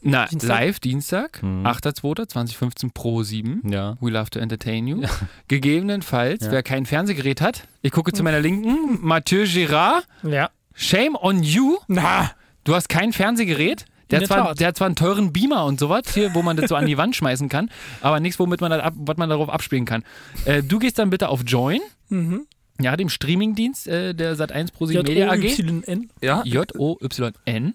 Na, 0.00 0.24
Dienstag? 0.26 0.48
live 0.48 0.80
Dienstag, 0.80 1.42
Mhm. 1.42 1.66
8.2.2015 1.66 2.90
Pro 2.94 3.22
7. 3.22 3.60
Ja. 3.70 3.96
We 4.00 4.10
love 4.10 4.30
to 4.30 4.38
entertain 4.40 4.86
you. 4.88 5.02
Gegebenenfalls, 5.48 6.44
Ja. 6.46 6.50
wer 6.52 6.62
kein 6.62 6.86
Fernsehgerät 6.86 7.40
hat, 7.42 7.68
ich 7.82 7.92
gucke 7.92 8.12
zu 8.12 8.22
meiner 8.22 8.40
Linken, 8.40 8.98
Mathieu 9.06 9.44
Girard, 9.46 10.06
Ja. 10.22 10.50
shame 10.74 11.16
on 11.20 11.42
you. 11.42 11.76
Na, 11.86 12.30
Du 12.64 12.74
hast 12.74 12.88
kein 12.88 13.12
Fernsehgerät. 13.12 13.84
Der 14.10 14.20
hat, 14.20 14.26
zwar, 14.26 14.54
der 14.54 14.68
hat 14.68 14.76
zwar 14.76 14.86
einen 14.86 14.96
teuren 14.96 15.32
Beamer 15.32 15.64
und 15.64 15.80
sowas, 15.80 16.02
hier, 16.12 16.34
wo 16.34 16.42
man 16.42 16.56
das 16.58 16.68
so 16.68 16.76
an 16.76 16.84
die 16.84 16.98
Wand 16.98 17.16
schmeißen 17.16 17.48
kann, 17.48 17.70
aber 18.02 18.20
nichts, 18.20 18.38
womit 18.38 18.60
man 18.60 18.70
das 18.70 18.82
ab, 18.82 18.92
was 18.96 19.16
man 19.16 19.30
darauf 19.30 19.48
abspielen 19.48 19.86
kann. 19.86 20.04
Äh, 20.44 20.62
du 20.62 20.78
gehst 20.78 20.98
dann 20.98 21.08
bitte 21.08 21.30
auf 21.30 21.40
Join, 21.46 21.80
Mhm. 22.10 22.46
ja, 22.78 22.94
dem 22.96 23.08
Streamingdienst 23.08 23.88
äh, 23.88 24.14
der 24.14 24.36
Sat1 24.36 24.72
Pro 24.74 24.84
7 24.84 25.02
Media 25.02 25.30
AG. 25.30 25.36
J-O-Y-N. 25.38 26.10
Ja? 26.20 26.42
J-O-Y-N. 26.44 27.74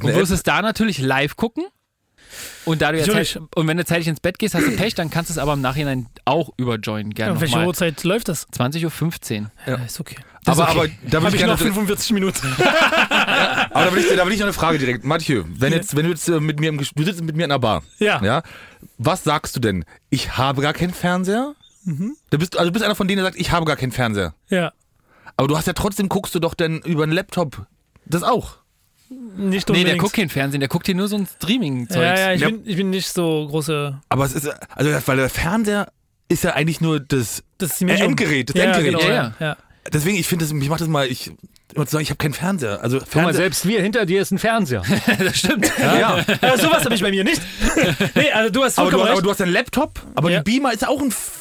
Und 0.00 0.14
wirst 0.14 0.32
es 0.32 0.42
da 0.42 0.62
natürlich 0.62 0.98
live 0.98 1.36
gucken. 1.36 1.64
Und, 2.64 2.82
da 2.82 2.92
du 2.92 2.98
jetzt 2.98 3.06
Natürlich. 3.06 3.36
halt, 3.36 3.56
und 3.56 3.66
wenn 3.66 3.76
du 3.76 3.84
zeitig 3.84 4.08
ins 4.08 4.20
Bett 4.20 4.38
gehst, 4.38 4.54
hast 4.54 4.66
du 4.66 4.76
Pech, 4.76 4.94
dann 4.94 5.10
kannst 5.10 5.30
du 5.30 5.32
es 5.32 5.38
aber 5.38 5.54
im 5.54 5.60
Nachhinein 5.60 6.06
auch 6.24 6.50
über 6.56 6.76
Join 6.76 7.10
gerne 7.14 7.34
Ja, 7.34 7.40
welche. 7.40 7.58
Uhrzeit 7.64 8.04
läuft 8.04 8.28
das? 8.28 8.46
20.15 8.50 9.40
Uhr. 9.42 9.50
Ja, 9.66 9.74
ist 9.76 10.00
okay. 10.00 10.16
Aber, 10.44 10.62
ist 10.64 10.68
okay. 10.70 10.78
aber 10.78 10.88
da 11.10 11.16
Habe 11.18 11.24
will 11.24 11.28
ich 11.28 11.34
ich 11.34 11.38
gerne. 11.40 11.52
noch 11.54 11.58
45 11.60 12.12
Minuten. 12.12 12.46
Aber 13.70 13.84
da 13.84 13.92
will, 13.92 13.98
ich, 14.02 14.16
da 14.16 14.26
will 14.26 14.32
ich 14.32 14.38
noch 14.38 14.46
eine 14.46 14.52
Frage 14.52 14.78
direkt. 14.78 15.04
Mathieu, 15.04 15.44
wenn, 15.48 15.72
Ja. 15.72 15.78
jetzt, 15.78 15.94
wenn 15.96 16.04
du 16.04 16.10
jetzt 16.10 16.28
äh, 16.28 16.40
mit 16.40 16.58
mir 16.60 16.68
im 16.70 16.78
du 16.78 17.04
sitzt 17.04 17.22
mit 17.22 17.36
mir 17.36 17.44
in 17.44 17.50
einer 17.52 17.58
Bar. 17.58 17.82
Ja. 17.98 18.22
ja. 18.22 18.42
Was 18.96 19.24
sagst 19.24 19.54
du 19.56 19.60
denn? 19.60 19.84
Ich 20.10 20.36
habe 20.38 20.62
gar 20.62 20.72
keinen 20.72 20.94
Fernseher? 20.94 21.54
Mhm. 21.84 22.16
Du 22.30 22.38
bist, 22.38 22.56
also 22.56 22.68
du 22.70 22.72
bist 22.72 22.84
einer 22.84 22.94
von 22.94 23.08
denen, 23.08 23.18
der 23.18 23.26
sagt, 23.26 23.38
ich 23.38 23.50
habe 23.52 23.64
gar 23.66 23.76
keinen 23.76 23.92
Fernseher. 23.92 24.34
Ja. 24.48 24.72
Aber 25.36 25.48
du 25.48 25.56
hast 25.56 25.66
ja 25.66 25.72
trotzdem, 25.74 26.08
guckst 26.08 26.34
du 26.34 26.38
doch 26.38 26.54
dann 26.54 26.78
über 26.80 27.02
einen 27.02 27.12
Laptop. 27.12 27.66
Das 28.06 28.22
auch. 28.22 28.56
Nicht 29.10 29.68
Nee, 29.68 29.74
der 29.74 29.76
unbedingt. 29.80 29.98
guckt 30.00 30.14
kein 30.14 30.28
Fernsehen, 30.28 30.60
der 30.60 30.68
guckt 30.68 30.86
hier 30.86 30.94
nur 30.94 31.08
so 31.08 31.16
ein 31.16 31.26
Streaming-Zeug. 31.26 32.02
ja, 32.02 32.18
ja, 32.18 32.32
ich, 32.34 32.40
Ja. 32.42 32.48
Bin, 32.50 32.62
ich 32.64 32.76
bin 32.76 32.90
nicht 32.90 33.08
so 33.08 33.46
große. 33.48 33.98
Aber 34.08 34.24
es 34.24 34.32
ist, 34.34 34.48
also, 34.74 34.90
weil 35.06 35.16
der 35.16 35.30
Fernseher 35.30 35.88
ist 36.28 36.44
ja 36.44 36.52
eigentlich 36.54 36.80
nur 36.80 37.00
das, 37.00 37.42
Das 37.58 37.78
die. 37.78 37.88
Endgerät. 37.88 38.50
Das 38.50 38.56
ja, 38.56 38.64
Endgerät. 38.64 38.86
Genau, 38.92 39.00
Ja, 39.00 39.08
ja. 39.14 39.34
ja. 39.40 39.46
ja. 39.46 39.56
Deswegen, 39.90 40.18
ich 40.18 40.26
finde 40.26 40.44
das, 40.44 40.52
ich 40.52 40.68
mach 40.68 40.76
das 40.76 40.88
mal, 40.88 41.06
ich, 41.06 41.30
immer 41.74 41.86
zu 41.86 41.92
sagen, 41.92 42.02
ich 42.02 42.10
habe 42.10 42.18
keinen 42.18 42.34
Fernseher. 42.34 42.82
Also 42.82 42.98
Guck 42.98 43.06
mal, 43.14 43.22
Fernseher, 43.22 43.42
selbst 43.42 43.66
wir 43.66 43.80
hinter 43.80 44.04
dir 44.04 44.20
ist 44.20 44.30
ein 44.32 44.38
Fernseher. 44.38 44.82
das 45.18 45.38
stimmt. 45.38 45.70
ja. 45.78 46.18
Ja, 46.42 46.58
sowas 46.58 46.84
habe 46.84 46.94
ich 46.94 47.00
bei 47.00 47.10
mir 47.10 47.24
nicht. 47.24 47.40
nee, 48.14 48.30
also 48.32 48.50
du 48.52 48.64
hast 48.64 48.78
Aber, 48.78 48.90
du, 48.90 48.96
vollkommen 48.98 49.12
aber 49.12 49.22
du 49.22 49.30
hast 49.30 49.40
einen 49.40 49.52
Laptop, 49.52 50.02
aber 50.14 50.30
Ja. 50.30 50.38
ein 50.38 50.44
Beamer 50.44 50.74
ist 50.74 50.86
auch 50.86 51.00
ein 51.00 51.10
Fernseher, 51.10 51.37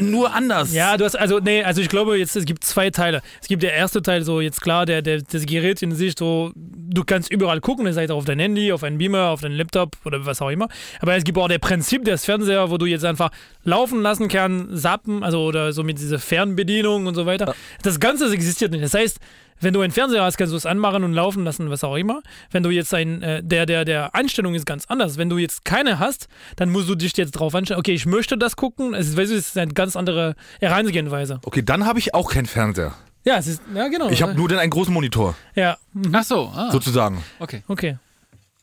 nur 0.00 0.34
anders. 0.34 0.72
Ja, 0.72 0.96
du 0.96 1.04
hast, 1.04 1.16
also, 1.16 1.38
nee, 1.38 1.62
also 1.62 1.80
ich 1.80 1.88
glaube, 1.88 2.18
jetzt, 2.18 2.36
es 2.36 2.44
gibt 2.44 2.64
zwei 2.64 2.90
Teile. 2.90 3.22
Es 3.40 3.48
gibt 3.48 3.62
der 3.62 3.72
erste 3.72 4.02
Teil, 4.02 4.22
so 4.22 4.40
jetzt 4.40 4.60
klar, 4.60 4.86
der, 4.86 5.02
der, 5.02 5.22
das 5.22 5.46
Gerät 5.46 5.82
in 5.82 5.92
sich, 5.94 6.14
so, 6.18 6.52
du 6.54 7.04
kannst 7.04 7.30
überall 7.30 7.60
gucken, 7.60 7.84
das 7.84 7.96
heißt 7.96 8.10
auch 8.10 8.18
auf 8.18 8.24
dein 8.24 8.38
Handy, 8.38 8.72
auf 8.72 8.82
einen 8.82 8.98
Beamer, 8.98 9.28
auf 9.28 9.40
deinen 9.40 9.56
Laptop 9.56 9.96
oder 10.04 10.26
was 10.26 10.42
auch 10.42 10.50
immer. 10.50 10.68
Aber 11.00 11.14
es 11.16 11.24
gibt 11.24 11.38
auch 11.38 11.48
der 11.48 11.58
Prinzip 11.58 12.04
des 12.04 12.24
Fernseher, 12.24 12.70
wo 12.70 12.78
du 12.78 12.86
jetzt 12.86 13.04
einfach 13.04 13.30
laufen 13.64 14.02
lassen 14.02 14.28
kannst, 14.28 14.82
zappen, 14.82 15.22
also 15.22 15.44
oder 15.44 15.72
so 15.72 15.82
mit 15.82 15.98
dieser 15.98 16.18
Fernbedienung 16.18 17.06
und 17.06 17.14
so 17.14 17.26
weiter. 17.26 17.54
Das 17.82 18.00
Ganze 18.00 18.32
existiert 18.32 18.72
nicht. 18.72 18.84
Das 18.84 18.94
heißt, 18.94 19.18
wenn 19.62 19.72
du 19.72 19.80
einen 19.80 19.92
Fernseher 19.92 20.22
hast, 20.24 20.36
kannst 20.36 20.52
du 20.52 20.56
es 20.56 20.66
anmachen 20.66 21.04
und 21.04 21.12
laufen 21.12 21.44
lassen, 21.44 21.70
was 21.70 21.84
auch 21.84 21.96
immer. 21.96 22.22
Wenn 22.50 22.62
du 22.62 22.70
jetzt 22.70 22.92
ein, 22.92 23.22
äh, 23.22 23.42
der, 23.42 23.64
der, 23.64 23.84
der 23.84 24.14
Einstellung 24.14 24.54
ist 24.54 24.66
ganz 24.66 24.86
anders. 24.86 25.16
Wenn 25.16 25.28
du 25.30 25.38
jetzt 25.38 25.64
keine 25.64 25.98
hast, 25.98 26.28
dann 26.56 26.70
musst 26.70 26.88
du 26.88 26.94
dich 26.94 27.16
jetzt 27.16 27.32
drauf 27.32 27.54
einstellen, 27.54 27.80
okay, 27.80 27.92
ich 27.94 28.04
möchte 28.06 28.36
das 28.36 28.56
gucken. 28.56 28.92
Es 28.94 29.08
ist, 29.08 29.16
weißt 29.16 29.30
du, 29.30 29.36
es 29.36 29.48
ist 29.48 29.58
eine 29.58 29.72
ganz 29.72 29.96
andere 29.96 30.34
Herangehensweise. 30.60 31.40
Okay, 31.44 31.62
dann 31.62 31.86
habe 31.86 31.98
ich 31.98 32.14
auch 32.14 32.30
keinen 32.30 32.46
Fernseher. 32.46 32.94
Ja, 33.24 33.36
es 33.38 33.46
ist, 33.46 33.62
ja, 33.74 33.86
genau. 33.88 34.08
Ich 34.10 34.20
habe 34.20 34.34
nur 34.34 34.48
dann 34.48 34.58
einen 34.58 34.70
großen 34.70 34.92
Monitor, 34.92 35.36
Ja, 35.54 35.76
mhm. 35.92 36.12
Ach 36.12 36.24
so, 36.24 36.50
ah, 36.54 36.70
sozusagen. 36.72 37.22
okay. 37.38 37.62
okay. 37.68 37.98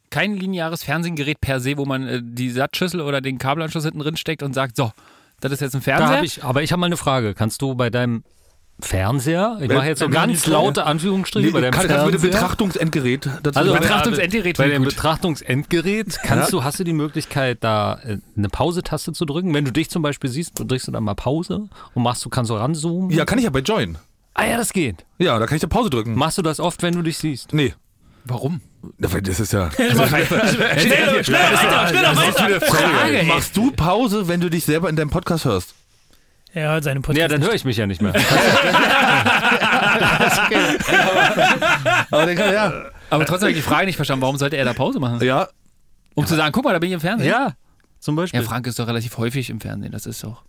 Kein 0.09 0.35
lineares 0.35 0.83
Fernsehgerät 0.83 1.39
per 1.39 1.59
se, 1.59 1.77
wo 1.77 1.85
man 1.85 2.07
äh, 2.07 2.19
die 2.21 2.49
Satzschüssel 2.49 2.99
oder 2.99 3.21
den 3.21 3.37
Kabelanschluss 3.37 3.85
hinten 3.85 3.99
drin 3.99 4.17
steckt 4.17 4.43
und 4.43 4.53
sagt, 4.53 4.75
so, 4.75 4.91
das 5.39 5.51
ist 5.53 5.61
jetzt 5.61 5.75
ein 5.75 5.79
Da 5.81 5.83
Fernseher. 5.83 6.17
hab 6.17 6.23
ich, 6.23 6.43
aber 6.43 6.63
ich 6.63 6.71
habe 6.71 6.79
mal 6.81 6.87
eine 6.87 6.97
Frage. 6.97 7.33
Kannst 7.35 7.61
du 7.61 7.75
bei 7.75 7.89
deinem 7.89 8.23
Fernseher, 8.81 9.57
ich 9.61 9.69
mache 9.69 9.87
jetzt 9.87 9.99
so 9.99 10.09
ganz 10.09 10.45
laute 10.47 10.85
Anführungsstriche, 10.85 11.51
bei 11.51 11.61
deinem 11.61 11.71
kann, 11.71 11.87
kannst 11.87 12.01
du 12.01 12.05
mit 12.05 12.13
dem 12.13 12.21
Fernseher. 12.21 12.41
Betrachtungsendgerät 12.41 13.29
dazu 13.43 13.59
Also? 13.59 13.73
Betrachtungsendgerät 13.73 14.57
bei 14.57 14.69
dem. 14.69 14.83
Betrachtungsendgerät 14.83 16.19
kannst 16.23 16.53
du, 16.53 16.63
hast 16.63 16.79
du 16.79 16.83
die 16.83 16.93
Möglichkeit, 16.93 17.57
da 17.61 17.99
äh, 18.05 18.17
eine 18.37 18.49
Pause-Taste 18.49 19.13
zu 19.13 19.25
drücken? 19.25 19.53
Wenn 19.53 19.65
du 19.65 19.71
dich 19.71 19.89
zum 19.89 20.01
Beispiel 20.01 20.29
siehst, 20.29 20.53
drückst 20.55 20.87
du 20.87 20.91
dann 20.91 21.03
mal 21.03 21.15
Pause 21.15 21.67
und 21.93 22.03
machst 22.03 22.23
du, 22.23 22.29
kannst 22.29 22.49
du 22.51 22.55
ranzoomen. 22.55 23.09
Ja, 23.09 23.25
kann 23.25 23.37
ich 23.37 23.43
ja 23.43 23.49
bei 23.49 23.59
Join. 23.59 23.97
Ah 24.33 24.45
ja, 24.45 24.57
das 24.57 24.71
geht. 24.71 25.05
Ja, 25.17 25.37
da 25.37 25.45
kann 25.45 25.55
ich 25.55 25.61
da 25.61 25.67
Pause 25.67 25.89
drücken. 25.89 26.15
Machst 26.15 26.37
du 26.37 26.41
das 26.41 26.59
oft, 26.59 26.81
wenn 26.81 26.93
du 26.93 27.01
dich 27.01 27.17
siehst? 27.17 27.53
Nee. 27.53 27.73
Warum? 28.23 28.61
Das 28.97 29.13
ist 29.13 29.51
ja. 29.51 29.69
Schnell, 29.75 29.95
schnell, 29.95 31.23
schnell, 31.23 31.39
weiter, 31.41 31.87
schneller, 31.89 32.15
weiter. 32.15 32.65
Sorry, 32.65 33.15
ey. 33.15 33.25
Machst 33.25 33.57
du 33.57 33.71
Pause, 33.71 34.27
wenn 34.27 34.39
du 34.39 34.49
dich 34.49 34.63
selber 34.63 34.89
in 34.89 34.95
deinem 34.95 35.09
Podcast 35.09 35.45
hörst? 35.45 35.73
Er 36.53 36.71
hört 36.71 36.83
seine 36.83 37.01
Podcast 37.01 37.19
Ja, 37.19 37.27
dann 37.27 37.43
höre 37.43 37.53
ich 37.53 37.63
mich 37.63 37.77
ja 37.77 37.85
nicht 37.85 38.01
mehr. 38.01 38.13
Aber, 42.11 42.25
dann, 42.25 42.37
ja. 42.53 42.73
Aber 43.09 43.25
trotzdem 43.25 43.47
habe 43.47 43.51
ich 43.51 43.57
die 43.57 43.61
Frage 43.63 43.85
nicht 43.85 43.95
verstanden, 43.95 44.21
warum 44.23 44.37
sollte 44.37 44.57
er 44.57 44.65
da 44.65 44.73
Pause 44.73 44.99
machen? 44.99 45.23
ja. 45.23 45.47
Um 46.15 46.25
zu 46.25 46.35
sagen, 46.35 46.51
guck 46.51 46.65
mal, 46.65 46.73
da 46.73 46.79
bin 46.79 46.89
ich 46.89 46.95
im 46.95 46.99
Fernsehen. 46.99 47.29
ja, 47.29 47.53
zum 47.99 48.15
Beispiel. 48.17 48.41
Ja, 48.41 48.45
Frank 48.45 48.67
ist 48.67 48.77
doch 48.77 48.87
relativ 48.87 49.17
häufig 49.17 49.49
im 49.49 49.61
Fernsehen, 49.61 49.91
das 49.93 50.05
ist 50.05 50.21
doch. 50.23 50.43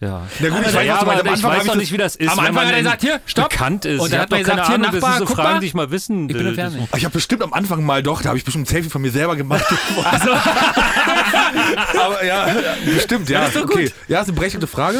Ja. 0.00 0.22
Na 0.38 0.48
gut, 0.48 0.60
ich 0.64 0.74
weiß, 0.74 0.86
ja, 0.86 0.96
aber 1.00 1.12
Am 1.14 1.26
ich 1.26 1.32
Anfang 1.32 1.50
weiß 1.50 1.64
doch 1.66 1.72
ich 1.74 1.80
nicht, 1.80 1.92
wie 1.92 1.96
das 1.96 2.14
ist. 2.14 2.30
Am 2.30 2.38
Anfang 2.38 2.66
hat 2.66 2.72
er 2.72 2.78
gesagt, 2.78 3.00
hier, 3.02 3.20
stopp. 3.26 3.48
bekannt 3.50 3.84
ist. 3.84 3.98
Und 3.98 4.06
Ich 4.06 4.12
dann 4.12 4.20
hab 4.20 4.26
hat 4.26 4.30
man 4.30 4.40
doch 4.40 4.46
gesagt, 4.50 4.66
hier, 4.68 4.74
Ahnung, 4.76 4.92
das 4.92 4.94
Nachbar, 4.94 5.10
sind 5.10 5.18
so 5.18 5.24
guck 5.26 5.36
Fragen, 5.36 5.52
mal. 5.54 5.60
die 5.60 5.66
ich 5.66 5.74
mal 5.74 5.90
wissen 5.90 6.28
Ich 6.28 6.34
will. 6.34 6.38
bin 6.42 6.46
im 6.50 6.54
Fernsehen. 6.54 6.88
Ich 6.96 7.04
habe 7.04 7.12
bestimmt 7.12 7.42
am 7.42 7.52
Anfang 7.52 7.82
mal 7.84 8.00
doch, 8.02 8.22
da 8.22 8.28
habe 8.28 8.38
ich 8.38 8.44
bestimmt 8.44 8.66
ein 8.66 8.72
Selfie 8.72 8.90
von 8.90 9.02
mir 9.02 9.10
selber 9.10 9.34
gemacht. 9.34 9.64
aber 11.98 12.24
ja, 12.24 12.46
bestimmt, 12.84 13.28
ja. 13.28 13.40
Das 13.40 13.48
ist 13.48 13.56
doch 13.56 13.64
okay. 13.64 13.84
gut. 13.86 13.92
Ja, 14.08 14.20
ist 14.20 14.28
eine 14.28 14.36
berechtigte 14.36 14.66
Frage. 14.66 14.98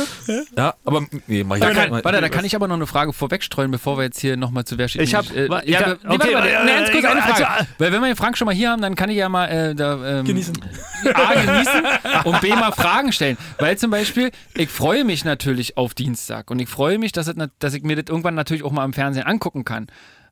Ja, 0.56 0.74
aber 0.84 1.04
nee, 1.26 1.44
mach 1.44 1.56
ich 1.56 1.62
Da 1.62 1.70
kann, 1.72 1.90
warte, 1.90 2.20
da 2.20 2.28
kann 2.28 2.44
ich 2.44 2.54
aber 2.56 2.68
noch 2.68 2.76
eine 2.76 2.86
Frage 2.86 3.12
vorwegstreuen, 3.12 3.70
bevor 3.70 3.98
wir 3.98 4.04
jetzt 4.04 4.20
hier 4.20 4.36
nochmal 4.36 4.64
zu 4.64 4.78
wer 4.78 4.88
steht. 4.88 5.02
Ich 5.02 5.14
hab- 5.14 5.28
Äh, 5.34 5.46
ja, 5.48 5.60
ich 5.64 5.70
ja, 5.70 5.80
hab- 5.80 6.02
nee, 6.02 6.08
warte, 6.10 6.24
okay, 6.24 6.34
warte, 6.34 6.48
äh, 6.48 6.64
nee, 6.64 6.72
ganz 6.72 6.90
kurz 6.90 7.04
eine 7.04 7.22
also- 7.22 7.34
Frage. 7.44 7.66
Weil 7.78 7.92
wenn 7.92 8.00
wir 8.00 8.06
den 8.08 8.16
Frank 8.16 8.38
schon 8.38 8.46
mal 8.46 8.54
hier 8.54 8.70
haben, 8.70 8.82
dann 8.82 8.94
kann 8.94 9.10
ich 9.10 9.16
ja 9.16 9.28
mal 9.28 9.46
äh, 9.46 9.74
da, 9.74 10.20
ähm, 10.20 10.24
Genießen. 10.24 10.58
A, 11.14 11.34
genießen 11.34 11.82
und 12.24 12.40
B, 12.40 12.50
mal 12.54 12.72
Fragen 12.72 13.12
stellen. 13.12 13.36
Weil 13.58 13.76
zum 13.78 13.90
Beispiel, 13.90 14.30
ich 14.54 14.68
freue 14.68 14.87
mich 15.04 15.24
natürlich 15.24 15.76
auf 15.76 15.94
Dienstag 15.94 16.50
und 16.50 16.58
ich 16.58 16.68
freue 16.68 16.98
mich, 16.98 17.12
dass, 17.12 17.32
dass 17.58 17.74
ich 17.74 17.82
mir 17.82 17.96
das 17.96 18.06
irgendwann 18.08 18.34
natürlich 18.34 18.62
auch 18.62 18.72
mal 18.72 18.84
im 18.84 18.92
Fernsehen 18.92 19.26
angucken 19.26 19.64
kann. 19.64 19.86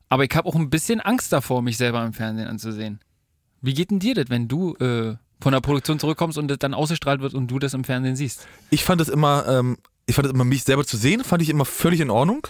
Aber 0.09 0.23
ich 0.23 0.35
habe 0.35 0.47
auch 0.47 0.55
ein 0.55 0.69
bisschen 0.69 1.01
Angst 1.01 1.33
davor, 1.33 1.61
mich 1.61 1.77
selber 1.77 2.05
im 2.05 2.13
Fernsehen 2.13 2.47
anzusehen. 2.47 2.99
Wie 3.61 3.73
geht 3.73 3.91
denn 3.91 3.99
dir 3.99 4.15
das, 4.15 4.29
wenn 4.29 4.47
du 4.47 4.75
äh, 4.75 5.15
von 5.41 5.51
der 5.51 5.61
Produktion 5.61 5.99
zurückkommst 5.99 6.37
und 6.37 6.47
das 6.47 6.59
dann 6.59 6.73
ausgestrahlt 6.73 7.21
wird 7.21 7.33
und 7.33 7.47
du 7.47 7.59
das 7.59 7.73
im 7.73 7.83
Fernsehen 7.83 8.15
siehst? 8.15 8.47
Ich 8.69 8.83
fand 8.83 9.01
es 9.01 9.09
immer, 9.09 9.45
ähm, 9.47 9.77
ich 10.05 10.15
fand 10.15 10.27
es 10.27 10.33
immer, 10.33 10.45
mich 10.45 10.63
selber 10.63 10.85
zu 10.85 10.97
sehen, 10.97 11.23
fand 11.23 11.41
ich 11.41 11.49
immer 11.49 11.65
völlig 11.65 11.99
in 11.99 12.09
Ordnung. 12.09 12.47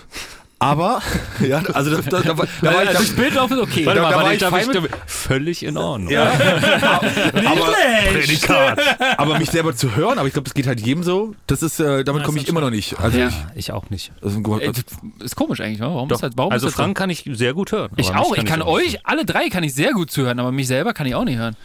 Aber, 0.60 1.04
ja, 1.48 1.60
also 1.74 1.96
das, 1.96 2.06
da, 2.06 2.22
da, 2.22 2.36
war- 2.36 2.48
da 2.64 2.74
war 2.74 2.84
ich 2.84 2.90
das 2.90 3.12
Bildlauf 3.16 3.52
ist 3.52 3.60
okay. 3.60 3.86
Warte 3.86 4.00
Da- 4.02 4.06
mal, 4.10 4.12
da 4.12 4.24
war 4.24 4.34
ich 4.34 4.40
darf 4.40 4.50
fein 4.50 4.70
ich, 4.72 4.90
völlig 5.06 5.62
in 5.64 5.78
Ordnung. 5.78 6.10
Ja. 6.12 6.32
aber. 6.32 7.74
Prädikat. 8.12 8.80
aber 9.18 9.38
mich 9.38 9.52
selber 9.52 9.76
zu 9.76 9.96
hören, 9.96 10.18
aber 10.18 10.28
ich 10.28 10.34
glaube, 10.34 10.46
das 10.46 10.56
geht 10.56 10.66
halt 10.66 10.80
jedem 10.82 11.04
so. 11.04 11.36
Das 11.46 11.62
ist, 11.62 11.80
äh, 11.80 12.04
damit 12.04 12.24
komme 12.24 12.40
ich 12.40 12.48
immer 12.48 12.62
noch 12.62 12.72
nicht. 12.72 13.00
Also 13.00 13.20
Ja. 13.20 13.28
ich, 13.28 13.36
Ich 13.56 13.72
auch 13.72 13.90
nicht. 13.92 14.12
das 14.22 14.34
ist 14.34 14.40
Ey, 14.48 14.72
das 14.72 14.84
ist 15.26 15.36
komisch 15.36 15.62
eigentlich? 15.62 15.80
Warum 15.80 16.10
Doch. 16.10 16.16
ist 16.16 16.24
das, 16.24 16.32
warum 16.36 16.52
also 16.52 16.66
ist 16.68 16.74
das 16.74 16.78
so? 16.78 16.84
Frank 16.84 16.98
kann 16.98 17.10
ich 17.12 17.24
sehr 17.34 17.54
gut 17.54 17.72
hören. 17.72 17.92
Ich 17.98 18.14
auch. 18.16 18.36
Ich 18.36 18.46
kann 18.46 18.64
auch 18.64 18.78
nicht. 18.80 18.96
euch, 18.96 19.00
alle 19.06 19.26
drei 19.26 19.50
kann 19.50 19.64
ich 19.64 19.76
sehr 19.76 19.94
gut 19.94 20.10
zuhören, 20.10 20.40
aber 20.40 20.52
mich 20.52 20.66
selber 20.68 20.94
kann 20.94 21.06
ich 21.06 21.14
auch 21.14 21.26
nicht 21.26 21.38
hören. 21.38 21.56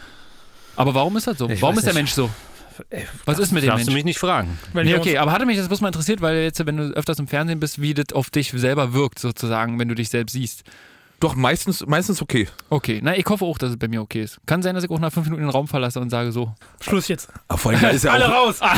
Aber 0.76 0.94
warum 0.94 1.16
ist 1.16 1.26
das 1.26 1.38
so? 1.38 1.48
Ich 1.48 1.62
warum 1.62 1.76
ist 1.78 1.84
der 1.84 1.92
nicht. 1.94 2.00
Mensch 2.00 2.12
so? 2.12 2.28
Was 3.24 3.38
ist 3.38 3.52
mit 3.52 3.62
dem 3.62 3.68
Darfst 3.68 3.86
Mensch? 3.86 3.88
du 3.88 3.94
mich 3.94 4.04
nicht 4.04 4.18
fragen. 4.18 4.58
Nee, 4.74 4.96
okay, 4.96 5.18
aber 5.18 5.32
hatte 5.32 5.46
mich 5.46 5.58
das 5.58 5.68
bloß 5.68 5.80
mal 5.80 5.88
interessiert, 5.88 6.20
weil 6.20 6.36
jetzt, 6.36 6.64
wenn 6.64 6.76
du 6.76 6.84
öfters 6.94 7.18
im 7.18 7.28
Fernsehen 7.28 7.60
bist, 7.60 7.80
wie 7.80 7.94
das 7.94 8.12
auf 8.12 8.30
dich 8.30 8.50
selber 8.54 8.94
wirkt, 8.94 9.18
sozusagen, 9.18 9.78
wenn 9.78 9.88
du 9.88 9.94
dich 9.94 10.08
selbst 10.08 10.32
siehst. 10.32 10.62
doch 11.20 11.34
meistens, 11.36 11.86
meistens 11.86 12.20
okay. 12.20 12.48
Okay, 12.68 13.00
na, 13.02 13.16
ich 13.16 13.26
hoffe 13.26 13.44
auch, 13.44 13.58
dass 13.58 13.70
es 13.70 13.78
bei 13.78 13.88
mir 13.88 14.02
okay 14.02 14.22
ist. 14.22 14.38
Kann 14.46 14.62
sein, 14.62 14.74
dass 14.74 14.84
ich 14.84 14.90
auch 14.90 14.98
nach 14.98 15.12
fünf 15.12 15.26
Minuten 15.26 15.42
den 15.42 15.50
Raum 15.50 15.68
verlasse 15.68 16.00
und 16.00 16.10
sage 16.10 16.32
so. 16.32 16.54
Schluss 16.80 17.08
jetzt. 17.08 17.28
Aber 17.48 17.58
vor 17.58 17.72
allem, 17.72 17.80
da 17.80 17.88
ist 17.90 18.04
ja 18.04 18.12
Alle 18.12 18.28
auch, 18.28 18.46
raus. 18.48 18.60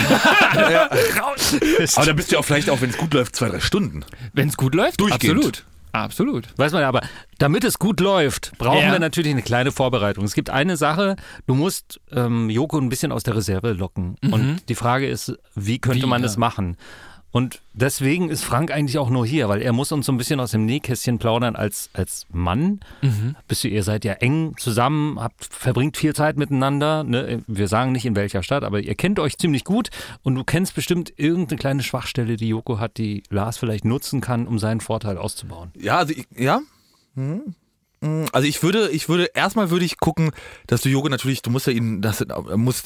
aber 1.97 2.05
da 2.07 2.13
bist 2.13 2.31
du 2.31 2.35
ja 2.35 2.41
auch 2.41 2.45
vielleicht 2.45 2.71
auch, 2.71 2.81
wenn 2.81 2.91
es 2.91 2.99
gut 2.99 3.15
läuft, 3.15 3.37
zwei, 3.37 3.49
drei 3.49 3.61
Stunden. 3.61 4.05
Wenn 4.33 4.49
es 4.49 4.57
gut 4.57 4.75
läuft, 4.75 5.01
Durchgehend. 5.01 5.37
absolut. 5.37 5.65
Absolut. 5.95 6.49
Weiß 6.57 6.73
man 6.73 6.83
ja, 6.83 6.89
aber 6.89 7.03
damit 7.39 7.63
es 7.63 7.79
gut 7.79 8.01
läuft, 8.01 8.53
brauchen 8.59 8.83
Ja. 8.83 8.93
wir 8.93 8.99
natürlich 8.99 9.31
eine 9.31 9.43
kleine 9.43 9.71
Vorbereitung. 9.71 10.25
Es 10.25 10.35
gibt 10.35 10.51
eine 10.51 10.77
Sache, 10.77 11.15
du 11.47 11.55
musst 11.55 12.01
ähm, 12.11 12.51
Joko 12.51 12.79
ein 12.79 12.89
bisschen 12.89 13.13
aus 13.13 13.23
der 13.23 13.37
Reserve 13.37 13.73
locken. 13.75 14.17
Und 14.29 14.69
die 14.69 14.75
Frage 14.75 15.07
ist, 15.09 15.39
wie 15.55 15.79
könnte 15.79 16.03
Wie, 16.03 16.07
man 16.07 16.21
ja. 16.21 16.27
das 16.27 16.37
machen? 16.37 16.77
Und 17.35 17.63
deswegen 17.73 18.31
ist 18.31 18.45
Frank 18.45 18.71
eigentlich 18.71 18.97
auch 18.97 19.11
nur 19.11 19.27
hier, 19.27 19.49
weil 19.49 19.61
er 19.61 19.73
muss 19.73 19.91
uns 19.91 20.07
so 20.07 20.13
ein 20.13 20.19
bisschen 20.19 20.39
aus 20.39 20.53
dem 20.53 20.67
Nähkästchen 20.67 21.19
plaudern 21.19 21.57
als, 21.57 21.91
als 21.93 22.27
Mann. 22.31 22.79
Bist 23.49 23.65
du, 23.65 23.69
ihr 23.69 23.83
seid 23.83 24.05
ja 24.05 24.13
eng 24.13 24.55
zusammen, 24.57 25.19
habt, 25.19 25.45
verbringt 25.45 25.97
viel 25.97 26.15
Zeit 26.15 26.37
miteinander. 26.37 27.03
Ne? 27.03 27.43
Wir 27.49 27.67
sagen 27.67 27.91
nicht 27.91 28.07
in 28.07 28.15
welcher 28.15 28.45
Stadt, 28.45 28.63
aber 28.63 28.79
ihr 28.79 28.95
kennt 28.95 29.19
euch 29.19 29.37
ziemlich 29.37 29.65
gut 29.65 29.89
und 30.23 30.37
du 30.37 30.45
kennst 30.45 30.77
bestimmt 30.77 31.13
irgendeine 31.17 31.59
kleine 31.59 31.83
Schwachstelle, 31.83 32.37
die 32.37 32.47
Joko 32.47 32.79
hat, 32.79 32.99
die 32.99 33.25
Lars 33.31 33.59
vielleicht 33.59 33.85
nutzen 33.85 34.21
kann, 34.21 34.47
um 34.47 34.61
seinen 34.61 34.81
Vorteil 34.81 35.19
auszubauen. 35.19 35.73
Ja, 35.77 35.99
also 35.99 36.15
ich, 36.15 36.29
ja. 36.39 36.61
Hm. 37.17 37.57
Hm, 38.05 38.27
Also 38.33 38.47
ich 38.47 38.63
würde, 38.63 38.91
ich 38.91 39.09
würde, 39.09 39.31
erstmal 39.35 39.71
würde 39.71 39.85
ich 39.85 39.99
gucken, 39.99 40.31
dass 40.67 40.83
du 40.83 40.89
Jogo 40.89 41.09
natürlich, 41.09 41.43
du 41.43 41.51
musst 41.51 41.67
ja 41.67 41.73
ihn, 41.73 42.03
das, 42.03 42.21
er 42.21 42.57
muss, 42.57 42.83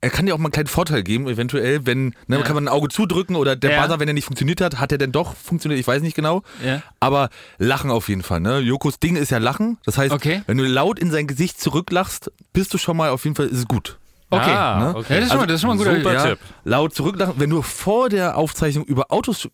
er 0.00 0.10
kann 0.10 0.26
dir 0.26 0.34
auch 0.34 0.38
mal 0.38 0.46
einen 0.46 0.52
kleinen 0.52 0.66
Vorteil 0.68 1.02
geben, 1.02 1.28
eventuell, 1.28 1.86
wenn, 1.86 2.14
ne, 2.26 2.36
Ja. 2.38 2.42
kann 2.42 2.54
man 2.54 2.64
ein 2.64 2.68
Auge 2.68 2.88
zudrücken 2.88 3.36
oder 3.36 3.56
der 3.56 3.70
Ja. 3.72 3.82
Buzzer, 3.82 4.00
wenn 4.00 4.08
er 4.08 4.14
nicht 4.14 4.24
funktioniert 4.26 4.60
hat, 4.60 4.78
hat 4.78 4.92
er 4.92 4.98
denn 4.98 5.12
doch 5.12 5.34
funktioniert, 5.34 5.80
ich 5.80 5.86
weiß 5.86 6.02
nicht 6.02 6.14
genau. 6.14 6.42
Ja. 6.64 6.82
Aber 7.00 7.30
lachen 7.58 7.90
auf 7.90 8.08
jeden 8.08 8.22
Fall, 8.22 8.40
ne? 8.40 8.58
Jokos 8.58 8.98
Ding 9.00 9.16
ist 9.16 9.30
ja 9.30 9.38
lachen. 9.38 9.78
Das 9.84 9.96
heißt, 9.98 10.12
Okay. 10.12 10.42
wenn 10.46 10.58
du 10.58 10.64
laut 10.64 10.98
in 10.98 11.10
sein 11.10 11.26
Gesicht 11.26 11.60
zurücklachst, 11.60 12.30
bist 12.52 12.74
du 12.74 12.78
schon 12.78 12.96
mal 12.96 13.10
auf 13.10 13.24
jeden 13.24 13.36
Fall, 13.36 13.46
ist 13.46 13.58
es 13.58 13.66
gut. 13.66 13.98
Okay. 14.32 14.50
Ah, 14.52 14.78
ne? 14.78 14.96
okay. 14.96 15.14
Ja, 15.14 15.16
das 15.20 15.24
ist 15.24 15.30
schon 15.30 15.38
mal- 15.40 15.46
das 15.46 15.54
ist 15.56 15.60
schon 15.62 15.68
mal 15.68 15.74
ein 15.74 15.78
guter 15.78 15.96
Super 15.96 16.12
ja, 16.12 16.26
Tipp. 16.28 16.38
Laut 16.64 16.94
zurücklachen, 16.94 17.34
wenn 17.38 17.50
du 17.50 17.62
vor 17.62 18.08
der 18.08 18.36
Aufzeichnung 18.36 18.84
über 18.84 19.06
Autos, 19.10 19.48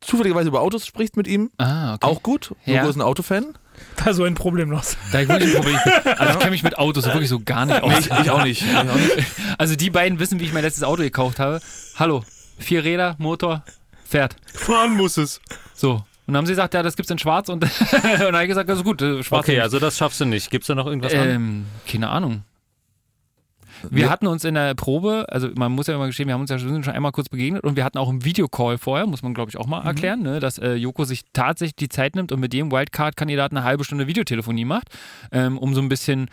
zufälligerweise 0.00 0.48
über 0.48 0.60
Autos 0.62 0.86
sprichst 0.86 1.16
mit 1.16 1.26
ihm, 1.26 1.50
Ah, 1.58 1.94
okay. 1.94 2.06
auch 2.06 2.22
gut. 2.22 2.54
Ja. 2.64 2.76
Joko 2.76 2.88
ist 2.90 2.96
ein 2.96 3.02
Autofan. 3.02 3.46
Da 4.04 4.12
so 4.12 4.24
ein 4.24 4.34
Problem 4.34 4.70
los. 4.70 4.96
Da 5.12 5.20
ich 5.20 5.28
wirklich 5.28 5.54
ein 5.54 5.62
Problem. 5.62 5.78
Also 6.18 6.32
ich 6.32 6.38
kenne 6.38 6.50
mich 6.50 6.62
mit 6.62 6.78
Autos 6.78 7.04
wirklich 7.06 7.28
so 7.28 7.40
gar 7.40 7.66
nicht 7.66 7.82
aus. 7.82 7.90
Nee, 7.92 7.98
ich, 8.00 8.20
ich 8.20 8.30
auch 8.30 8.44
nicht. 8.44 8.62
Ich 8.62 8.76
auch 8.76 8.94
nicht. 9.16 9.26
Also 9.58 9.76
die 9.76 9.90
beiden 9.90 10.18
wissen, 10.18 10.40
wie 10.40 10.44
ich 10.44 10.52
mein 10.52 10.62
letztes 10.62 10.84
Auto 10.84 11.02
gekauft 11.02 11.38
habe. 11.38 11.60
Hallo, 11.96 12.24
vier 12.58 12.84
Räder, 12.84 13.16
Motor, 13.18 13.64
fährt. 14.04 14.36
Fahren 14.52 14.94
muss 14.96 15.16
es. 15.16 15.40
So. 15.74 15.92
Und 16.26 16.32
dann 16.32 16.36
haben 16.38 16.46
sie 16.46 16.52
gesagt, 16.52 16.72
ja, 16.74 16.82
das 16.82 16.96
gibt's 16.96 17.10
in 17.10 17.18
schwarz 17.18 17.48
und, 17.48 17.64
und 17.92 17.92
dann 18.02 18.34
habe 18.34 18.42
ich 18.42 18.48
gesagt, 18.48 18.68
das 18.68 18.78
ist 18.78 18.84
gut, 18.84 19.00
schwarz. 19.00 19.44
Okay, 19.46 19.60
also 19.60 19.78
das 19.78 19.98
schaffst 19.98 20.20
du 20.20 20.24
nicht. 20.24 20.50
Gibt 20.50 20.62
es 20.64 20.68
da 20.68 20.74
noch 20.74 20.86
irgendwas 20.86 21.12
an? 21.12 21.28
ähm, 21.28 21.66
keine 21.86 22.08
Ahnung. 22.08 22.42
Wir 23.90 24.10
hatten 24.10 24.26
uns 24.26 24.44
in 24.44 24.54
der 24.54 24.74
Probe, 24.74 25.26
also 25.28 25.48
man 25.54 25.72
muss 25.72 25.86
ja 25.86 25.94
immer 25.94 26.06
gestehen, 26.06 26.28
wir 26.28 26.34
haben 26.34 26.40
uns 26.40 26.50
ja 26.50 26.58
schon 26.58 26.82
einmal 26.88 27.12
kurz 27.12 27.28
begegnet 27.28 27.64
und 27.64 27.76
wir 27.76 27.84
hatten 27.84 27.98
auch 27.98 28.08
einen 28.08 28.24
Videocall 28.24 28.78
vorher, 28.78 29.06
muss 29.06 29.22
man 29.22 29.34
glaube 29.34 29.50
ich 29.50 29.56
auch 29.56 29.66
mal 29.66 29.84
erklären, 29.84 30.22
ne, 30.22 30.40
dass 30.40 30.58
äh, 30.58 30.74
Joko 30.74 31.04
sich 31.04 31.22
tatsächlich 31.32 31.76
die 31.76 31.88
Zeit 31.88 32.16
nimmt 32.16 32.32
und 32.32 32.40
mit 32.40 32.52
dem 32.52 32.70
Wildcard-Kandidaten 32.70 33.56
eine 33.56 33.64
halbe 33.64 33.84
Stunde 33.84 34.06
Videotelefonie 34.06 34.64
macht, 34.64 34.88
ähm, 35.32 35.58
um 35.58 35.74
so 35.74 35.80
ein 35.80 35.88
bisschen, 35.88 36.28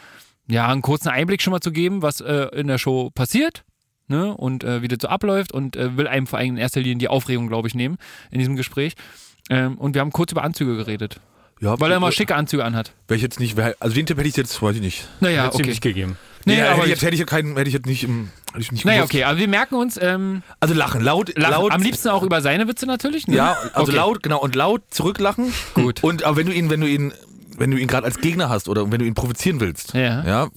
ja, 0.48 0.68
einen 0.68 0.82
kurzen 0.82 1.10
Einblick 1.10 1.42
schon 1.42 1.52
mal 1.52 1.62
zu 1.62 1.72
geben, 1.72 2.02
was 2.02 2.22
äh, 2.22 2.48
in 2.54 2.68
der 2.68 2.78
Show 2.78 3.10
passiert. 3.10 3.64
Ne, 4.08 4.36
und 4.36 4.66
äh, 4.66 4.82
wie 4.82 4.90
das 4.90 4.98
so 5.02 5.08
abläuft 5.08 5.54
und 5.54 5.78
äh, 5.78 5.96
will 5.96 6.06
einem 6.06 6.28
vor 6.28 6.38
allem 6.38 6.50
in 6.50 6.58
erster 6.58 6.82
Linie 6.82 6.98
die 6.98 7.08
Aufregung, 7.08 7.48
glaube 7.48 7.70
ich, 7.70 7.76
nehmen 7.76 7.96
in 8.30 8.40
diesem 8.40 8.58
Gespräch. 8.58 8.96
Ähm, 9.50 9.78
und 9.78 9.94
wir 9.94 10.02
haben 10.02 10.12
kurz 10.12 10.34
über 10.34 10.44
Anzüge 10.44 10.76
geredet, 10.76 11.22
Ja, 11.62 11.80
weil 11.80 11.92
er 11.92 11.98
immer 11.98 12.12
schicke 12.12 12.36
Anzüge 12.36 12.66
anhat. 12.66 12.92
Ich 13.10 13.22
jetzt 13.22 13.40
nicht, 13.40 13.58
also 13.58 13.96
den 13.96 14.06
Tipp 14.06 14.18
hätte 14.18 14.28
ich 14.28 14.36
jetzt, 14.36 14.62
weiß 14.62 14.76
ich 14.76 14.82
nicht. 14.82 15.08
Naja, 15.22 15.48
okay. 15.48 15.64
nicht 15.64 15.82
gegeben. 15.82 16.18
Nee, 16.46 16.56
Nee, 16.56 16.62
aber 16.62 16.72
hätte, 16.74 16.84
ich 16.86 16.90
jetzt, 16.90 17.02
hätte 17.04 17.14
ich 17.14 17.20
ja 17.20 17.26
keinen, 17.26 17.56
hätte 17.56 17.68
ich 17.68 17.74
jetzt 17.74 17.86
nicht, 17.86 18.04
im, 18.04 18.30
hätte 18.52 18.60
ich 18.62 18.72
nicht 18.72 18.86
Naja, 18.86 19.00
gewusst. 19.00 19.14
okay, 19.14 19.24
aber 19.24 19.38
wir 19.38 19.48
merken 19.48 19.76
uns, 19.76 19.98
ähm, 20.02 20.44
Also 20.60 20.74
lachen, 20.74 21.02
laut, 21.02 21.38
lachen. 21.38 21.52
laut. 21.52 21.72
am 21.72 21.82
liebsten 21.82 22.10
auch 22.10 22.24
über 22.24 22.42
seine 22.42 22.68
Witze 22.68 22.86
natürlich. 22.86 23.28
Ne? 23.28 23.36
Ja, 23.36 23.58
also 23.74 23.84
Okay. 23.92 23.96
laut, 23.96 24.24
genau, 24.24 24.40
und 24.42 24.56
laut 24.56 24.82
zurücklachen. 24.90 25.54
Gut. 25.74 26.04
Und 26.04 26.24
aber 26.24 26.38
wenn 26.38 26.48
du 26.48 26.54
ihn, 26.54 26.70
wenn 26.70 26.82
du 26.82 26.88
ihn, 26.88 27.14
wenn 27.58 27.70
du 27.72 27.78
ihn 27.78 27.88
gerade 27.88 28.06
als 28.06 28.20
Gegner 28.20 28.50
hast 28.50 28.70
oder 28.70 28.92
wenn 28.92 29.00
du 29.00 29.06
ihn 29.06 29.14
provozieren 29.14 29.60
willst, 29.60 29.94
Ja. 29.94 30.24
ja, 30.26 30.48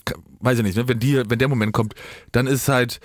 weiß 0.41 0.59
ich 0.59 0.65
nicht, 0.65 0.77
ne, 0.77 0.89
wenn 0.89 0.99
die, 0.99 1.23
wenn 1.29 1.39
der 1.39 1.49
Moment 1.49 1.73
kommt, 1.73 1.95
dann 2.33 2.47
ist 2.47 2.69
halt, 2.69 3.01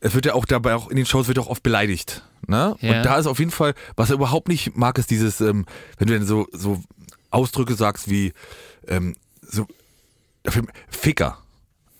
es 0.00 0.14
wird 0.14 0.26
ja 0.26 0.34
auch 0.34 0.44
dabei 0.44 0.74
auch 0.74 0.88
in 0.90 0.96
den 0.96 1.06
Shows 1.06 1.28
wird 1.28 1.38
ja 1.38 1.44
auch 1.44 1.48
oft 1.48 1.62
beleidigt, 1.62 2.22
ne? 2.46 2.76
Ja. 2.80 2.96
Und 2.98 3.02
da 3.04 3.18
ist 3.18 3.26
auf 3.26 3.38
jeden 3.38 3.50
Fall, 3.50 3.74
was 3.96 4.10
er 4.10 4.14
überhaupt 4.16 4.48
nicht 4.48 4.76
mag, 4.76 4.98
ist 4.98 5.10
dieses, 5.10 5.40
ähm, 5.40 5.64
wenn 5.98 6.08
du 6.08 6.14
dann 6.18 6.26
so 6.26 6.46
so 6.52 6.82
Ausdrücke 7.30 7.74
sagst 7.74 8.08
wie 8.10 8.32
ähm, 8.86 9.14
so 9.42 9.66
Ficker. 10.88 11.38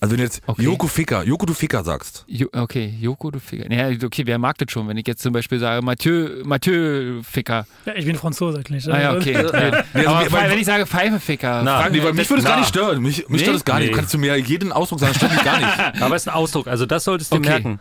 Also 0.01 0.13
wenn 0.13 0.19
du 0.19 0.25
jetzt 0.25 0.43
Okay. 0.47 0.63
Joko 0.63 0.87
Ficker, 0.87 1.25
Joko 1.25 1.45
du 1.45 1.55
Ficker 1.55 1.83
sagst. 1.83 2.25
Jo, 2.29 2.47
okay, 2.53 2.95
Joko, 3.01 3.31
du 3.33 3.41
Ficker. 3.41 3.71
Ja, 3.73 3.89
okay, 4.05 4.23
wer 4.27 4.39
mag 4.39 4.57
das 4.59 4.71
schon, 4.71 4.87
wenn 4.87 4.97
ich 4.97 5.07
jetzt 5.09 5.23
zum 5.23 5.33
Beispiel 5.33 5.59
sage, 5.59 5.83
Mathieu, 5.85 6.43
Mathieu 6.45 7.21
Ficker. 7.25 7.67
Ja, 7.85 7.95
ich 7.97 8.05
bin 8.07 8.15
Franzose, 8.17 8.59
erklärt. 8.59 8.87
Ah 8.89 9.01
ja, 9.01 9.13
okay. 9.17 9.33
Nee, 9.33 9.39
also 9.39 10.09
Aber 10.11 10.25
mir- 10.25 10.33
weil- 10.33 10.51
wenn 10.51 10.59
ich 10.59 10.67
sage 10.67 10.87
Pfeife 10.87 11.19
Ficker. 11.19 11.63
Na, 11.65 11.81
Frank, 11.81 11.93
Nee, 11.95 12.03
weil 12.05 12.13
mich 12.13 12.31
würde 12.31 12.43
es 12.43 12.47
gar 12.49 12.59
nicht 12.59 12.69
stören. 12.69 13.03
Mich, 13.03 13.29
mich 13.29 13.29
Nee? 13.29 13.39
stört 13.41 13.57
es 13.57 13.65
gar 13.65 13.81
nicht. 13.81 13.89
Nee. 13.91 13.95
Kannst 13.97 14.15
du 14.15 14.19
mir 14.19 14.37
jeden 14.37 14.71
Ausdruck 14.71 15.01
sagen, 15.01 15.13
das 15.15 15.17
stört 15.19 15.33
mich 15.33 15.43
gar 15.45 15.59
nicht. 15.59 15.69
Aber 16.03 16.15
es 16.15 16.23
ist 16.23 16.29
ein 16.29 16.35
Ausdruck, 16.35 16.69
also 16.69 16.87
das 16.87 17.03
solltest 17.03 17.33
du 17.33 17.37
Okay. 17.39 17.49
merken. 17.49 17.81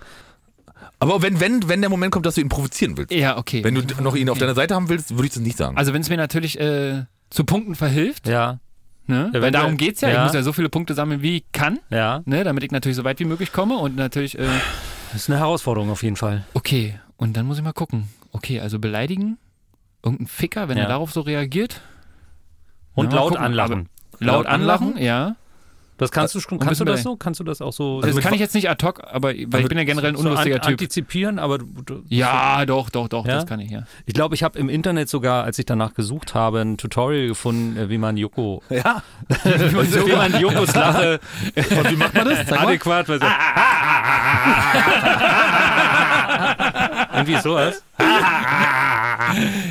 Aber 0.99 1.21
wenn, 1.21 1.39
wenn, 1.39 1.69
wenn 1.69 1.81
der 1.81 1.91
Moment 1.91 2.11
kommt, 2.11 2.25
dass 2.25 2.35
du 2.35 2.41
ihn 2.41 2.49
provozieren 2.49 2.97
willst, 2.97 3.11
ja, 3.13 3.37
okay. 3.37 3.63
wenn 3.63 3.75
du 3.75 3.83
noch 4.01 4.15
ihn 4.15 4.29
auf 4.29 4.39
deiner 4.39 4.55
Seite 4.55 4.73
haben 4.73 4.89
willst, 4.89 5.11
würde 5.11 5.27
ich 5.27 5.33
das 5.33 5.43
nicht 5.43 5.57
sagen. 5.57 5.77
also 5.77 5.93
wenn 5.93 6.01
es 6.01 6.09
mir 6.09 6.17
natürlich 6.17 6.59
äh, 6.59 7.03
zu 7.29 7.43
Punkten 7.43 7.75
verhilft, 7.75 8.27
Ja, 8.27 8.57
ne? 9.07 9.29
weil 9.33 9.51
darum 9.51 9.71
wir- 9.71 9.77
geht's 9.77 10.01
ja. 10.01 10.09
Ich 10.09 10.13
ja. 10.15 10.23
muss 10.23 10.33
ja 10.33 10.43
so 10.43 10.53
viele 10.53 10.69
Punkte 10.69 10.93
sammeln, 10.93 11.21
wie 11.21 11.37
ich 11.37 11.43
kann, 11.51 11.79
ja. 11.89 12.21
ne? 12.25 12.43
damit 12.43 12.63
ich 12.63 12.71
natürlich 12.71 12.95
so 12.95 13.03
weit 13.03 13.19
wie 13.19 13.25
möglich 13.25 13.51
komme 13.51 13.77
und 13.77 13.95
natürlich, 13.95 14.37
äh, 14.37 14.45
Das 15.11 15.21
ist 15.23 15.29
eine 15.29 15.39
Herausforderung 15.39 15.89
auf 15.89 16.03
jeden 16.03 16.15
Fall. 16.17 16.43
okay, 16.53 16.99
und 17.17 17.35
dann 17.37 17.45
muss 17.45 17.57
ich 17.57 17.63
mal 17.63 17.73
gucken. 17.73 18.09
Okay, 18.31 18.59
also 18.59 18.79
beleidigen, 18.79 19.37
Irgendein 20.03 20.27
Ficker, 20.27 20.69
wenn 20.69 20.77
Ja. 20.77 20.83
er 20.83 20.89
darauf 20.89 21.11
so 21.11 21.21
reagiert. 21.21 21.81
Und 22.93 23.11
laut 23.13 23.29
gucken, 23.31 23.43
anlachen. 23.45 23.89
aber 24.13 24.25
Laut 24.25 24.45
anlachen, 24.45 24.97
ja. 24.97 25.35
Das 25.97 26.11
kannst 26.11 26.35
du 26.35 26.39
schon, 26.39 26.59
kannst 26.59 26.79
du 26.79 26.85
das 26.85 27.01
so? 27.03 27.15
Kannst 27.15 27.39
du 27.39 27.43
das 27.43 27.61
auch 27.61 27.73
so? 27.73 28.01
Das 28.01 28.15
kann 28.17 28.33
ich 28.33 28.39
jetzt 28.39 28.53
nicht 28.53 28.69
ad 28.69 28.85
hoc, 28.85 29.01
aber 29.03 29.29
weil 29.29 29.61
ich 29.61 29.67
bin 29.67 29.77
ja 29.77 29.83
generell 29.83 30.11
ein 30.11 30.15
so 30.15 30.21
unlustiger 30.27 30.55
an, 30.57 30.61
Typ. 30.61 30.71
Antizipieren, 30.73 31.39
aber 31.39 31.57
du, 31.57 31.65
du, 31.85 32.03
Ja, 32.07 32.65
doch, 32.65 32.89
doch, 32.89 33.07
doch, 33.07 33.25
Ja? 33.25 33.35
das 33.35 33.45
kann 33.47 33.59
ich, 33.59 33.71
ja. 33.71 33.83
Ich 34.05 34.13
glaube, 34.13 34.35
ich 34.35 34.43
habe 34.43 34.59
im 34.59 34.69
Internet 34.69 35.09
sogar, 35.09 35.43
als 35.43 35.57
ich 35.59 35.65
danach 35.65 35.93
gesucht 35.95 36.35
habe, 36.35 36.61
ein 36.61 36.77
Tutorial 36.77 37.27
gefunden, 37.27 37.77
äh, 37.77 37.89
wie 37.89 37.97
man 37.97 38.15
Joko, 38.17 38.61
Ja. 38.69 39.01
wie 39.43 40.15
man 40.15 40.39
Jokos 40.39 40.75
Lache 40.75 41.19
Und 41.55 41.91
wie 41.91 41.95
macht 41.95 42.13
man 42.13 42.25
das? 42.29 42.51
Adäquat. 42.51 43.09
weil 43.09 43.19
so- 43.19 43.25
Irgendwie 47.17 47.41
sowas. 47.41 47.83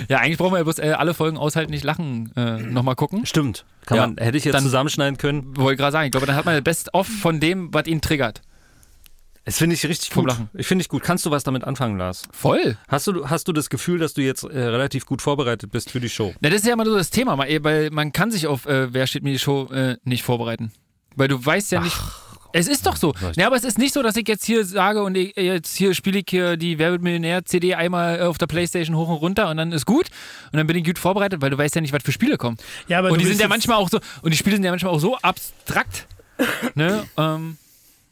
Ja, 0.09 0.19
eigentlich 0.19 0.39
brauchen 0.39 0.53
wir 0.53 0.59
ja 0.59 0.65
bloß 0.65 0.79
äh, 0.79 0.91
alle 0.97 1.15
Folgen 1.15 1.37
aushalten, 1.37 1.71
nicht 1.71 1.85
lachen, 1.85 2.31
äh, 2.37 2.59
nochmal 2.59 2.95
gucken. 2.95 3.27
Stimmt. 3.27 3.65
Kann 3.87 3.97
Ja. 3.97 4.07
man, 4.07 4.17
hätte 4.19 4.37
ich 4.37 4.45
jetzt 4.45 4.55
Dann- 4.55 4.63
zusammenschneiden 4.63 5.17
können. 5.19 5.57
Wollte 5.57 5.77
gerade 5.79 5.93
sagen, 5.93 6.07
ich 6.07 6.11
glaube, 6.11 6.27
dann 6.27 6.37
hat 6.37 6.45
man 6.45 6.55
das 6.55 6.63
Best-of 6.65 7.07
von 7.07 7.41
dem, 7.41 7.73
was 7.73 7.87
ihn 7.87 8.01
triggert. 8.01 8.43
Das 9.45 9.59
finde 9.59 9.75
ich 9.75 9.87
richtig 9.87 10.11
Vom 10.11 10.25
gut. 10.25 10.33
Lachen. 10.33 10.51
Ich 10.55 10.67
finde 10.67 10.83
ich 10.83 10.89
gut. 10.89 11.03
Kannst 11.03 11.25
du 11.25 11.31
was 11.31 11.45
damit 11.45 11.65
anfangen, 11.65 11.97
Lars? 11.97 12.25
Voll. 12.33 12.77
Hast 12.89 13.07
du, 13.07 13.29
hast 13.29 13.47
du 13.49 13.53
das 13.53 13.71
Gefühl, 13.71 13.99
dass 13.99 14.13
du 14.15 14.21
jetzt 14.23 14.43
äh, 14.45 14.47
relativ 14.59 15.07
gut 15.07 15.23
vorbereitet 15.23 15.71
bist 15.71 15.91
für 15.91 16.01
die 16.01 16.09
Show? 16.09 16.35
Na, 16.41 16.51
das 16.51 16.61
ist 16.61 16.67
ja 16.67 16.73
immer 16.73 16.85
so 16.85 16.97
das 16.97 17.11
Thema, 17.11 17.37
mal- 17.37 17.49
weil 17.63 17.91
man 17.91 18.13
kann 18.13 18.31
sich 18.31 18.47
auf 18.49 18.67
äh, 18.67 18.93
Wer 18.93 19.07
steht 19.07 19.23
mir 19.23 19.33
die 19.33 19.39
Show 19.39 19.69
äh, 19.73 19.97
nicht 20.05 20.25
vorbereiten. 20.25 20.73
Weil 21.15 21.29
du 21.29 21.45
weißt 21.45 21.71
ja 21.73 21.81
nicht. 21.81 21.97
Es 22.59 22.69
ist 22.69 22.87
doch 22.87 22.97
so. 22.97 23.15
Ja, 23.37 23.47
aber 23.49 23.57
es 23.57 23.65
ist 23.65 23.79
nicht 23.79 23.93
so, 23.95 24.03
dass 24.03 24.17
ich 24.17 24.27
jetzt 24.27 24.45
hier 24.45 24.65
sage 24.65 25.03
und 25.03 25.17
ich, 25.17 25.37
jetzt 25.37 25.77
hier 25.77 25.95
spiele 25.95 26.19
ich 26.21 26.27
hier 26.29 26.57
die 26.57 26.79
Wer 26.79 26.91
wird 26.93 27.03
Millionär 27.03 27.45
CD 27.45 27.75
einmal 27.75 28.23
auf 28.23 28.39
der 28.39 28.47
Playstation 28.47 28.97
hoch 28.97 29.09
und 29.09 29.17
runter 29.17 29.51
und 29.51 29.57
dann 29.59 29.73
ist 29.73 29.87
gut 29.87 30.07
und 30.53 30.57
dann 30.59 30.67
bin 30.67 30.77
ich 30.77 30.85
gut 30.85 30.99
vorbereitet, 30.99 31.41
weil 31.43 31.51
du 31.51 31.59
weißt 31.59 31.75
ja 31.75 31.81
nicht, 31.81 31.93
was 31.93 32.03
für 32.03 32.13
Spiele 32.13 32.37
kommen. 32.39 32.57
Ja, 32.89 32.99
aber 33.01 33.11
und 33.11 33.21
die 33.21 33.27
sind 33.27 33.41
ja 33.41 33.49
manchmal 33.49 33.77
auch 33.79 33.89
so 33.91 34.01
und 34.23 34.31
die 34.33 34.37
Spiele 34.37 34.57
sind 34.57 34.65
ja 34.65 34.71
manchmal 34.71 34.93
auch 34.93 35.01
so 35.01 35.17
abstrakt. 35.19 36.07
ne? 36.75 37.05
ähm, 37.17 37.57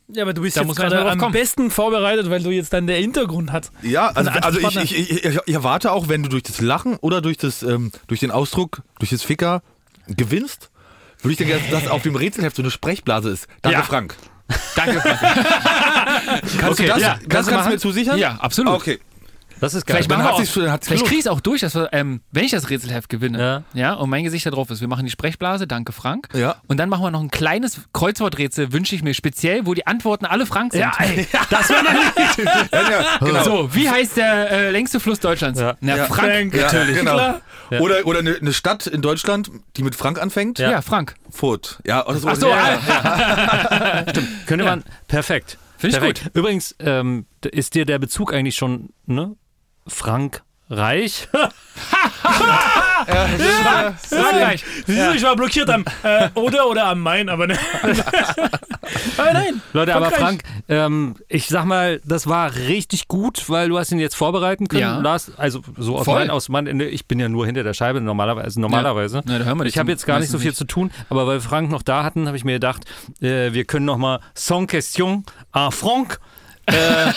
Ja, 0.08 0.22
aber 0.24 0.34
du 0.34 0.42
bist 0.42 0.56
Da 0.56 0.62
jetzt 0.62 0.76
gerade 0.76 1.10
am 1.10 1.18
kommen. 1.18 1.32
besten 1.32 1.70
vorbereitet, 1.70 2.28
weil 2.30 2.42
du 2.42 2.50
jetzt 2.50 2.72
dann 2.72 2.86
der 2.86 2.98
Hintergrund 2.98 3.52
hast. 3.52 3.72
Ja, 3.82 4.08
also, 4.08 4.30
also 4.30 4.58
ich, 4.58 4.64
Ansprechpartner. 4.66 4.82
ich, 4.82 5.10
ich, 5.10 5.24
ich, 5.24 5.38
ich 5.46 5.54
erwarte 5.54 5.92
auch, 5.92 6.08
wenn 6.08 6.22
du 6.22 6.28
durch 6.28 6.42
das 6.42 6.60
Lachen 6.60 6.96
oder 6.96 7.20
durch, 7.22 7.36
das, 7.38 7.62
ähm, 7.62 7.92
durch 8.06 8.20
den 8.20 8.30
Ausdruck, 8.30 8.82
durch 8.98 9.10
das 9.10 9.22
Ficker 9.22 9.62
gewinnst, 10.06 10.70
würde 11.22 11.32
ich 11.32 11.38
dir 11.38 11.46
gerne, 11.46 11.62
dass 11.70 11.88
auf 11.88 12.02
dem 12.02 12.16
Rätselheft 12.16 12.56
so 12.56 12.62
eine 12.62 12.70
Sprechblase 12.70 13.30
ist. 13.30 13.46
Danke, 13.62 13.78
Ja. 13.78 13.82
Frank. 13.84 14.14
Danke. 14.76 15.00
Frank. 15.00 15.20
Kannst 16.58 16.80
Okay, 16.80 16.82
du 16.86 16.88
das, 16.88 17.00
ja, 17.00 17.14
das 17.14 17.28
kannst 17.28 17.48
du 17.48 17.52
kannst 17.52 17.66
du 17.66 17.72
mir 17.72 17.78
zusichern? 17.78 18.18
Ja, 18.18 18.36
absolut. 18.40 18.74
Okay. 18.74 18.98
Das 19.64 19.74
ist 19.74 19.86
geil. 19.86 19.96
Vielleicht, 19.96 20.10
Dann 20.10 20.18
machen 20.18 20.26
wir 20.26 20.28
hat 20.28 20.34
auch, 20.34 20.40
sich's- 20.40 20.54
dann 20.54 20.70
hat's 20.70 20.86
vielleicht 20.86 21.04
kriege 21.06 21.16
ich 21.18 21.26
es 21.26 21.26
auch 21.26 21.40
durch, 21.40 21.60
dass 21.62 21.74
wir, 21.74 21.88
ähm, 21.92 22.20
wenn 22.30 22.44
ich 22.44 22.50
das 22.52 22.70
Rätselheft 22.70 23.08
gewinne, 23.08 23.64
Ja. 23.74 23.80
ja. 23.80 23.94
und 23.94 24.10
mein 24.10 24.24
Gesicht 24.24 24.44
da 24.46 24.50
drauf 24.50 24.70
ist, 24.70 24.80
wir 24.80 24.88
machen 24.88 25.04
die 25.04 25.10
Sprechblase, 25.10 25.66
danke 25.66 25.92
Frank. 25.92 26.28
Ja. 26.34 26.56
Und 26.66 26.78
dann 26.78 26.88
machen 26.88 27.02
wir 27.02 27.10
noch 27.10 27.20
ein 27.22 27.30
kleines 27.30 27.80
Kreuzworträtsel, 27.92 28.72
wünsche 28.72 28.94
ich 28.94 29.02
mir 29.02 29.14
speziell, 29.14 29.66
wo 29.66 29.74
die 29.74 29.86
Antworten 29.86 30.26
alle 30.26 30.46
Frank 30.46 30.72
sind. 30.72 30.84
ey, 30.98 31.26
das 31.50 31.68
wäre 31.68 31.84
Ja, 32.72 32.90
ja, 32.90 33.04
genau. 33.20 33.42
So, 33.44 33.74
wie 33.74 33.88
heißt 33.88 34.16
der 34.16 34.50
äh, 34.50 34.70
längste 34.70 35.00
Fluss 35.00 35.20
Deutschlands? 35.20 35.58
Ja. 35.60 35.76
Na, 35.80 35.96
Ja. 35.96 36.04
Frank. 36.06 36.54
Ja, 36.54 36.62
Natürlich. 36.62 36.98
genau. 36.98 37.16
Ja. 37.70 37.80
Oder, 37.80 38.06
oder 38.06 38.18
eine, 38.20 38.36
eine 38.36 38.52
Stadt 38.52 38.86
in 38.86 39.02
Deutschland, 39.02 39.50
die 39.76 39.82
mit 39.82 39.94
Frank 39.94 40.20
anfängt. 40.20 40.58
Ja. 40.58 40.82
Frank. 40.82 41.14
Furt. 41.30 41.80
Ja, 41.86 42.06
oder 42.06 42.18
so. 42.18 42.28
Ach 42.28 42.36
so, 42.36 42.48
ja, 42.48 42.78
ah, 43.02 44.04
Könnte 44.46 44.64
man. 44.64 44.84
Perfekt. 45.08 45.58
Find 45.78 45.92
ich 45.94 45.98
Perfekt. 45.98 46.30
Übrigens, 46.34 46.74
ähm, 46.78 47.26
ist 47.42 47.74
dir 47.74 47.84
der 47.84 47.98
Bezug 47.98 48.32
eigentlich 48.32 48.54
schon, 48.56 48.90
ne? 49.06 49.34
Frank 49.86 50.42
Reich? 50.70 51.28
Frankreich. 53.04 54.64
Siehst 54.86 55.06
du, 55.06 55.12
ich 55.14 55.22
war 55.22 55.36
blockiert 55.36 55.68
am 55.68 55.84
äh, 56.02 56.30
oder 56.34 56.68
oder 56.70 56.86
am 56.86 57.00
Main, 57.00 57.28
aber 57.28 57.46
ne. 57.46 57.58
aber 59.18 59.32
nein. 59.34 59.60
Leute, 59.74 59.94
aber 59.94 60.06
Frankreich. 60.06 60.20
Frank, 60.20 60.42
ähm, 60.68 61.16
ich 61.28 61.48
sag 61.48 61.66
mal, 61.66 62.00
das 62.04 62.26
war 62.26 62.54
richtig 62.54 63.08
gut, 63.08 63.50
weil 63.50 63.68
du 63.68 63.78
hast 63.78 63.92
ihn 63.92 63.98
jetzt 63.98 64.16
vorbereiten 64.16 64.68
können. 64.68 64.80
Ja. 64.80 64.98
Lars, 65.00 65.32
also 65.36 65.60
so 65.76 65.98
aus 65.98 66.06
Voll. 66.06 66.20
mein, 66.20 66.30
aus 66.30 66.48
mein, 66.48 66.80
ich 66.80 67.06
bin 67.06 67.20
ja 67.20 67.28
nur 67.28 67.44
hinter 67.44 67.62
der 67.62 67.74
Scheibe 67.74 68.00
normalerweise. 68.00 68.58
normalerweise. 68.58 69.22
Ja, 69.26 69.38
da 69.38 69.44
hören 69.44 69.58
wir 69.58 69.64
dich 69.64 69.74
ich 69.74 69.78
habe 69.78 69.90
jetzt 69.90 70.06
gar 70.06 70.18
nicht 70.18 70.30
so 70.30 70.38
viel 70.38 70.48
nicht. 70.48 70.58
zu 70.58 70.64
tun, 70.64 70.90
aber 71.10 71.26
weil 71.26 71.36
wir 71.36 71.42
Frank 71.42 71.70
noch 71.70 71.82
da 71.82 72.04
hatten, 72.04 72.26
habe 72.26 72.38
ich 72.38 72.44
mir 72.44 72.54
gedacht, 72.54 72.84
äh, 73.20 73.52
wir 73.52 73.66
können 73.66 73.84
noch 73.84 73.98
mal 73.98 74.20
Sans 74.34 74.66
question 74.66 75.26
à 75.52 75.70
Franck 75.70 76.20
äh, 76.66 76.72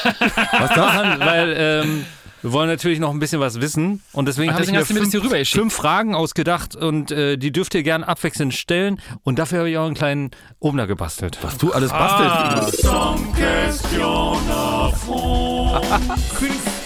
was 0.59 0.75
machen, 0.75 1.19
weil 1.19 1.55
ähm, 1.57 2.05
wir 2.41 2.51
wollen 2.51 2.69
natürlich 2.69 2.99
noch 2.99 3.11
ein 3.11 3.19
bisschen 3.19 3.39
was 3.39 3.61
wissen 3.61 4.01
und 4.13 4.27
deswegen 4.27 4.53
habe 4.53 4.63
ich 4.63 4.71
mir 4.71 4.83
du 4.83 4.93
mir 4.93 5.05
fünf, 5.05 5.49
fünf 5.49 5.73
Fragen 5.73 6.15
ausgedacht 6.15 6.75
und 6.75 7.11
äh, 7.11 7.37
die 7.37 7.51
dürft 7.51 7.75
ihr 7.75 7.83
gern 7.83 8.03
abwechselnd 8.03 8.53
stellen 8.53 8.99
und 9.23 9.39
dafür 9.39 9.59
habe 9.59 9.69
ich 9.69 9.77
auch 9.77 9.85
einen 9.85 9.95
kleinen 9.95 10.31
Obner 10.59 10.87
gebastelt. 10.87 11.37
Was 11.41 11.57
du 11.57 11.73
alles 11.73 11.91
bastelst. 11.91 12.85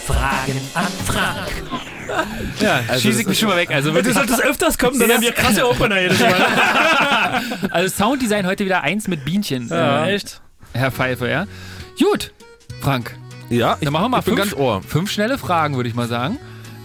Fragen 0.06 0.60
an 0.74 0.86
Frank. 1.06 1.48
Ja, 2.60 2.82
schieße 2.98 3.22
ich 3.22 3.26
mich 3.26 3.38
schon 3.38 3.48
mal 3.48 3.56
weg. 3.56 3.70
Also, 3.70 3.92
Du 3.92 4.12
solltest 4.12 4.42
öfters 4.42 4.78
kommen, 4.78 4.98
dann 4.98 5.10
haben 5.10 5.22
wir 5.22 5.32
krasse 5.32 5.68
Opener 5.68 6.00
jedes 6.00 6.18
Mal. 6.20 6.34
also 7.70 7.96
Sounddesign 7.96 8.46
heute 8.46 8.64
wieder 8.64 8.82
eins 8.82 9.08
mit 9.08 9.24
Bienchen. 9.24 9.68
Ja, 9.68 10.06
äh, 10.06 10.14
echt. 10.14 10.40
Herr 10.72 10.90
Pfeiffer, 10.90 11.28
ja? 11.28 11.46
Gut, 11.98 12.32
Frank. 12.80 13.16
Ja, 13.52 13.76
ich, 13.78 13.84
Dann 13.84 13.92
machen 13.92 14.04
wir 14.04 14.08
mal 14.08 14.18
ich 14.20 14.24
bin 14.24 14.36
fünf, 14.36 14.50
ganz 14.50 14.60
ohr. 14.60 14.82
fünf 14.82 15.10
schnelle 15.10 15.38
Fragen, 15.38 15.76
würde 15.76 15.88
ich 15.88 15.94
mal 15.94 16.08
sagen. 16.08 16.38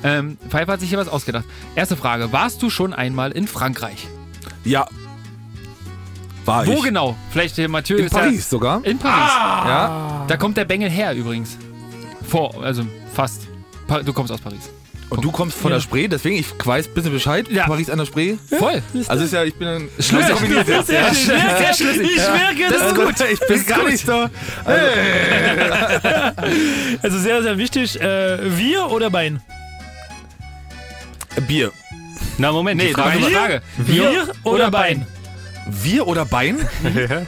Ähm, 0.04 0.38
Pfeiffer 0.50 0.74
hat 0.74 0.80
sich 0.80 0.90
hier 0.90 0.98
was 1.00 1.08
ausgedacht. 1.08 1.46
Erste 1.76 1.96
Frage. 1.96 2.32
Warst 2.32 2.62
du 2.62 2.70
schon 2.70 2.94
einmal 2.94 3.32
in 3.32 3.48
Frankreich? 3.48 4.08
Ja. 4.64 4.88
War 6.46 6.68
Wo 6.68 6.74
ich. 6.74 6.84
genau? 6.84 7.16
Vielleicht 7.32 7.56
hier 7.56 7.68
Mathieu 7.70 7.98
In 7.98 8.06
ist 8.06 8.14
Paris 8.14 8.50
sogar. 8.50 8.82
Ja 8.84 8.92
in 8.92 8.98
Paris. 9.00 9.32
Ja. 9.34 10.26
Da 10.28 10.38
kommt 10.38 10.58
der 10.58 10.66
Bengel 10.66 10.90
her 10.90 11.14
übrigens. 11.14 11.58
Vor, 12.28 12.64
also 12.64 12.86
fast. 13.14 13.48
Pa 13.88 14.04
du 14.04 14.14
kommst 14.14 14.32
aus 14.32 14.40
Paris. 14.42 14.70
Und 15.10 15.24
du 15.24 15.32
kommst 15.32 15.58
von 15.58 15.72
der 15.72 15.80
Spree, 15.80 16.08
deswegen, 16.10 16.36
ich 16.38 16.48
weiß 16.64 16.88
ein 16.88 16.94
bisschen 16.94 17.14
Bescheid. 17.14 17.48
Ja. 17.50 17.66
Paris 17.66 17.90
an 17.90 17.98
der 17.98 18.06
Spree. 18.06 18.36
Voll. 18.60 18.82
Also 19.08 19.24
ist 19.24 19.32
ja, 19.34 19.44
ich 19.46 19.56
bin 19.56 19.68
ein 19.68 19.90
Schlüssig. 20.00 20.36
jetzt. 20.68 20.88
Sehr, 20.88 21.14
schlüssig. 21.74 22.10
Ich 22.12 22.18
merke, 22.18 22.64
Das 22.70 22.82
ist 22.82 22.82
das 22.82 22.94
gut. 22.94 23.16
Ich 23.32 23.40
bin 23.48 23.66
gar 23.66 23.84
nicht 23.86 24.06
so. 24.06 24.28
Also 27.02 27.20
sehr, 27.20 27.42
sehr 27.42 27.58
wichtig. 27.58 28.00
Äh, 28.02 28.58
wir 28.58 28.92
oder 28.92 29.10
Bein? 29.10 29.42
Bier. 31.48 31.72
Na 32.38 32.52
Moment, 32.52 32.82
Nee, 32.82 32.90
die 32.90 32.94
Frage 32.94 33.20
Frage, 33.20 33.34
war, 33.34 33.42
Frage. 33.42 33.62
Wir 33.78 34.28
oder 34.44 34.72
Bein? 34.72 35.06
Wir 35.70 36.08
oder 36.08 36.26
Bein? 36.26 36.58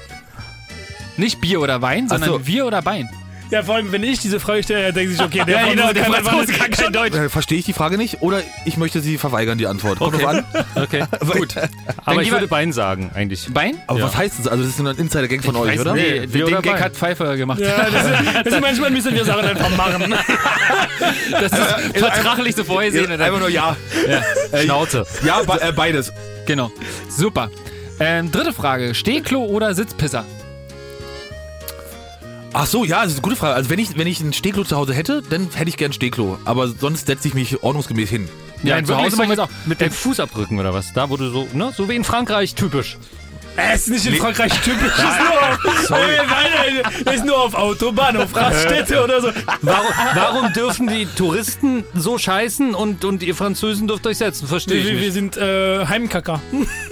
Nicht 1.17 1.39
Bier 1.41 1.61
oder 1.61 1.81
Wein, 1.81 2.07
sondern 2.09 2.29
so. 2.29 2.47
wir 2.47 2.65
oder 2.65 2.81
Bein. 2.81 3.09
Ja, 3.51 3.63
vor 3.63 3.75
allem, 3.75 3.91
wenn 3.91 4.03
ich 4.03 4.19
diese 4.19 4.39
Frage 4.39 4.61
stelle, 4.63 4.93
denke 4.93 5.13
ich, 5.13 5.19
okay, 5.21 5.43
der 5.45 5.61
Ja, 5.61 5.69
genau, 5.69 5.91
der 5.91 6.03
kann 6.03 6.23
Franzose 6.23 6.53
kann 6.53 6.69
kein 6.71 6.93
Deutsch. 6.93 7.15
Äh, 7.15 7.29
Verstehe 7.29 7.57
ich 7.57 7.65
die 7.65 7.73
Frage 7.73 7.97
nicht 7.97 8.21
oder 8.21 8.41
ich 8.65 8.77
möchte 8.77 9.01
sie 9.01 9.17
verweigern, 9.17 9.57
die 9.57 9.65
Antwort. 9.65 9.97
Kommt 9.97 10.15
drauf 10.15 10.27
an. 10.27 10.45
Okay, 10.75 11.03
Gut. 11.19 11.55
aber 11.57 12.21
ich 12.21 12.21
gehen 12.21 12.25
wir- 12.27 12.31
würde 12.33 12.47
Bein 12.47 12.71
sagen, 12.71 13.09
eigentlich. 13.13 13.47
Bein? 13.51 13.75
Aber 13.87 13.99
Ja. 13.99 14.05
was 14.05 14.15
heißt 14.15 14.39
das? 14.39 14.47
Also 14.47 14.63
das 14.63 14.71
ist 14.71 14.77
so 14.77 14.85
ein 14.87 14.95
Insider-Gang 14.95 15.43
von 15.43 15.55
Ich 15.55 15.61
euch, 15.61 15.79
oder? 15.79 15.93
Nee, 15.93 16.19
den 16.21 16.33
wir 16.33 16.47
oder 16.47 16.61
Gag 16.61 16.73
Bein? 16.73 16.83
hat 16.83 16.95
Pfeiffer 16.95 17.35
gemacht. 17.37 17.59
Ja, 17.59 17.89
das 17.89 18.03
ist, 18.05 18.35
das 18.45 18.53
ist 18.53 18.61
manchmal 18.61 18.91
müssen 18.91 19.13
wir 19.15 19.25
Sachen 19.25 19.45
einfach 19.45 19.69
machen. 19.75 20.13
Das 21.31 21.51
ist 21.51 21.97
vertraglich 21.97 22.55
so 22.55 22.63
vorgesehen. 22.63 23.09
Ja, 23.09 23.17
einfach 23.17 23.39
nur 23.39 23.49
ja. 23.49 23.75
Äh, 24.51 24.63
Schnauze. 24.63 25.05
Ja, 25.25 25.41
be 25.41 25.59
äh, 25.61 25.71
beides. 25.71 26.13
Genau. 26.45 26.71
Super. 27.09 27.49
Ähm, 27.99 28.31
dritte 28.31 28.53
Frage. 28.53 28.93
Stehklo 28.95 29.43
oder 29.45 29.73
Sitzpisser? 29.73 30.25
Ach 32.51 32.65
so, 32.65 32.83
ja, 32.83 33.03
das 33.03 33.11
ist 33.11 33.17
eine 33.17 33.21
gute 33.21 33.35
Frage. 33.35 33.53
Also 33.53 33.69
wenn 33.69 33.79
ich, 33.79 33.95
wenn 33.97 34.07
ich 34.07 34.21
ein 34.21 34.33
Stehklo 34.33 34.63
zu 34.63 34.75
Hause 34.75 34.93
hätte, 34.93 35.21
dann 35.29 35.49
hätte 35.53 35.69
ich 35.69 35.77
gern 35.77 35.93
Stehklo. 35.93 36.39
Aber 36.45 36.67
sonst 36.67 37.05
setze 37.07 37.27
ich 37.27 37.33
mich 37.35 37.61
ordnungsgemäß 37.61 38.09
hin. 38.09 38.27
Ja, 38.63 38.75
Nein, 38.75 38.85
zu 38.85 38.89
wirklich 38.89 39.05
Hause 39.05 39.15
so 39.15 39.17
mache 39.17 39.25
ich 39.25 39.29
mit, 39.29 39.39
das 39.39 39.45
auch. 39.49 39.67
mit 39.67 39.81
den 39.81 39.91
Fußabdrücken 39.91 40.59
oder 40.59 40.73
was? 40.73 40.91
Da 40.93 41.09
wurde 41.09 41.29
so, 41.29 41.47
ne? 41.53 41.71
So 41.75 41.87
wie 41.89 41.95
in 41.95 42.03
Frankreich 42.03 42.55
typisch. 42.55 42.97
Es 43.73 43.87
ist 43.87 43.89
nicht 43.89 44.05
in 44.05 44.15
Frankreich 44.15 44.51
typisch. 44.61 44.91
Das 44.95 45.11
ist 45.11 45.19
nur 45.19 45.41
auf, 45.41 45.89
nein, 45.89 46.81
nein, 47.05 47.13
ist 47.15 47.25
nur 47.25 47.37
auf 47.37 47.53
Autobahn, 47.55 48.17
auf 48.17 48.35
Raststätte 48.35 49.03
oder 49.03 49.21
so. 49.21 49.29
Warum, 49.61 49.87
warum 50.15 50.53
dürfen 50.53 50.87
die 50.87 51.05
Touristen 51.05 51.83
so 51.93 52.17
scheißen 52.17 52.73
und, 52.75 53.03
und 53.05 53.23
ihr 53.23 53.35
Französen 53.35 53.87
dürft 53.87 54.05
euch 54.07 54.17
setzen? 54.17 54.47
Verstehe 54.47 54.77
ich 54.79 54.85
Wir, 54.85 54.93
wir 54.93 54.99
nicht. 55.01 55.13
sind 55.13 55.37
äh, 55.37 55.85
Heimkacker. 55.85 56.39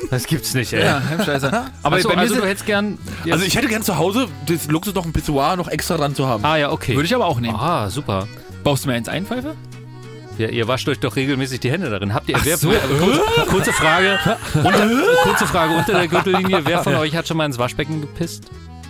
Das 0.09 0.26
gibt's 0.26 0.53
nicht, 0.53 0.74
ey. 0.74 0.84
Ja, 0.86 1.01
Heimscheißer. 1.09 1.47
Aber 1.84 1.95
Achso, 1.95 2.09
bei 2.09 2.15
mir 2.15 2.22
also 2.22 2.34
sind- 2.36 2.43
du 2.43 2.49
hättest 2.49 2.65
gern... 2.65 2.97
Also 3.30 3.43
ich 3.45 3.55
hätte 3.55 3.68
gern 3.68 3.84
zu 3.84 3.97
Hause 3.97 4.28
das 4.47 4.68
Luxus 4.68 4.93
noch 4.93 5.05
ein 5.05 5.13
Pissoir 5.13 5.55
noch 5.55 5.68
extra 5.68 5.97
dran 5.97 6.15
zu 6.15 6.28
haben. 6.28 6.43
ah 6.45 6.57
ja, 6.57 6.72
okay. 6.72 6.95
würde 6.95 7.05
ich 7.05 7.15
aber 7.15 7.26
auch 7.26 7.39
nehmen. 7.39 7.55
Ah, 7.55 7.89
super. 7.89 8.28
Baust 8.63 8.84
du 8.86 8.89
mir 8.89 8.95
eins 8.95 9.07
ein, 9.09 9.26
Pfeife? 9.26 9.55
Ja, 10.38 10.49
ihr 10.49 10.67
wascht 10.67 10.88
euch 10.88 10.99
doch 10.99 11.15
regelmäßig 11.15 11.59
die 11.59 11.71
Hände 11.71 11.89
darin. 11.89 12.13
Habt 12.13 12.29
ihr... 12.29 12.38
wer, 12.43 12.57
so. 12.57 12.71
wer, 12.71 12.79
kurze, 12.79 13.21
kurze 13.47 13.73
Frage. 13.73 14.19
Unter, 14.53 14.89
kurze 15.23 15.47
Frage 15.47 15.73
unter 15.75 15.93
der 15.93 16.07
Gürtellinie. 16.07 16.61
Wer 16.63 16.83
von 16.83 16.95
euch 16.95 17.15
hat 17.15 17.27
schon 17.27 17.38
mal 17.38 17.45
ins 17.45 17.57
Waschbecken 17.57 18.01
gepisst? 18.01 18.45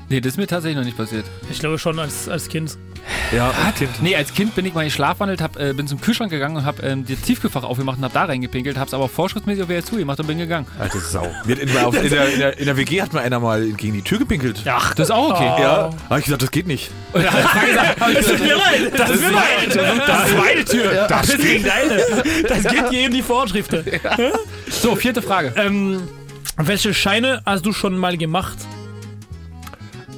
Nee, 0.10 0.22
das 0.22 0.34
ist 0.34 0.38
mir 0.38 0.48
tatsächlich 0.48 0.78
noch 0.78 0.86
nicht 0.86 0.98
passiert. 0.98 1.26
Ich 1.50 1.60
glaube 1.60 1.78
schon 1.80 2.00
als, 2.00 2.28
als 2.28 2.50
Kind. 2.50 2.78
Ja, 3.36 3.52
als 3.66 3.76
Kind. 3.76 4.02
Nee, 4.02 4.16
als 4.16 4.34
Kind 4.34 4.56
bin 4.56 4.66
ich 4.66 4.74
mal 4.74 4.86
geschlafwandelt, 4.86 5.42
hab, 5.42 5.58
äh, 5.60 5.74
bin 5.74 5.88
zum 5.88 6.00
Kühlschrank 6.00 6.32
gegangen 6.32 6.56
und 6.58 6.66
hab 6.66 6.82
ähm, 6.84 7.06
das 7.06 7.20
Tiefkühlfach 7.22 7.64
aufgemacht 7.64 7.98
und 7.98 8.06
hab 8.06 8.14
da 8.14 8.26
reingepinkelt, 8.26 8.78
hab's 8.78 8.94
aber 8.94 9.10
vorschriftsmäßig 9.10 9.64
auf 9.64 9.70
WSU 9.70 9.98
gemacht 9.98 10.20
und 10.20 10.28
bin 10.28 10.38
gegangen. 10.38 10.68
Alte 10.80 11.00
Sau. 11.00 11.26
Hatten 11.26 11.52
in, 11.52 11.78
auf, 11.78 12.02
in, 12.02 12.10
der, 12.10 12.30
in, 12.34 12.40
der, 12.40 12.58
in 12.58 12.66
der 12.66 12.78
WG 12.78 13.02
hat 13.02 13.14
mal 13.14 13.24
einer 13.24 13.40
mal 13.40 13.66
gegen 13.72 13.94
die 13.94 14.02
Tür 14.02 14.20
gepinkelt. 14.20 14.64
Ach, 14.66 14.94
das 14.94 15.10
ist 15.10 15.16
auch 15.16 15.32
okay. 15.32 15.62
Ja, 15.62 15.90
hab 16.10 16.20
ich 16.20 16.26
gesagt, 16.26 16.42
das 16.42 16.52
geht 16.52 16.68
nicht. 16.68 16.92
Und 17.14 17.24
dann 17.24 17.34
hat 17.34 17.68
gesagt, 17.68 18.00
hab 18.00 18.10
ich 18.10 18.18
Das 18.18 18.28
tut 18.28 18.40
mir 18.42 18.56
leid. 18.56 18.92
Das 18.98 19.12
tut 19.12 19.22
mir 19.22 19.32
leid. 19.32 19.76
Das 20.08 20.30
ist 20.30 20.38
meine 20.38 20.66
Tür. 20.66 21.08
Das 21.08 21.30
ist 21.30 21.42
gegen 21.42 21.66
deine. 21.66 22.04
Das 22.48 22.64
geht 22.72 22.90
gegen 22.90 23.14
die 23.14 23.22
Vorschriften. 23.22 23.84
So, 24.70 24.96
vierte 24.96 25.22
Frage. 25.22 25.54
Ähm, 25.58 26.02
welche 26.58 26.94
Scheine 26.94 27.42
hast 27.46 27.66
du 27.66 27.74
schon 27.74 27.98
mal 27.98 28.18
gemacht? 28.18 28.58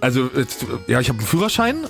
Also, 0.02 0.30
jetzt, 0.36 0.66
ja, 0.88 1.00
ich 1.00 1.10
habe 1.10 1.20
einen 1.20 1.28
Führerschein. 1.28 1.86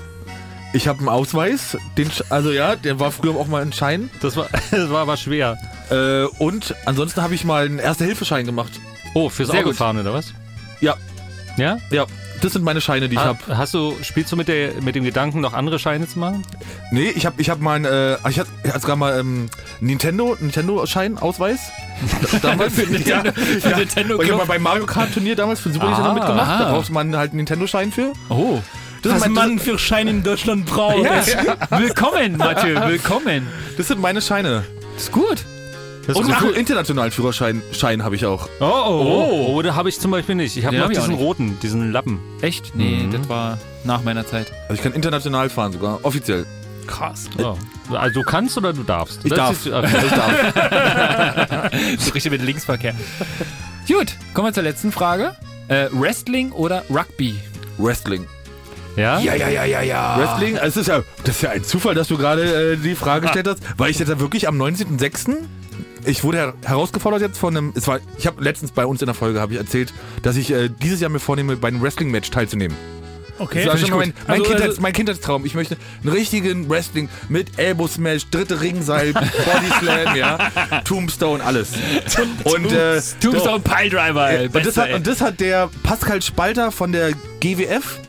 Ich 0.74 0.88
habe 0.88 1.00
einen 1.00 1.10
Ausweis. 1.10 1.78
Den, 1.98 2.10
also 2.30 2.52
ja, 2.52 2.76
der 2.76 3.00
war 3.00 3.12
früher 3.12 3.36
auch 3.36 3.48
mal 3.48 3.62
ein 3.62 3.74
Schein. 3.74 4.10
Das 4.22 4.36
war, 4.38 4.48
das 4.72 4.90
war 4.90 5.02
aber 5.02 5.18
schwer. 5.18 5.58
Äh, 5.90 6.26
und 6.44 6.76
ansonsten 6.86 7.22
habe 7.24 7.34
ich 7.36 7.44
mal 7.44 7.66
einen 7.66 7.80
Erste-Hilfe-Schein 7.80 8.46
gemacht. 8.46 8.72
Oh, 9.16 9.30
fürs 9.30 9.50
Sehr 9.50 9.64
gut. 9.64 9.72
Autofahren 9.72 9.98
oder 10.00 10.14
was? 10.14 10.34
Ja, 10.82 10.96
Ja? 11.58 11.78
ja. 11.90 12.06
Das 12.42 12.54
sind 12.54 12.64
meine 12.64 12.80
Scheine, 12.80 13.10
die 13.10 13.16
ich 13.16 13.20
Ha- 13.20 13.26
habe. 13.38 13.58
Hast 13.58 13.74
du, 13.74 13.94
spielst 14.02 14.32
du 14.32 14.38
mit, 14.38 14.48
der, 14.48 14.72
mit 14.82 14.96
dem 14.96 15.04
Gedanken, 15.04 15.42
noch 15.42 15.52
andere 15.54 15.78
Scheine 15.78 16.08
zu 16.08 16.20
machen? 16.20 16.46
Nee, 16.90 17.10
ich 17.10 17.26
habe 17.26 17.42
ich 17.42 17.50
hab 17.50 17.60
meinen, 17.60 17.84
äh, 17.84 18.14
ich 18.30 18.40
hatte 18.40 18.50
ich 18.64 18.72
sogar 18.76 18.96
mal 18.96 19.20
ähm, 19.20 19.50
Nintendo, 19.82 20.38
Nintendo-Schein, 20.40 21.18
Ausweis. 21.18 21.60
damals. 22.42 22.76
für 22.76 22.84
Nintendo, 22.90 23.32
ja, 23.68 23.76
Nintendo 23.78 24.16
Und 24.16 24.24
ich 24.24 24.30
habe 24.32 24.38
mal 24.40 24.48
beim 24.48 24.62
Mario 24.62 24.86
Kart 24.86 25.14
Turnier 25.14 25.36
damals 25.36 25.60
für 25.60 25.70
Super 25.70 25.88
Nintendo 25.88 26.12
Ah, 26.12 26.14
mitgemacht. 26.14 26.48
Da 26.48 26.66
aha. 26.68 26.72
brauchte 26.72 26.94
man 26.94 27.14
halt 27.18 27.32
einen 27.32 27.38
Nintendo-Schein 27.38 27.92
für. 27.92 28.14
Oh. 28.30 28.60
Das, 29.02 29.14
Was 29.14 29.20
mein, 29.22 29.34
man 29.34 29.60
für 29.60 29.80
Scheine 29.80 30.10
in 30.12 30.24
Deutschland 30.24 30.66
braucht. 30.66 30.98
Willkommen, 31.72 32.38
Mathieu, 32.38 32.76
willkommen. 32.88 33.48
das 33.78 33.88
sind 33.88 34.02
meine 34.02 34.22
Scheine. 34.22 34.64
Ist 34.98 35.12
gut. 35.12 35.38
Das 36.06 36.18
Und 36.18 36.28
ist 36.28 36.34
ach, 36.36 36.44
cool. 36.44 36.52
internationalen 36.52 37.12
Führerschein 37.12 37.62
Schein 37.72 38.04
habe 38.04 38.16
ich 38.16 38.26
auch. 38.26 38.50
Oh, 38.60 38.66
oh, 38.66 39.46
oh, 39.56 39.62
da 39.62 39.76
habe 39.76 39.90
ich 39.90 40.00
zum 40.00 40.12
Beispiel 40.12 40.36
nicht. 40.36 40.58
Ich 40.58 40.66
habe 40.66 40.76
Den 40.76 40.84
noch 40.84 40.90
diesen 40.90 41.14
roten, 41.14 41.58
diesen 41.62 41.92
Lappen. 41.92 42.20
Echt? 42.42 42.76
Nee, 42.76 43.04
Mhm. 43.04 43.12
das 43.12 43.30
war 43.30 43.58
nach 43.84 44.04
meiner 44.04 44.26
Zeit. 44.26 44.52
Also 44.64 44.74
ich 44.74 44.82
kann 44.82 44.94
international 44.94 45.50
fahren 45.50 45.72
sogar, 45.72 46.00
offiziell. 46.04 46.46
Krass. 46.88 47.30
Oh. 47.38 47.56
Also 47.96 48.20
du 48.22 48.26
kannst 48.26 48.58
oder 48.58 48.74
du 48.74 48.82
darfst? 48.84 49.20
Ich 49.24 49.30
Das 49.30 49.38
darf. 49.38 49.66
ist- 49.66 49.72
okay. 49.72 49.98
Ich 50.06 50.12
darf. 50.12 51.72
So 52.00 52.12
richtig 52.12 52.32
mit 52.32 52.42
Linksverkehr. 52.42 52.96
Gut, 53.88 54.08
kommen 54.34 54.48
wir 54.48 54.54
zur 54.54 54.64
letzten 54.64 54.92
Frage. 54.92 55.36
Äh, 55.68 55.88
Wrestling 55.92 56.52
oder 56.52 56.84
Rugby? 56.90 57.36
Wrestling. 57.78 58.26
Ja? 59.00 59.20
ja, 59.20 59.34
ja, 59.36 59.64
ja, 59.64 59.82
ja. 59.82 60.18
Wrestling, 60.20 60.58
also 60.58 60.82
es 60.82 60.88
ist 60.88 60.94
ja, 60.94 61.04
das 61.24 61.36
ist 61.38 61.42
ja 61.42 61.52
ein 61.52 61.64
Zufall, 61.64 61.96
dass 61.96 62.10
du 62.10 62.18
gerade 62.18 62.74
äh, 62.74 62.78
die 62.78 62.96
Frage 62.96 63.22
gestellt 63.22 63.48
hast, 63.48 63.60
weil 63.78 63.92
ich 63.92 64.00
jetzt 64.00 64.10
ja 64.10 64.20
wirklich 64.20 64.48
am 64.48 64.62
19.06. 64.62 65.38
Ich 66.06 66.24
wurde 66.24 66.38
her 66.38 66.54
herausgefordert 66.66 67.22
jetzt 67.22 67.38
von 67.38 67.56
einem, 67.56 67.74
es 67.76 67.88
war, 67.88 68.00
ich 68.18 68.28
habe 68.28 68.44
letztens 68.44 68.72
bei 68.72 68.86
uns 68.86 69.02
in 69.02 69.06
der 69.06 69.16
Folge 69.16 69.40
habe 69.40 69.54
ich 69.54 69.60
erzählt, 69.60 69.94
dass 70.22 70.36
ich 70.36 70.52
äh, 70.52 70.70
dieses 70.70 71.00
Jahr 71.00 71.10
mir 71.10 71.20
vornehme, 71.20 71.56
bei 71.56 71.70
einem 71.70 71.82
Wrestling-Match 71.82 72.30
teilzunehmen. 72.30 72.76
Okay. 73.38 73.64
Das 73.64 73.68
war 73.68 73.78
Find 73.78 73.88
schon 73.88 74.02
ich 74.02 74.08
mein, 74.08 74.14
mein, 74.28 74.40
Also, 74.42 74.44
Kindheits-, 74.44 74.70
also, 74.70 74.82
mein 74.82 74.94
Kindheitstraum. 74.94 75.46
Ich 75.46 75.56
möchte 75.56 75.78
einen 76.04 76.12
richtigen 76.12 76.70
Wrestling 76.70 77.10
mit 77.30 77.58
Elbow-Smash, 77.58 78.30
dritte 78.30 78.60
Ringseil, 78.60 79.14
Body-Slam, 79.14 80.16
ja, 80.16 80.52
Tombstone, 80.84 81.44
alles. 81.44 81.72
Und, 82.44 82.72
äh, 82.72 83.02
Tombstone 83.22 83.62
Piledriver, 83.62 84.30
ey. 84.30 84.48
und, 84.48 84.66
das 84.66 84.78
hat, 84.78 84.92
und 84.92 85.08
das 85.08 85.22
hat 85.22 85.40
der 85.40 85.70
Pascal 85.84 86.22
Spalter 86.22 86.72
von 86.72 86.92
der 86.92 87.12
GWF, 87.40 88.00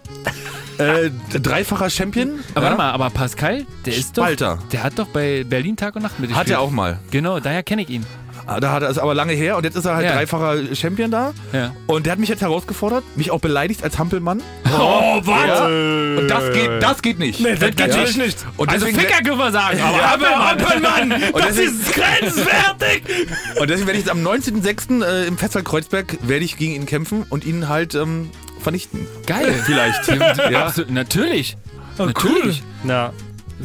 äh, 0.80 1.10
dreifacher 1.38 1.90
Champion. 1.90 2.40
aber 2.54 2.62
ja, 2.62 2.62
warte 2.62 2.76
mal, 2.78 2.90
aber 2.92 3.10
Pascal, 3.10 3.66
der 3.86 3.94
ist 3.94 4.16
doch. 4.16 4.24
Spalter. 4.24 4.58
Der 4.72 4.82
hat 4.82 4.98
doch 4.98 5.08
bei 5.08 5.44
Berlin 5.44 5.76
Tag 5.76 5.96
und 5.96 6.02
Nacht 6.02 6.18
mitgespielt. 6.18 6.38
Hat 6.48 6.50
er 6.50 6.60
auch 6.60 6.70
mal. 6.70 6.98
Genau, 7.10 7.38
daher 7.40 7.62
kenne 7.62 7.82
ich 7.82 7.90
ihn. 7.90 8.06
Ah, 8.46 8.58
Da 8.58 8.72
hat 8.72 8.82
er 8.82 8.88
es 8.88 8.98
aber 8.98 9.14
lange 9.14 9.34
her 9.34 9.56
und 9.58 9.64
jetzt 9.64 9.76
ist 9.76 9.84
er 9.84 9.94
halt 9.94 10.06
Ja. 10.06 10.14
dreifacher 10.14 10.74
Champion 10.74 11.10
da. 11.10 11.32
Ja. 11.52 11.72
Und 11.86 12.06
der 12.06 12.12
hat 12.12 12.18
mich 12.18 12.30
jetzt 12.30 12.40
herausgefordert, 12.40 13.04
mich 13.16 13.30
auch 13.30 13.38
beleidigt 13.38 13.84
als 13.84 13.98
Hampelmann. 13.98 14.42
Oh, 14.66 15.20
was? 15.22 15.46
Ja. 15.46 15.66
Und 15.66 16.26
das 16.28 16.52
geht, 16.54 16.82
das 16.82 17.02
geht 17.02 17.18
nicht. 17.18 17.38
Nee, 17.40 17.50
das 17.54 17.60
geht 17.60 17.78
natürlich 17.78 18.16
nicht. 18.16 18.38
Und 18.56 18.70
Also 18.70 18.86
Ficker 18.86 19.22
können 19.22 19.38
wir 19.38 19.52
sagen, 19.52 19.78
aber 19.82 20.22
Ja, 20.22 20.50
Hampelmann. 20.50 21.12
Und 21.32 21.44
das 21.44 21.54
deswegen- 21.56 21.80
ist 21.80 21.92
grenzwertig. 21.94 23.02
Und 23.60 23.70
deswegen 23.70 23.86
werde 23.86 23.98
ich 24.00 24.06
jetzt 24.06 24.10
am 24.10 24.22
19.06. 24.26 25.04
Äh, 25.04 25.26
im 25.26 25.38
Festsaal 25.38 25.62
Kreuzberg 25.62 26.16
werde 26.22 26.44
ich 26.44 26.56
gegen 26.56 26.72
ihn 26.74 26.86
kämpfen 26.86 27.24
und 27.28 27.44
ihn 27.44 27.68
halt 27.68 27.94
ähm, 27.94 28.30
vernichten. 28.60 29.06
Geil. 29.26 29.52
Vielleicht. 29.64 30.08
ja. 30.08 30.50
ja. 30.50 30.72
Natürlich. 30.88 31.56
Oh, 31.98 32.04
Natürlich. 32.04 32.62
Na, 32.84 33.12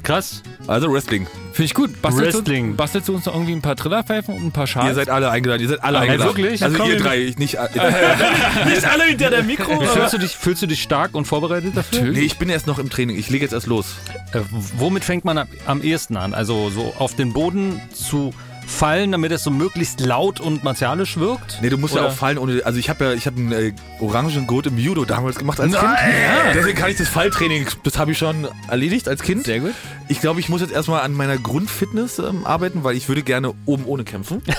krass. 0.03 0.41
Also 0.67 0.91
Wrestling. 0.91 1.27
Finde 1.53 1.65
ich 1.67 1.73
gut. 1.73 2.01
Bastelst 2.01 2.39
Wrestling. 2.39 2.71
Du, 2.71 2.75
bastelst 2.75 3.07
du 3.07 3.15
uns 3.15 3.25
noch 3.25 3.33
irgendwie 3.33 3.53
ein 3.53 3.61
paar 3.61 3.77
Trillerpfeifen 3.77 4.35
und 4.35 4.43
ein 4.47 4.51
paar 4.51 4.67
Schals? 4.67 4.89
Ihr 4.89 4.95
seid 4.95 5.09
alle 5.09 5.29
eingeladen. 5.29 5.61
Ihr 5.61 5.69
seid 5.69 5.83
alle 5.83 5.99
Aber 5.99 6.05
eingeladen. 6.07 6.35
wirklich? 6.35 6.61
Also 6.63 6.77
Komm, 6.77 6.89
ihr 6.89 6.95
wir- 6.97 7.01
drei, 7.03 7.21
ich 7.21 7.37
nicht. 7.37 7.53
Äh, 7.55 7.59
Nicht 8.65 8.83
alle 8.85 9.03
hinter 9.05 9.29
der 9.29 9.43
Mikro. 9.43 9.79
Fühlst 9.85 10.13
du, 10.13 10.17
dich, 10.17 10.35
fühlst 10.35 10.61
du 10.63 10.67
dich 10.67 10.81
stark 10.81 11.13
und 11.15 11.25
vorbereitet 11.25 11.77
dafür? 11.77 12.01
nee, 12.11 12.19
ich 12.21 12.37
bin 12.37 12.49
erst 12.49 12.67
noch 12.67 12.77
im 12.79 12.89
Training. 12.89 13.17
Ich 13.17 13.29
lege 13.29 13.45
jetzt 13.45 13.53
erst 13.53 13.67
los. 13.67 13.95
Äh, 14.33 14.41
womit 14.49 15.05
fängt 15.05 15.23
man 15.23 15.37
am, 15.37 15.47
am 15.65 15.81
ehesten 15.81 16.17
an? 16.17 16.33
Also 16.33 16.69
so 16.71 16.93
auf 16.99 17.15
den 17.15 17.31
Boden 17.31 17.79
zu 17.93 18.33
fallen, 18.67 19.11
damit 19.11 19.31
es 19.31 19.43
so 19.43 19.51
möglichst 19.51 19.99
laut 19.99 20.39
und 20.39 20.63
martialisch 20.63 21.17
wirkt? 21.17 21.59
Nee, 21.61 21.69
du 21.69 21.77
musst 21.77 21.93
ja 21.95 22.01
Oder- 22.01 22.09
auch 22.09 22.15
fallen 22.15 22.37
ohne. 22.37 22.61
Also 22.65 22.79
ich 22.79 22.89
habe 22.89 23.05
ja, 23.05 23.13
ich 23.13 23.25
habe 23.27 23.37
einen 23.37 23.51
äh, 23.51 23.73
orangen 23.99 24.47
Gurt 24.47 24.65
im 24.67 24.77
Judo 24.77 25.05
damals 25.05 25.37
gemacht 25.37 25.59
als 25.59 25.71
Nein! 25.71 25.83
Kind. 25.83 26.55
Deswegen 26.55 26.77
kann 26.77 26.89
ich 26.91 26.97
das 26.97 27.07
Falltraining, 27.09 27.67
das 27.83 27.97
habe 27.97 28.11
ich 28.11 28.17
schon 28.17 28.47
erledigt 28.69 29.07
als 29.07 29.21
Kind. 29.21 29.45
Sehr 29.45 29.59
gut. 29.59 29.73
Ich 30.07 30.21
glaube, 30.21 30.39
ich 30.39 30.49
muss 30.49 30.61
jetzt 30.61 30.73
erstmal 30.73 31.01
an 31.01 31.13
meiner 31.13 31.37
Grundfitness 31.37 32.19
ähm, 32.19 32.45
arbeiten, 32.45 32.83
weil 32.83 32.95
ich 32.95 33.07
würde 33.07 33.23
gerne 33.23 33.53
oben 33.65 33.85
ohne 33.85 34.03
kämpfen. 34.03 34.41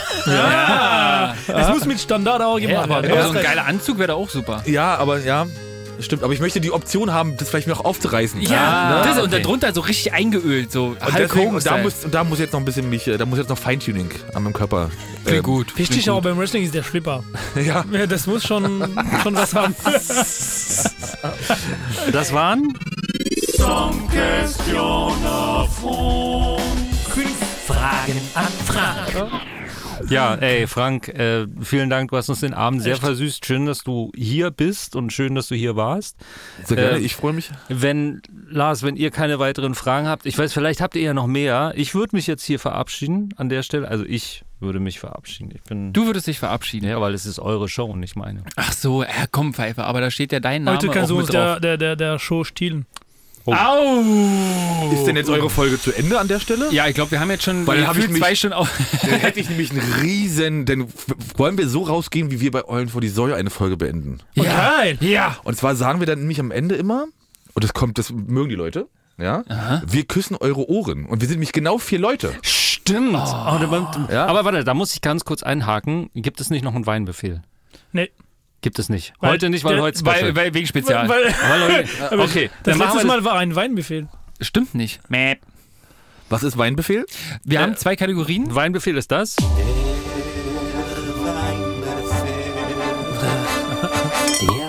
Es 1.48 1.68
muss 1.68 1.84
mit 1.84 2.00
Standard 2.00 2.40
auch 2.42 2.59
Ja, 2.59 2.82
gemacht 2.82 2.90
aber 2.90 3.02
werden. 3.09 3.32
so 3.32 3.38
ein 3.38 3.44
geiler 3.44 3.66
Anzug 3.66 3.98
wäre 3.98 4.09
da 4.09 4.14
auch 4.14 4.28
super. 4.28 4.62
Ja, 4.66 4.96
aber 4.96 5.20
ja, 5.20 5.46
stimmt. 6.01 6.22
Aber 6.22 6.32
ich 6.32 6.40
möchte 6.40 6.61
die 6.61 6.70
Option 6.72 7.12
haben, 7.12 7.36
das 7.36 7.49
vielleicht 7.49 7.66
mir 7.66 7.74
auch 7.74 7.84
aufzureißen. 7.84 8.40
Ja, 8.42 9.03
das, 9.03 9.16
Ne? 9.16 9.22
und 9.24 9.32
darunter 9.32 9.72
so 9.72 9.80
richtig 9.80 10.12
eingeölt, 10.12 10.72
so 10.72 10.86
Und, 10.88 11.05
Hulk 11.05 11.16
deswegen, 11.16 11.55
und 11.55 11.66
da, 11.66 11.78
muss, 11.78 12.05
und 12.05 12.14
da 12.14 12.24
muss 12.24 12.38
jetzt 12.38 12.53
noch 12.53 12.61
ein 12.61 12.64
bisschen 12.64 12.88
mich, 12.88 13.07
äh, 13.09 13.16
da 13.16 13.26
muss 13.26 13.38
jetzt 13.38 13.49
noch 13.49 13.59
Feintuning 13.59 14.11
an 14.34 14.42
meinem 14.42 14.53
Körper. 14.53 14.90
Klingt 15.24 15.38
ähm, 15.38 15.42
gut. 15.42 15.76
Wichtig 15.78 16.09
auch 16.11 16.22
beim 16.22 16.38
Wrestling 16.38 16.64
ist 16.64 16.74
der 16.74 16.82
Schlipper. 16.82 17.22
Ja. 17.57 17.84
Ja, 17.90 18.07
das 18.07 18.26
muss 18.26 18.44
schon, 18.44 18.86
schon 19.22 19.34
was 19.34 19.55
haben. 19.55 19.74
Das 22.12 22.32
waren 22.32 22.72
Fragen 27.66 28.20
an 28.34 28.47
Frank. 28.64 29.30
Ja, 30.09 30.34
ey, 30.34 30.66
Frank, 30.66 31.09
äh, 31.09 31.47
vielen 31.61 31.90
Dank. 31.90 32.11
Du 32.11 32.16
hast 32.16 32.28
uns 32.28 32.40
den 32.40 32.55
Abend 32.55 32.82
sehr 32.82 32.97
versüßt. 32.97 33.44
Schön, 33.44 33.66
dass 33.66 33.82
du 33.82 34.11
hier 34.14 34.51
bist 34.51 34.97
und 34.97 35.12
schön, 35.12 35.34
dass 35.34 35.49
du 35.49 35.55
hier 35.55 35.76
warst. 35.76 36.16
Sehr 36.64 36.76
gerne, 36.76 36.99
Äh, 36.99 37.01
ich 37.01 37.16
freue 37.16 37.32
mich. 37.32 37.51
Wenn, 37.68 38.22
Lars, 38.49 38.82
wenn 38.82 38.97
ihr 38.97 39.11
keine 39.11 39.38
weiteren 39.38 39.74
Fragen 39.74 40.07
habt, 40.09 40.26
ich 40.26 40.36
weiß, 40.38 40.53
vielleicht 40.53 40.80
habt 40.80 40.97
ihr 40.97 41.03
ja 41.03 41.14
noch 41.14 41.26
mehr. 41.26 41.72
Ich 41.76 41.94
würde 41.94 42.14
mich 42.16 42.26
jetzt 42.26 42.44
hier 42.44 42.59
verabschieden 42.59 43.34
an 43.36 43.49
der 43.49 43.62
Stelle. 43.62 43.88
Also 43.88 44.05
ich 44.05 44.44
würde 44.61 44.80
mich 44.80 44.99
verabschieden. 44.99 45.51
Ich 45.55 45.62
bin. 45.62 45.92
Du 45.92 46.07
würdest 46.07 46.26
dich 46.26 46.38
verabschieden. 46.38 46.88
Ja, 46.88 47.01
weil 47.01 47.14
es 47.14 47.26
ist 47.26 47.38
eure 47.38 47.68
Show 47.68 47.86
und 47.86 48.01
nicht 48.01 48.16
meine. 48.16 48.42
Ach 48.57 48.72
so, 48.72 49.03
ja, 49.03 49.09
komm, 49.30 49.55
Pfeife, 49.55 49.84
aber 49.84 50.01
da 50.01 50.11
steht 50.11 50.32
ja 50.32 50.41
dein 50.41 50.64
Name 50.64 50.79
Heute 50.79 50.88
kannst 50.88 51.11
auch 51.11 51.16
du 51.16 51.21
mit 51.21 51.25
uns 51.25 51.30
der, 51.33 51.61
der, 51.61 51.76
der, 51.76 51.96
der 51.96 52.18
Show 52.18 52.45
stehlen. 52.45 52.87
Au! 53.55 54.03
Ist 54.93 55.05
denn 55.05 55.17
jetzt 55.17 55.31
eure 55.31 55.51
Folge 55.51 55.81
zu 55.81 55.93
Ende 55.93 56.18
an 56.18 56.29
der 56.29 56.41
Stelle? 56.41 56.68
Ja, 56.73 56.87
ich 56.89 56.95
glaube, 56.95 57.11
wir 57.13 57.21
haben 57.21 57.31
jetzt 57.31 57.45
schon 57.45 57.67
Weil 57.67 57.79
dann 57.79 57.87
hab 57.89 57.97
ich 57.97 58.09
mich- 58.09 58.21
zwei 58.21 58.35
Stunden 58.35 58.55
auf. 58.55 58.71
Dann 59.03 59.21
hätte 59.21 59.39
ich 59.41 59.49
nämlich 59.49 59.71
einen 59.71 59.81
riesen. 60.03 60.64
Dann 60.67 60.87
wollen 61.37 61.57
wir 61.59 61.68
so 61.68 61.83
rausgehen, 61.85 62.31
wie 62.31 62.41
wir 62.41 62.51
bei 62.51 62.67
Eulen 62.67 62.89
vor 62.89 63.01
die 63.01 63.09
Säue 63.09 63.35
eine 63.37 63.51
Folge 63.51 63.77
beenden. 63.77 64.18
Ja. 64.35 64.45
Geil. 64.79 64.99
Ja. 65.01 65.37
Und 65.45 65.57
zwar 65.57 65.77
sagen 65.77 66.01
wir 66.01 66.07
dann 66.07 66.21
nämlich 66.21 66.41
am 66.41 66.51
Ende 66.51 66.75
immer, 66.75 67.07
und 67.55 67.64
das 67.64 67.73
kommt, 67.75 67.99
das 67.99 68.11
mögen 68.11 68.49
die 68.49 68.55
Leute, 68.55 68.89
ja, 69.18 69.45
wir 69.87 70.05
küssen 70.05 70.37
eure 70.37 70.68
Ohren. 70.68 71.07
Und 71.07 71.21
wir 71.23 71.29
sind 71.29 71.37
nämlich 71.37 71.53
genau 71.53 71.79
vier 71.79 71.99
Leute. 71.99 72.33
Stimmt. 72.43 73.14
Oh, 73.14 73.59
Ja. 74.11 74.27
Aber 74.27 74.45
warte, 74.45 74.63
da 74.63 74.75
muss 74.75 74.93
ich 74.95 75.01
ganz 75.01 75.25
kurz 75.25 75.43
einhaken. 75.43 76.11
Gibt 76.14 76.41
es 76.41 76.51
nicht 76.51 76.63
noch 76.63 76.75
einen 76.75 76.87
Weinbefehl? 76.87 77.43
Nee. 77.93 78.11
Gibt 78.67 78.80
es 78.80 78.88
nicht. 78.88 79.13
Weil 79.21 79.30
heute 79.30 79.49
nicht, 79.49 79.63
weil 79.63 79.75
der- 79.75 79.83
heute 79.84 79.97
Special. 79.97 80.22
Weil, 80.22 80.34
weil, 80.34 80.55
wegen 80.55 80.67
Spezial. 80.67 81.09
Weil, 81.09 81.22
Weil 82.11 82.18
okay, 82.18 82.51
das 82.64 82.72
dann 82.72 82.79
machen 82.79 82.88
letztes 82.97 83.05
wir 83.05 83.07
Mal 83.07 83.22
war 83.25 83.34
ein 83.38 83.55
Weinbefehl. 83.55 84.09
Stimmt 84.41 84.75
nicht. 84.75 85.09
Mäh. 85.09 85.37
Was 86.30 86.43
ist 86.43 86.59
Weinbefehl? 86.59 87.07
Wir 87.45 87.61
haben 87.61 87.76
zwei 87.76 87.95
Kategorien. 87.95 88.53
Weinbefehl 88.57 88.97
ist 88.97 89.13
das. 89.13 89.37
Der 89.37 89.47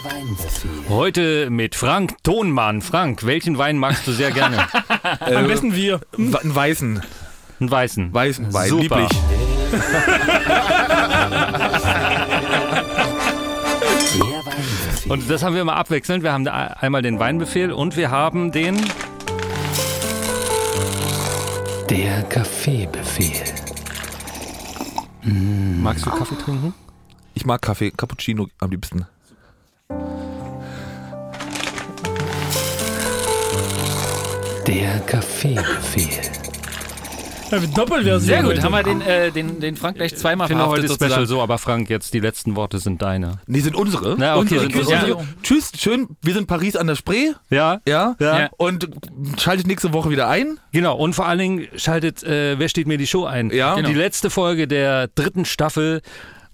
Weinbefehl. 0.03 0.89
Heute 0.89 1.49
mit 1.49 1.73
Frank 1.73 2.23
Tonmann. 2.23 2.83
Frank, 2.83 3.25
welchen 3.25 3.57
Wein 3.57 3.79
magst 3.79 4.05
du 4.05 4.11
sehr 4.11 4.29
gerne? 4.29 4.67
Am 5.21 5.47
besten 5.47 5.73
wir. 5.73 6.01
Einen 6.15 6.53
weißen. 6.55 7.01
Einen 7.59 7.71
weißen. 7.71 8.13
Weißen 8.13 8.53
Wein. 8.53 8.69
Super. 8.69 8.99
Lieblich. 8.99 9.17
Und 15.09 15.29
das 15.29 15.41
haben 15.41 15.55
wir 15.55 15.61
immer 15.61 15.77
abwechselnd. 15.77 16.23
Wir 16.23 16.33
haben 16.33 16.47
einmal 16.47 17.01
den 17.01 17.17
Weinbefehl 17.19 17.71
und 17.71 17.95
wir 17.95 18.11
haben 18.11 18.51
den. 18.51 18.75
Der 21.89 22.23
Kaffeebefehl. 22.23 23.43
Mm. 25.23 25.81
Magst 25.81 26.05
du 26.05 26.09
Kaffee 26.09 26.35
trinken? 26.35 26.73
Ich 27.33 27.45
mag 27.45 27.61
Kaffee, 27.61 27.91
Cappuccino 27.91 28.47
am 28.59 28.71
liebsten. 28.71 29.05
Der 34.67 34.99
Kaffeebefehl. 35.05 36.36
Ja, 37.51 37.59
mit 37.59 37.77
Doppelversion. 37.77 38.19
Sehr 38.19 38.43
gut, 38.43 38.61
haben 38.61 38.71
wir 38.73 38.83
den, 38.83 39.01
äh, 39.01 39.31
den, 39.31 39.59
den 39.61 39.75
Frank 39.77 39.95
gleich 39.97 40.15
zweimal 40.15 40.45
Ich 40.45 40.49
finde 40.49 40.65
heute 40.67 40.81
verhaftet 40.83 40.95
Special 41.07 41.09
sozusagen. 41.21 41.27
so, 41.27 41.41
aber 41.41 41.57
Frank, 41.57 41.89
jetzt 41.89 42.13
die 42.13 42.19
letzten 42.19 42.55
Worte 42.55 42.79
sind 42.79 43.01
deine. 43.01 43.39
Nee, 43.47 43.59
sind 43.61 43.75
unsere. 43.75 44.15
Na, 44.17 44.33
okay, 44.35 44.41
unsere 44.41 44.61
sind 44.61 44.73
Küsse. 44.73 44.93
unsere. 44.93 45.09
Ja. 45.11 45.25
Tschüss, 45.43 45.71
schön. 45.77 46.07
Wir 46.21 46.33
sind 46.33 46.47
Paris 46.47 46.75
an 46.75 46.87
der 46.87 46.95
Spree. 46.95 47.31
Ja, 47.49 47.79
Ja. 47.87 48.15
Ja. 48.19 48.49
Und 48.57 48.89
schaltet 49.39 49.67
nächste 49.67 49.93
Woche 49.93 50.09
wieder 50.09 50.27
ein. 50.27 50.59
genau. 50.71 50.97
Und 50.97 51.13
vor 51.13 51.25
allen 51.27 51.39
Dingen 51.39 51.67
schaltet 51.75 52.23
Äh, 52.23 52.59
Wer 52.59 52.67
steht 52.69 52.87
mir 52.87 52.97
die 52.97 53.07
Show 53.07 53.25
ein? 53.25 53.49
Ja. 53.51 53.75
Die 53.75 53.81
Genau. 53.83 53.97
letzte 53.97 54.29
Folge 54.29 54.67
der 54.67 55.07
dritten 55.07 55.45
Staffel 55.45 56.01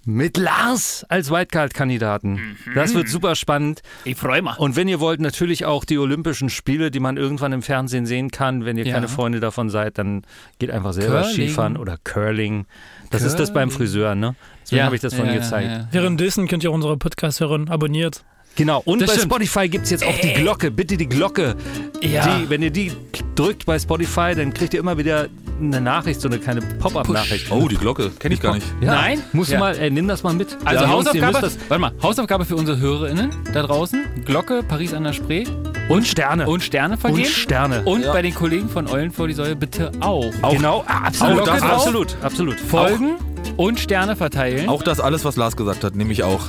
mit 0.06 0.36
Lars 0.36 1.04
als 1.08 1.30
Wildcard-Kandidaten. 1.30 2.56
Das 2.74 2.94
wird 2.94 3.08
super 3.08 3.34
spannend. 3.34 3.82
Ich 4.04 4.16
freue 4.16 4.42
mich. 4.42 4.58
Und 4.58 4.76
wenn 4.76 4.88
ihr 4.88 5.00
wollt, 5.00 5.20
natürlich 5.20 5.64
auch 5.64 5.84
die 5.84 5.98
Olympischen 5.98 6.50
Spiele, 6.50 6.90
die 6.90 7.00
man 7.00 7.16
irgendwann 7.16 7.52
im 7.52 7.62
Fernsehen 7.62 8.06
sehen 8.06 8.30
kann. 8.30 8.64
Wenn 8.64 8.76
ihr 8.76 8.86
Ja. 8.86 8.94
keine 8.94 9.08
Freunde 9.08 9.40
davon 9.40 9.70
seid, 9.70 9.98
dann 9.98 10.22
geht 10.58 10.70
einfach 10.70 10.92
selber 10.92 11.22
Curling. 11.22 11.34
Skifahren 11.34 11.76
oder 11.76 11.96
Curling. 12.04 12.66
Das 13.10 13.22
ist 13.22 13.36
das 13.36 13.52
beim 13.52 13.70
Friseur, 13.70 14.14
ne? 14.14 14.34
Deswegen 14.62 14.78
Ja, 14.78 14.84
habe 14.86 14.96
ich 14.96 15.02
das 15.02 15.14
von 15.14 15.26
ja, 15.26 15.34
gezeigt. 15.34 15.68
ja, 15.68 15.76
ja. 15.78 15.88
Währenddessen 15.90 16.48
könnt 16.48 16.64
ihr 16.64 16.72
unsere 16.72 16.96
Podcast 16.96 17.40
hören. 17.40 17.68
Abonniert. 17.68 18.24
Genau, 18.56 18.82
und 18.84 19.00
Das 19.02 19.08
bei 19.08 19.14
stimmt. 19.14 19.32
Spotify 19.32 19.68
gibt 19.68 19.84
es 19.84 19.90
jetzt 19.90 20.04
auch 20.06 20.16
die 20.20 20.32
Glocke. 20.32 20.70
Bitte 20.70 20.96
die 20.96 21.08
Glocke. 21.08 21.56
Ja. 22.00 22.38
Die, 22.38 22.48
wenn 22.50 22.62
ihr 22.62 22.70
die 22.70 22.92
drückt 23.34 23.66
bei 23.66 23.78
Spotify, 23.78 24.34
dann 24.36 24.54
kriegt 24.54 24.74
ihr 24.74 24.80
immer 24.80 24.96
wieder 24.96 25.28
eine 25.60 25.80
Nachricht, 25.80 26.20
so 26.20 26.28
eine 26.28 26.38
kleine 26.38 26.60
Pop-Up-Nachricht. 26.60 27.50
Oh, 27.50 27.68
die 27.68 27.76
Glocke. 27.76 28.10
Kenne 28.18 28.34
ich 28.34 28.40
gar 28.40 28.54
nicht. 28.54 28.66
Ja. 28.80 28.94
Nein? 28.94 29.22
Musst 29.32 29.50
Ja. 29.52 29.58
mal, 29.58 29.76
äh, 29.76 29.90
nimm 29.90 30.08
das 30.08 30.22
mal 30.22 30.32
mit. 30.34 30.56
Also 30.64 30.84
Ja, 30.84 30.90
Hausaufgabe, 30.90 31.40
das- 31.40 31.58
warte 31.68 31.80
mal, 31.80 31.92
Hausaufgabe 32.02 32.44
für 32.44 32.56
unsere 32.56 32.78
HörerInnen 32.78 33.30
da 33.52 33.62
draußen. 33.62 34.04
Glocke, 34.24 34.62
Paris 34.66 34.92
an 34.94 35.04
der 35.04 35.12
Spree 35.12 35.44
Und 35.88 36.06
Sterne. 36.06 36.46
und 36.46 36.62
Sterne 36.62 36.96
vergeben. 36.96 37.22
Und 37.22 37.28
Sterne. 37.28 37.82
Und 37.84 38.04
bei 38.06 38.22
den 38.22 38.34
Kollegen 38.34 38.68
von 38.68 38.88
Eulen 38.88 39.10
vor 39.12 39.28
die 39.28 39.34
Säule 39.34 39.56
bitte 39.56 39.92
auch. 40.00 40.30
genau, 40.50 40.84
ah, 40.86 41.06
absolut. 41.06 41.44
Glocke 41.44 41.60
drauf. 41.60 41.72
absolut, 41.72 42.16
absolut. 42.22 42.60
Folgen 42.60 43.16
und 43.56 43.78
Sterne 43.80 44.16
verteilen. 44.16 44.68
Auch 44.68 44.82
das 44.82 45.00
alles, 45.00 45.24
was 45.24 45.36
Lars 45.36 45.56
gesagt 45.56 45.84
hat, 45.84 45.94
nehme 45.94 46.12
ich 46.12 46.22
auch. 46.24 46.40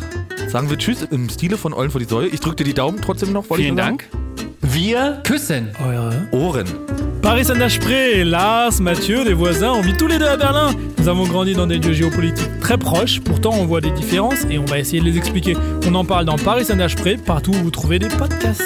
Sagen 0.47 0.69
wir 0.69 0.77
Tschüss 0.77 1.01
im 1.09 1.29
Stile 1.29 1.57
von 1.57 1.73
Eulen 1.73 1.91
vor 1.91 1.99
die 1.99 2.05
Säule. 2.07 2.27
Ich 2.27 2.39
drücke 2.39 2.57
dir 2.57 2.63
die 2.65 2.73
Daumen 2.73 3.01
trotzdem 3.01 3.33
noch. 3.33 3.45
Vielen 3.45 3.75
nur 3.75 3.83
sagen. 3.83 3.97
Wir 4.75 5.21
Küssen. 5.23 5.69
Eure 5.79 6.11
Ohren. 6.33 6.67
Paris 7.21 7.45
saint 7.45 7.69
Spree, 7.69 8.25
Lars, 8.25 8.81
Mathieu, 8.81 9.23
des 9.23 9.31
voisins, 9.31 9.71
on 9.71 9.79
vit 9.79 9.95
tous 9.95 10.07
les 10.07 10.19
deux 10.19 10.27
à 10.27 10.35
Berlin. 10.35 10.73
Nous 10.97 11.07
avons 11.07 11.23
grandi 11.23 11.53
dans 11.53 11.65
des 11.65 11.77
lieux 11.77 11.93
géopolitiques 11.93 12.59
très 12.59 12.77
proches, 12.77 13.21
pourtant 13.21 13.51
on 13.53 13.65
voit 13.65 13.79
des 13.79 13.91
différences 13.91 14.45
et 14.49 14.59
on 14.59 14.65
va 14.65 14.79
essayer 14.79 14.99
de 14.99 15.05
les 15.05 15.17
expliquer. 15.17 15.55
On 15.87 15.95
en 15.95 16.03
parle 16.03 16.25
dans 16.25 16.37
Paris 16.37 16.65
saint 16.65 16.89
Spree, 16.89 17.15
partout 17.15 17.51
où 17.51 17.63
vous 17.63 17.71
trouvez 17.71 17.99
des 17.99 18.09
podcasts. 18.09 18.61